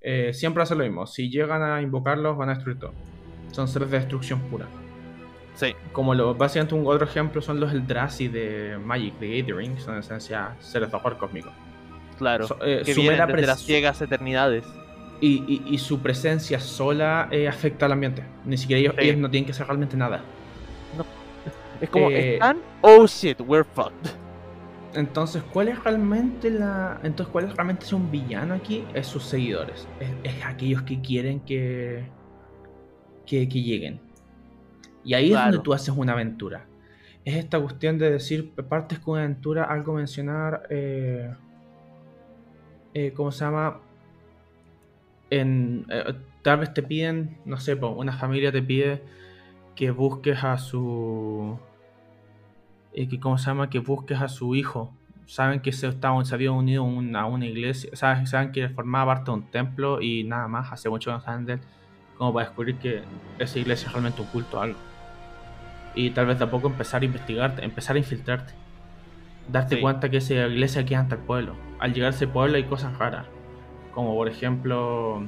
eh, 0.00 0.32
siempre 0.32 0.62
hacen 0.62 0.78
lo 0.78 0.84
mismo. 0.84 1.06
Si 1.06 1.28
llegan 1.28 1.62
a 1.62 1.82
invocarlos, 1.82 2.36
van 2.36 2.48
a 2.48 2.54
destruir 2.54 2.78
todo. 2.78 2.94
Son 3.50 3.68
seres 3.68 3.90
de 3.90 3.98
destrucción 3.98 4.40
pura. 4.42 4.66
Sí. 5.54 5.74
Como 5.92 6.14
lo, 6.14 6.34
básicamente 6.34 6.74
un 6.76 6.86
otro 6.86 7.04
ejemplo 7.04 7.42
son 7.42 7.60
los 7.60 7.72
Eldrazi 7.72 8.28
de 8.28 8.78
Magic, 8.78 9.18
de 9.18 9.42
Gathering, 9.42 9.78
son 9.78 9.94
en 9.94 10.00
esencia 10.00 10.56
seres 10.60 10.90
de 10.90 10.96
horror 10.96 11.18
cósmico. 11.18 11.52
Claro, 12.20 12.46
eh, 12.62 12.82
que 12.84 12.92
vienen 12.92 13.26
desde 13.28 13.46
las 13.46 13.60
ciegas 13.60 14.02
eternidades. 14.02 14.66
Y, 15.22 15.78
su 15.78 16.00
presencia 16.00 16.60
sola 16.60 17.28
eh, 17.30 17.48
afecta 17.48 17.86
al 17.86 17.92
ambiente. 17.92 18.22
Ni 18.44 18.58
siquiera 18.58 18.92
ellos, 18.98 19.16
no 19.16 19.30
tienen 19.30 19.46
que 19.46 19.52
hacer 19.52 19.66
realmente 19.66 19.96
nada. 19.96 20.20
No. 20.98 21.06
Es 21.80 21.88
como, 21.88 22.10
eh, 22.10 22.34
están, 22.34 22.58
oh 22.82 23.06
shit, 23.06 23.40
we're 23.40 23.64
fucked. 23.64 24.10
Entonces, 24.92 25.42
¿cuál 25.50 25.68
es 25.68 25.82
realmente 25.82 26.50
la. 26.50 27.00
Entonces, 27.02 27.32
¿cuál 27.32 27.46
es 27.46 27.56
realmente 27.56 27.94
un 27.94 28.10
villano 28.10 28.52
aquí? 28.52 28.84
Es 28.92 29.06
sus 29.06 29.24
seguidores. 29.24 29.88
Es, 30.22 30.44
aquellos 30.44 30.82
que 30.82 31.00
quieren 31.00 31.40
que, 31.40 32.04
que. 33.24 33.46
lleguen. 33.46 33.98
Y 35.04 35.14
ahí 35.14 35.32
es 35.32 35.38
donde 35.40 35.60
tú 35.60 35.72
haces 35.72 35.94
una 35.96 36.12
aventura. 36.12 36.66
Es 37.24 37.36
esta 37.36 37.58
cuestión 37.58 37.96
de 37.96 38.10
decir, 38.10 38.52
partes 38.68 38.98
con 38.98 39.12
una 39.12 39.22
aventura, 39.22 39.64
algo 39.64 39.94
mencionar. 39.94 40.64
Eh, 40.68 41.30
eh, 42.94 43.12
¿cómo 43.14 43.30
se 43.32 43.44
llama? 43.44 43.78
En, 45.30 45.86
eh, 45.90 46.14
tal 46.42 46.60
vez 46.60 46.74
te 46.74 46.82
piden, 46.82 47.38
no 47.44 47.58
sé, 47.58 47.74
una 47.74 48.12
familia 48.12 48.52
te 48.52 48.62
pide 48.62 49.02
que 49.74 49.90
busques 49.90 50.42
a 50.44 50.58
su... 50.58 51.58
Eh, 52.92 53.08
que, 53.08 53.20
¿Cómo 53.20 53.38
se 53.38 53.46
llama? 53.46 53.70
Que 53.70 53.78
busques 53.78 54.20
a 54.20 54.28
su 54.28 54.54
hijo. 54.54 54.92
Saben 55.26 55.60
que 55.60 55.72
se, 55.72 55.86
estaba, 55.86 56.24
se 56.24 56.34
había 56.34 56.50
unido 56.50 56.84
a 56.84 57.26
una 57.26 57.46
iglesia, 57.46 57.90
saben, 57.94 58.52
que 58.52 58.68
formaba 58.68 59.14
parte 59.14 59.30
de 59.30 59.36
un 59.36 59.50
templo 59.50 60.02
y 60.02 60.24
nada 60.24 60.48
más, 60.48 60.72
hace 60.72 60.90
mucho 60.90 61.10
que 61.10 61.14
no 61.14 61.20
saben 61.20 61.46
de 61.46 61.52
él, 61.54 61.60
como 62.18 62.32
para 62.34 62.46
descubrir 62.46 62.76
que 62.76 63.02
esa 63.38 63.58
iglesia 63.60 63.86
es 63.86 63.92
realmente 63.92 64.20
un 64.20 64.26
culto 64.26 64.60
algo. 64.60 64.78
Y 65.94 66.10
tal 66.10 66.26
vez 66.26 66.38
de 66.38 66.44
a 66.46 66.50
poco 66.50 66.66
empezar 66.66 67.02
a 67.02 67.04
investigarte, 67.04 67.64
empezar 67.64 67.94
a 67.94 68.00
infiltrarte. 68.00 68.52
Darte 69.48 69.76
Sí. 69.76 69.80
cuenta 69.80 70.08
que 70.10 70.18
esa 70.18 70.34
iglesia 70.34 70.84
queda 70.84 71.00
ante 71.00 71.14
el 71.16 71.20
pueblo. 71.22 71.54
Al 71.78 71.92
llegar 71.94 72.12
a 72.12 72.14
ese 72.14 72.26
pueblo 72.28 72.56
hay 72.56 72.64
cosas 72.64 72.96
raras, 72.98 73.26
como 73.94 74.14
por 74.14 74.28
ejemplo 74.28 75.22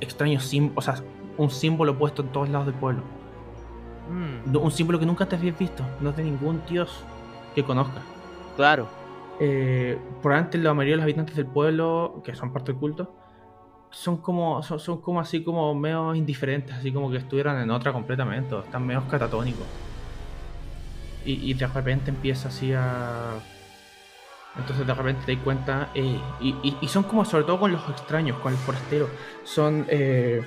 extraños 0.00 0.44
símbolos, 0.44 0.78
o 0.88 0.92
sea, 0.92 1.04
un 1.38 1.50
símbolo 1.50 1.96
puesto 1.98 2.22
en 2.22 2.28
todos 2.28 2.48
lados 2.48 2.66
del 2.66 2.74
pueblo. 2.74 3.02
Mm, 4.10 4.56
Un 4.56 4.70
símbolo 4.70 4.98
que 4.98 5.06
nunca 5.06 5.26
te 5.26 5.36
habías 5.36 5.58
visto, 5.58 5.84
no 6.00 6.10
es 6.10 6.16
de 6.16 6.24
ningún 6.24 6.60
dios 6.68 7.04
que 7.54 7.62
conozcas. 7.64 8.02
claro. 8.56 8.86
Eh, 9.40 9.98
probablemente 10.20 10.58
la 10.58 10.72
mayoría 10.74 10.92
de 10.92 10.96
los 10.98 11.04
habitantes 11.04 11.34
del 11.34 11.46
pueblo, 11.46 12.20
que 12.22 12.32
son 12.34 12.52
parte 12.52 12.70
del 12.70 12.78
culto, 12.78 13.12
son 13.90 14.18
como, 14.18 14.62
son, 14.62 14.78
son 14.78 15.00
como 15.00 15.18
así 15.20 15.42
como 15.42 15.74
medio 15.74 16.14
indiferentes, 16.14 16.76
así 16.76 16.92
como 16.92 17.10
que 17.10 17.16
estuvieran 17.16 17.58
en 17.60 17.70
otra 17.70 17.92
completamente, 17.92 18.56
están 18.58 18.86
medio 18.86 19.02
catatónicos. 19.08 19.66
Y, 21.24 21.50
y 21.50 21.54
de 21.54 21.66
repente 21.66 22.10
empieza 22.10 22.48
así 22.48 22.72
a... 22.74 23.34
Entonces 24.58 24.86
de 24.86 24.92
repente 24.94 25.22
te 25.24 25.34
das 25.34 25.44
cuenta, 25.44 25.88
eh, 25.94 26.20
y, 26.40 26.48
y- 26.62 26.76
y 26.82 26.88
son 26.88 27.04
como 27.04 27.24
sobre 27.24 27.44
todo 27.44 27.58
con 27.58 27.72
los 27.72 27.88
extraños, 27.88 28.38
con 28.40 28.52
el 28.52 28.58
forastero, 28.58 29.08
son 29.44 29.86
eh, 29.88 30.42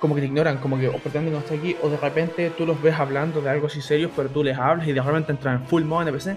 como 0.00 0.16
que 0.16 0.22
te 0.22 0.26
ignoran, 0.26 0.58
como 0.58 0.76
que 0.76 0.88
o 0.88 0.98
pretenden 0.98 1.26
que 1.26 1.30
no 1.30 1.38
esté 1.38 1.54
aquí, 1.58 1.76
o 1.80 1.88
de 1.88 1.96
repente 1.96 2.50
tú 2.50 2.66
los 2.66 2.82
ves 2.82 2.94
hablando 2.98 3.40
de 3.40 3.50
algo 3.50 3.68
así 3.68 3.80
serio, 3.80 4.10
pero 4.16 4.28
tú 4.28 4.42
les 4.42 4.58
hablas 4.58 4.88
y 4.88 4.92
de 4.92 5.00
repente 5.00 5.30
entran 5.30 5.60
en 5.62 5.66
full 5.68 5.84
mode 5.84 6.10
NPC. 6.10 6.36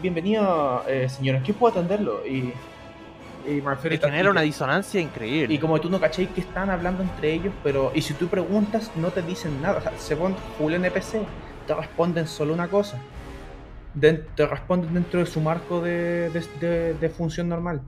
Bienvenido, 0.00 0.82
eh, 0.88 1.06
señor, 1.10 1.36
¿en 1.36 1.42
qué 1.42 1.52
puedo 1.52 1.70
atenderlo? 1.78 2.26
Y, 2.26 2.54
y 3.46 3.60
me 3.60 3.74
refiero 3.74 3.98
genera 4.00 4.30
una 4.30 4.40
disonancia 4.40 5.02
increíble. 5.02 5.54
y 5.54 5.58
como 5.58 5.78
tú 5.82 5.90
no 5.90 6.00
cachéis 6.00 6.30
que 6.30 6.40
están 6.40 6.70
hablando 6.70 7.02
entre 7.02 7.30
ellos, 7.34 7.52
pero. 7.62 7.92
Y 7.94 8.00
si 8.00 8.14
tú 8.14 8.28
preguntas, 8.28 8.90
no 8.96 9.10
te 9.10 9.20
dicen 9.20 9.60
nada. 9.60 9.78
O 9.78 9.82
sea, 9.82 9.92
se 9.98 10.16
ponen 10.16 10.38
full 10.56 10.72
NPC, 10.72 11.18
te 11.66 11.74
responden 11.74 12.26
solo 12.26 12.54
una 12.54 12.68
cosa. 12.68 12.98
Te 14.00 14.46
responden 14.46 14.92
dentro 14.92 15.20
de 15.20 15.26
su 15.26 15.40
marco 15.40 15.80
de, 15.80 16.30
de- 16.30 16.48
de- 16.60 16.94
de 16.94 17.10
función 17.10 17.48
normal. 17.48 17.82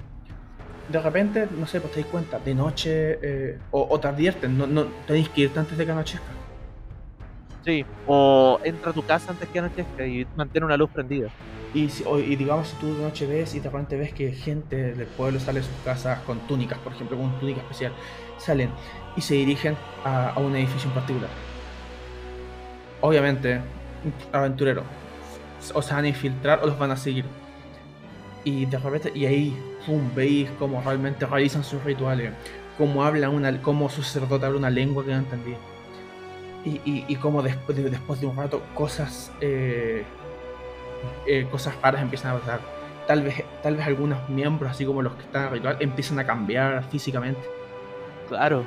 De 0.88 1.00
repente, 1.00 1.48
no 1.52 1.66
sé, 1.66 1.80
pues 1.80 1.92
te 1.94 2.00
das 2.02 2.10
cuenta, 2.10 2.40
de 2.40 2.54
noche, 2.54 3.18
eh, 3.22 3.62
o, 3.70 3.88
o 3.90 4.00
te 4.00 4.08
advierten, 4.08 4.56
no, 4.56 4.66
no 4.68 5.04
tenéis 5.06 5.30
que 5.30 5.42
irte 5.42 5.60
antes 5.60 5.78
de 5.78 5.86
que 5.86 5.92
anochezca. 5.92 6.40
Sí, 7.64 7.84
o 8.04 8.58
entra 8.62 8.90
a 8.90 8.94
tu 8.94 9.02
casa 9.04 9.32
antes 9.32 9.48
que 9.50 9.58
anochezca 9.58 10.06
y 10.06 10.24
mantén 10.34 10.64
una 10.64 10.76
luz 10.76 10.90
prendida. 10.92 11.30
Y, 11.72 11.90
si- 11.90 12.04
o- 12.06 12.18
y 12.20 12.36
digamos, 12.36 12.68
si 12.68 12.78
tú 12.78 12.96
de 12.96 13.02
noche 13.02 13.26
ves 13.26 13.54
y 13.54 13.60
de 13.60 13.68
repente 13.70 13.96
ves 13.96 14.14
que 14.14 14.32
gente 14.32 14.94
del 14.94 15.14
pueblo 15.14 15.38
sale 15.40 15.60
de 15.60 15.66
sus 15.66 15.80
casas 15.82 16.22
con 16.22 16.46
túnicas, 16.46 16.80
por 16.80 16.92
ejemplo, 16.92 17.16
con 17.16 17.26
una 17.26 17.38
túnica 17.38 17.60
especial, 17.62 17.96
salen 18.36 18.76
y 19.14 19.20
se 19.22 19.34
dirigen 19.34 19.84
a, 20.02 20.30
a 20.30 20.40
un 20.40 20.56
edificio 20.56 20.88
en 20.88 20.94
particular. 20.94 21.30
Obviamente, 23.00 23.74
aventurero. 24.32 25.05
O 25.74 25.82
se 25.82 25.94
van 25.94 26.04
a 26.04 26.08
infiltrar 26.08 26.60
o 26.62 26.66
los 26.66 26.78
van 26.78 26.90
a 26.90 26.96
seguir. 26.96 27.24
Y 28.44 28.66
de 28.66 28.78
repente, 28.78 29.12
y 29.14 29.26
ahí, 29.26 29.56
pum, 29.86 30.00
veis 30.14 30.48
cómo 30.58 30.80
realmente 30.82 31.26
realizan 31.26 31.64
sus 31.64 31.82
rituales, 31.82 32.32
cómo 32.78 33.02
hablan 33.04 33.30
una, 33.34 33.60
cómo 33.62 33.88
su 33.88 34.02
sacerdote 34.02 34.46
habla 34.46 34.58
una 34.58 34.70
lengua 34.70 35.04
que 35.04 35.10
no 35.12 35.18
entendí. 35.18 35.54
Y, 36.64 36.80
y, 36.84 37.04
y 37.08 37.16
cómo 37.16 37.42
después 37.42 37.76
de, 37.76 37.90
después 37.90 38.20
de 38.20 38.26
un 38.26 38.36
rato 38.36 38.60
cosas 38.74 39.30
eh, 39.40 40.04
eh, 41.26 41.46
cosas 41.50 41.74
raras 41.82 42.02
empiezan 42.02 42.32
a 42.36 42.38
pasar. 42.40 42.60
Tal 43.06 43.22
vez, 43.22 43.44
tal 43.62 43.76
vez 43.76 43.86
algunos 43.86 44.28
miembros, 44.28 44.70
así 44.72 44.84
como 44.84 45.00
los 45.02 45.12
que 45.14 45.22
están 45.22 45.42
en 45.42 45.48
el 45.48 45.54
ritual, 45.54 45.76
empiezan 45.80 46.18
a 46.18 46.26
cambiar 46.26 46.82
físicamente. 46.90 47.40
Claro. 48.28 48.64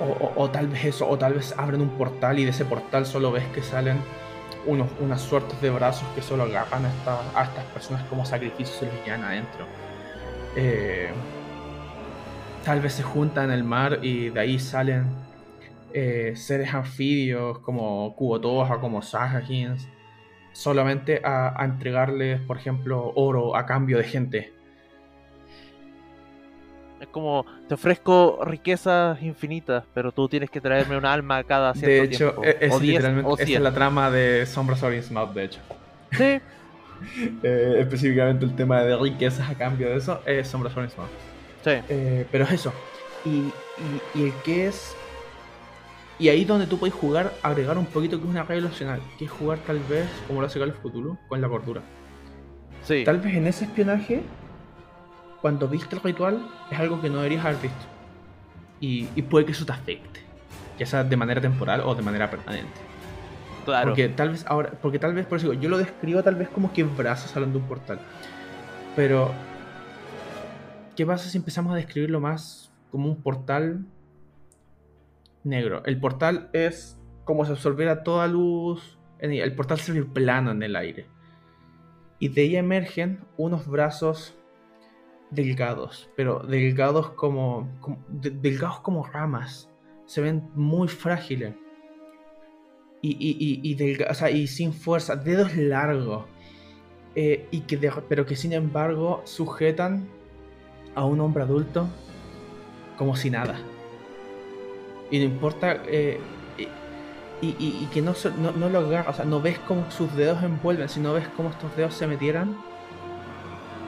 O, 0.00 0.04
o- 0.04 0.32
o 0.44 0.50
tal 0.50 0.68
vez 0.68 0.84
eso, 0.86 1.06
o 1.08 1.18
tal 1.18 1.34
vez 1.34 1.54
abren 1.58 1.80
un 1.82 1.90
portal 1.90 2.38
y 2.38 2.44
de 2.44 2.50
ese 2.50 2.64
portal 2.64 3.04
solo 3.06 3.30
ves 3.32 3.44
que 3.54 3.62
salen 3.62 3.98
unos, 4.66 4.88
unas 5.00 5.20
suertes 5.20 5.60
de 5.60 5.70
brazos 5.70 6.06
que 6.14 6.22
solo 6.22 6.44
agarran 6.44 6.84
a, 6.86 7.40
a 7.40 7.44
estas 7.44 7.64
personas 7.66 8.04
como 8.04 8.24
sacrificios 8.24 8.76
se 8.76 8.86
los 8.86 8.94
llevan 9.04 9.24
adentro. 9.24 9.66
Eh, 10.56 11.10
tal 12.64 12.80
vez 12.80 12.94
se 12.94 13.02
juntan 13.02 13.46
en 13.46 13.50
el 13.52 13.64
mar 13.64 14.00
y 14.02 14.30
de 14.30 14.40
ahí 14.40 14.58
salen 14.58 15.06
eh, 15.92 16.32
seres 16.36 16.72
anfibios 16.74 17.58
como 17.60 18.14
Kubotoja, 18.16 18.80
como 18.80 19.02
Sahagins, 19.02 19.88
solamente 20.52 21.20
a, 21.24 21.60
a 21.60 21.64
entregarles, 21.64 22.40
por 22.40 22.56
ejemplo, 22.56 23.12
oro 23.14 23.56
a 23.56 23.66
cambio 23.66 23.98
de 23.98 24.04
gente. 24.04 24.61
Es 27.02 27.08
como, 27.08 27.44
te 27.66 27.74
ofrezco 27.74 28.38
riquezas 28.44 29.20
infinitas, 29.22 29.82
pero 29.92 30.12
tú 30.12 30.28
tienes 30.28 30.48
que 30.50 30.60
traerme 30.60 30.96
un 30.96 31.04
alma 31.04 31.42
cada 31.42 31.74
cierto 31.74 31.88
De 31.88 32.02
hecho, 32.04 32.30
tiempo. 32.30 32.42
es 32.60 32.72
o 32.72 32.78
10 32.78 32.92
literalmente 32.94 33.28
o 33.28 33.34
esa 33.34 33.42
es 33.42 33.48
100. 33.48 33.62
la 33.64 33.74
trama 33.74 34.08
de 34.12 34.46
Sombra 34.46 34.76
Sobre 34.76 35.02
Mouth, 35.10 35.32
de 35.34 35.44
hecho. 35.44 35.60
Sí, 36.12 36.40
Eh, 37.42 37.78
específicamente 37.80 38.44
el 38.44 38.54
tema 38.54 38.82
de 38.82 38.96
riquezas 38.96 39.50
a 39.50 39.54
cambio 39.56 39.88
de 39.88 39.96
eso 39.96 40.20
es 40.24 40.46
Sombra 40.46 40.70
Sobre 40.70 40.86
Mouth. 40.96 41.10
sí. 41.64 41.72
Eh, 41.88 42.24
pero 42.30 42.44
es 42.44 42.52
eso. 42.52 42.72
Y, 43.24 43.30
y- 43.30 43.52
y 44.14 44.24
el 44.26 44.32
que 44.44 44.68
es. 44.68 44.94
Y 46.20 46.28
ahí 46.28 46.44
donde 46.44 46.68
tú 46.68 46.78
puedes 46.78 46.94
jugar, 46.94 47.32
agregar 47.42 47.76
un 47.78 47.86
poquito 47.86 48.18
que 48.18 48.22
es 48.24 48.30
una 48.30 48.44
regla 48.44 48.68
opcional, 48.68 49.00
que 49.18 49.24
es 49.24 49.30
jugar 49.32 49.58
tal 49.66 49.80
vez, 49.80 50.06
como 50.28 50.40
lo 50.40 50.46
hace 50.46 50.60
Call 50.60 50.70
of 50.70 50.78
Cthulhu, 50.78 51.18
con 51.28 51.40
la 51.40 51.48
cordura. 51.48 51.80
sí. 52.84 53.02
Tal 53.04 53.18
vez 53.18 53.34
en 53.34 53.48
ese 53.48 53.64
espionaje, 53.64 54.22
cuando 55.42 55.66
viste 55.66 55.96
el 55.96 56.02
ritual, 56.02 56.48
es 56.70 56.78
algo 56.78 57.02
que 57.02 57.10
no 57.10 57.16
deberías 57.16 57.44
haber 57.44 57.60
visto. 57.60 57.84
Y, 58.80 59.08
y 59.16 59.22
puede 59.22 59.44
que 59.44 59.52
eso 59.52 59.66
te 59.66 59.72
afecte, 59.72 60.20
ya 60.78 60.86
sea 60.86 61.04
de 61.04 61.16
manera 61.16 61.40
temporal 61.40 61.82
o 61.84 61.94
de 61.96 62.02
manera 62.02 62.30
permanente. 62.30 62.80
claro. 63.64 63.90
Porque 63.90 64.08
tal 64.08 64.30
vez 64.30 64.46
ahora, 64.46 64.70
porque 64.80 65.00
tal 65.00 65.14
vez, 65.14 65.26
por 65.26 65.38
eso 65.38 65.50
digo, 65.50 65.60
yo 65.60 65.68
lo 65.68 65.78
describo 65.78 66.22
tal 66.22 66.36
vez 66.36 66.48
como 66.48 66.72
que 66.72 66.84
brazos 66.84 67.32
salen 67.32 67.52
de 67.52 67.58
un 67.58 67.64
portal. 67.64 67.98
Pero, 68.94 69.32
¿qué 70.94 71.04
pasa 71.04 71.28
si 71.28 71.38
empezamos 71.38 71.72
a 71.72 71.76
describirlo 71.76 72.20
más 72.20 72.72
como 72.92 73.08
un 73.08 73.20
portal 73.20 73.84
negro? 75.42 75.82
El 75.84 75.98
portal 75.98 76.50
es 76.52 76.98
como 77.24 77.44
si 77.44 77.50
absorbiera 77.50 78.04
toda 78.04 78.28
luz. 78.28 78.96
El 79.18 79.54
portal 79.54 79.78
se 79.78 79.92
ve 79.92 80.04
plano 80.04 80.52
en 80.52 80.62
el 80.62 80.76
aire. 80.76 81.06
Y 82.18 82.28
de 82.28 82.42
ella 82.42 82.58
emergen 82.60 83.20
unos 83.36 83.66
brazos 83.66 84.36
delgados, 85.32 86.08
pero 86.16 86.40
delgados 86.40 87.10
como, 87.10 87.68
como- 87.80 87.98
de- 88.08 88.30
delgados 88.30 88.80
como 88.80 89.04
ramas. 89.04 89.68
Se 90.06 90.20
ven 90.20 90.50
muy 90.54 90.88
frágiles 90.88 91.54
y, 93.00 93.10
y, 93.18 93.60
y, 93.62 94.38
y 94.38 94.46
sin 94.46 94.72
fuerza, 94.72 95.16
dedos 95.16 95.56
largos, 95.56 96.24
eh, 97.14 97.46
y 97.50 97.60
que 97.60 97.76
pero 98.08 98.24
que 98.26 98.36
sin 98.36 98.52
embargo 98.52 99.22
sujetan 99.24 100.08
a 100.94 101.04
un 101.04 101.20
hombre 101.20 101.42
adulto 101.42 101.88
como 102.96 103.16
si 103.16 103.30
nada. 103.30 103.58
Y 105.10 105.18
no 105.18 105.24
importa, 105.24 105.82
eh, 105.86 106.20
y, 107.42 107.86
que 107.92 108.00
no, 108.02 108.14
no, 108.40 108.52
no 108.52 108.68
lo 108.68 108.78
agarra, 108.78 109.10
o 109.10 109.14
sea, 109.14 109.24
no 109.24 109.40
ves 109.40 109.58
cómo 109.60 109.90
sus 109.90 110.14
dedos 110.14 110.42
envuelven, 110.44 110.88
sino 110.88 111.12
ves 111.12 111.26
cómo 111.36 111.48
estos 111.50 111.74
dedos 111.76 111.94
se 111.94 112.06
metieran, 112.06 112.56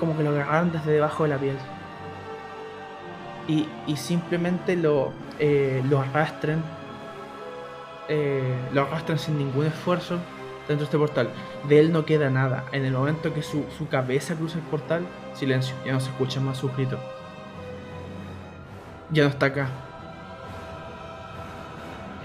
como 0.05 0.17
que 0.17 0.25
lo 0.25 0.31
agarraron 0.31 0.73
desde 0.73 0.93
debajo 0.93 1.25
de 1.25 1.29
la 1.29 1.39
piel. 1.39 1.57
Y, 3.49 3.69
y 3.87 3.97
simplemente 3.97 4.77
lo, 4.77 5.13
eh, 5.39 5.83
lo 5.89 6.01
arrastren 6.01 6.63
eh, 8.09 8.55
lo 8.73 8.83
arrastran 8.83 9.19
sin 9.19 9.39
ningún 9.39 9.67
esfuerzo 9.67 10.19
dentro 10.69 10.79
de 10.79 10.85
este 10.85 10.99
portal. 10.99 11.31
De 11.69 11.81
él 11.81 11.93
no 11.93 12.05
queda 12.05 12.31
nada. 12.31 12.65
En 12.73 12.85
el 12.85 12.93
momento 12.93 13.33
que 13.33 13.43
su, 13.43 13.65
su 13.77 13.89
cabeza 13.89 14.35
cruza 14.35 14.59
el 14.59 14.65
portal, 14.65 15.07
silencio, 15.35 15.75
ya 15.87 15.93
no 15.93 16.01
se 16.01 16.11
escuchan 16.11 16.45
más 16.45 16.59
sus 16.59 16.75
gritos. 16.77 17.01
Ya 19.11 19.25
no 19.25 19.31
está 19.31 19.47
acá. 19.47 19.69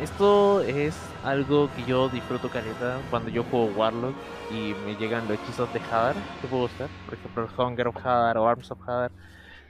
Esto 0.02 0.62
es 0.62 0.98
algo 1.26 1.70
que 1.76 1.84
yo 1.84 2.08
disfruto 2.08 2.50
caleta 2.50 3.02
cuando 3.10 3.30
yo 3.30 3.44
juego 3.44 3.66
Warlock 3.76 4.16
y 4.50 4.74
me 4.86 4.96
llegan 4.96 5.28
los 5.28 5.38
hechizos 5.38 5.72
de 5.74 5.82
Hadar 5.82 6.16
que 6.42 6.48
puedo 6.48 6.64
usar, 6.64 6.88
por 7.06 7.16
ejemplo 7.16 7.44
el 7.44 7.50
Hunger 7.60 7.88
of 7.90 7.98
Hadar 7.98 8.38
o 8.38 8.48
Arms 8.48 8.72
of 8.72 8.80
Hadar. 8.88 9.12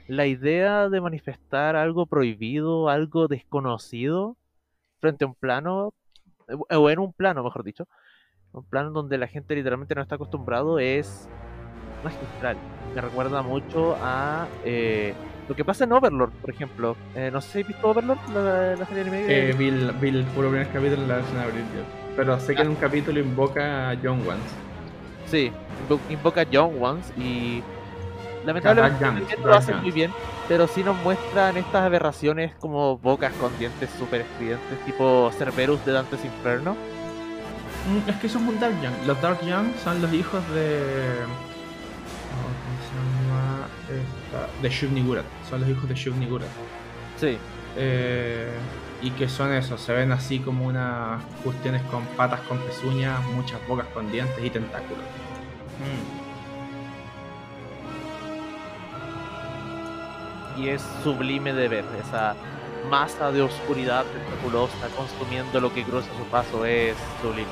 La 0.06 0.26
idea 0.26 0.88
de 0.88 1.00
manifestar 1.00 1.74
algo 1.74 2.06
prohibido, 2.06 2.88
algo 2.88 3.26
desconocido 3.26 4.36
frente 5.00 5.24
a 5.24 5.28
un 5.28 5.34
plano, 5.34 5.94
eh, 6.46 6.76
o 6.76 6.90
en 6.90 7.00
un 7.00 7.12
plano 7.12 7.42
mejor 7.42 7.64
dicho, 7.64 7.88
un 8.52 8.64
plano 8.64 8.90
donde 8.92 9.18
la 9.18 9.26
gente 9.26 9.56
literalmente 9.56 9.96
no 9.96 10.02
está 10.02 10.14
acostumbrado 10.14 10.78
es 10.78 11.28
magistral. 12.04 12.56
Me 12.94 13.00
recuerda 13.00 13.42
mucho 13.42 13.96
a 14.00 14.46
eh, 14.64 15.12
lo 15.50 15.56
que 15.56 15.64
pasa 15.64 15.82
en 15.84 15.92
Overlord, 15.92 16.30
por 16.40 16.50
ejemplo. 16.50 16.96
Eh, 17.14 17.28
no 17.32 17.40
sé 17.40 17.50
si 17.52 17.60
has 17.62 17.66
visto 17.68 17.88
Overlord, 17.88 18.18
la, 18.32 18.76
la 18.76 18.86
serie 18.86 19.02
anime. 19.02 19.24
Eh, 19.28 19.52
vi, 19.58 19.68
el, 19.68 19.90
vi 20.00 20.08
el 20.10 20.24
puro 20.26 20.48
primer 20.48 20.68
capítulo 20.68 21.02
de 21.02 21.08
la 21.08 21.16
versión 21.16 21.38
de 21.40 21.46
Bridget. 21.46 21.84
Pero 22.16 22.38
sé 22.38 22.54
que 22.54 22.62
en 22.62 22.68
un 22.68 22.76
capítulo 22.76 23.18
invoca 23.18 23.90
a 23.90 23.96
John 24.02 24.24
Wans. 24.26 24.42
Sí, 25.26 25.50
invo- 25.88 26.00
invoca 26.08 26.44
Young 26.44 26.80
Ones 26.82 27.12
y 27.16 27.62
lamentablemente 28.44 29.04
Young, 29.04 29.16
también 29.18 29.42
lo 29.44 29.54
hacen 29.54 29.74
Young. 29.74 29.82
muy 29.82 29.90
bien, 29.92 30.12
pero 30.48 30.66
sí 30.66 30.82
nos 30.84 30.96
muestran 31.02 31.56
estas 31.56 31.82
aberraciones 31.84 32.52
como 32.60 32.98
bocas 32.98 33.32
con 33.34 33.56
dientes 33.58 33.90
super 33.98 34.20
estridentes, 34.22 34.78
tipo 34.86 35.30
Cerberus 35.36 35.84
de 35.84 35.92
Dante's 35.92 36.24
Inferno. 36.24 36.72
Mm, 37.88 38.08
Es 38.08 38.16
que 38.16 38.26
eso 38.28 38.38
es 38.38 38.44
un 38.48 38.58
Dark 38.60 38.74
Young. 38.82 38.94
Los 39.06 39.20
Dark 39.20 39.40
Young 39.44 39.68
son 39.82 40.00
los 40.02 40.12
hijos 40.12 40.42
de. 40.54 40.78
¿Cómo 42.30 42.48
se 42.86 43.98
llama? 43.98 44.19
De 44.62 44.68
Shub 44.68 44.92
Nigurat. 44.92 45.24
Son 45.48 45.60
los 45.60 45.68
hijos 45.68 45.88
de 45.88 45.94
Shub 45.94 46.16
Nigurat. 46.16 46.48
Sí. 47.18 47.38
Eh, 47.76 48.48
y 49.02 49.10
que 49.12 49.28
son 49.28 49.52
eso, 49.52 49.78
se 49.78 49.92
ven 49.92 50.12
así 50.12 50.40
como 50.40 50.66
unas 50.66 51.22
cuestiones 51.42 51.82
con 51.82 52.04
patas 52.16 52.40
con 52.40 52.58
pezuñas, 52.58 53.22
muchas 53.34 53.66
bocas 53.66 53.86
con 53.88 54.10
dientes 54.10 54.44
y 54.44 54.50
tentáculos. 54.50 55.04
Y 60.58 60.68
es 60.68 60.82
sublime 61.02 61.54
de 61.54 61.68
ver 61.68 61.84
esa 62.06 62.34
masa 62.90 63.32
de 63.32 63.40
oscuridad 63.40 64.04
tentaculosa 64.04 64.88
consumiendo 64.96 65.60
lo 65.60 65.72
que 65.72 65.84
cruza 65.84 66.08
su 66.18 66.24
paso. 66.24 66.66
Es 66.66 66.96
sublime. 67.22 67.48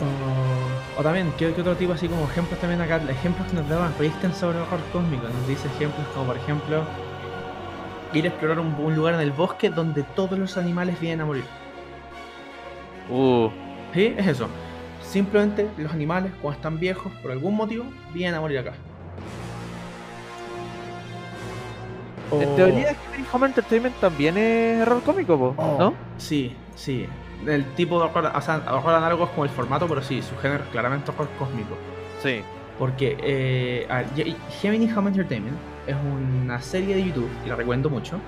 O, 0.00 0.61
o 0.98 1.02
también, 1.02 1.32
¿qué, 1.38 1.52
qué 1.54 1.60
otro 1.60 1.76
tipo 1.76 1.92
así 1.92 2.08
como 2.08 2.24
ejemplos 2.24 2.58
también 2.60 2.80
acá? 2.80 3.00
Ejemplos 3.08 3.46
que 3.48 3.54
nos 3.56 3.68
daban 3.68 3.94
Risten 3.98 4.34
sobre 4.34 4.58
horror 4.58 4.80
cósmico. 4.92 5.24
Nos 5.28 5.48
dice 5.48 5.68
ejemplos 5.68 6.06
como 6.14 6.26
por 6.26 6.36
ejemplo 6.36 6.84
ir 8.12 8.24
a 8.24 8.28
explorar 8.28 8.60
un, 8.60 8.74
un 8.74 8.94
lugar 8.94 9.14
en 9.14 9.20
el 9.20 9.32
bosque 9.32 9.70
donde 9.70 10.02
todos 10.02 10.38
los 10.38 10.56
animales 10.56 11.00
vienen 11.00 11.22
a 11.22 11.24
morir. 11.24 11.44
Uh, 13.08 13.48
¿Sí? 13.94 14.14
Es 14.16 14.26
eso. 14.26 14.48
Simplemente 15.02 15.68
los 15.76 15.92
animales, 15.92 16.32
cuando 16.40 16.56
están 16.56 16.78
viejos, 16.78 17.12
por 17.22 17.32
algún 17.32 17.54
motivo, 17.56 17.84
vienen 18.14 18.34
a 18.34 18.40
morir 18.40 18.58
acá. 18.58 18.72
En 22.32 22.56
teoría, 22.56 22.96
Home 23.32 23.46
Entertainment 23.46 23.94
también 24.00 24.36
es 24.38 24.80
error 24.80 25.02
cómico, 25.02 25.54
Oh, 25.56 25.76
¿no? 25.78 25.94
Sí, 26.16 26.56
sí. 26.74 27.06
El 27.46 27.64
tipo 27.74 27.98
de 27.98 28.04
horror, 28.06 28.30
o 28.34 28.40
sea, 28.40 28.62
horror 28.70 28.94
análogo 28.94 29.24
es 29.24 29.30
como 29.30 29.44
el 29.44 29.50
formato, 29.50 29.86
pero 29.88 30.02
sí, 30.02 30.22
su 30.22 30.36
género 30.38 30.64
claramente 30.70 31.10
horror 31.10 31.28
cósmico. 31.38 31.76
Sí. 32.22 32.42
Porque 32.78 33.16
eh, 33.22 33.86
a 33.90 33.98
ver, 33.98 34.06
Ye- 34.14 34.36
Gemini 34.60 34.90
Home 34.92 35.10
Entertainment 35.10 35.56
es 35.86 35.96
una 35.96 36.60
serie 36.60 36.94
de 36.94 37.04
YouTube, 37.04 37.28
y 37.44 37.48
la 37.48 37.56
recomiendo 37.56 37.90
mucho, 37.90 38.18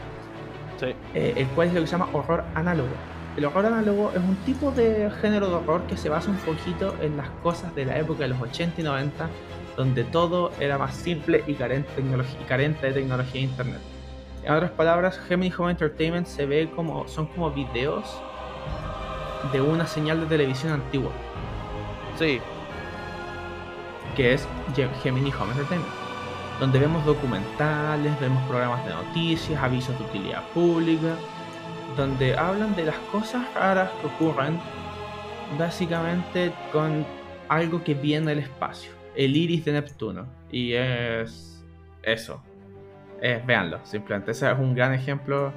Sí. 0.81 0.87
eh, 1.15 1.35
el 1.37 1.47
cual 1.49 1.69
es 1.69 1.75
lo 1.75 1.81
que 1.81 1.87
se 1.87 1.93
llama 1.93 2.09
horror 2.13 2.45
análogo. 2.55 2.89
El 3.37 3.45
horror 3.47 3.67
análogo 3.67 4.11
es 4.13 4.19
un 4.21 4.37
tipo 4.45 4.71
de 4.71 5.11
género 5.21 5.49
de 5.49 5.55
horror 5.55 5.83
que 5.89 5.97
se 5.97 6.09
basa 6.09 6.31
un 6.31 6.37
poquito 6.39 6.95
en 7.01 7.17
las 7.17 7.29
cosas 7.43 7.75
de 7.75 7.85
la 7.85 7.99
época 7.99 8.21
de 8.25 8.29
los 8.29 8.41
80 8.41 8.81
y 8.81 8.85
90, 8.85 9.29
donde 9.77 10.05
todo 10.05 10.53
era 10.61 10.79
más 10.79 10.95
simple 10.95 11.43
y 11.47 11.55
carente, 11.55 11.89
de 11.91 11.97
tecnología- 12.03 12.41
y 12.41 12.45
carente 12.45 12.87
de 12.87 12.93
tecnología 12.93 13.41
e 13.41 13.45
internet. 13.45 13.81
En 14.45 14.53
otras 14.53 14.71
palabras, 14.73 15.19
Gemini 15.27 15.53
Home 15.57 15.71
Entertainment 15.73 16.27
se 16.27 16.47
ve 16.47 16.71
como 16.77 17.09
son 17.09 17.27
como 17.27 17.51
videos 17.51 18.21
de 19.53 19.61
una 19.61 19.87
señal 19.87 20.21
de 20.21 20.27
televisión 20.27 20.73
antigua, 20.73 21.11
Sí. 22.19 22.41
que 24.17 24.35
es 24.35 24.47
Ge- 24.75 24.89
Gemini 25.03 25.33
Home 25.33 25.53
Entertainment, 25.53 25.93
donde 26.61 26.79
vemos 26.79 27.05
documentales, 27.05 28.19
vemos 28.21 28.43
programas 28.49 28.85
de 28.87 28.93
noticias, 28.95 29.61
avisos 29.63 29.99
de 29.99 30.05
utilidad 30.05 30.43
pública, 30.55 31.17
donde 31.97 32.37
hablan 32.37 32.75
de 32.77 32.85
las 32.87 32.97
cosas 33.13 33.43
raras 33.55 33.91
que 34.01 34.07
ocurren 34.07 34.59
básicamente 35.59 36.53
con 36.73 37.05
algo 37.49 37.83
que 37.85 37.95
viene 37.95 38.29
del 38.29 38.39
espacio, 38.41 38.91
el 39.15 39.37
iris 39.37 39.65
de 39.65 39.73
Neptuno, 39.73 40.27
y 40.51 40.73
es 40.75 41.65
eso. 42.03 42.41
Es, 43.21 43.45
véanlo, 43.47 43.79
simplemente. 43.85 44.33
Ese 44.33 44.51
es 44.51 44.59
un 44.59 44.75
gran 44.75 44.93
ejemplo 44.93 45.53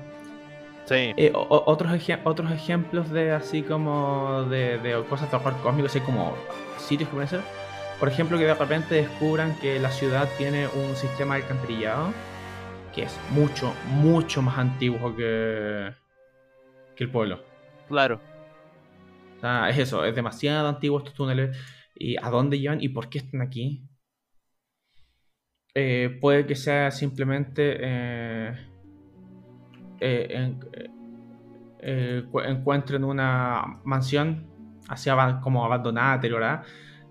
Sí. 0.88 1.14
eh, 1.18 1.32
o- 1.36 1.64
otros, 1.68 1.92
otros 2.24 2.52
ejemplos 2.52 3.10
de 3.12 3.32
así 3.34 3.62
como 3.62 4.44
de, 4.44 4.78
de 4.80 5.04
cosas 5.10 5.30
de 5.30 5.36
horror 5.38 5.56
cósmico, 5.62 5.88
así 5.88 6.00
como 6.00 6.34
sitios 6.78 7.10
que 7.10 7.14
pueden 7.14 7.30
ser. 7.30 7.42
Por 8.00 8.08
ejemplo, 8.08 8.38
que 8.38 8.46
de 8.46 8.54
repente 8.54 8.96
descubran 8.96 9.58
que 9.60 9.80
la 9.80 9.92
ciudad 9.92 10.30
tiene 10.38 10.68
un 10.68 10.96
sistema 10.96 11.36
de 11.36 11.42
alcantarillado 11.42 12.14
que 12.96 13.04
es 13.04 13.20
mucho, 13.32 13.74
mucho 13.90 14.42
más 14.42 14.58
antiguo 14.58 15.16
que, 15.16 15.92
que 16.96 17.04
el 17.04 17.12
pueblo. 17.12 17.44
Claro. 17.88 18.22
O 19.38 19.40
sea, 19.42 19.70
es 19.70 19.78
eso, 19.78 20.04
es 20.06 20.16
demasiado 20.16 20.68
antiguo 20.68 21.00
estos 21.00 21.14
túneles. 21.14 21.56
¿Y 21.96 22.16
a 22.18 22.30
dónde 22.30 22.60
llevan 22.60 22.82
y 22.82 22.90
por 22.90 23.10
qué 23.10 23.18
están 23.20 23.42
aquí? 23.42 23.84
Eh, 25.76 26.18
puede 26.22 26.46
que 26.48 26.56
sea 26.56 26.90
simplemente 26.92 27.78
eh, 27.80 28.56
eh, 30.00 30.28
en- 30.30 30.60
eh, 30.74 30.89
eh, 31.80 32.26
cu- 32.32 32.41
encuentren 32.41 33.04
una 33.04 33.80
mansión 33.84 34.48
así 34.89 35.10
como 35.41 35.64
abandonada, 35.66 36.16
deteriorada. 36.16 36.64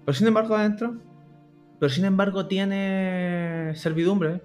Pero 0.05 0.17
sin 0.17 0.27
embargo 0.29 0.55
adentro, 0.57 0.97
pero 1.79 1.91
sin 1.91 2.05
embargo 2.05 2.47
tiene 2.47 3.73
servidumbre. 3.75 4.43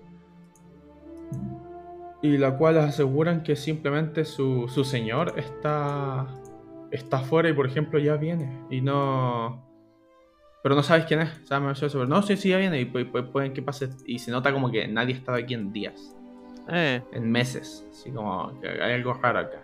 Y 2.23 2.37
la 2.37 2.55
cual 2.57 2.77
aseguran 2.77 3.41
que 3.41 3.55
simplemente 3.55 4.25
su, 4.25 4.67
su 4.67 4.83
señor 4.83 5.33
está 5.37 6.27
está 6.91 7.17
afuera 7.17 7.49
y 7.49 7.53
por 7.53 7.65
ejemplo 7.65 7.97
ya 7.99 8.15
viene. 8.17 8.59
Y 8.69 8.81
no 8.81 9.65
pero 10.61 10.75
no 10.75 10.83
sabes 10.83 11.05
quién 11.05 11.21
es. 11.21 11.29
Pero 11.49 12.05
no 12.05 12.21
sí 12.21 12.37
sí 12.37 12.49
ya 12.49 12.57
viene. 12.57 12.79
Y 12.79 12.85
pu- 12.85 13.11
pu- 13.11 13.31
pueden 13.31 13.53
que 13.53 13.61
pase. 13.63 13.89
Y 14.05 14.19
se 14.19 14.29
nota 14.29 14.53
como 14.53 14.69
que 14.69 14.87
nadie 14.87 15.15
ha 15.15 15.17
estado 15.17 15.37
aquí 15.39 15.55
en 15.55 15.71
días 15.73 16.15
Eh, 16.69 17.01
en 17.11 17.31
meses 17.31 17.85
así 17.89 18.11
como 18.11 18.59
que 18.61 18.69
hay 18.69 18.93
algo 18.93 19.13
raro 19.13 19.39
acá 19.39 19.61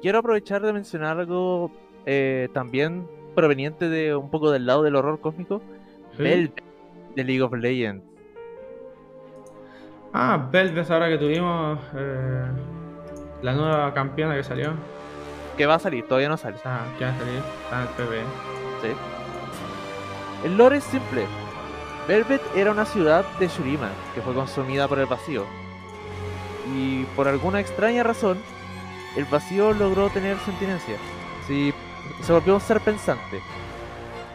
quiero 0.00 0.18
aprovechar 0.18 0.62
de 0.62 0.72
mencionar 0.72 1.18
algo 1.18 1.70
eh, 2.04 2.48
también 2.52 3.06
proveniente 3.34 3.88
de 3.88 4.14
un 4.14 4.30
poco 4.30 4.50
del 4.50 4.66
lado 4.66 4.82
del 4.82 4.96
horror 4.96 5.20
cósmico. 5.20 5.62
¿Sí? 6.16 6.22
Velvet 6.22 6.62
de 7.14 7.24
League 7.24 7.42
of 7.42 7.52
Legends. 7.54 8.04
ah 10.12 10.48
Velvet 10.50 10.90
ahora 10.90 11.08
que 11.08 11.18
tuvimos 11.18 11.78
eh, 11.94 12.44
la 13.42 13.54
nueva 13.54 13.94
campeona 13.94 14.34
que 14.34 14.42
salió 14.42 14.74
Que 15.56 15.66
va 15.66 15.76
a 15.76 15.78
salir, 15.78 16.06
todavía 16.06 16.28
no 16.28 16.36
sale. 16.36 16.58
sea 16.58 16.84
que 16.98 17.04
va 17.04 17.10
a 17.10 17.18
salir 17.18 17.42
está 17.64 17.82
en 17.82 17.82
el 17.82 17.94
PB 17.94 18.24
Sí. 18.82 18.88
El 20.44 20.56
lore 20.56 20.78
es 20.78 20.84
simple. 20.84 21.24
Velvet 22.08 22.42
era 22.56 22.72
una 22.72 22.84
ciudad 22.84 23.24
de 23.38 23.46
Shurima 23.46 23.90
que 24.12 24.20
fue 24.20 24.34
consumida 24.34 24.88
por 24.88 24.98
el 24.98 25.06
vacío. 25.06 25.44
Y 26.70 27.04
por 27.16 27.28
alguna 27.28 27.60
extraña 27.60 28.02
razón, 28.02 28.38
el 29.16 29.24
vacío 29.24 29.72
logró 29.72 30.10
tener 30.10 30.38
sentinencia. 30.40 30.96
Sí, 31.46 31.72
se 32.22 32.32
volvió 32.32 32.54
un 32.54 32.60
ser 32.60 32.80
pensante. 32.80 33.40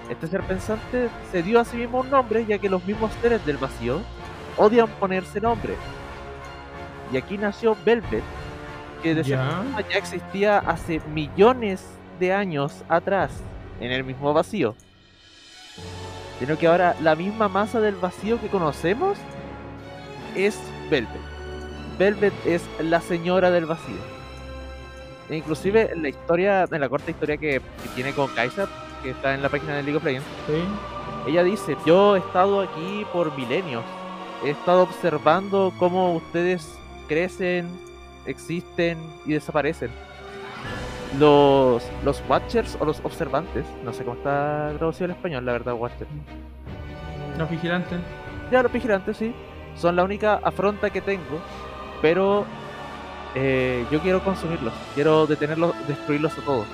Este 0.10 0.28
ser 0.28 0.44
pensante 0.44 1.10
se 1.32 1.44
dio 1.44 1.60
a 1.60 1.66
sí 1.66 1.78
mismo 1.78 2.00
un 2.00 2.10
nombre 2.10 2.46
ya 2.46 2.58
que 2.60 2.70
los 2.70 2.84
mismos 2.86 3.12
seres 3.22 3.46
del 3.46 3.58
vacío 3.58 4.02
odian 4.58 4.88
ponerse 5.00 5.42
nombre. 5.42 5.76
Y 7.12 7.18
aquí 7.18 7.38
nació 7.38 7.76
Velvet, 7.86 8.24
que 9.02 9.16
de 9.16 9.24
cierta 9.24 9.50
ya 9.50 9.58
forma 9.58 9.82
ya 9.82 9.98
existía 9.98 10.60
hace 10.60 11.02
millones 11.14 11.86
de 12.20 12.34
años 12.34 12.84
atrás 12.90 13.32
en 13.80 13.92
el 13.92 14.04
mismo 14.04 14.34
vacío. 14.34 14.76
Sino 16.40 16.58
que 16.58 16.68
ahora 16.68 16.96
la 17.02 17.16
misma 17.16 17.48
masa 17.48 17.80
del 17.80 17.96
vacío 17.96 18.40
que 18.40 18.48
conocemos 18.48 19.18
es 20.36 20.60
Velvet. 20.90 21.37
Velvet 21.98 22.34
es 22.46 22.64
la 22.80 23.02
señora 23.02 23.52
del 23.52 23.66
vacío. 23.66 23.96
E 25.30 25.36
inclusive 25.36 25.92
en 25.92 26.04
la 26.04 26.10
historia, 26.10 26.66
en 26.72 26.82
la 26.82 26.90
corta 26.90 27.12
historia 27.12 27.38
que, 27.38 27.62
que 27.84 27.90
tiene 27.96 28.14
con 28.14 28.28
Kaiser, 28.30 28.68
que 29.04 29.12
está 29.12 29.34
en 29.34 29.42
la 29.42 29.50
página 29.50 29.76
de 29.76 29.84
League 29.84 29.98
of 29.98 30.04
Legends, 30.04 30.28
sí 30.48 30.64
ella 31.28 31.44
dice, 31.44 31.76
yo 31.86 32.16
he 32.16 32.20
estado 32.20 32.62
aquí 32.62 33.06
por 33.12 33.36
milenios. 33.36 33.84
He 34.46 34.52
estado 34.52 34.84
observando 34.84 35.74
cómo 35.78 36.14
ustedes 36.14 36.80
crecen, 37.10 37.68
existen 38.26 38.98
y 39.26 39.34
desaparecen. 39.34 39.92
Los, 41.20 41.84
los 42.06 42.24
Watchers 42.30 42.78
o 42.80 42.86
los 42.86 43.02
observantes, 43.04 43.66
no 43.84 43.92
sé 43.92 44.06
cómo 44.06 44.16
está 44.16 44.72
traducido 44.78 45.06
en 45.06 45.12
español, 45.12 45.46
la 45.46 45.52
verdad, 45.54 45.74
Watchers. 45.74 46.10
los 47.38 47.50
vigilantes 47.50 48.00
Ya, 48.52 48.64
los 48.64 48.72
vigilantes, 48.72 49.18
sí. 49.18 49.34
Son 49.76 49.96
la 49.98 50.04
única 50.06 50.40
afronta 50.44 50.90
que 50.90 51.02
tengo, 51.02 51.42
pero 52.02 52.46
eh, 53.36 53.86
yo 53.92 54.00
quiero 54.02 54.24
consumirlos. 54.24 54.74
Quiero 54.96 55.28
detenerlos, 55.28 55.76
destruirlos 55.88 56.38
a 56.38 56.42
todos. 56.42 56.66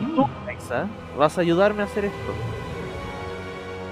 Y 0.00 0.04
tú, 0.14 0.26
Kaisa, 0.44 0.88
vas 1.16 1.38
a 1.38 1.40
ayudarme 1.40 1.82
a 1.82 1.86
hacer 1.86 2.06
esto. 2.06 2.32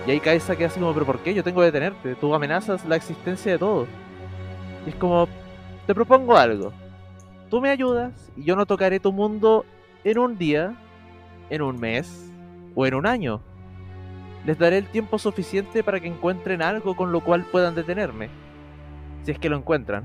Y 0.06 0.10
ahí 0.10 0.20
Kaisa 0.20 0.56
queda 0.56 0.68
así 0.68 0.80
como, 0.80 0.92
pero 0.92 1.06
¿por 1.06 1.20
qué? 1.20 1.32
Yo 1.32 1.44
tengo 1.44 1.60
que 1.60 1.66
detenerte. 1.66 2.14
Tú 2.16 2.34
amenazas 2.34 2.84
la 2.84 2.96
existencia 2.96 3.52
de 3.52 3.58
todo. 3.58 3.86
Y 4.84 4.90
es 4.90 4.94
como, 4.96 5.28
te 5.86 5.94
propongo 5.94 6.36
algo. 6.36 6.72
Tú 7.48 7.60
me 7.60 7.70
ayudas 7.70 8.12
y 8.36 8.44
yo 8.44 8.56
no 8.56 8.66
tocaré 8.66 8.98
tu 8.98 9.12
mundo 9.12 9.64
en 10.04 10.18
un 10.18 10.38
día, 10.38 10.74
en 11.50 11.62
un 11.62 11.78
mes 11.78 12.30
o 12.74 12.86
en 12.86 12.94
un 12.94 13.06
año. 13.06 13.40
Les 14.44 14.58
daré 14.58 14.78
el 14.78 14.86
tiempo 14.86 15.18
suficiente 15.18 15.84
para 15.84 16.00
que 16.00 16.08
encuentren 16.08 16.62
algo 16.62 16.96
con 16.96 17.12
lo 17.12 17.20
cual 17.20 17.44
puedan 17.44 17.74
detenerme. 17.74 18.28
Si 19.24 19.32
es 19.32 19.38
que 19.38 19.48
lo 19.48 19.56
encuentran. 19.56 20.04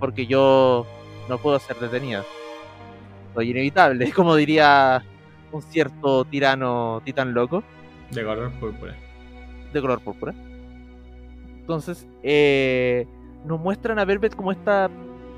Porque 0.00 0.26
yo 0.26 0.86
no 1.28 1.38
puedo 1.38 1.58
ser 1.58 1.76
detenida. 1.76 2.24
Soy 3.34 3.50
inevitable, 3.50 4.12
como 4.16 4.36
diría 4.36 5.02
un 5.52 5.62
cierto 5.62 6.24
tirano 6.24 7.02
titán 7.04 7.34
loco. 7.34 7.62
de 8.10 8.24
color 8.24 8.52
púrpura 8.52 8.96
de 9.72 9.80
color 9.80 10.00
púrpura. 10.00 10.34
Entonces, 11.60 12.06
eh, 12.22 13.06
nos 13.44 13.60
muestran 13.60 13.98
a 13.98 14.04
Velvet 14.04 14.34
como 14.34 14.52
esta 14.52 14.90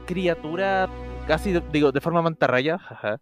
criatura 0.06 0.88
casi, 1.26 1.58
digo, 1.72 1.92
de 1.92 2.00
forma 2.00 2.22
mantarraya, 2.22 2.78
jaja. 2.88 3.20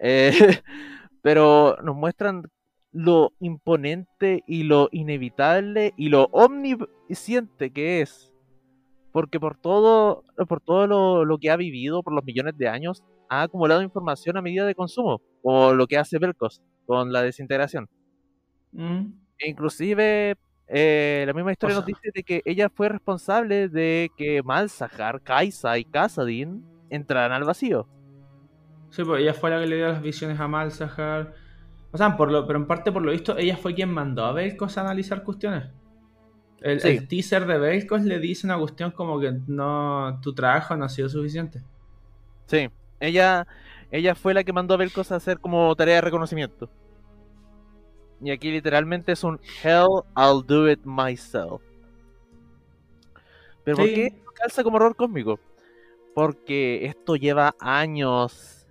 Eh, 0.00 0.32
pero 1.22 1.76
nos 1.82 1.94
muestran 1.94 2.44
lo 2.92 3.32
imponente 3.40 4.42
y 4.46 4.64
lo 4.64 4.88
inevitable 4.92 5.94
y 5.96 6.08
lo 6.08 6.24
omnisciente 6.32 7.72
que 7.72 8.02
es. 8.02 8.31
Porque 9.12 9.38
por 9.38 9.56
todo, 9.56 10.24
por 10.48 10.60
todo 10.60 10.86
lo, 10.86 11.24
lo 11.24 11.38
que 11.38 11.50
ha 11.50 11.56
vivido 11.56 12.02
por 12.02 12.14
los 12.14 12.24
millones 12.24 12.56
de 12.56 12.68
años, 12.68 13.04
ha 13.28 13.42
acumulado 13.42 13.82
información 13.82 14.36
a 14.36 14.42
medida 14.42 14.66
de 14.66 14.74
consumo, 14.74 15.20
o 15.42 15.72
lo 15.72 15.86
que 15.86 15.98
hace 15.98 16.18
Belcos 16.18 16.62
con 16.86 17.12
la 17.12 17.22
desintegración. 17.22 17.88
Mm. 18.72 19.12
E 19.38 19.50
inclusive, 19.50 20.36
eh, 20.68 21.24
la 21.26 21.32
misma 21.32 21.52
historia 21.52 21.76
O 21.76 21.80
nos 21.80 21.86
dice 21.86 22.10
de 22.14 22.22
que 22.22 22.42
ella 22.44 22.68
fue 22.68 22.88
responsable 22.88 23.68
de 23.68 24.10
que 24.16 24.42
Malzahar, 24.42 25.22
Kaisa 25.22 25.78
y 25.78 25.84
Kasadin 25.84 26.64
entraran 26.90 27.32
al 27.32 27.44
vacío. 27.44 27.88
Sí, 28.90 29.04
pues 29.04 29.22
ella 29.22 29.34
fue 29.34 29.50
la 29.50 29.60
que 29.60 29.66
le 29.66 29.76
dio 29.76 29.88
las 29.88 30.02
visiones 30.02 30.38
a 30.38 30.48
Malzahar. 30.48 31.34
O 31.92 31.98
sea, 31.98 32.16
por 32.16 32.30
lo, 32.30 32.46
pero 32.46 32.58
en 32.58 32.66
parte 32.66 32.92
por 32.92 33.02
lo 33.02 33.12
visto, 33.12 33.36
ella 33.36 33.56
fue 33.56 33.74
quien 33.74 33.90
mandó 33.90 34.24
a 34.24 34.32
Belkos 34.32 34.76
a 34.78 34.82
analizar 34.82 35.22
cuestiones. 35.24 35.64
El, 36.62 36.80
Sí. 36.80 36.88
el 36.88 37.08
teaser 37.08 37.46
de 37.46 37.58
Belkos 37.58 38.02
le 38.02 38.18
dice 38.18 38.46
una 38.46 38.58
cuestión 38.58 38.90
como 38.92 39.18
que 39.20 39.32
no 39.46 40.18
tu 40.22 40.32
trabajo 40.34 40.76
no 40.76 40.84
ha 40.84 40.88
sido 40.88 41.08
suficiente. 41.08 41.60
Sí, 42.46 42.68
ella, 43.00 43.46
ella 43.90 44.14
fue 44.14 44.34
la 44.34 44.44
que 44.44 44.52
mandó 44.52 44.74
a 44.74 44.76
Belcos 44.78 45.10
a 45.12 45.16
hacer 45.16 45.38
como 45.40 45.74
tarea 45.76 45.96
de 45.96 46.00
reconocimiento. 46.02 46.70
Y 48.22 48.30
aquí 48.30 48.50
literalmente 48.52 49.12
es 49.12 49.24
un 49.24 49.40
Hell, 49.62 50.02
I'll 50.16 50.44
do 50.46 50.70
it 50.70 50.80
myself. 50.84 51.60
Pero 53.64 53.76
¿por 53.78 53.86
qué 53.86 54.22
calza 54.34 54.62
como 54.62 54.76
horror 54.76 54.94
cósmico? 54.96 55.38
Porque 56.14 56.84
esto 56.86 57.16
lleva 57.16 57.54
años 57.58 58.66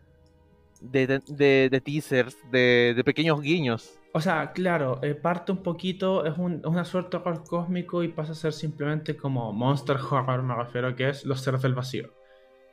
de, 0.79 1.07
de- 1.07 1.21
de- 1.27 1.69
de 1.71 1.81
teasers, 1.81 2.37
de, 2.51 2.93
de 2.95 3.03
pequeños 3.03 3.41
guiños. 3.41 3.99
O 4.13 4.19
sea, 4.19 4.51
claro, 4.51 4.99
eh, 5.03 5.15
parte 5.15 5.53
un 5.53 5.63
poquito, 5.63 6.25
es 6.25 6.37
un, 6.37 6.61
una 6.65 6.83
suerte 6.83 7.17
de 7.17 7.23
horror 7.23 7.43
cósmico 7.45 8.03
y 8.03 8.09
pasa 8.09 8.33
a 8.33 8.35
ser 8.35 8.51
simplemente 8.51 9.15
como 9.15 9.53
Monster 9.53 9.95
Horror, 9.97 10.43
me 10.43 10.53
refiero, 10.55 10.95
que 10.95 11.09
es 11.09 11.25
los 11.25 11.39
seres 11.39 11.61
del 11.61 11.75
vacío. 11.75 12.11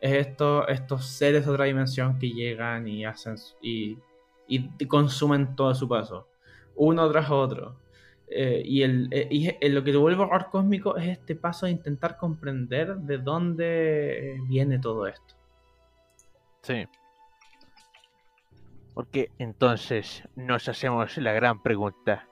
Es 0.01 0.27
esto, 0.27 0.66
estos 0.66 1.06
seres 1.06 1.47
de 1.47 1.52
otra 1.52 1.66
dimensión 1.66 2.19
que 2.19 2.31
llegan 2.31 2.89
y 2.89 3.05
hacen 3.05 3.36
y, 3.62 3.98
consumen 4.89 5.55
todo 5.55 5.74
su 5.74 5.89
paso, 5.89 6.28
uno 6.74 7.09
tras 7.10 7.31
otro. 7.31 7.77
Eh, 8.31 8.62
y 8.65 8.82
el, 8.82 9.09
eh, 9.10 9.28
y 9.31 9.69
lo 9.69 9.82
que 9.85 9.93
te 9.93 9.97
vuelve 9.97 10.23
horror 10.23 10.48
cósmico 10.51 10.97
es 10.97 11.09
este 11.09 11.35
paso 11.35 11.66
de 11.66 11.73
intentar 11.73 12.16
comprender 12.16 12.97
de 12.97 13.19
dónde 13.19 14.39
viene 14.48 14.78
todo 14.78 15.06
esto. 15.06 15.35
Sí. 16.62 16.85
Porque 18.98 19.30
entonces 19.38 20.24
nos 20.34 20.68
hacemos 20.68 21.16
la 21.18 21.32
gran 21.32 21.62
pregunta. 21.62 22.26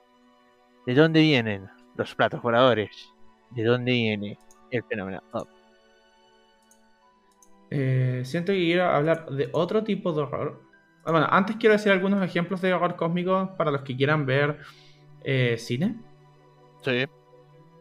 ¿De 0.85 0.95
dónde 0.95 1.21
vienen 1.21 1.69
los 1.95 2.13
platos 2.13 2.41
voladores? 2.41 3.13
¿De 3.51 3.63
dónde 3.63 3.93
viene 3.93 4.37
el 4.69 4.83
fenómeno? 4.83 5.23
Up? 5.31 5.47
Eh, 7.69 8.21
siento 8.25 8.51
que 8.51 8.57
quiero 8.57 8.83
hablar 8.83 9.29
de 9.29 9.47
otro 9.53 9.85
tipo 9.85 10.11
de 10.11 10.23
horror. 10.23 10.61
Ah, 11.05 11.11
Bueno, 11.13 11.27
antes 11.29 11.55
quiero 11.55 11.71
decir 11.71 11.93
algunos 11.93 12.21
ejemplos 12.21 12.59
de 12.59 12.73
horror 12.73 12.97
cósmico 12.97 13.55
para 13.57 13.71
los 13.71 13.83
que 13.83 13.95
quieran 13.95 14.25
ver 14.25 14.59
eh, 15.23 15.55
cine. 15.57 15.95
Sí. 16.81 17.05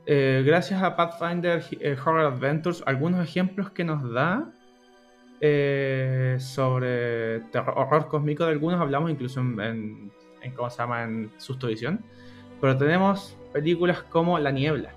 Eh, 0.07 0.45
gracias 0.47 0.81
a 0.81 0.95
Pathfinder 0.95 1.61
Horror 2.05 2.33
Adventures, 2.33 2.85
algunos 2.87 3.29
ejemplos 3.29 3.69
que 3.73 3.83
nos 3.83 4.09
da 4.13 4.53
eh, 5.41 6.37
sobre 6.39 7.41
terror- 7.53 7.75
horror 7.77 8.09
cósmico. 8.09 8.45
De 8.45 8.53
algunos 8.53 8.81
hablamos 8.81 9.11
incluso 9.11 9.41
en, 9.41 9.61
en, 9.61 10.13
en 10.43 10.53
¿cómo 10.53 10.71
se 10.71 10.79
llama? 10.79 11.05
En 11.05 11.31
Sustovisión. 11.39 12.01
Pero 12.61 12.77
tenemos 12.77 13.37
películas 13.53 14.03
como 14.03 14.39
La 14.39 14.51
Niebla. 14.51 14.91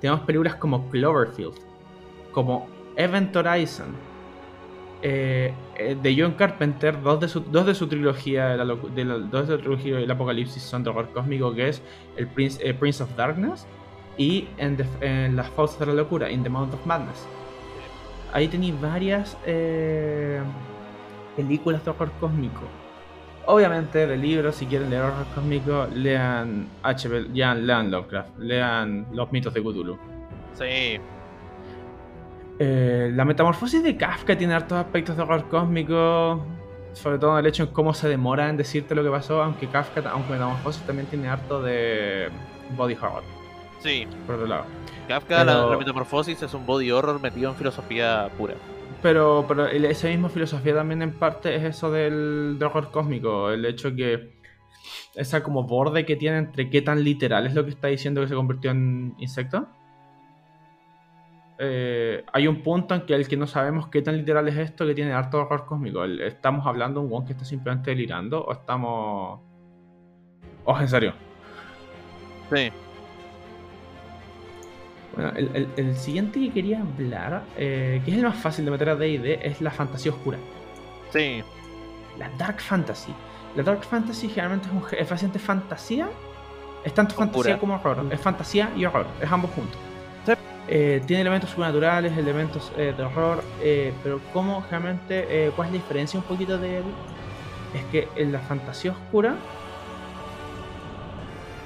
Tenemos 0.00 0.20
películas 0.22 0.54
como 0.56 0.88
Cloverfield. 0.90 1.54
Como 2.32 2.68
Event 2.96 3.34
Horizon. 3.34 3.88
eh, 5.02 5.52
eh, 5.76 5.96
de 6.00 6.16
John 6.18 6.32
Carpenter, 6.32 7.00
dos 7.02 7.20
de 7.20 7.28
su, 7.28 7.40
dos 7.40 7.66
de 7.66 7.74
su 7.74 7.86
trilogía 7.86 8.48
de 8.48 8.56
la, 8.56 8.64
dos 8.64 9.48
de 9.48 9.58
trilogía 9.58 9.96
del 9.96 10.10
apocalipsis 10.10 10.62
son 10.62 10.82
de 10.84 10.90
horror 10.90 11.10
cósmico, 11.12 11.54
que 11.54 11.68
es 11.68 11.82
el 12.16 12.26
Prince, 12.26 12.74
Prince 12.74 13.02
of 13.02 13.14
Darkness 13.16 13.66
y 14.16 14.48
en 14.56 15.36
Las 15.36 15.48
Fauces 15.50 15.78
de 15.78 15.86
la 15.86 15.92
Locura, 15.92 16.30
In 16.30 16.42
the 16.42 16.48
Mount 16.48 16.72
of 16.72 16.84
Madness. 16.86 17.26
Ahí 18.32 18.48
tenéis 18.48 18.78
varias 18.80 19.36
eh, 19.46 20.40
películas 21.36 21.84
de 21.84 21.90
horror 21.90 22.10
cósmico. 22.20 22.62
Obviamente, 23.46 24.06
de 24.06 24.16
libros, 24.16 24.56
si 24.56 24.66
quieren 24.66 24.90
leer 24.90 25.02
horror 25.02 25.26
cósmico, 25.34 25.86
lean 25.94 26.68
H.P. 26.82 27.28
lean, 27.32 27.66
lean 27.66 27.90
Lovecraft, 27.90 28.38
lean 28.38 29.06
Los 29.12 29.30
mitos 29.30 29.54
de 29.54 29.60
Cthulhu. 29.60 29.96
Sí. 30.54 30.98
Eh, 32.58 33.10
la 33.14 33.24
metamorfosis 33.24 33.82
de 33.82 33.96
Kafka 33.96 34.36
tiene 34.36 34.54
hartos 34.54 34.78
aspectos 34.78 35.16
de 35.16 35.22
horror 35.22 35.48
cósmico, 35.48 36.44
sobre 36.94 37.18
todo 37.18 37.38
el 37.38 37.46
hecho 37.46 37.64
en 37.64 37.68
cómo 37.68 37.92
se 37.92 38.08
demora 38.08 38.48
en 38.48 38.56
decirte 38.56 38.94
lo 38.94 39.04
que 39.04 39.10
pasó, 39.10 39.42
aunque 39.42 39.68
Kafka, 39.68 40.02
aunque 40.10 40.32
Metamorfosis 40.32 40.82
también 40.82 41.06
tiene 41.06 41.28
harto 41.28 41.62
de 41.62 42.28
body 42.76 42.94
horror, 42.94 43.22
Sí. 43.80 44.06
por 44.26 44.36
otro 44.36 44.46
lado. 44.46 44.64
Kafka, 45.08 45.44
la, 45.44 45.52
Pero- 45.54 45.70
la 45.72 45.78
metamorfosis 45.78 46.42
es 46.42 46.54
un 46.54 46.66
body 46.66 46.90
horror 46.90 47.20
metido 47.20 47.50
en 47.50 47.56
filosofía 47.56 48.28
pura. 48.36 48.54
Pero, 49.02 49.44
pero 49.46 49.66
esa 49.66 50.08
misma 50.08 50.28
filosofía 50.28 50.74
también 50.74 51.02
en 51.02 51.12
parte 51.12 51.54
es 51.54 51.62
eso 51.62 51.90
del, 51.90 52.56
del 52.58 52.66
horror 52.68 52.90
cósmico, 52.90 53.50
el 53.50 53.64
hecho 53.64 53.94
que 53.94 54.34
esa 55.14 55.42
como 55.42 55.64
borde 55.64 56.04
que 56.04 56.16
tiene 56.16 56.38
entre 56.38 56.70
qué 56.70 56.82
tan 56.82 57.04
literal 57.04 57.46
es 57.46 57.54
lo 57.54 57.62
que 57.64 57.70
está 57.70 57.88
diciendo 57.88 58.20
que 58.20 58.28
se 58.28 58.34
convirtió 58.34 58.70
en 58.72 59.14
insecto. 59.18 59.66
Eh, 61.58 62.24
hay 62.32 62.48
un 62.48 62.62
punto 62.62 62.94
en 62.94 63.02
que 63.06 63.14
el 63.14 63.26
que 63.28 63.36
no 63.36 63.46
sabemos 63.46 63.88
qué 63.88 64.02
tan 64.02 64.16
literal 64.16 64.46
es 64.48 64.56
esto 64.56 64.86
que 64.86 64.94
tiene 64.94 65.12
harto 65.12 65.38
horror 65.38 65.64
cósmico. 65.66 66.04
El- 66.04 66.20
¿Estamos 66.20 66.66
hablando 66.66 67.00
de 67.00 67.06
un 67.06 67.12
one 67.14 67.26
que 67.26 67.32
está 67.32 67.44
simplemente 67.44 67.90
delirando 67.90 68.42
o 68.44 68.52
estamos... 68.52 69.40
¿O 70.64 70.74
es 70.76 70.80
en 70.82 70.88
serio? 70.88 71.12
Sí. 72.52 72.70
Bueno, 75.16 75.32
el, 75.34 75.50
el- 75.54 75.68
el 75.76 75.96
siguiente 75.96 76.38
que 76.38 76.50
quería 76.52 76.80
hablar, 76.82 77.42
eh, 77.56 78.00
que 78.04 78.10
es 78.12 78.16
el 78.18 78.24
más 78.24 78.36
fácil 78.36 78.64
de 78.66 78.70
meter 78.70 78.90
a 78.90 78.96
D&D, 78.96 79.40
es 79.42 79.60
la 79.60 79.70
fantasía 79.70 80.12
oscura. 80.12 80.38
Sí. 81.10 81.42
La 82.18 82.28
Dark 82.38 82.60
Fantasy. 82.60 83.12
La 83.56 83.62
Dark 83.62 83.82
Fantasy 83.84 84.28
generalmente 84.28 84.68
es, 84.68 84.72
un, 84.74 84.82
es 84.98 85.08
bastante 85.08 85.38
fantasía. 85.38 86.08
Es 86.84 86.92
tanto 86.94 87.12
Oscura. 87.14 87.26
fantasía 87.32 87.58
como 87.58 87.74
horror. 87.76 88.06
Es 88.12 88.20
fantasía 88.20 88.70
y 88.76 88.84
horror. 88.84 89.06
Es 89.20 89.30
ambos 89.32 89.50
juntos. 89.52 89.78
Sí. 90.26 90.32
Eh, 90.68 91.02
tiene 91.06 91.22
elementos 91.22 91.50
sobrenaturales, 91.50 92.16
elementos 92.16 92.70
eh, 92.76 92.92
de 92.96 93.02
horror. 93.02 93.42
pero 94.02 94.20
como 94.32 94.64
realmente, 94.70 95.50
¿cuál 95.56 95.68
es 95.68 95.72
la 95.74 95.78
diferencia 95.80 96.20
un 96.20 96.26
poquito 96.26 96.58
de 96.58 96.78
él? 96.78 96.84
Es 97.74 97.84
que 97.86 98.08
en 98.16 98.32
la 98.32 98.38
fantasía 98.40 98.92
oscura 98.92 99.34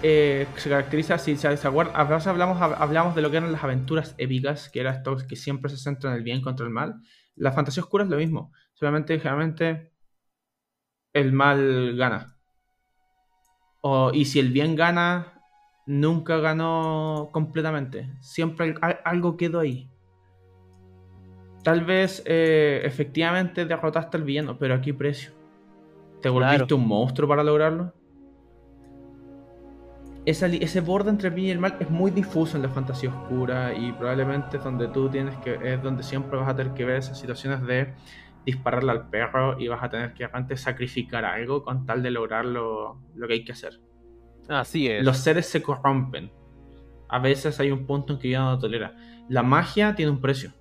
eh, 0.02 0.46
se 0.56 0.68
caracteriza, 0.70 1.18
si 1.18 1.36
se, 1.36 1.48
acuerdan, 1.48 1.94
hablamos, 1.96 2.58
hab- 2.58 2.76
hablamos 2.78 3.14
de 3.14 3.22
lo 3.22 3.30
que 3.30 3.36
eran 3.38 3.52
las 3.52 3.62
aventuras 3.64 4.14
épicas, 4.18 4.68
que 4.70 4.80
era 4.80 4.90
esto 4.92 5.16
que 5.28 5.36
siempre 5.36 5.70
se 5.70 5.76
centra 5.76 6.10
en 6.10 6.16
el 6.16 6.22
bien 6.22 6.40
contra 6.42 6.64
el 6.66 6.72
mal. 6.72 7.00
La 7.36 7.52
fantasía 7.52 7.82
oscura 7.82 8.04
es 8.04 8.10
lo 8.10 8.16
mismo, 8.16 8.52
solamente 8.74 9.18
generalmente 9.18 9.92
el 11.12 11.32
mal 11.32 11.96
gana. 11.96 12.36
O, 13.82 14.10
y 14.12 14.24
si 14.26 14.38
el 14.38 14.50
bien 14.52 14.76
gana, 14.76 15.42
nunca 15.86 16.36
ganó 16.38 17.30
completamente. 17.32 18.10
Siempre 18.20 18.66
al- 18.70 18.78
al- 18.82 19.00
algo 19.04 19.36
quedó 19.36 19.60
ahí. 19.60 19.88
Tal 21.62 21.84
vez 21.84 22.22
eh, 22.26 22.80
efectivamente 22.84 23.66
derrotaste 23.66 24.16
al 24.16 24.24
villano, 24.24 24.56
pero 24.58 24.74
¿a 24.74 24.80
qué 24.80 24.94
precio? 24.94 25.32
¿Te 26.22 26.28
volviste 26.28 26.58
Claro. 26.58 26.76
un 26.76 26.86
monstruo 26.88 27.28
para 27.28 27.42
lograrlo? 27.44 27.92
Esa 30.26 30.46
ese 30.46 30.80
borde 30.82 31.10
entre 31.10 31.28
el 31.28 31.34
bien 31.34 31.46
y 31.48 31.50
el 31.52 31.58
mal 31.58 31.76
es 31.80 31.88
muy 31.90 32.10
difuso 32.10 32.56
en 32.56 32.62
la 32.62 32.68
fantasía 32.68 33.08
oscura 33.10 33.72
y 33.74 33.90
probablemente 33.92 34.58
es 34.58 34.64
donde 34.64 34.88
tú 34.88 35.08
tienes 35.08 35.36
que 35.38 35.58
es 35.62 35.82
donde 35.82 36.02
siempre 36.02 36.38
vas 36.38 36.48
a 36.48 36.54
tener 36.54 36.74
que 36.74 36.84
ver 36.84 36.96
esas 36.96 37.18
situaciones 37.18 37.62
de 37.66 37.94
dispararle 38.44 38.92
al 38.92 39.08
perro 39.08 39.58
y 39.58 39.68
vas 39.68 39.82
a 39.82 39.88
tener 39.88 40.12
que 40.12 40.28
antes 40.30 40.60
sacrificar 40.60 41.24
algo 41.24 41.62
con 41.64 41.86
tal 41.86 42.02
de 42.02 42.10
lograr 42.10 42.44
lo, 42.44 43.00
lo 43.14 43.26
que 43.26 43.34
hay 43.34 43.44
que 43.44 43.52
hacer. 43.52 43.80
Así 44.48 44.88
es. 44.88 45.04
Los 45.04 45.18
seres 45.18 45.46
se 45.46 45.62
corrompen. 45.62 46.30
A 47.08 47.18
veces 47.18 47.58
hay 47.58 47.70
un 47.70 47.86
punto 47.86 48.12
en 48.14 48.18
que 48.18 48.30
ya 48.30 48.40
no 48.40 48.50
lo 48.52 48.58
tolera. 48.58 48.94
La 49.28 49.42
magia 49.42 49.94
tiene 49.94 50.10
un 50.12 50.20
precio. 50.20 50.52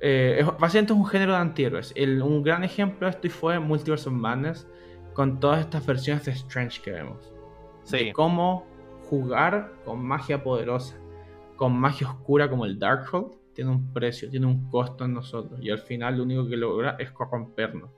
Eh, 0.00 0.38
es- 0.40 0.46
básicamente 0.58 0.92
es 0.92 0.98
un 0.98 1.06
género 1.06 1.32
de 1.32 1.38
antihéroes. 1.38 1.92
El- 1.96 2.22
un 2.22 2.42
gran 2.42 2.64
ejemplo 2.64 3.06
de 3.06 3.10
esto 3.12 3.28
fue 3.30 3.58
Multiverse 3.58 4.08
of 4.08 4.14
Madness 4.14 4.66
con 5.14 5.40
todas 5.40 5.60
estas 5.60 5.84
versiones 5.86 6.24
de 6.24 6.32
Strange 6.32 6.80
que 6.82 6.92
vemos. 6.92 7.32
Sí. 7.84 8.06
de 8.06 8.12
cómo 8.12 8.66
jugar 9.08 9.72
con 9.84 10.04
magia 10.04 10.42
poderosa, 10.42 10.96
con 11.56 11.72
magia 11.72 12.08
oscura 12.08 12.48
como 12.48 12.64
el 12.64 12.78
Darkhold, 12.78 13.32
tiene 13.54 13.70
un 13.70 13.92
precio, 13.92 14.30
tiene 14.30 14.46
un 14.46 14.70
costo 14.70 15.04
en 15.04 15.14
nosotros. 15.14 15.58
Y 15.60 15.70
al 15.70 15.78
final 15.78 16.16
lo 16.16 16.22
único 16.22 16.48
que 16.48 16.56
logra 16.56 16.96
es 16.98 17.10
corrompernos. 17.10 17.90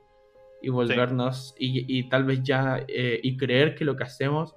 Y 0.63 0.71
volvernos, 0.71 1.55
y, 1.59 1.99
y 1.99 2.09
tal 2.09 2.25
vez 2.25 2.43
ya, 2.43 2.85
eh, 2.87 3.21
y 3.23 3.37
creer 3.37 3.75
que 3.75 3.85
lo 3.85 3.97
que 3.97 4.05
hacemos 4.05 4.55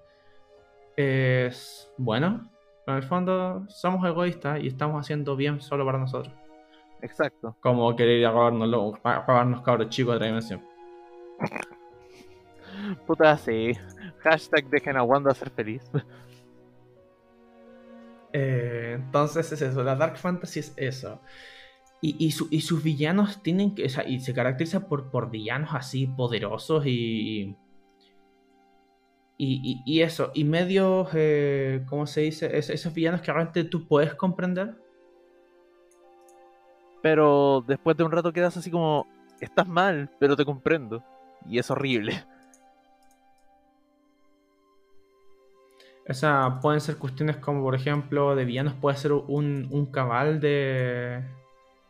es 0.95 1.91
bueno. 1.98 2.49
Pero 2.86 2.98
en 2.98 3.03
el 3.03 3.10
fondo 3.10 3.65
somos 3.68 4.07
egoístas 4.07 4.61
y 4.61 4.68
estamos 4.68 5.03
haciendo 5.03 5.36
bien 5.36 5.60
solo 5.61 5.86
para 5.86 5.98
nosotros. 5.98 6.34
Exacto. 7.02 7.56
Como 7.60 7.95
querer 7.95 8.19
ir 8.19 8.26
a 8.26 8.32
robarnos, 8.32 8.98
robarnos 9.03 9.61
cabros 9.61 9.90
chicos 9.90 10.14
de 10.14 10.15
otra 10.15 10.27
dimensión. 10.27 10.61
Puta, 13.06 13.38
sí. 13.38 13.74
Hashtag 14.20 14.70
dejen 14.70 14.98
a 14.98 15.03
Wanda 15.03 15.34
ser 15.34 15.49
feliz. 15.49 15.82
Eh, 18.34 18.94
entonces 18.95 19.52
es 19.52 19.62
eso, 19.62 19.84
la 19.84 19.95
Dark 19.95 20.18
Fantasy 20.18 20.60
es 20.60 20.74
eso. 20.78 21.22
Y, 22.02 22.16
y, 22.26 22.32
su- 22.32 22.48
y 22.52 22.62
sus 22.62 22.84
villanos 22.84 23.41
tienen 23.41 23.74
que. 23.74 23.86
o 23.86 23.90
sea, 23.90 24.07
y 24.07 24.20
se 24.20 24.34
caracteriza 24.34 24.88
por, 24.88 25.10
por 25.10 25.32
villanos 25.32 25.70
así 25.74 26.07
poderosos 26.07 26.86
y. 26.86 27.56
Y, 29.38 29.82
y- 29.86 30.02
eso, 30.02 30.32
y 30.34 30.45
medios, 30.45 31.10
eh, 31.14 31.84
¿cómo 31.90 32.07
se 32.07 32.22
dice? 32.22 32.57
Es- 32.57 32.70
esos 32.70 32.94
villanos 32.94 33.22
que 33.22 33.32
realmente 33.34 33.64
tú 33.66 33.88
puedes 33.88 34.14
comprender. 34.16 34.76
Pero 37.02 37.64
después 37.68 37.95
de 37.98 38.03
un 38.03 38.12
rato 38.12 38.34
quedas 38.34 38.57
así 38.57 38.72
como, 38.72 39.07
estás 39.40 39.68
mal, 39.68 40.10
pero 40.20 40.36
te 40.36 40.45
comprendo. 40.45 41.03
Y 41.48 41.60
es 41.60 41.70
horrible. 41.70 42.26
O 46.07 46.14
sea, 46.14 46.60
pueden 46.61 46.82
ser 46.82 46.98
cuestiones 46.98 47.38
como, 47.38 47.61
por 47.64 47.73
ejemplo, 47.76 48.36
de 48.36 48.45
villanos 48.45 48.73
puede 48.76 48.95
ser 48.98 49.11
un, 49.11 49.68
un 49.72 49.86
cabal 49.88 50.40
de, 50.40 51.23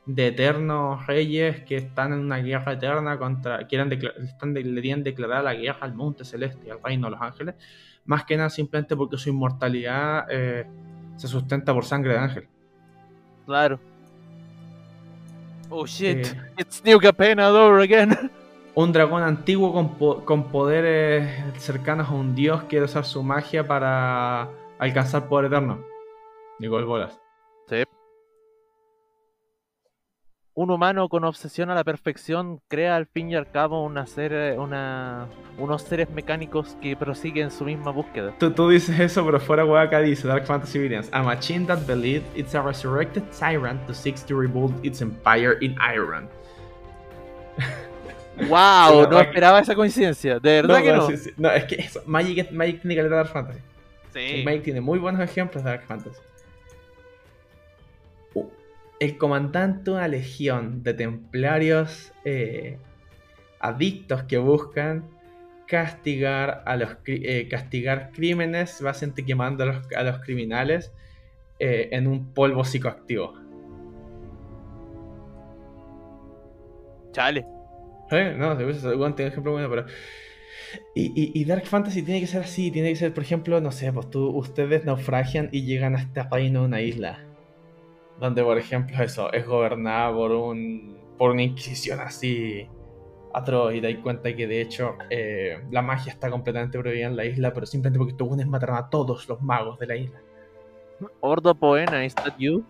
de 0.05 0.27
eternos 0.27 1.05
reyes 1.05 1.61
que 1.65 1.75
están 1.75 2.13
en 2.13 2.19
una 2.19 2.37
guerra 2.37 2.73
eterna 2.73 3.17
contra. 3.17 3.67
Quieren 3.67 3.91
están 4.23 4.53
de- 4.53 4.63
le 4.63 4.81
quieren 4.81 5.03
declarar 5.03 5.43
la 5.43 5.53
guerra 5.53 5.79
al 5.81 5.93
monte 5.95 6.23
celeste 6.23 6.71
al 6.71 6.79
reino 6.81 7.07
de 7.07 7.11
los 7.11 7.21
ángeles. 7.21 7.55
Más 8.05 8.23
que 8.23 8.37
nada 8.37 8.49
simplemente 8.49 8.95
porque 8.95 9.17
su 9.17 9.29
inmortalidad 9.29 10.25
eh, 10.29 10.65
se 11.17 11.27
sustenta 11.27 11.73
por 11.73 11.83
sangre 11.83 12.13
de 12.13 12.19
ángel. 12.19 12.47
Claro. 13.45 13.79
Oh 15.69 15.85
shit, 15.85 16.27
Eh, 16.27 16.41
it's 16.59 16.81
New 16.85 16.99
Capena 16.99 17.49
all 17.49 17.55
over 17.57 17.79
again. 17.81 18.31
un 18.76 18.91
dragón 18.91 19.23
antiguo 19.23 19.73
con, 19.73 19.95
po- 19.97 20.26
con 20.26 20.52
poderes 20.52 21.30
cercanos 21.61 22.10
a 22.10 22.14
un 22.14 22.35
dios 22.35 22.64
quiere 22.64 22.85
usar 22.85 23.06
su 23.06 23.23
magia 23.23 23.65
para 23.68 24.49
alcanzar 24.80 25.27
poder 25.27 25.45
eterno. 25.45 25.81
Nicole 26.60 26.85
Bolas. 26.85 27.19
Sí. 27.68 27.84
Un 30.57 30.72
humano 30.72 31.10
con 31.10 31.26
obsesión 31.26 31.69
a 31.69 31.76
la 31.76 31.84
perfección 31.84 32.61
crea 32.69 32.95
al 32.95 33.07
fin 33.07 33.30
y 33.30 33.35
al 33.35 33.52
cabo 33.52 33.84
una 33.84 34.06
ser- 34.07 34.57
una, 34.57 35.27
unos 35.57 35.81
seres 35.81 36.10
mecánicos 36.10 36.77
que 36.81 36.95
prosiguen 36.95 37.52
su 37.52 37.65
misma 37.65 37.91
búsqueda. 37.91 38.34
Tú, 38.39 38.52
tú 38.52 38.69
dices 38.69 38.97
eso, 38.99 39.26
pero 39.26 39.39
fuera 39.39 39.65
hueá 39.65 39.88
dice 40.02 40.27
Dark 40.27 40.45
Fantasy 40.45 40.80
Villains. 40.80 41.10
A 41.14 41.23
machine 41.23 41.65
that 41.68 41.80
believes 41.88 42.23
it's 42.35 42.56
a 42.56 42.61
resurrected 42.61 43.23
tyrant 43.38 43.81
who 43.88 43.93
seeks 43.93 44.26
to 44.26 44.35
rebuild 44.38 44.73
its 44.85 45.02
empire 45.02 45.57
in 45.61 45.76
iron. 45.81 46.30
¡Wow! 48.38 49.10
No 49.10 49.20
esperaba 49.20 49.60
esa 49.60 49.76
coincidencia. 49.76 50.40
De 50.40 50.62
verdad 50.62 50.82
que 50.82 50.91
no. 50.91 51.07
sí, 51.07 51.18
sí. 51.18 51.32
No, 51.38 51.52
es 51.52 51.66
que 51.66 51.76
eso, 51.76 52.02
Magic, 52.06 52.52
Magic 52.52 52.82
tiene 52.82 52.95
caleta 52.95 53.16
de 53.16 53.22
Dark 53.22 53.32
Fantasy. 53.32 53.60
Sí. 54.14 54.44
Magic 54.44 54.64
tiene 54.64 54.82
muy 54.82 54.99
buenos 54.99 55.22
ejemplos 55.22 55.64
de 55.64 55.70
Dark 55.70 55.84
Fantasy. 55.84 56.20
Uh, 58.34 58.48
el 58.99 59.18
comandante 59.18 59.86
de 59.86 59.91
una 59.91 60.07
legión 60.07 60.84
de 60.84 60.94
templarios 60.94 62.12
eh, 62.24 62.78
adictos 63.60 64.24
que 64.24 64.38
buscan 64.38 65.06
castigar 65.68 66.64
a 66.66 66.76
los 66.76 66.98
eh, 67.06 67.48
castigar 67.49 68.12
crímenes, 68.12 68.82
básicamente 68.82 69.26
quemando 69.26 69.64
a 69.64 69.68
los, 69.68 69.91
a 69.95 70.03
los 70.03 70.20
criminales 70.20 70.91
eh, 71.60 71.90
en 71.91 72.07
un 72.07 72.34
polvo 72.34 72.64
psicoactivo. 72.64 73.34
Chale. 77.12 77.55
¿Eh? 78.11 78.36
No, 78.38 78.56
se 78.57 78.65
usa 78.65 78.95
un 78.95 79.14
ejemplo 79.18 79.52
bueno, 79.53 79.69
pero. 79.69 79.86
Y, 80.94 81.06
y- 81.15 81.32
y 81.41 81.45
Dark 81.45 81.65
Fantasy 81.65 82.03
tiene 82.03 82.19
que 82.19 82.27
ser 82.27 82.41
así, 82.44 82.72
tiene 82.72 82.90
que 82.90 82.95
ser, 82.95 83.14
por 83.14 83.23
ejemplo, 83.23 83.61
no 83.61 83.72
sé, 83.72 83.91
pues 83.94 84.10
tú, 84.10 84.30
ustedes 84.30 84.84
naufragian 84.86 85.49
y 85.52 85.64
llegan 85.65 85.95
a 85.95 86.10
reino 86.32 86.61
de 86.61 86.65
una 86.65 86.82
isla. 86.82 87.19
Donde, 88.19 88.44
por 88.44 88.57
ejemplo, 88.57 89.02
eso, 89.03 89.32
es 89.34 89.45
gobernada 89.45 90.14
por 90.14 90.32
un. 90.32 90.98
por 91.18 91.32
una 91.32 91.44
inquisición 91.44 91.99
así 91.99 92.68
atroz. 93.34 93.73
Y 93.76 93.82
te 93.82 93.94
das 93.94 94.02
cuenta 94.03 94.34
que 94.36 94.48
de 94.48 94.61
hecho 94.61 94.95
eh, 95.10 95.60
la 95.72 95.82
magia 95.82 96.14
está 96.14 96.30
completamente 96.30 96.80
prohibida 96.80 97.07
en 97.07 97.15
la 97.18 97.26
isla, 97.26 97.53
pero 97.53 97.65
simplemente 97.65 97.98
porque 97.99 98.11
estos 98.11 98.27
buenos 98.27 98.48
mataron 98.48 98.77
a 98.77 98.90
todos 98.90 99.27
los 99.27 99.41
magos 99.41 99.77
de 99.80 99.88
la 99.88 99.95
isla. 99.98 100.22
Ordo 101.19 101.53
Poena, 101.56 102.06
is 102.06 102.15
that 102.15 102.34
you? 102.38 102.64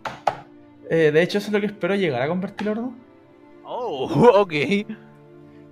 Eh, 0.89 1.11
de 1.11 1.21
hecho, 1.21 1.37
eso 1.37 1.47
es 1.47 1.53
lo 1.53 1.59
que 1.59 1.67
espero 1.67 1.95
llegar 1.95 2.21
a 2.21 2.27
convertir 2.27 2.69
Ordo. 2.69 2.91
Oh, 3.63 4.05
ok. 4.41 4.53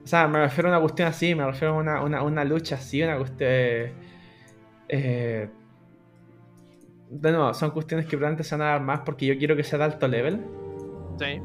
O 0.04 0.08
sea, 0.08 0.28
me 0.28 0.40
refiero 0.40 0.70
a 0.70 0.74
una 0.74 0.82
cuestión 0.82 1.08
así, 1.08 1.34
me 1.34 1.46
refiero 1.46 1.76
a 1.76 1.78
una, 1.78 2.02
una, 2.04 2.24
una 2.24 2.44
lucha 2.44 2.76
así, 2.76 3.02
una 3.02 3.18
cuestión... 3.18 3.50
eh, 3.52 3.94
eh, 4.90 5.50
de 7.10 7.32
nuevo, 7.32 7.54
son 7.54 7.72
cuestiones 7.72 8.06
que 8.06 8.18
probablemente 8.18 8.44
se 8.44 8.56
van 8.56 8.68
a 8.68 8.72
dar 8.72 8.82
más 8.82 9.02
porque 9.02 9.26
yo 9.28 9.38
quiero 9.38 9.56
que 9.56 9.64
sea 9.64 9.78
de 9.80 9.86
alto 9.86 10.08
level. 10.08 10.42
Sí. 11.20 11.40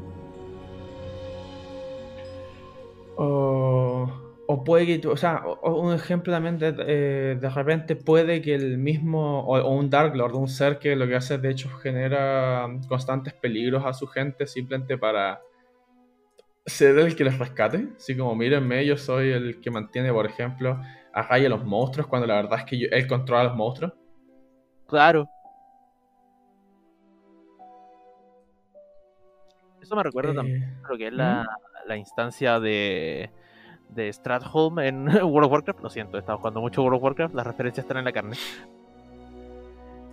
O, 3.15 4.09
o 4.47 4.63
puede 4.63 4.85
que, 4.85 4.99
tú- 4.99 5.11
o 5.11 5.17
sea, 5.17 5.43
o 5.45 5.79
un 5.81 5.93
ejemplo 5.93 6.33
también 6.33 6.57
de, 6.57 6.73
eh, 6.87 7.37
de 7.39 7.49
repente 7.49 7.95
puede 7.95 8.41
que 8.41 8.55
el 8.55 8.77
mismo, 8.77 9.41
o, 9.41 9.57
o 9.59 9.73
un 9.75 9.89
Dark 9.89 10.15
Lord, 10.15 10.35
un 10.35 10.47
ser 10.47 10.79
que 10.79 10.95
lo 10.95 11.07
que 11.07 11.15
hace 11.15 11.37
de 11.37 11.49
hecho 11.51 11.69
genera 11.69 12.67
constantes 12.87 13.33
peligros 13.33 13.85
a 13.85 13.93
su 13.93 14.07
gente 14.07 14.47
simplemente 14.47 14.97
para 14.97 15.41
ser 16.69 16.97
el 16.99 17.15
que 17.15 17.23
les 17.23 17.37
rescate. 17.37 17.89
Así 17.97 18.15
como, 18.17 18.35
mírenme, 18.35 18.85
yo 18.85 18.97
soy 18.97 19.29
el 19.31 19.59
que 19.61 19.71
mantiene, 19.71 20.11
por 20.13 20.25
ejemplo, 20.25 20.79
a 21.13 21.21
raya 21.23 21.49
los 21.49 21.63
monstruos 21.65 22.07
cuando 22.07 22.27
la 22.27 22.35
verdad 22.35 22.59
es 22.59 22.65
que 22.65 22.77
yo- 22.79 22.87
él 22.91 23.07
controla 23.07 23.41
a 23.41 23.45
los 23.45 23.55
monstruos. 23.55 23.93
Claro. 24.87 25.27
Eso 29.81 29.95
me 29.95 30.03
recuerda 30.03 30.33
también 30.33 30.63
Eh, 30.63 30.75
a 30.83 30.89
lo 30.91 30.97
que 30.97 31.07
es 31.07 31.13
la, 31.13 31.47
la 31.87 31.97
instancia 31.97 32.59
de, 32.59 33.31
de 33.89 34.13
Stratholm 34.13 34.79
en 34.79 35.07
World 35.25 35.45
of 35.45 35.51
Warcraft. 35.51 35.81
Lo 35.81 35.89
siento, 35.89 36.17
he 36.17 36.19
estado 36.19 36.37
jugando 36.37 36.61
mucho 36.61 36.83
World 36.83 36.97
of 36.97 37.03
Warcraft, 37.03 37.33
las 37.35 37.47
referencias 37.47 37.85
están 37.85 37.97
en 37.97 38.05
la 38.05 38.11
carne. 38.11 38.35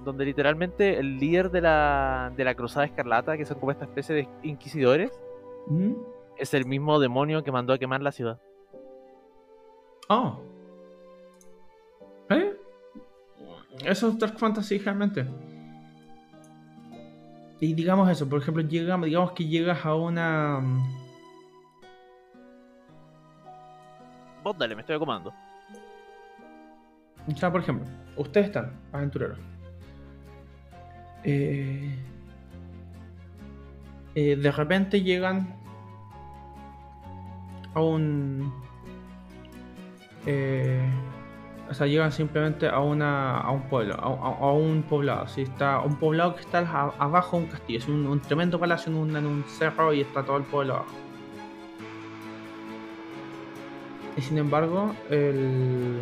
Donde 0.05 0.25
literalmente 0.25 0.99
el 0.99 1.19
líder 1.19 1.51
de 1.51 1.61
la, 1.61 2.33
de 2.37 2.45
la 2.45 2.55
Cruzada 2.55 2.87
Escarlata, 2.87 3.37
que 3.37 3.45
son 3.45 3.59
como 3.59 3.73
esta 3.73 3.85
especie 3.87 4.15
de 4.15 4.29
inquisidores, 4.45 5.11
¿Mm? 5.67 5.95
Es 6.39 6.55
el 6.55 6.67
mismo 6.67 6.99
demonio 6.99 7.43
que 7.43 7.53
mandó 7.53 7.73
a 7.73 7.79
quemar 7.79 8.03
la 8.03 8.13
ciudad. 8.13 8.41
Oh. 10.09 10.41
¿Eh? 12.31 12.57
Eso 13.85 14.09
es 14.09 14.19
Dark 14.19 14.39
Fantasy 14.39 14.79
realmente. 14.79 15.27
Y 17.61 17.75
digamos 17.75 18.11
eso, 18.11 18.29
por 18.29 18.41
ejemplo, 18.41 18.63
llegamos, 18.63 19.07
digamos 19.07 19.33
que 19.33 19.47
llegas 19.47 19.85
a 19.85 19.95
una. 19.95 20.61
mm, 20.61 21.07
Vos 24.43 24.57
dale, 24.59 24.75
me 24.77 24.83
estoy 24.83 24.97
acomodando. 24.97 25.35
O 27.27 27.37
sea, 27.37 27.51
por 27.51 27.63
ejemplo, 27.63 27.89
ustedes 28.17 28.47
están, 28.47 28.73
aventureros. 28.93 29.39
Eh, 31.25 31.99
eh, 34.15 34.37
de 34.37 34.53
repente 34.53 35.03
llegan 35.03 35.57
a 37.77 37.81
un. 37.81 38.53
eh, 40.25 40.81
o 41.69 41.75
sea, 41.75 41.87
llegan 41.87 42.11
simplemente 42.13 42.69
a 42.69 42.81
una 42.81 43.39
a 43.41 43.51
un 43.51 43.69
pueblo, 43.69 43.95
a, 43.95 44.53
un 44.53 44.83
poblado. 44.83 45.29
¿sí? 45.29 45.43
Está 45.43 45.81
un 45.81 45.97
poblado 45.97 46.35
que 46.35 46.41
está 46.41 46.61
abajo 46.99 47.37
de 47.37 47.45
un 47.45 47.49
castillo, 47.51 47.79
es 47.79 47.89
un, 47.89 48.21
tremendo 48.21 48.59
palacio 48.59 48.91
en 48.93 49.27
un, 49.27 49.45
cerro 49.47 49.93
y 49.93 50.01
está 50.01 50.25
todo 50.25 50.39
el 50.39 50.45
pueblo 50.45 50.75
abajo. 50.75 50.95
Y 54.17 54.23
sin 54.23 54.39
embargo, 54.39 54.95
el. 55.11 55.99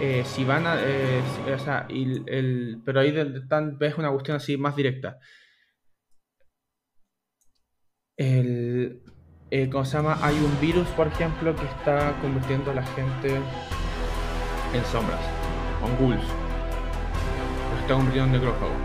eh, 0.00 0.22
si 0.26 0.44
van 0.44 0.66
a. 0.66 0.76
eh, 0.80 1.22
si- 1.46 1.50
o 1.50 1.58
sea, 1.58 1.86
el, 1.88 2.24
el- 2.28 2.82
pero 2.84 3.00
ahí 3.00 3.16
están, 3.16 3.78
ves 3.78 3.96
una 3.96 4.10
cuestión 4.10 4.36
así 4.36 4.56
más 4.58 4.76
directa. 4.76 5.18
El. 8.18 9.00
Eh, 9.50 9.68
¿Cómo 9.70 9.84
se 9.84 9.96
llama? 9.96 10.18
Hay 10.22 10.34
un 10.36 10.60
virus, 10.60 10.86
por 10.88 11.06
ejemplo, 11.06 11.54
que 11.56 11.64
está 11.64 12.12
convirtiendo 12.20 12.70
a 12.70 12.74
la 12.74 12.82
gente 12.82 13.36
en 14.74 14.84
sombras. 14.92 15.20
con 15.80 15.96
ghouls. 15.96 16.20
Se 16.24 17.80
está 17.82 17.94
convirtiendo 17.94 18.34
en 18.36 18.42
necrófagos. 18.42 18.76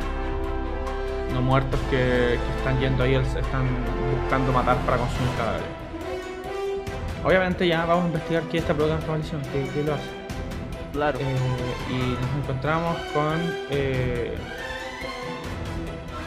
No 1.33 1.41
muertos 1.41 1.79
que, 1.89 1.97
que 1.97 2.57
están 2.57 2.79
yendo 2.79 3.03
ahí, 3.03 3.15
están 3.15 3.65
buscando 4.21 4.51
matar 4.51 4.77
para 4.85 4.97
consumir 4.97 5.29
cadáveres. 5.35 5.67
Obviamente 7.25 7.67
ya 7.67 7.85
vamos 7.85 8.05
a 8.05 8.07
investigar 8.07 8.43
qué 8.43 8.57
está 8.59 8.73
provocando 8.73 9.01
esta 9.01 9.11
maldición, 9.11 9.41
qué, 9.51 9.69
qué 9.73 9.83
lo 9.83 9.93
hace. 9.95 10.09
Claro. 10.93 11.19
Eh, 11.19 11.35
y 11.89 11.95
nos 12.21 12.43
encontramos 12.43 12.97
con. 13.13 13.39
eh, 13.71 14.35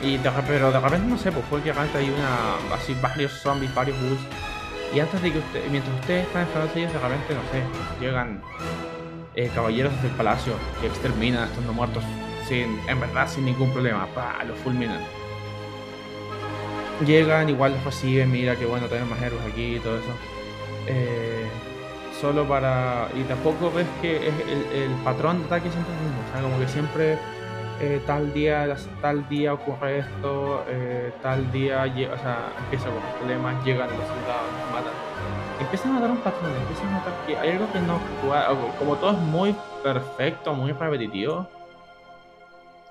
y 0.02 0.18
de, 0.18 0.30
pero 0.46 0.70
de 0.70 0.80
repente 0.80 1.06
no 1.08 1.18
sé, 1.18 1.32
pues 1.32 1.44
fue 1.46 1.62
que 1.62 1.70
acá 1.70 1.86
hay 1.94 2.10
una. 2.10 2.74
así 2.74 2.94
varios 3.00 3.32
zombies, 3.32 3.74
varios 3.74 3.98
ghouls. 4.00 4.20
Y 4.94 5.00
antes 5.00 5.20
de 5.20 5.32
que 5.32 5.38
usted, 5.38 5.68
mientras 5.70 5.94
ustedes 6.00 6.26
están 6.26 6.42
enfrentados 6.42 6.76
a 6.76 6.78
ellos, 6.78 6.92
de 6.92 6.98
repente, 6.98 7.34
no 7.34 7.40
sé, 7.50 8.04
llegan 8.04 8.42
eh, 9.34 9.50
caballeros 9.54 10.00
del 10.02 10.12
palacio 10.12 10.54
que 10.80 10.86
exterminan 10.86 11.44
a 11.44 11.46
estos 11.46 11.64
no 11.64 11.72
muertos 11.72 12.04
sin, 12.46 12.78
en 12.88 13.00
verdad 13.00 13.28
sin 13.28 13.44
ningún 13.44 13.70
problema, 13.72 14.06
pa, 14.14 14.42
los 14.44 14.58
fulminan. 14.58 15.00
Llegan, 17.04 17.48
igual 17.48 17.72
los 17.72 17.84
reciben, 17.84 18.30
mira 18.30 18.56
que 18.56 18.64
bueno 18.64 18.86
tener 18.86 19.04
más 19.04 19.20
héroes 19.20 19.42
aquí 19.50 19.76
y 19.76 19.80
todo 19.80 19.98
eso. 19.98 20.08
Eh, 20.86 21.46
solo 22.20 22.46
para. 22.46 23.08
Y 23.14 23.22
tampoco 23.24 23.70
ves 23.70 23.86
que 24.00 24.28
el 24.28 24.90
patrón 25.04 25.40
de 25.40 25.46
ataque 25.46 25.70
siempre 25.70 25.92
es 25.94 26.00
el 26.00 26.06
mismo. 26.06 26.22
O 26.26 26.32
sea, 26.32 26.42
como 26.42 26.58
que 26.58 26.68
siempre 26.68 27.18
eh, 27.80 28.00
tal 28.06 28.32
día 28.32 28.74
tal 29.02 29.28
día 29.28 29.52
ocurre 29.52 29.98
esto, 29.98 30.64
eh, 30.68 31.12
tal 31.22 31.50
día 31.52 31.82
o 31.82 32.18
sea, 32.18 32.52
empieza 32.58 32.86
con 32.86 33.02
problemas, 33.18 33.64
llegan 33.64 33.88
los 33.88 33.98
soldados, 33.98 34.50
los 34.60 34.72
matan. 34.72 34.92
Empiezan 35.60 35.92
a 35.92 35.94
notar 35.94 36.10
un 36.10 36.18
patrón, 36.18 36.52
empiezan 36.60 36.88
a 36.88 36.98
notar 36.98 37.12
que 37.26 37.36
hay 37.36 37.50
algo 37.50 37.70
que 37.72 37.80
no 37.80 37.98
como 38.78 38.96
todo 38.96 39.12
es 39.12 39.18
muy 39.18 39.54
perfecto, 39.82 40.54
muy 40.54 40.72
repetitivo. 40.72 41.48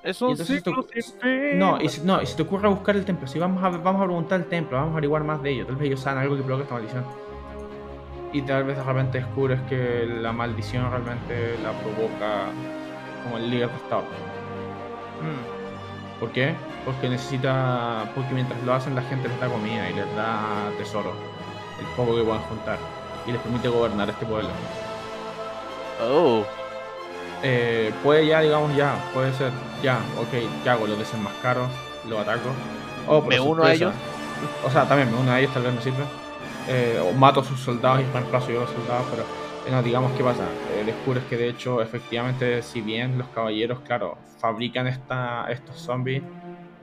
Es 0.03 0.22
un 0.22 0.32
entonces 0.32 0.64
ciclo 0.64 0.86
sin. 0.91 1.57
No, 1.57 1.82
y 1.82 1.90
si, 1.90 2.02
no, 2.02 2.22
y 2.22 2.28
si 2.28 2.36
te 2.36 2.44
ocurre 2.44 2.70
buscar 2.70 2.95
el 2.95 3.06
templo, 3.06 3.28
si 3.28 3.40
vamos 3.40 3.64
a, 3.64 3.70
vamos 3.70 4.02
a 4.03 4.06
preguntar 4.06 4.40
el 4.41 4.45
templo, 4.45 4.78
vamos 4.78 4.91
a 4.91 4.94
averiguar 4.94 5.24
más 5.24 5.41
de 5.41 5.49
ellos, 5.49 5.66
tal 5.66 5.78
vez 5.78 5.88
ellos 5.88 5.99
saben 5.99 6.22
algo 6.22 6.36
que 6.36 6.44
provoca 6.44 6.64
esta 6.64 6.76
maldición. 6.76 7.03
Y 8.32 8.41
tal 8.44 8.66
vez 8.66 8.78
de 8.78 8.84
repente 8.84 9.18
descubres 9.20 9.60
que 9.62 10.06
la 10.22 10.32
maldición 10.32 10.91
realmente 10.91 11.57
la 11.64 11.72
provoca 11.72 12.52
como 13.24 13.38
el 13.38 13.49
líder 13.49 13.70
de 13.70 13.76
Estado. 13.78 14.03
Mm, 15.22 16.20
¿Por 16.20 16.32
qué? 16.32 16.56
Porque 16.86 17.10
necesita. 17.10 18.10
Porque 18.16 18.34
mientras 18.34 18.62
lo 18.64 18.74
hacen, 18.74 18.96
la 18.96 19.02
gente 19.04 19.28
les 19.28 19.40
da 19.40 19.48
comida 19.48 19.90
y 19.90 19.94
les 19.94 20.16
da 20.16 20.72
tesoro. 20.78 21.14
El 21.80 21.86
poco 21.96 22.16
que 22.16 22.24
puedan 22.24 22.42
juntar. 22.44 22.78
Y 23.26 23.32
les 23.32 23.42
permite 23.42 23.68
gobernar 23.70 24.10
este 24.10 24.26
pueblo. 24.26 24.50
Oh, 26.02 26.46
Eh, 27.44 27.94
puede 28.04 28.26
ya, 28.28 28.42
digamos, 28.42 28.76
ya, 28.76 28.96
puede 29.14 29.32
ser, 29.34 29.52
ya, 29.84 30.00
ok, 30.20 30.64
¿qué 30.64 30.70
hago? 30.70 30.88
Los 30.88 30.98
desenmascaro, 30.98 31.68
los 32.08 32.20
ataco. 32.20 32.50
O 33.08 33.22
por 33.22 33.30
¿Me 33.30 33.40
uno 33.40 33.64
a 33.64 33.74
ellos? 33.74 33.94
O 34.66 34.72
sea, 34.72 34.88
también 34.88 35.12
me 35.12 35.18
uno 35.20 35.32
a 35.32 35.40
ellos, 35.40 35.54
tal 35.54 35.64
vez 35.64 35.74
me 35.74 35.82
sirve. 35.82 36.04
Eh, 36.68 37.00
o 37.04 37.14
mato 37.14 37.42
a 37.42 37.44
sus 37.44 37.60
soldados 37.60 38.02
y 38.02 38.12
reemplazo 38.12 38.50
yo 38.52 38.60
a 38.60 38.62
los 38.62 38.72
soldados, 38.72 39.06
pero 39.12 39.26
no, 39.72 39.82
digamos 39.84 40.14
qué 40.14 40.24
pasa. 40.24 40.50
Eh, 40.70 40.84
descubres 40.86 41.26
que 41.26 41.38
de 41.38 41.50
hecho, 41.50 41.82
efectivamente, 41.82 42.62
si 42.62 42.82
bien 42.82 43.18
los 43.18 43.30
caballeros, 43.30 43.82
claro, 43.82 44.20
fabrican 44.40 44.88
esta, 44.88 45.48
estos 45.50 45.80
zombies 45.84 46.24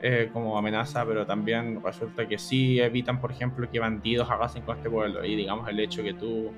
eh, 0.00 0.30
como 0.32 0.58
amenaza, 0.58 1.04
pero 1.06 1.24
también 1.26 1.80
resulta 1.82 2.26
que 2.26 2.38
sí 2.38 2.80
evitan, 2.80 3.20
por 3.20 3.30
ejemplo, 3.32 3.68
que 3.70 3.78
bandidos 3.78 4.28
arrasen 4.30 4.62
con 4.64 4.76
este 4.76 4.90
pueblo. 4.90 5.24
Y 5.24 5.36
digamos 5.36 5.68
el 5.68 5.78
hecho 5.80 6.02
que 6.02 6.14
tú, 6.14 6.52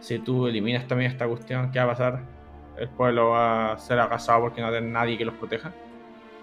si 0.00 0.18
tú 0.20 0.46
eliminas 0.46 0.86
también 0.86 1.10
esta 1.10 1.26
cuestión, 1.26 1.70
¿qué 1.72 1.78
va 1.80 1.86
a 1.86 1.88
pasar? 1.88 2.24
El 2.76 2.90
pueblo 2.90 3.30
va 3.30 3.72
a 3.72 3.78
ser 3.78 3.98
arrasado 3.98 4.42
porque 4.42 4.60
no 4.60 4.68
hay 4.68 4.80
nadie 4.82 5.18
que 5.18 5.24
los 5.24 5.34
proteja. 5.34 5.74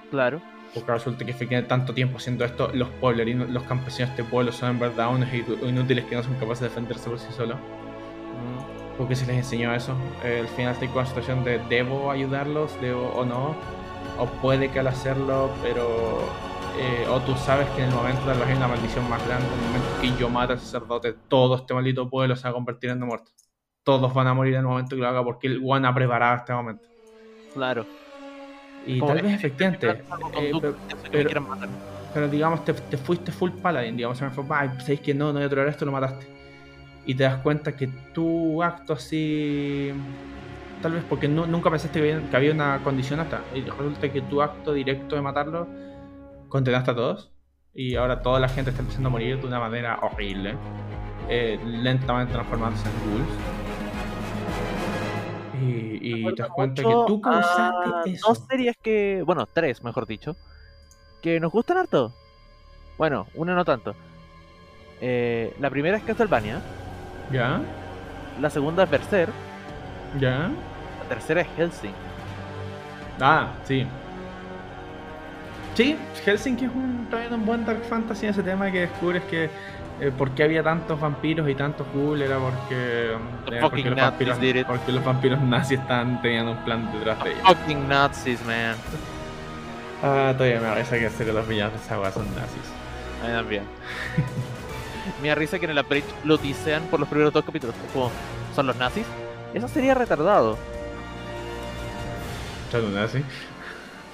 claro. 0.09 0.41
Porque 0.73 0.91
resulta 0.91 1.23
que 1.23 1.31
efectivamente 1.31 1.69
tanto 1.69 1.93
tiempo 1.93 2.17
haciendo 2.17 2.43
esto, 2.43 2.69
los 2.73 2.89
pueblerinos, 2.91 3.49
los 3.49 3.63
campesinos 3.63 4.09
de 4.15 4.21
este 4.21 4.29
pueblo 4.29 4.51
son 4.51 4.71
en 4.71 4.79
verdad 4.79 5.13
unos 5.13 5.29
inú- 5.31 5.57
inútiles 5.69 6.05
que 6.05 6.15
no 6.15 6.23
son 6.23 6.35
capaces 6.35 6.61
de 6.61 6.67
defenderse 6.69 7.09
por 7.09 7.19
sí 7.19 7.31
solos. 7.31 7.61
Mm, 8.31 8.74
Porque 8.97 9.15
se 9.15 9.25
les 9.25 9.37
enseñó 9.37 9.73
eso. 9.73 9.93
Eh, 10.23 10.39
al 10.41 10.47
final 10.49 10.73
estoy 10.73 10.87
con 10.87 11.03
la 11.03 11.05
situación 11.07 11.43
de 11.43 11.59
debo 11.69 12.11
ayudarlos, 12.11 12.79
debo 12.81 13.09
o 13.09 13.25
no. 13.25 13.55
O 14.17 14.25
puede 14.41 14.69
que 14.71 14.79
al 14.79 14.87
hacerlo, 14.87 15.49
pero... 15.61 16.19
eh, 16.79 17.05
o 17.09 17.19
tú 17.21 17.35
sabes 17.35 17.67
que 17.71 17.83
en 17.83 17.89
el 17.89 17.95
momento 17.95 18.21
tal 18.25 18.37
vez 18.39 18.47
hay 18.47 18.55
una 18.55 18.67
maldición 18.69 19.09
más 19.09 19.25
grande, 19.27 19.45
en 19.47 19.53
el 19.59 19.65
momento 19.67 19.87
que 20.01 20.21
yo 20.21 20.29
mate 20.29 20.53
al 20.53 20.59
sacerdote, 20.59 21.13
todo 21.27 21.55
este 21.57 21.73
maldito 21.73 22.09
pueblo 22.09 22.35
se 22.37 22.43
va 22.43 22.51
a 22.51 22.53
convertir 22.53 22.89
en 22.91 22.99
muerto. 23.01 23.31
Todos 23.83 24.13
van 24.13 24.27
a 24.27 24.33
morir 24.33 24.53
en 24.53 24.61
el 24.61 24.65
momento 24.65 24.95
que 24.95 25.01
lo 25.01 25.07
haga 25.09 25.23
porque 25.23 25.47
el 25.47 25.61
one 25.65 25.85
ha 25.87 25.93
preparado 25.93 26.37
este 26.37 26.53
momento. 26.53 26.83
claro. 27.53 27.85
Y 28.87 28.99
Como 28.99 29.13
tal 29.13 29.23
vez 29.23 29.33
es- 29.33 29.39
efectivamente... 29.39 30.03
Eh, 30.37 30.51
pero- 32.13 32.27
digamos, 32.29 32.63
te, 32.63 32.73
te 32.73 32.97
fuiste 32.97 33.31
full 33.31 33.49
paladin, 33.61 33.97
digamos, 33.97 34.17
se 34.17 34.23
me 34.25 34.31
fue, 34.31 34.45
sabéis 34.79 35.01
que 35.01 35.13
no, 35.13 35.27
no 35.27 35.33
voy 35.33 35.43
a 35.43 35.49
tolerar 35.49 35.69
esto, 35.69 35.85
lo 35.85 35.91
mataste. 35.91 36.34
Y 37.05 37.15
te 37.15 37.23
das 37.23 37.37
cuenta 37.41 37.75
que 37.75 37.87
tu 38.13 38.63
acto 38.63 38.93
así, 38.93 39.91
tal 40.81 40.93
vez 40.93 41.03
porque 41.07 41.27
no- 41.27 41.45
nunca 41.45 41.69
pensaste 41.69 42.01
que 42.01 42.13
había, 42.13 42.29
que 42.29 42.35
había 42.35 42.51
una 42.51 42.79
condición 42.83 43.19
hasta, 43.19 43.41
y 43.53 43.61
resulta 43.61 44.11
que 44.11 44.21
tu 44.21 44.41
acto 44.41 44.73
directo 44.73 45.15
de 45.15 45.21
matarlo 45.21 45.67
condenaste 46.49 46.91
a 46.91 46.95
todos. 46.95 47.31
Y 47.73 47.95
ahora 47.95 48.21
toda 48.21 48.39
la 48.39 48.47
gente 48.47 48.69
está 48.71 48.81
empezando 48.81 49.09
a 49.09 49.11
morir 49.11 49.39
de 49.39 49.45
una 49.47 49.59
manera 49.59 49.99
horrible, 50.01 50.55
eh, 51.29 51.59
lentamente 51.63 52.33
transformándose 52.33 52.87
en 52.87 53.11
ghouls. 53.11 53.27
Y, 55.61 55.99
y 56.29 56.33
te 56.35 56.41
das 56.43 56.51
cuenta 56.51 56.81
que 56.83 56.95
tú 57.07 57.21
causaste 57.21 58.11
eso. 58.11 58.27
Dos 58.29 58.43
series 58.49 58.77
que. 58.77 59.23
Bueno, 59.25 59.45
tres, 59.51 59.83
mejor 59.83 60.05
dicho. 60.05 60.35
Que 61.21 61.39
nos 61.39 61.51
gustan 61.51 61.77
harto. 61.77 62.13
Bueno, 62.97 63.27
una 63.35 63.55
no 63.55 63.65
tanto. 63.65 63.95
Eh, 65.01 65.53
la 65.59 65.69
primera 65.69 65.97
es 65.97 66.03
Castlevania. 66.03 66.61
¿Ya? 67.31 67.61
La 68.39 68.49
segunda 68.49 68.83
es 68.83 68.89
Berserk. 68.89 69.33
¿Ya? 70.19 70.49
La 70.99 71.09
tercera 71.09 71.41
es 71.41 71.47
Helsing. 71.57 71.93
Ah, 73.19 73.47
sí. 73.63 73.87
Sí, 75.75 75.97
Helsinki 76.23 76.65
es 76.65 76.71
un, 76.71 77.07
también 77.09 77.33
un 77.33 77.45
buen 77.45 77.65
Dark 77.65 77.83
Fantasy 77.89 78.25
en 78.25 78.31
ese 78.31 78.43
tema 78.43 78.71
que 78.71 78.81
descubres 78.81 79.23
que 79.23 79.49
eh, 79.99 80.11
por 80.17 80.31
qué 80.31 80.43
había 80.43 80.63
tantos 80.63 80.99
vampiros 80.99 81.49
y 81.49 81.55
tantos 81.55 81.85
ghouls 81.93 82.21
era 82.21 82.37
porque, 82.37 83.11
fucking 83.45 83.61
porque, 83.61 83.83
los 83.83 83.99
vampiros, 83.99 84.65
porque 84.65 84.91
los 84.91 85.05
vampiros 85.05 85.41
nazis 85.41 85.79
estaban 85.79 86.21
teniendo 86.21 86.51
un 86.51 86.57
plan 86.59 86.91
detrás 86.93 87.21
de 87.23 87.31
ellos. 87.31 87.43
Fucking 87.45 87.87
Nazis, 87.87 88.45
man. 88.45 88.75
Ah, 90.01 90.33
todavía 90.37 90.59
me 90.59 90.67
parece 90.67 90.99
que 90.99 91.05
hacer 91.07 91.27
los 91.27 91.47
villanos 91.47 91.73
de 91.73 91.79
esa 91.79 92.11
son 92.11 92.25
nazis. 92.35 92.71
A 93.23 93.27
mí 93.27 93.33
también. 93.33 93.63
Me 95.21 95.29
da 95.29 95.35
risa 95.35 95.59
que 95.59 95.65
en 95.65 95.71
el 95.71 95.79
Upbridge 95.79 96.05
lo 96.23 96.37
tisean 96.37 96.83
por 96.83 96.99
los 96.99 97.09
primeros 97.09 97.33
dos 97.33 97.45
capítulos. 97.45 97.75
Es 97.85 97.91
como, 97.91 98.11
¿son 98.55 98.67
los 98.67 98.75
nazis? 98.75 99.05
Eso 99.53 99.67
sería 99.67 99.93
retardado. 99.93 100.57
Son 102.71 102.93
nazis. 102.93 103.23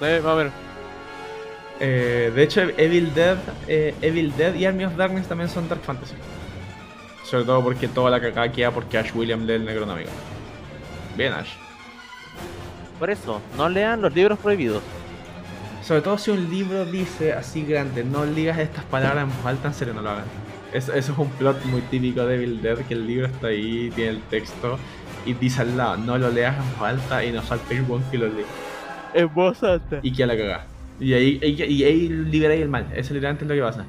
Eh, 0.00 0.22
a 0.24 0.34
ver. 0.34 0.50
Eh, 1.80 2.32
de 2.34 2.42
hecho, 2.42 2.60
Evil 2.76 3.12
Dead, 3.14 3.38
eh, 3.66 3.94
Evil 4.00 4.32
Dead 4.36 4.54
y 4.54 4.66
Army 4.66 4.84
of 4.84 4.96
Darkness 4.96 5.26
también 5.26 5.50
son 5.50 5.68
Dark 5.68 5.82
Fantasy. 5.82 6.14
Sobre 7.24 7.44
todo 7.44 7.62
porque 7.62 7.88
toda 7.88 8.10
la 8.10 8.20
cagada 8.20 8.52
queda 8.52 8.70
porque 8.70 8.98
Ash 8.98 9.10
William 9.14 9.44
lee 9.46 9.54
el 9.54 9.64
Necronómico. 9.64 10.10
Bien, 11.16 11.32
Ash. 11.32 11.50
Por 12.98 13.10
eso, 13.10 13.40
no 13.56 13.68
lean 13.68 14.00
los 14.00 14.14
libros 14.14 14.38
prohibidos. 14.38 14.82
Sobre 15.82 16.02
todo 16.02 16.18
si 16.18 16.30
un 16.30 16.48
libro 16.50 16.84
dice 16.84 17.32
así 17.32 17.64
grande, 17.64 18.04
no 18.04 18.24
digas 18.24 18.58
estas 18.58 18.84
palabras 18.84 19.24
en 19.24 19.36
voz 19.36 19.46
alta, 19.46 19.68
en 19.68 19.74
serio 19.74 19.94
no 19.94 20.02
lo 20.02 20.10
hagan. 20.10 20.41
Eso, 20.72 20.92
eso 20.94 21.12
es 21.12 21.18
un 21.18 21.28
plot 21.30 21.64
muy 21.66 21.82
típico 21.82 22.24
de 22.24 22.36
Evil 22.36 22.62
Dead, 22.62 22.78
que 22.78 22.94
el 22.94 23.06
libro 23.06 23.26
está 23.26 23.48
ahí, 23.48 23.90
tiene 23.94 24.10
el 24.12 24.22
texto 24.22 24.78
y 25.26 25.34
dice 25.34 25.62
al 25.62 25.76
lado, 25.76 25.96
no 25.98 26.16
lo 26.18 26.30
leas 26.30 26.56
en 26.56 26.70
voz 26.78 26.88
alta 26.88 27.24
y 27.24 27.32
no 27.32 27.42
salte 27.42 27.76
el 27.76 27.82
buen 27.82 28.02
que 28.10 28.18
lo 28.18 28.26
lee. 28.28 28.46
En 29.14 29.32
voz 29.34 29.62
alta. 29.62 30.00
Y 30.02 30.12
que 30.12 30.26
la 30.26 30.36
cagá. 30.36 30.66
Y 30.98 31.12
ahí, 31.14 31.38
y, 31.42 31.62
y 31.64 31.84
ahí 31.84 32.08
liberáis 32.08 32.62
el 32.62 32.68
mal, 32.68 32.86
eso 32.94 33.12
literalmente 33.14 33.44
es 33.44 33.48
lo 33.48 33.54
que 33.54 33.60
pasa. 33.62 33.86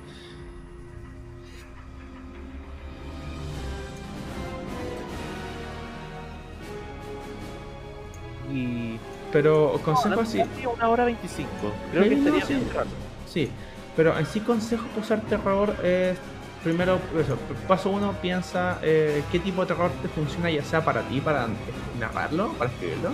Y. 8.51 8.99
Pero 9.31 9.79
consejo 9.83 10.21
así, 10.21 10.39
Sí, 10.55 10.65
Una 10.65 10.89
hora 10.89 11.05
veinticinco. 11.05 11.73
Creo 11.91 12.03
Sí, 12.03 12.09
que 12.09 12.15
no, 12.15 12.21
estaría 12.37 12.45
sí. 12.45 12.53
bien 12.55 12.69
rato. 12.73 12.89
sí. 13.25 13.49
Pero 13.95 14.17
en 14.17 14.25
sí 14.25 14.39
consejo 14.39 14.87
para 14.87 15.01
usar 15.01 15.21
terror 15.21 15.75
es, 15.83 16.17
primero, 16.63 16.99
eso, 17.19 17.37
paso 17.67 17.89
uno, 17.89 18.13
piensa 18.21 18.79
eh, 18.81 19.23
qué 19.31 19.39
tipo 19.39 19.61
de 19.61 19.67
terror 19.67 19.91
te 20.01 20.07
funciona, 20.07 20.49
ya 20.49 20.63
sea 20.63 20.83
para 20.83 21.01
ti, 21.01 21.19
para 21.21 21.47
narrarlo, 21.99 22.53
para 22.53 22.71
escribirlo. 22.71 23.09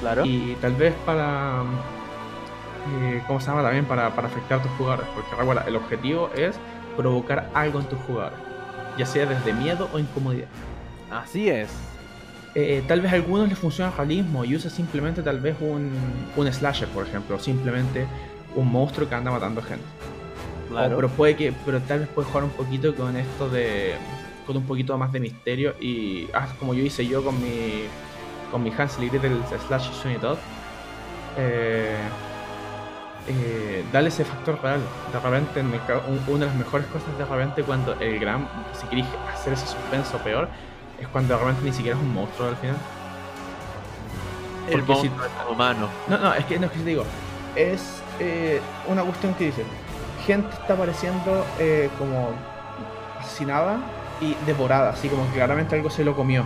Claro. 0.00 0.24
Y 0.26 0.56
tal 0.60 0.74
vez 0.74 0.94
para. 1.06 1.62
eh, 3.00 3.22
¿Cómo 3.26 3.40
se 3.40 3.46
llama? 3.46 3.62
También 3.62 3.84
para, 3.86 4.14
para 4.14 4.28
afectar 4.28 4.60
a 4.60 4.62
tus 4.62 4.72
jugadores. 4.72 5.06
Porque 5.14 5.34
recuerda, 5.34 5.64
el 5.66 5.76
objetivo 5.76 6.30
es 6.34 6.56
provocar 6.96 7.50
algo 7.54 7.80
en 7.80 7.86
tus 7.86 7.98
jugadores. 8.00 8.38
Ya 8.98 9.06
sea 9.06 9.26
desde 9.26 9.52
miedo 9.52 9.88
o 9.92 9.98
incomodidad. 9.98 10.48
Así 11.10 11.48
es. 11.48 11.70
eh, 12.54 12.82
tal 12.88 13.00
vez 13.02 13.12
a 13.12 13.16
algunos 13.16 13.48
les 13.48 13.58
funciona 13.58 13.90
el 13.90 13.96
realismo 13.96 14.44
y 14.44 14.56
usa 14.56 14.70
simplemente 14.70 15.22
tal 15.22 15.40
vez 15.40 15.56
un, 15.60 15.90
un 16.36 16.52
slasher, 16.52 16.88
por 16.88 17.06
ejemplo, 17.06 17.36
o 17.36 17.38
simplemente 17.38 18.06
un 18.54 18.72
monstruo 18.72 19.08
que 19.08 19.14
anda 19.14 19.30
matando 19.30 19.60
gente. 19.62 19.84
Claro. 20.68 20.96
pero 20.96 21.08
puede 21.08 21.36
que, 21.36 21.52
pero 21.64 21.80
tal 21.80 22.00
vez 22.00 22.08
puede 22.08 22.26
jugar 22.28 22.44
un 22.44 22.50
poquito 22.50 22.94
con 22.94 23.16
esto 23.16 23.48
de, 23.48 23.94
con 24.46 24.56
un 24.56 24.64
poquito 24.64 24.96
más 24.98 25.12
de 25.12 25.20
misterio 25.20 25.74
y 25.80 26.28
ah, 26.34 26.48
como 26.58 26.74
yo 26.74 26.82
hice 26.84 27.06
yo 27.06 27.22
con 27.24 27.40
mi, 27.40 27.84
con 28.50 28.62
mi 28.62 28.72
Hansel 28.76 29.04
y 29.04 29.08
Gretel 29.10 29.40
slash 29.68 29.90
Sweeney 29.92 30.20
Todd, 30.20 30.38
eh, 31.38 31.96
eh, 33.28 33.84
darle 33.92 34.08
ese 34.08 34.24
factor 34.24 34.58
real. 34.62 34.80
De 35.12 35.18
repente, 35.20 35.60
un- 35.60 36.34
una 36.34 36.40
de 36.44 36.46
las 36.46 36.54
mejores 36.56 36.86
cosas 36.88 37.16
de 37.18 37.24
repente 37.24 37.62
cuando 37.62 37.92
el 38.00 38.18
gran, 38.18 38.48
si 38.72 38.86
queréis 38.86 39.06
hacer 39.34 39.52
ese 39.52 39.66
suspenso 39.66 40.18
peor, 40.18 40.48
es 41.00 41.06
cuando 41.08 41.34
de 41.34 41.40
repente 41.40 41.62
ni 41.64 41.72
siquiera 41.72 41.96
es 41.96 42.02
un 42.02 42.12
monstruo 42.12 42.48
al 42.48 42.56
final. 42.56 42.76
el 44.68 44.80
porque 44.82 44.94
si- 45.02 45.08
monstruo 45.10 45.26
es 45.44 45.50
humano. 45.52 45.88
No, 46.08 46.18
no, 46.18 46.34
es 46.34 46.44
que 46.44 46.58
no 46.58 46.66
es 46.66 46.72
que 46.72 46.78
te 46.78 46.84
digo. 46.84 47.04
Es 47.54 48.02
eh, 48.18 48.60
una 48.88 49.02
cuestión 49.02 49.32
que 49.34 49.46
dice. 49.46 49.64
Gente 50.26 50.48
está 50.48 50.74
apareciendo 50.74 51.46
eh, 51.60 51.88
como 51.98 52.30
asesinada 53.20 53.78
y 54.20 54.34
devorada, 54.44 54.90
así 54.90 55.08
como 55.08 55.24
que 55.28 55.34
claramente 55.34 55.76
algo 55.76 55.88
se 55.88 56.04
lo 56.04 56.16
comió. 56.16 56.44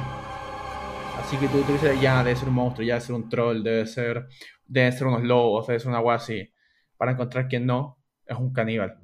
Así 1.19 1.37
que 1.39 1.49
tú, 1.49 1.63
tú 1.63 1.73
dices, 1.73 1.99
ya 2.01 2.23
debe 2.23 2.37
ser 2.37 2.49
un 2.49 2.55
monstruo, 2.55 2.87
ya 2.87 2.95
debe 2.95 3.07
ser 3.07 3.15
un 3.15 3.29
troll, 3.29 3.63
debe 3.63 3.87
ser, 3.87 4.29
debe 4.67 4.93
ser 4.93 5.07
unos 5.07 5.23
lobos, 5.23 5.67
debe 5.67 5.81
ser 5.81 5.89
una 5.89 5.99
agua 5.99 6.17
así. 6.17 6.53
Para 6.99 7.13
encontrar 7.13 7.49
que 7.49 7.59
no, 7.59 7.99
es 8.27 8.37
un 8.37 8.53
caníbal. 8.53 8.99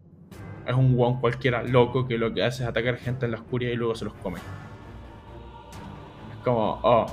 Es 0.67 0.75
un 0.75 0.95
one 0.99 1.21
cualquiera 1.21 1.63
loco 1.63 2.07
que 2.07 2.19
lo 2.19 2.35
que 2.35 2.45
hace 2.45 2.63
es 2.63 2.69
atacar 2.69 2.97
gente 2.99 3.25
en 3.25 3.33
la 3.33 3.39
oscuridad 3.39 3.73
y 3.73 3.77
luego 3.77 3.95
se 3.95 4.05
los 4.05 4.15
come. 4.15 4.41
Es 6.33 6.45
como, 6.45 6.81
oh, 6.83 7.07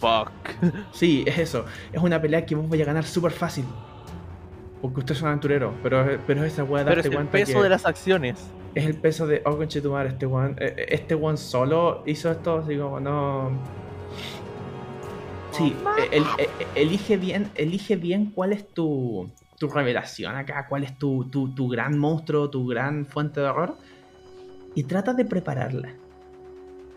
Fuck. 0.00 0.32
Sí, 0.92 1.24
es 1.26 1.38
eso. 1.38 1.64
Es 1.92 2.02
una 2.02 2.20
pelea 2.20 2.44
que 2.44 2.54
vos 2.54 2.68
vais 2.68 2.82
a 2.82 2.84
ganar 2.84 3.04
súper 3.04 3.32
fácil. 3.32 3.64
Porque 4.84 5.00
usted 5.00 5.14
es 5.14 5.22
un 5.22 5.28
aventurero. 5.28 5.72
Pero, 5.82 6.18
pero 6.26 6.44
es 6.44 6.52
esa 6.52 6.62
weá 6.64 6.84
de 6.84 6.90
Pero 6.90 6.96
darte 6.96 7.00
es 7.00 7.06
el 7.06 7.12
cuenta 7.14 7.32
peso 7.32 7.56
que 7.58 7.62
de 7.62 7.68
las 7.70 7.86
acciones. 7.86 8.44
es 8.74 8.84
el 8.84 8.94
peso 9.00 9.26
de, 9.26 9.40
oh, 9.46 9.56
conchetumar, 9.56 10.06
este 10.06 10.26
one, 10.26 10.56
eh, 10.58 10.74
eh, 10.76 10.86
este 10.90 11.14
one 11.14 11.38
solo 11.38 12.02
hizo 12.04 12.30
esto, 12.30 12.58
así 12.58 12.76
como, 12.76 13.00
no... 13.00 13.50
Sí, 15.52 15.74
el- 16.12 16.22
eh, 16.24 16.26
eh, 16.38 16.66
elige 16.74 17.16
bien, 17.16 17.50
elige 17.54 17.96
bien 17.96 18.32
cuál 18.34 18.52
es 18.52 18.68
tu, 18.74 19.30
tu 19.58 19.68
revelación 19.68 20.36
acá, 20.36 20.66
cuál 20.68 20.84
es 20.84 20.98
tu, 20.98 21.30
tu, 21.30 21.54
tu 21.54 21.66
gran 21.66 21.96
monstruo, 21.98 22.50
tu 22.50 22.66
gran 22.66 23.06
fuente 23.06 23.40
de 23.40 23.46
horror. 23.46 23.78
Y 24.74 24.82
trata 24.82 25.14
de 25.14 25.24
prepararla. 25.24 25.94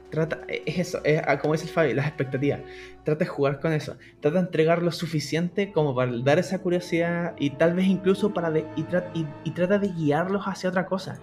Trata, 0.10 0.40
eh, 0.48 0.64
es 0.66 0.80
eso, 0.80 1.00
es, 1.04 1.22
ah, 1.28 1.38
como 1.40 1.54
dice 1.54 1.66
el 1.66 1.72
Fabi, 1.72 1.94
las 1.94 2.08
expectativas. 2.08 2.62
Trata 3.04 3.20
de 3.26 3.30
jugar 3.30 3.60
con 3.60 3.74
eso. 3.74 3.98
Trata 4.22 4.36
de 4.40 4.46
entregar 4.46 4.82
lo 4.82 4.92
suficiente 4.92 5.72
como 5.74 5.94
para 5.96 6.12
dar 6.24 6.40
esa 6.40 6.60
curiosidad 6.60 7.34
y 7.38 7.50
tal 7.52 7.74
vez 7.74 7.88
incluso 7.88 8.34
para 8.34 8.50
de- 8.52 8.66
y, 8.78 8.84
tra- 8.84 9.10
y- 9.14 9.26
y 9.44 9.52
trata 9.52 9.80
de 9.80 9.90
guiarlos 9.90 10.44
hacia 10.46 10.70
otra 10.70 10.86
cosa. 10.86 11.20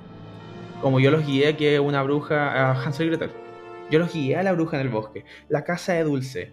Como 0.83 1.01
yo 1.01 1.11
los 1.11 1.27
guié 1.27 1.57
que 1.57 1.81
una 1.81 2.03
bruja, 2.03 2.71
a 2.73 2.83
Hansel 2.85 3.07
y 3.07 3.11
Gretel. 3.11 3.31
Yo 3.91 3.99
los 3.99 4.13
guié 4.13 4.37
a 4.37 4.43
la 4.43 4.53
bruja 4.53 4.77
en 4.79 4.87
el 4.87 4.93
bosque, 4.93 5.25
la 5.49 5.65
casa 5.65 5.95
de 5.95 6.05
Dulce. 6.05 6.53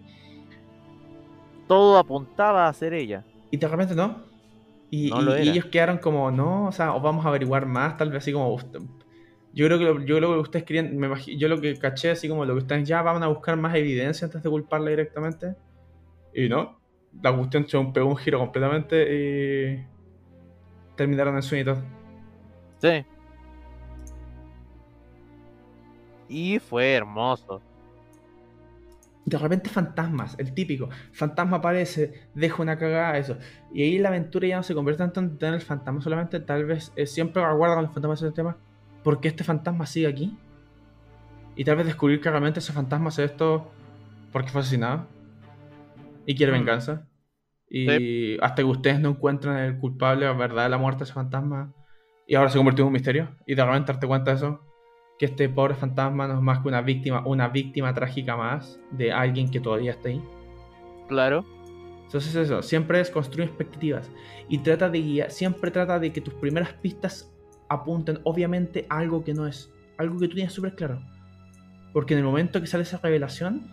Todo 1.68 1.98
apuntaba 1.98 2.68
a 2.68 2.72
ser 2.72 2.94
ella. 2.94 3.24
Y 3.50 3.56
de 3.56 3.68
repente 3.68 3.94
no. 3.94 4.22
Y, 4.90 5.08
No 5.10 5.34
ellos 5.34 5.66
quedaron 5.66 5.98
como, 5.98 6.30
no, 6.30 6.66
o 6.66 6.72
sea, 6.72 6.94
o 6.94 7.00
vamos 7.00 7.24
a 7.24 7.28
averiguar 7.28 7.64
más, 7.66 7.96
tal 7.96 8.10
vez 8.10 8.22
así 8.22 8.32
como... 8.32 8.58
Yo 9.54 9.66
creo 9.66 9.78
que 9.78 9.84
lo, 9.84 10.00
yo 10.00 10.16
creo 10.16 10.34
que 10.34 10.40
ustedes 10.40 10.64
querían, 10.64 10.96
me 10.96 11.08
yo 11.36 11.48
lo 11.48 11.60
que 11.60 11.78
caché 11.78 12.10
así 12.10 12.28
como 12.28 12.44
lo 12.44 12.54
que 12.54 12.60
ustedes 12.60 12.88
ya 12.88 13.02
van 13.02 13.22
a 13.22 13.28
buscar 13.28 13.56
más 13.56 13.74
evidencia 13.74 14.24
antes 14.26 14.42
de 14.42 14.48
culparla 14.48 14.90
directamente. 14.90 15.54
Y 16.34 16.48
no, 16.48 16.80
la 17.20 17.36
cuestión 17.36 17.68
se 17.68 17.78
pegó 17.92 18.08
un 18.08 18.16
giro 18.16 18.38
completamente 18.38 19.06
y 19.14 19.86
terminaron 20.96 21.36
en 21.36 21.42
sueño 21.42 21.62
y 21.62 21.64
todo. 21.66 21.84
Sí. 22.78 23.06
Y 26.28 26.58
fue 26.58 26.94
hermoso. 26.94 27.60
De 29.24 29.38
repente 29.38 29.68
fantasmas, 29.68 30.34
el 30.38 30.52
típico. 30.52 30.88
Fantasma 31.12 31.58
aparece, 31.58 32.28
deja 32.34 32.62
una 32.62 32.76
cagada, 32.76 33.18
eso. 33.18 33.36
Y 33.72 33.82
ahí 33.82 33.98
la 33.98 34.08
aventura 34.08 34.48
ya 34.48 34.56
no 34.56 34.62
se 34.62 34.74
convierte 34.74 35.04
tanto 35.04 35.20
en 35.20 35.38
tener 35.38 35.54
el 35.54 35.60
fantasma, 35.60 36.00
solamente 36.00 36.40
tal 36.40 36.64
vez 36.64 36.92
eh, 36.96 37.06
siempre 37.06 37.42
aguarda 37.42 37.76
con 37.76 37.84
los 37.84 37.92
fantasmas 37.92 38.22
ese 38.22 38.32
tema. 38.32 38.56
¿Por 39.02 39.20
qué 39.20 39.28
este 39.28 39.44
fantasma 39.44 39.86
sigue 39.86 40.06
aquí? 40.06 40.36
Y 41.56 41.64
tal 41.64 41.76
vez 41.76 41.86
descubrir 41.86 42.20
que 42.20 42.30
realmente 42.30 42.60
ese 42.60 42.72
fantasma 42.72 43.08
hace 43.08 43.24
esto 43.24 43.70
porque 44.32 44.48
fue 44.50 44.60
asesinado. 44.62 45.06
Y 46.26 46.34
quiere 46.34 46.52
Mm. 46.52 46.56
venganza. 46.56 47.06
Y 47.68 48.38
hasta 48.40 48.56
que 48.56 48.64
ustedes 48.64 49.00
no 49.00 49.10
encuentran 49.10 49.58
el 49.58 49.78
culpable, 49.78 50.26
la 50.26 50.32
verdad, 50.32 50.64
de 50.64 50.68
la 50.70 50.78
muerte 50.78 51.00
de 51.00 51.04
ese 51.04 51.12
fantasma. 51.14 51.72
Y 52.26 52.34
ahora 52.34 52.50
se 52.50 52.58
convirtió 52.58 52.84
en 52.84 52.88
un 52.88 52.92
misterio. 52.92 53.28
Y 53.46 53.54
de 53.54 53.64
repente 53.64 53.92
darte 53.92 54.06
cuenta 54.06 54.30
de 54.30 54.36
eso. 54.36 54.60
Que 55.18 55.26
este 55.26 55.48
pobre 55.48 55.74
fantasma 55.74 56.28
no 56.28 56.34
es 56.34 56.40
más 56.40 56.60
que 56.60 56.68
una 56.68 56.80
víctima, 56.82 57.22
una 57.26 57.48
víctima 57.48 57.92
trágica 57.94 58.36
más 58.36 58.78
de 58.90 59.12
alguien 59.12 59.50
que 59.50 59.60
todavía 59.60 59.92
está 59.92 60.08
ahí. 60.10 60.22
Claro. 61.08 61.44
Entonces 62.04 62.34
eso, 62.34 62.62
siempre 62.62 63.00
es 63.00 63.10
construir 63.10 63.48
expectativas. 63.48 64.10
Y 64.48 64.58
trata 64.58 64.90
de 64.90 65.00
guiar, 65.00 65.30
siempre 65.30 65.70
trata 65.70 65.98
de 65.98 66.12
que 66.12 66.20
tus 66.20 66.34
primeras 66.34 66.74
pistas 66.74 67.31
apunten 67.72 68.20
obviamente 68.24 68.86
a 68.88 68.98
algo 68.98 69.24
que 69.24 69.34
no 69.34 69.46
es. 69.46 69.70
Algo 69.98 70.18
que 70.18 70.28
tú 70.28 70.34
tienes 70.34 70.52
súper 70.52 70.74
claro. 70.74 71.02
Porque 71.92 72.14
en 72.14 72.18
el 72.18 72.24
momento 72.24 72.60
que 72.60 72.66
sale 72.66 72.82
esa 72.82 72.98
revelación, 72.98 73.70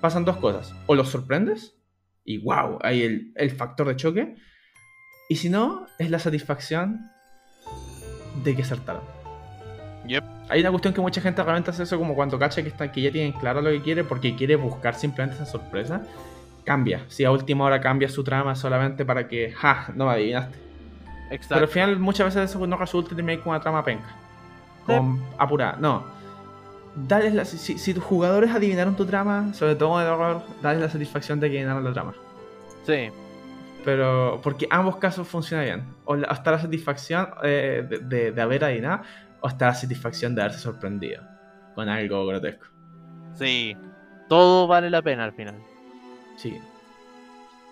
pasan 0.00 0.24
dos 0.24 0.36
cosas. 0.36 0.74
O 0.86 0.94
los 0.94 1.08
sorprendes, 1.08 1.76
y 2.24 2.38
wow, 2.38 2.78
hay 2.82 3.02
el, 3.02 3.32
el 3.36 3.50
factor 3.50 3.88
de 3.88 3.96
choque. 3.96 4.36
Y 5.28 5.36
si 5.36 5.48
no, 5.48 5.86
es 5.98 6.10
la 6.10 6.18
satisfacción 6.18 7.10
de 8.44 8.54
que 8.54 8.62
acertaron. 8.62 9.02
Yep. 10.06 10.24
Hay 10.48 10.60
una 10.60 10.70
cuestión 10.70 10.94
que 10.94 11.00
mucha 11.00 11.20
gente 11.20 11.42
realmente 11.42 11.70
hace 11.70 11.84
eso 11.84 11.98
como 11.98 12.14
cuando 12.14 12.38
cacha 12.38 12.62
que, 12.62 12.68
está, 12.68 12.90
que 12.90 13.00
ya 13.00 13.12
tienen 13.12 13.32
claro 13.32 13.62
lo 13.62 13.70
que 13.70 13.82
quiere 13.82 14.04
porque 14.04 14.34
quiere 14.34 14.56
buscar 14.56 14.94
simplemente 14.94 15.36
esa 15.36 15.46
sorpresa. 15.46 16.02
Cambia. 16.64 17.04
Si 17.08 17.24
a 17.24 17.30
última 17.30 17.64
hora 17.64 17.80
cambia 17.80 18.08
su 18.08 18.22
trama 18.22 18.54
solamente 18.54 19.04
para 19.04 19.28
que, 19.28 19.52
ja, 19.52 19.92
no 19.94 20.06
me 20.06 20.12
adivinaste. 20.12 20.71
Exacto. 21.32 21.54
Pero 21.54 21.66
al 21.66 21.72
final 21.72 21.98
muchas 21.98 22.34
veces 22.34 22.50
eso 22.50 22.66
no 22.66 22.76
resulta 22.76 23.12
y 23.12 23.16
termina 23.16 23.40
con 23.42 23.50
una 23.50 23.60
trama 23.60 23.84
penca. 23.84 24.14
Con 24.86 25.20
apurada. 25.38 25.76
No. 25.80 26.04
Dale 26.94 27.30
la, 27.30 27.44
si, 27.44 27.78
si 27.78 27.94
tus 27.94 28.04
jugadores 28.04 28.50
adivinaron 28.50 28.94
tu 28.96 29.06
trama, 29.06 29.54
sobre 29.54 29.74
todo 29.76 29.98
de 29.98 30.06
horror, 30.06 30.42
dale 30.60 30.80
la 30.80 30.88
satisfacción 30.90 31.40
de 31.40 31.48
que 31.50 31.56
adivinaron 31.56 31.84
la 31.84 31.92
trama. 31.92 32.14
Sí. 32.86 33.08
Pero, 33.84 34.40
porque 34.42 34.66
ambos 34.70 34.96
casos 34.96 35.26
funcionan 35.26 35.64
bien. 35.66 35.84
O, 36.04 36.14
está 36.16 36.50
la 36.52 36.58
satisfacción 36.58 37.28
eh, 37.42 37.84
de, 37.88 37.98
de- 37.98 38.32
de 38.32 38.42
haber 38.42 38.64
adivinado, 38.64 39.02
o 39.40 39.48
está 39.48 39.66
la 39.68 39.74
satisfacción 39.74 40.34
de 40.34 40.42
haberse 40.42 40.60
sorprendido 40.60 41.22
con 41.74 41.88
algo 41.88 42.26
grotesco. 42.26 42.66
Sí. 43.34 43.76
Todo 44.28 44.66
vale 44.66 44.90
la 44.90 45.00
pena 45.02 45.24
al 45.24 45.32
final. 45.32 45.56
Sí. 46.36 46.58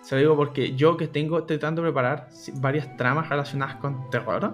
Se 0.01 0.15
lo 0.15 0.21
digo 0.21 0.35
porque 0.35 0.75
yo 0.75 0.97
que 0.97 1.07
tengo, 1.07 1.39
estoy 1.39 1.57
tratando 1.57 1.81
de 1.83 1.89
preparar 1.89 2.29
varias 2.55 2.95
tramas 2.97 3.29
relacionadas 3.29 3.75
con 3.77 4.09
terror. 4.09 4.53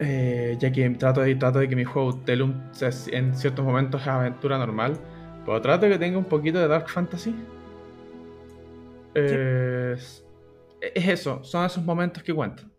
eh, 0.00 0.56
ya 0.60 0.70
que 0.72 0.88
trato 0.90 1.20
de, 1.22 1.34
trato 1.36 1.58
de 1.58 1.68
que 1.68 1.76
mi 1.76 1.84
juego 1.84 2.22
Telum 2.22 2.70
en 3.12 3.34
ciertos 3.36 3.64
momentos 3.64 4.02
es 4.02 4.08
aventura 4.08 4.58
normal. 4.58 5.04
Pero 5.44 5.60
trato 5.62 5.86
de 5.86 5.92
que 5.92 5.98
tenga 5.98 6.18
un 6.18 6.26
poquito 6.28 6.58
de 6.58 6.68
Dark 6.68 6.88
Fantasy. 6.90 7.34
Eh, 9.14 9.94
es, 9.96 10.26
es 10.80 11.08
eso, 11.08 11.42
son 11.44 11.64
esos 11.66 11.84
momentos 11.84 12.22
que 12.22 12.34
cuentan. 12.34 12.72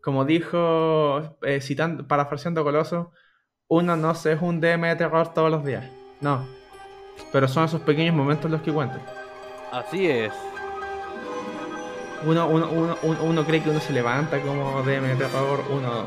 Como 0.00 0.24
dijo, 0.24 1.38
eh, 1.42 1.60
citando, 1.60 2.06
parafraseando 2.08 2.64
Coloso, 2.64 3.12
uno 3.68 3.96
no 3.96 4.14
se 4.14 4.32
es 4.32 4.42
un 4.42 4.60
DM 4.60 4.88
de 4.88 4.96
terror 4.96 5.34
todos 5.34 5.50
los 5.50 5.64
días. 5.64 5.90
No. 6.20 6.56
Pero 7.32 7.48
son 7.48 7.64
esos 7.64 7.82
pequeños 7.82 8.14
momentos 8.16 8.50
los 8.50 8.62
que 8.62 8.72
cuentan. 8.72 9.02
Así 9.72 10.06
es. 10.08 10.32
Uno, 12.24 12.46
uno, 12.46 12.68
uno, 12.70 12.96
uno, 13.02 13.16
uno 13.22 13.44
cree 13.44 13.62
que 13.62 13.70
uno 13.70 13.80
se 13.80 13.92
levanta 13.92 14.40
como 14.40 14.82
DM 14.82 15.16
terror, 15.18 15.64
uno 15.70 16.04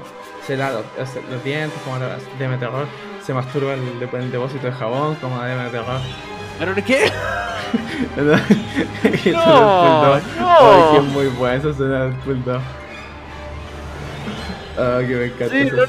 se 0.47 0.55
da 0.55 0.71
los, 0.71 0.83
los 1.29 1.43
dientes 1.43 1.77
como 1.83 1.97
DM 1.99 2.57
terror, 2.57 2.87
se 3.25 3.33
masturba 3.33 3.73
el, 3.73 3.81
el 4.13 4.31
depósito 4.31 4.67
de 4.67 4.71
jabón 4.71 5.15
como 5.15 5.41
DM 5.41 5.71
terror. 5.71 5.99
¿Pero 6.57 6.73
de 6.73 6.83
qué? 6.83 7.05
Eso 7.05 7.11
No, 9.33 9.81
Bulldog. 9.81 10.21
no. 10.39 10.91
Que 10.91 10.97
es 10.97 11.03
muy 11.11 11.27
bueno, 11.27 11.57
eso 11.57 11.73
suena 11.73 12.05
el 12.05 12.11
Bulldog. 12.13 12.61
Ah, 14.77 14.99
que 14.99 15.15
me 15.15 15.25
encanta 15.25 15.49
Sí, 15.53 15.61
eso. 15.61 15.75
no, 15.75 15.85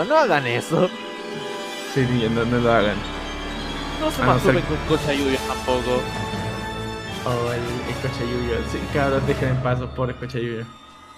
no, 0.00 0.04
no 0.04 0.16
hagan 0.16 0.46
eso. 0.48 0.88
Sí, 1.94 2.28
no, 2.34 2.44
no 2.44 2.58
lo 2.58 2.72
hagan. 2.72 2.96
No 4.00 4.10
se 4.10 4.22
A 4.22 4.26
no 4.26 4.32
masturben 4.34 4.64
ser- 4.64 4.76
con 4.78 4.96
cochayuyos 4.96 5.40
tampoco. 5.46 6.00
Oh, 7.24 7.52
el, 7.52 7.60
el 7.60 7.94
cochayuyo. 8.00 8.56
Sí, 8.70 8.78
cabros, 8.92 9.26
dejen 9.26 9.50
en 9.50 9.62
paz, 9.62 9.78
los 9.80 9.90
pobres 9.90 10.16
cochayuyos. 10.16 10.66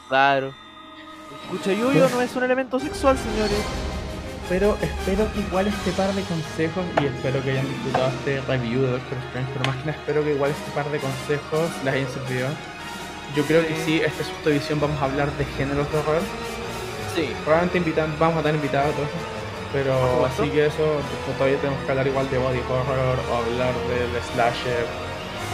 Claro. 0.09 0.55
El 1.31 1.59
cuchayuyo 1.59 2.09
no 2.09 2.21
es 2.21 2.35
un 2.35 2.43
elemento 2.43 2.81
sexual, 2.81 3.17
señores. 3.19 3.65
pero 4.49 4.77
espero 4.81 5.33
que 5.33 5.41
igual 5.41 5.69
este 5.69 5.93
par 5.93 6.13
de 6.13 6.23
consejos, 6.23 6.85
y 7.01 7.07
espero 7.07 7.43
que 7.45 7.51
hayan 7.53 7.69
disfrutado 7.69 8.09
este 8.09 8.41
review 8.49 8.83
de 8.83 8.91
Doctor 8.93 9.19
Strange, 9.29 9.51
pero 9.53 9.65
más 9.67 9.77
que 9.77 9.87
nada 9.87 9.99
espero 9.99 10.25
que 10.25 10.35
igual 10.35 10.51
este 10.51 10.71
par 10.73 10.91
de 10.91 10.99
consejos 10.99 11.71
les 11.85 11.95
hayan 11.95 12.11
servido. 12.11 12.49
Yo 13.37 13.45
creo 13.45 13.65
que 13.67 13.77
sí, 13.85 14.01
esta 14.01 14.25
subdivisión 14.25 14.81
vamos 14.81 15.01
a 15.01 15.05
hablar 15.05 15.31
de 15.39 15.45
géneros 15.45 15.91
de 15.93 15.99
horror. 15.99 16.23
Sí. 17.15 17.33
Probablemente 17.45 17.79
invitan, 17.79 18.17
vamos 18.19 18.39
a 18.39 18.43
tener 18.43 18.57
invitados 18.57 18.93
a 18.93 18.97
todos. 18.97 19.09
Pero 19.73 19.95
Por 20.19 20.29
así 20.29 20.51
que 20.51 20.67
eso, 20.67 21.01
pues, 21.25 21.37
todavía 21.39 21.59
tenemos 21.61 21.81
que 21.85 21.91
hablar 21.93 22.07
igual 22.09 22.29
de 22.29 22.39
body 22.39 22.59
horror, 22.69 23.19
o 23.31 23.37
hablar 23.37 23.73
del 23.87 24.11
slasher, 24.35 24.85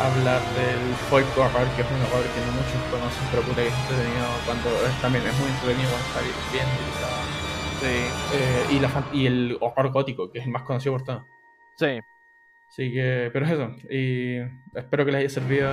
hablar 0.01 0.40
del 0.55 0.82
folk 1.09 1.27
horror, 1.39 1.66
que 1.74 1.82
es 1.82 1.89
un 1.90 2.01
horror 2.06 2.24
que 2.35 2.40
no 2.44 2.52
muchos 2.52 2.81
conocen, 2.90 3.24
pero 3.31 3.43
puta 3.43 3.62
que 3.62 3.68
es 3.68 3.74
entretenido 3.74 4.27
cuando 4.44 4.68
es, 4.86 4.94
también 5.01 5.24
es 5.27 5.35
muy 5.39 5.48
entretenido 5.48 5.89
cuando 5.90 6.06
está 6.09 6.20
bien, 6.20 6.36
bien 6.52 6.66
utilizado. 6.77 7.16
Sí. 7.81 7.94
Eh, 8.36 8.66
y, 8.77 8.78
la, 8.81 8.89
fan- 8.89 9.09
y 9.12 9.27
el 9.27 9.59
horror 9.60 9.93
gótico, 9.93 10.31
que 10.32 10.39
es 10.40 10.44
el 10.47 10.51
más 10.52 10.62
conocido 10.62 10.93
por 10.94 11.05
todos. 11.05 11.23
Sí. 11.77 12.01
Así 12.68 12.93
que, 12.93 13.31
pero 13.32 13.47
es 13.47 13.52
eso. 13.52 13.70
Y 13.90 14.39
espero 14.74 15.05
que 15.05 15.12
les 15.12 15.20
haya 15.20 15.31
servido. 15.31 15.70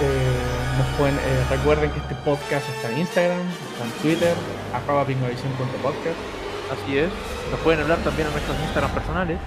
Eh, 0.00 0.76
nos 0.78 0.86
pueden, 0.96 1.16
eh, 1.16 1.44
recuerden 1.50 1.90
que 1.90 1.98
este 1.98 2.14
podcast 2.16 2.68
está 2.68 2.90
en 2.92 2.98
Instagram, 2.98 3.40
está 3.72 3.84
en 3.84 3.90
Twitter, 4.02 4.34
arroba 4.72 5.04
pingovisión.podcast, 5.04 6.18
Así 6.70 6.98
es. 6.98 7.10
Nos 7.50 7.58
pueden 7.60 7.80
hablar 7.80 7.98
también 7.98 8.28
en 8.28 8.34
nuestros 8.34 8.56
Instagram 8.60 8.90
personales. 8.92 9.38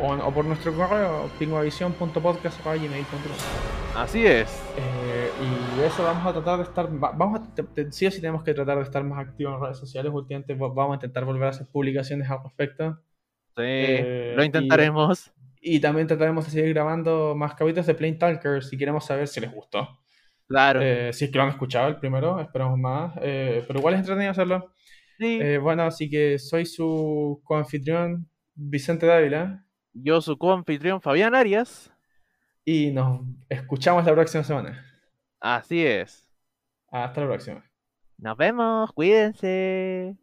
O, 0.00 0.12
o 0.14 0.32
por 0.32 0.44
nuestro 0.44 0.72
correo, 0.74 1.30
pingovisión.podcast.gmail.com. 1.38 3.96
Así 3.96 4.24
es. 4.26 4.62
Eh, 4.76 5.30
y 5.42 5.80
eso 5.82 6.04
vamos 6.04 6.26
a 6.26 6.32
tratar 6.32 6.58
de 6.58 6.64
estar, 6.64 6.86
va- 7.02 7.12
vamos 7.12 7.40
a, 7.40 7.54
te- 7.54 7.62
te- 7.64 7.90
sí 7.92 8.06
o 8.06 8.10
sí 8.10 8.20
tenemos 8.20 8.44
que 8.44 8.54
tratar 8.54 8.76
de 8.78 8.84
estar 8.84 9.02
más 9.02 9.26
activos 9.26 9.54
en 9.56 9.62
redes 9.62 9.78
sociales. 9.78 10.12
Últimamente 10.12 10.54
va- 10.54 10.68
vamos 10.68 10.92
a 10.92 10.94
intentar 10.96 11.24
volver 11.24 11.44
a 11.44 11.48
hacer 11.50 11.66
publicaciones 11.72 12.30
al 12.30 12.42
respecto. 12.44 12.98
Sí. 13.56 13.62
Eh, 13.64 14.34
lo 14.36 14.44
intentaremos. 14.44 15.32
Y 15.60 15.80
también 15.80 16.06
trataremos 16.06 16.44
de 16.44 16.50
seguir 16.52 16.72
grabando 16.74 17.34
más 17.34 17.54
capítulos 17.54 17.86
de 17.86 17.94
Plain 17.94 18.18
Talkers 18.18 18.68
si 18.68 18.78
queremos 18.78 19.04
saber 19.04 19.26
si 19.26 19.40
les 19.40 19.52
gustó. 19.52 19.88
Claro. 20.46 20.80
Eh, 20.82 21.12
si 21.12 21.24
es 21.24 21.30
que 21.32 21.38
lo 21.38 21.44
han 21.44 21.50
escuchado 21.50 21.88
el 21.88 21.96
primero, 21.96 22.38
esperamos 22.40 22.78
más. 22.78 23.14
Pero 23.20 23.78
igual 23.78 23.94
es 23.94 24.00
entretenido 24.00 24.30
hacerlo. 24.30 24.72
sí. 25.18 25.40
Bueno, 25.58 25.82
así 25.82 26.08
que 26.08 26.38
soy 26.38 26.64
su 26.66 27.40
coanfitrión 27.42 28.28
Vicente 28.54 29.06
Dávila 29.06 29.64
Yo, 30.02 30.20
su 30.20 30.36
coanfitrión 30.38 31.00
Fabián 31.00 31.34
Arias. 31.34 31.92
y 32.64 32.90
nos 32.90 33.22
escuchamos 33.48 34.04
la 34.04 34.12
próxima 34.12 34.44
semana. 34.44 34.84
Así 35.40 35.84
es. 35.84 36.28
Hasta 36.90 37.20
la 37.22 37.26
próxima. 37.28 37.64
Nos 38.18 38.36
vemos. 38.36 38.92
Cuídense. 38.92 40.16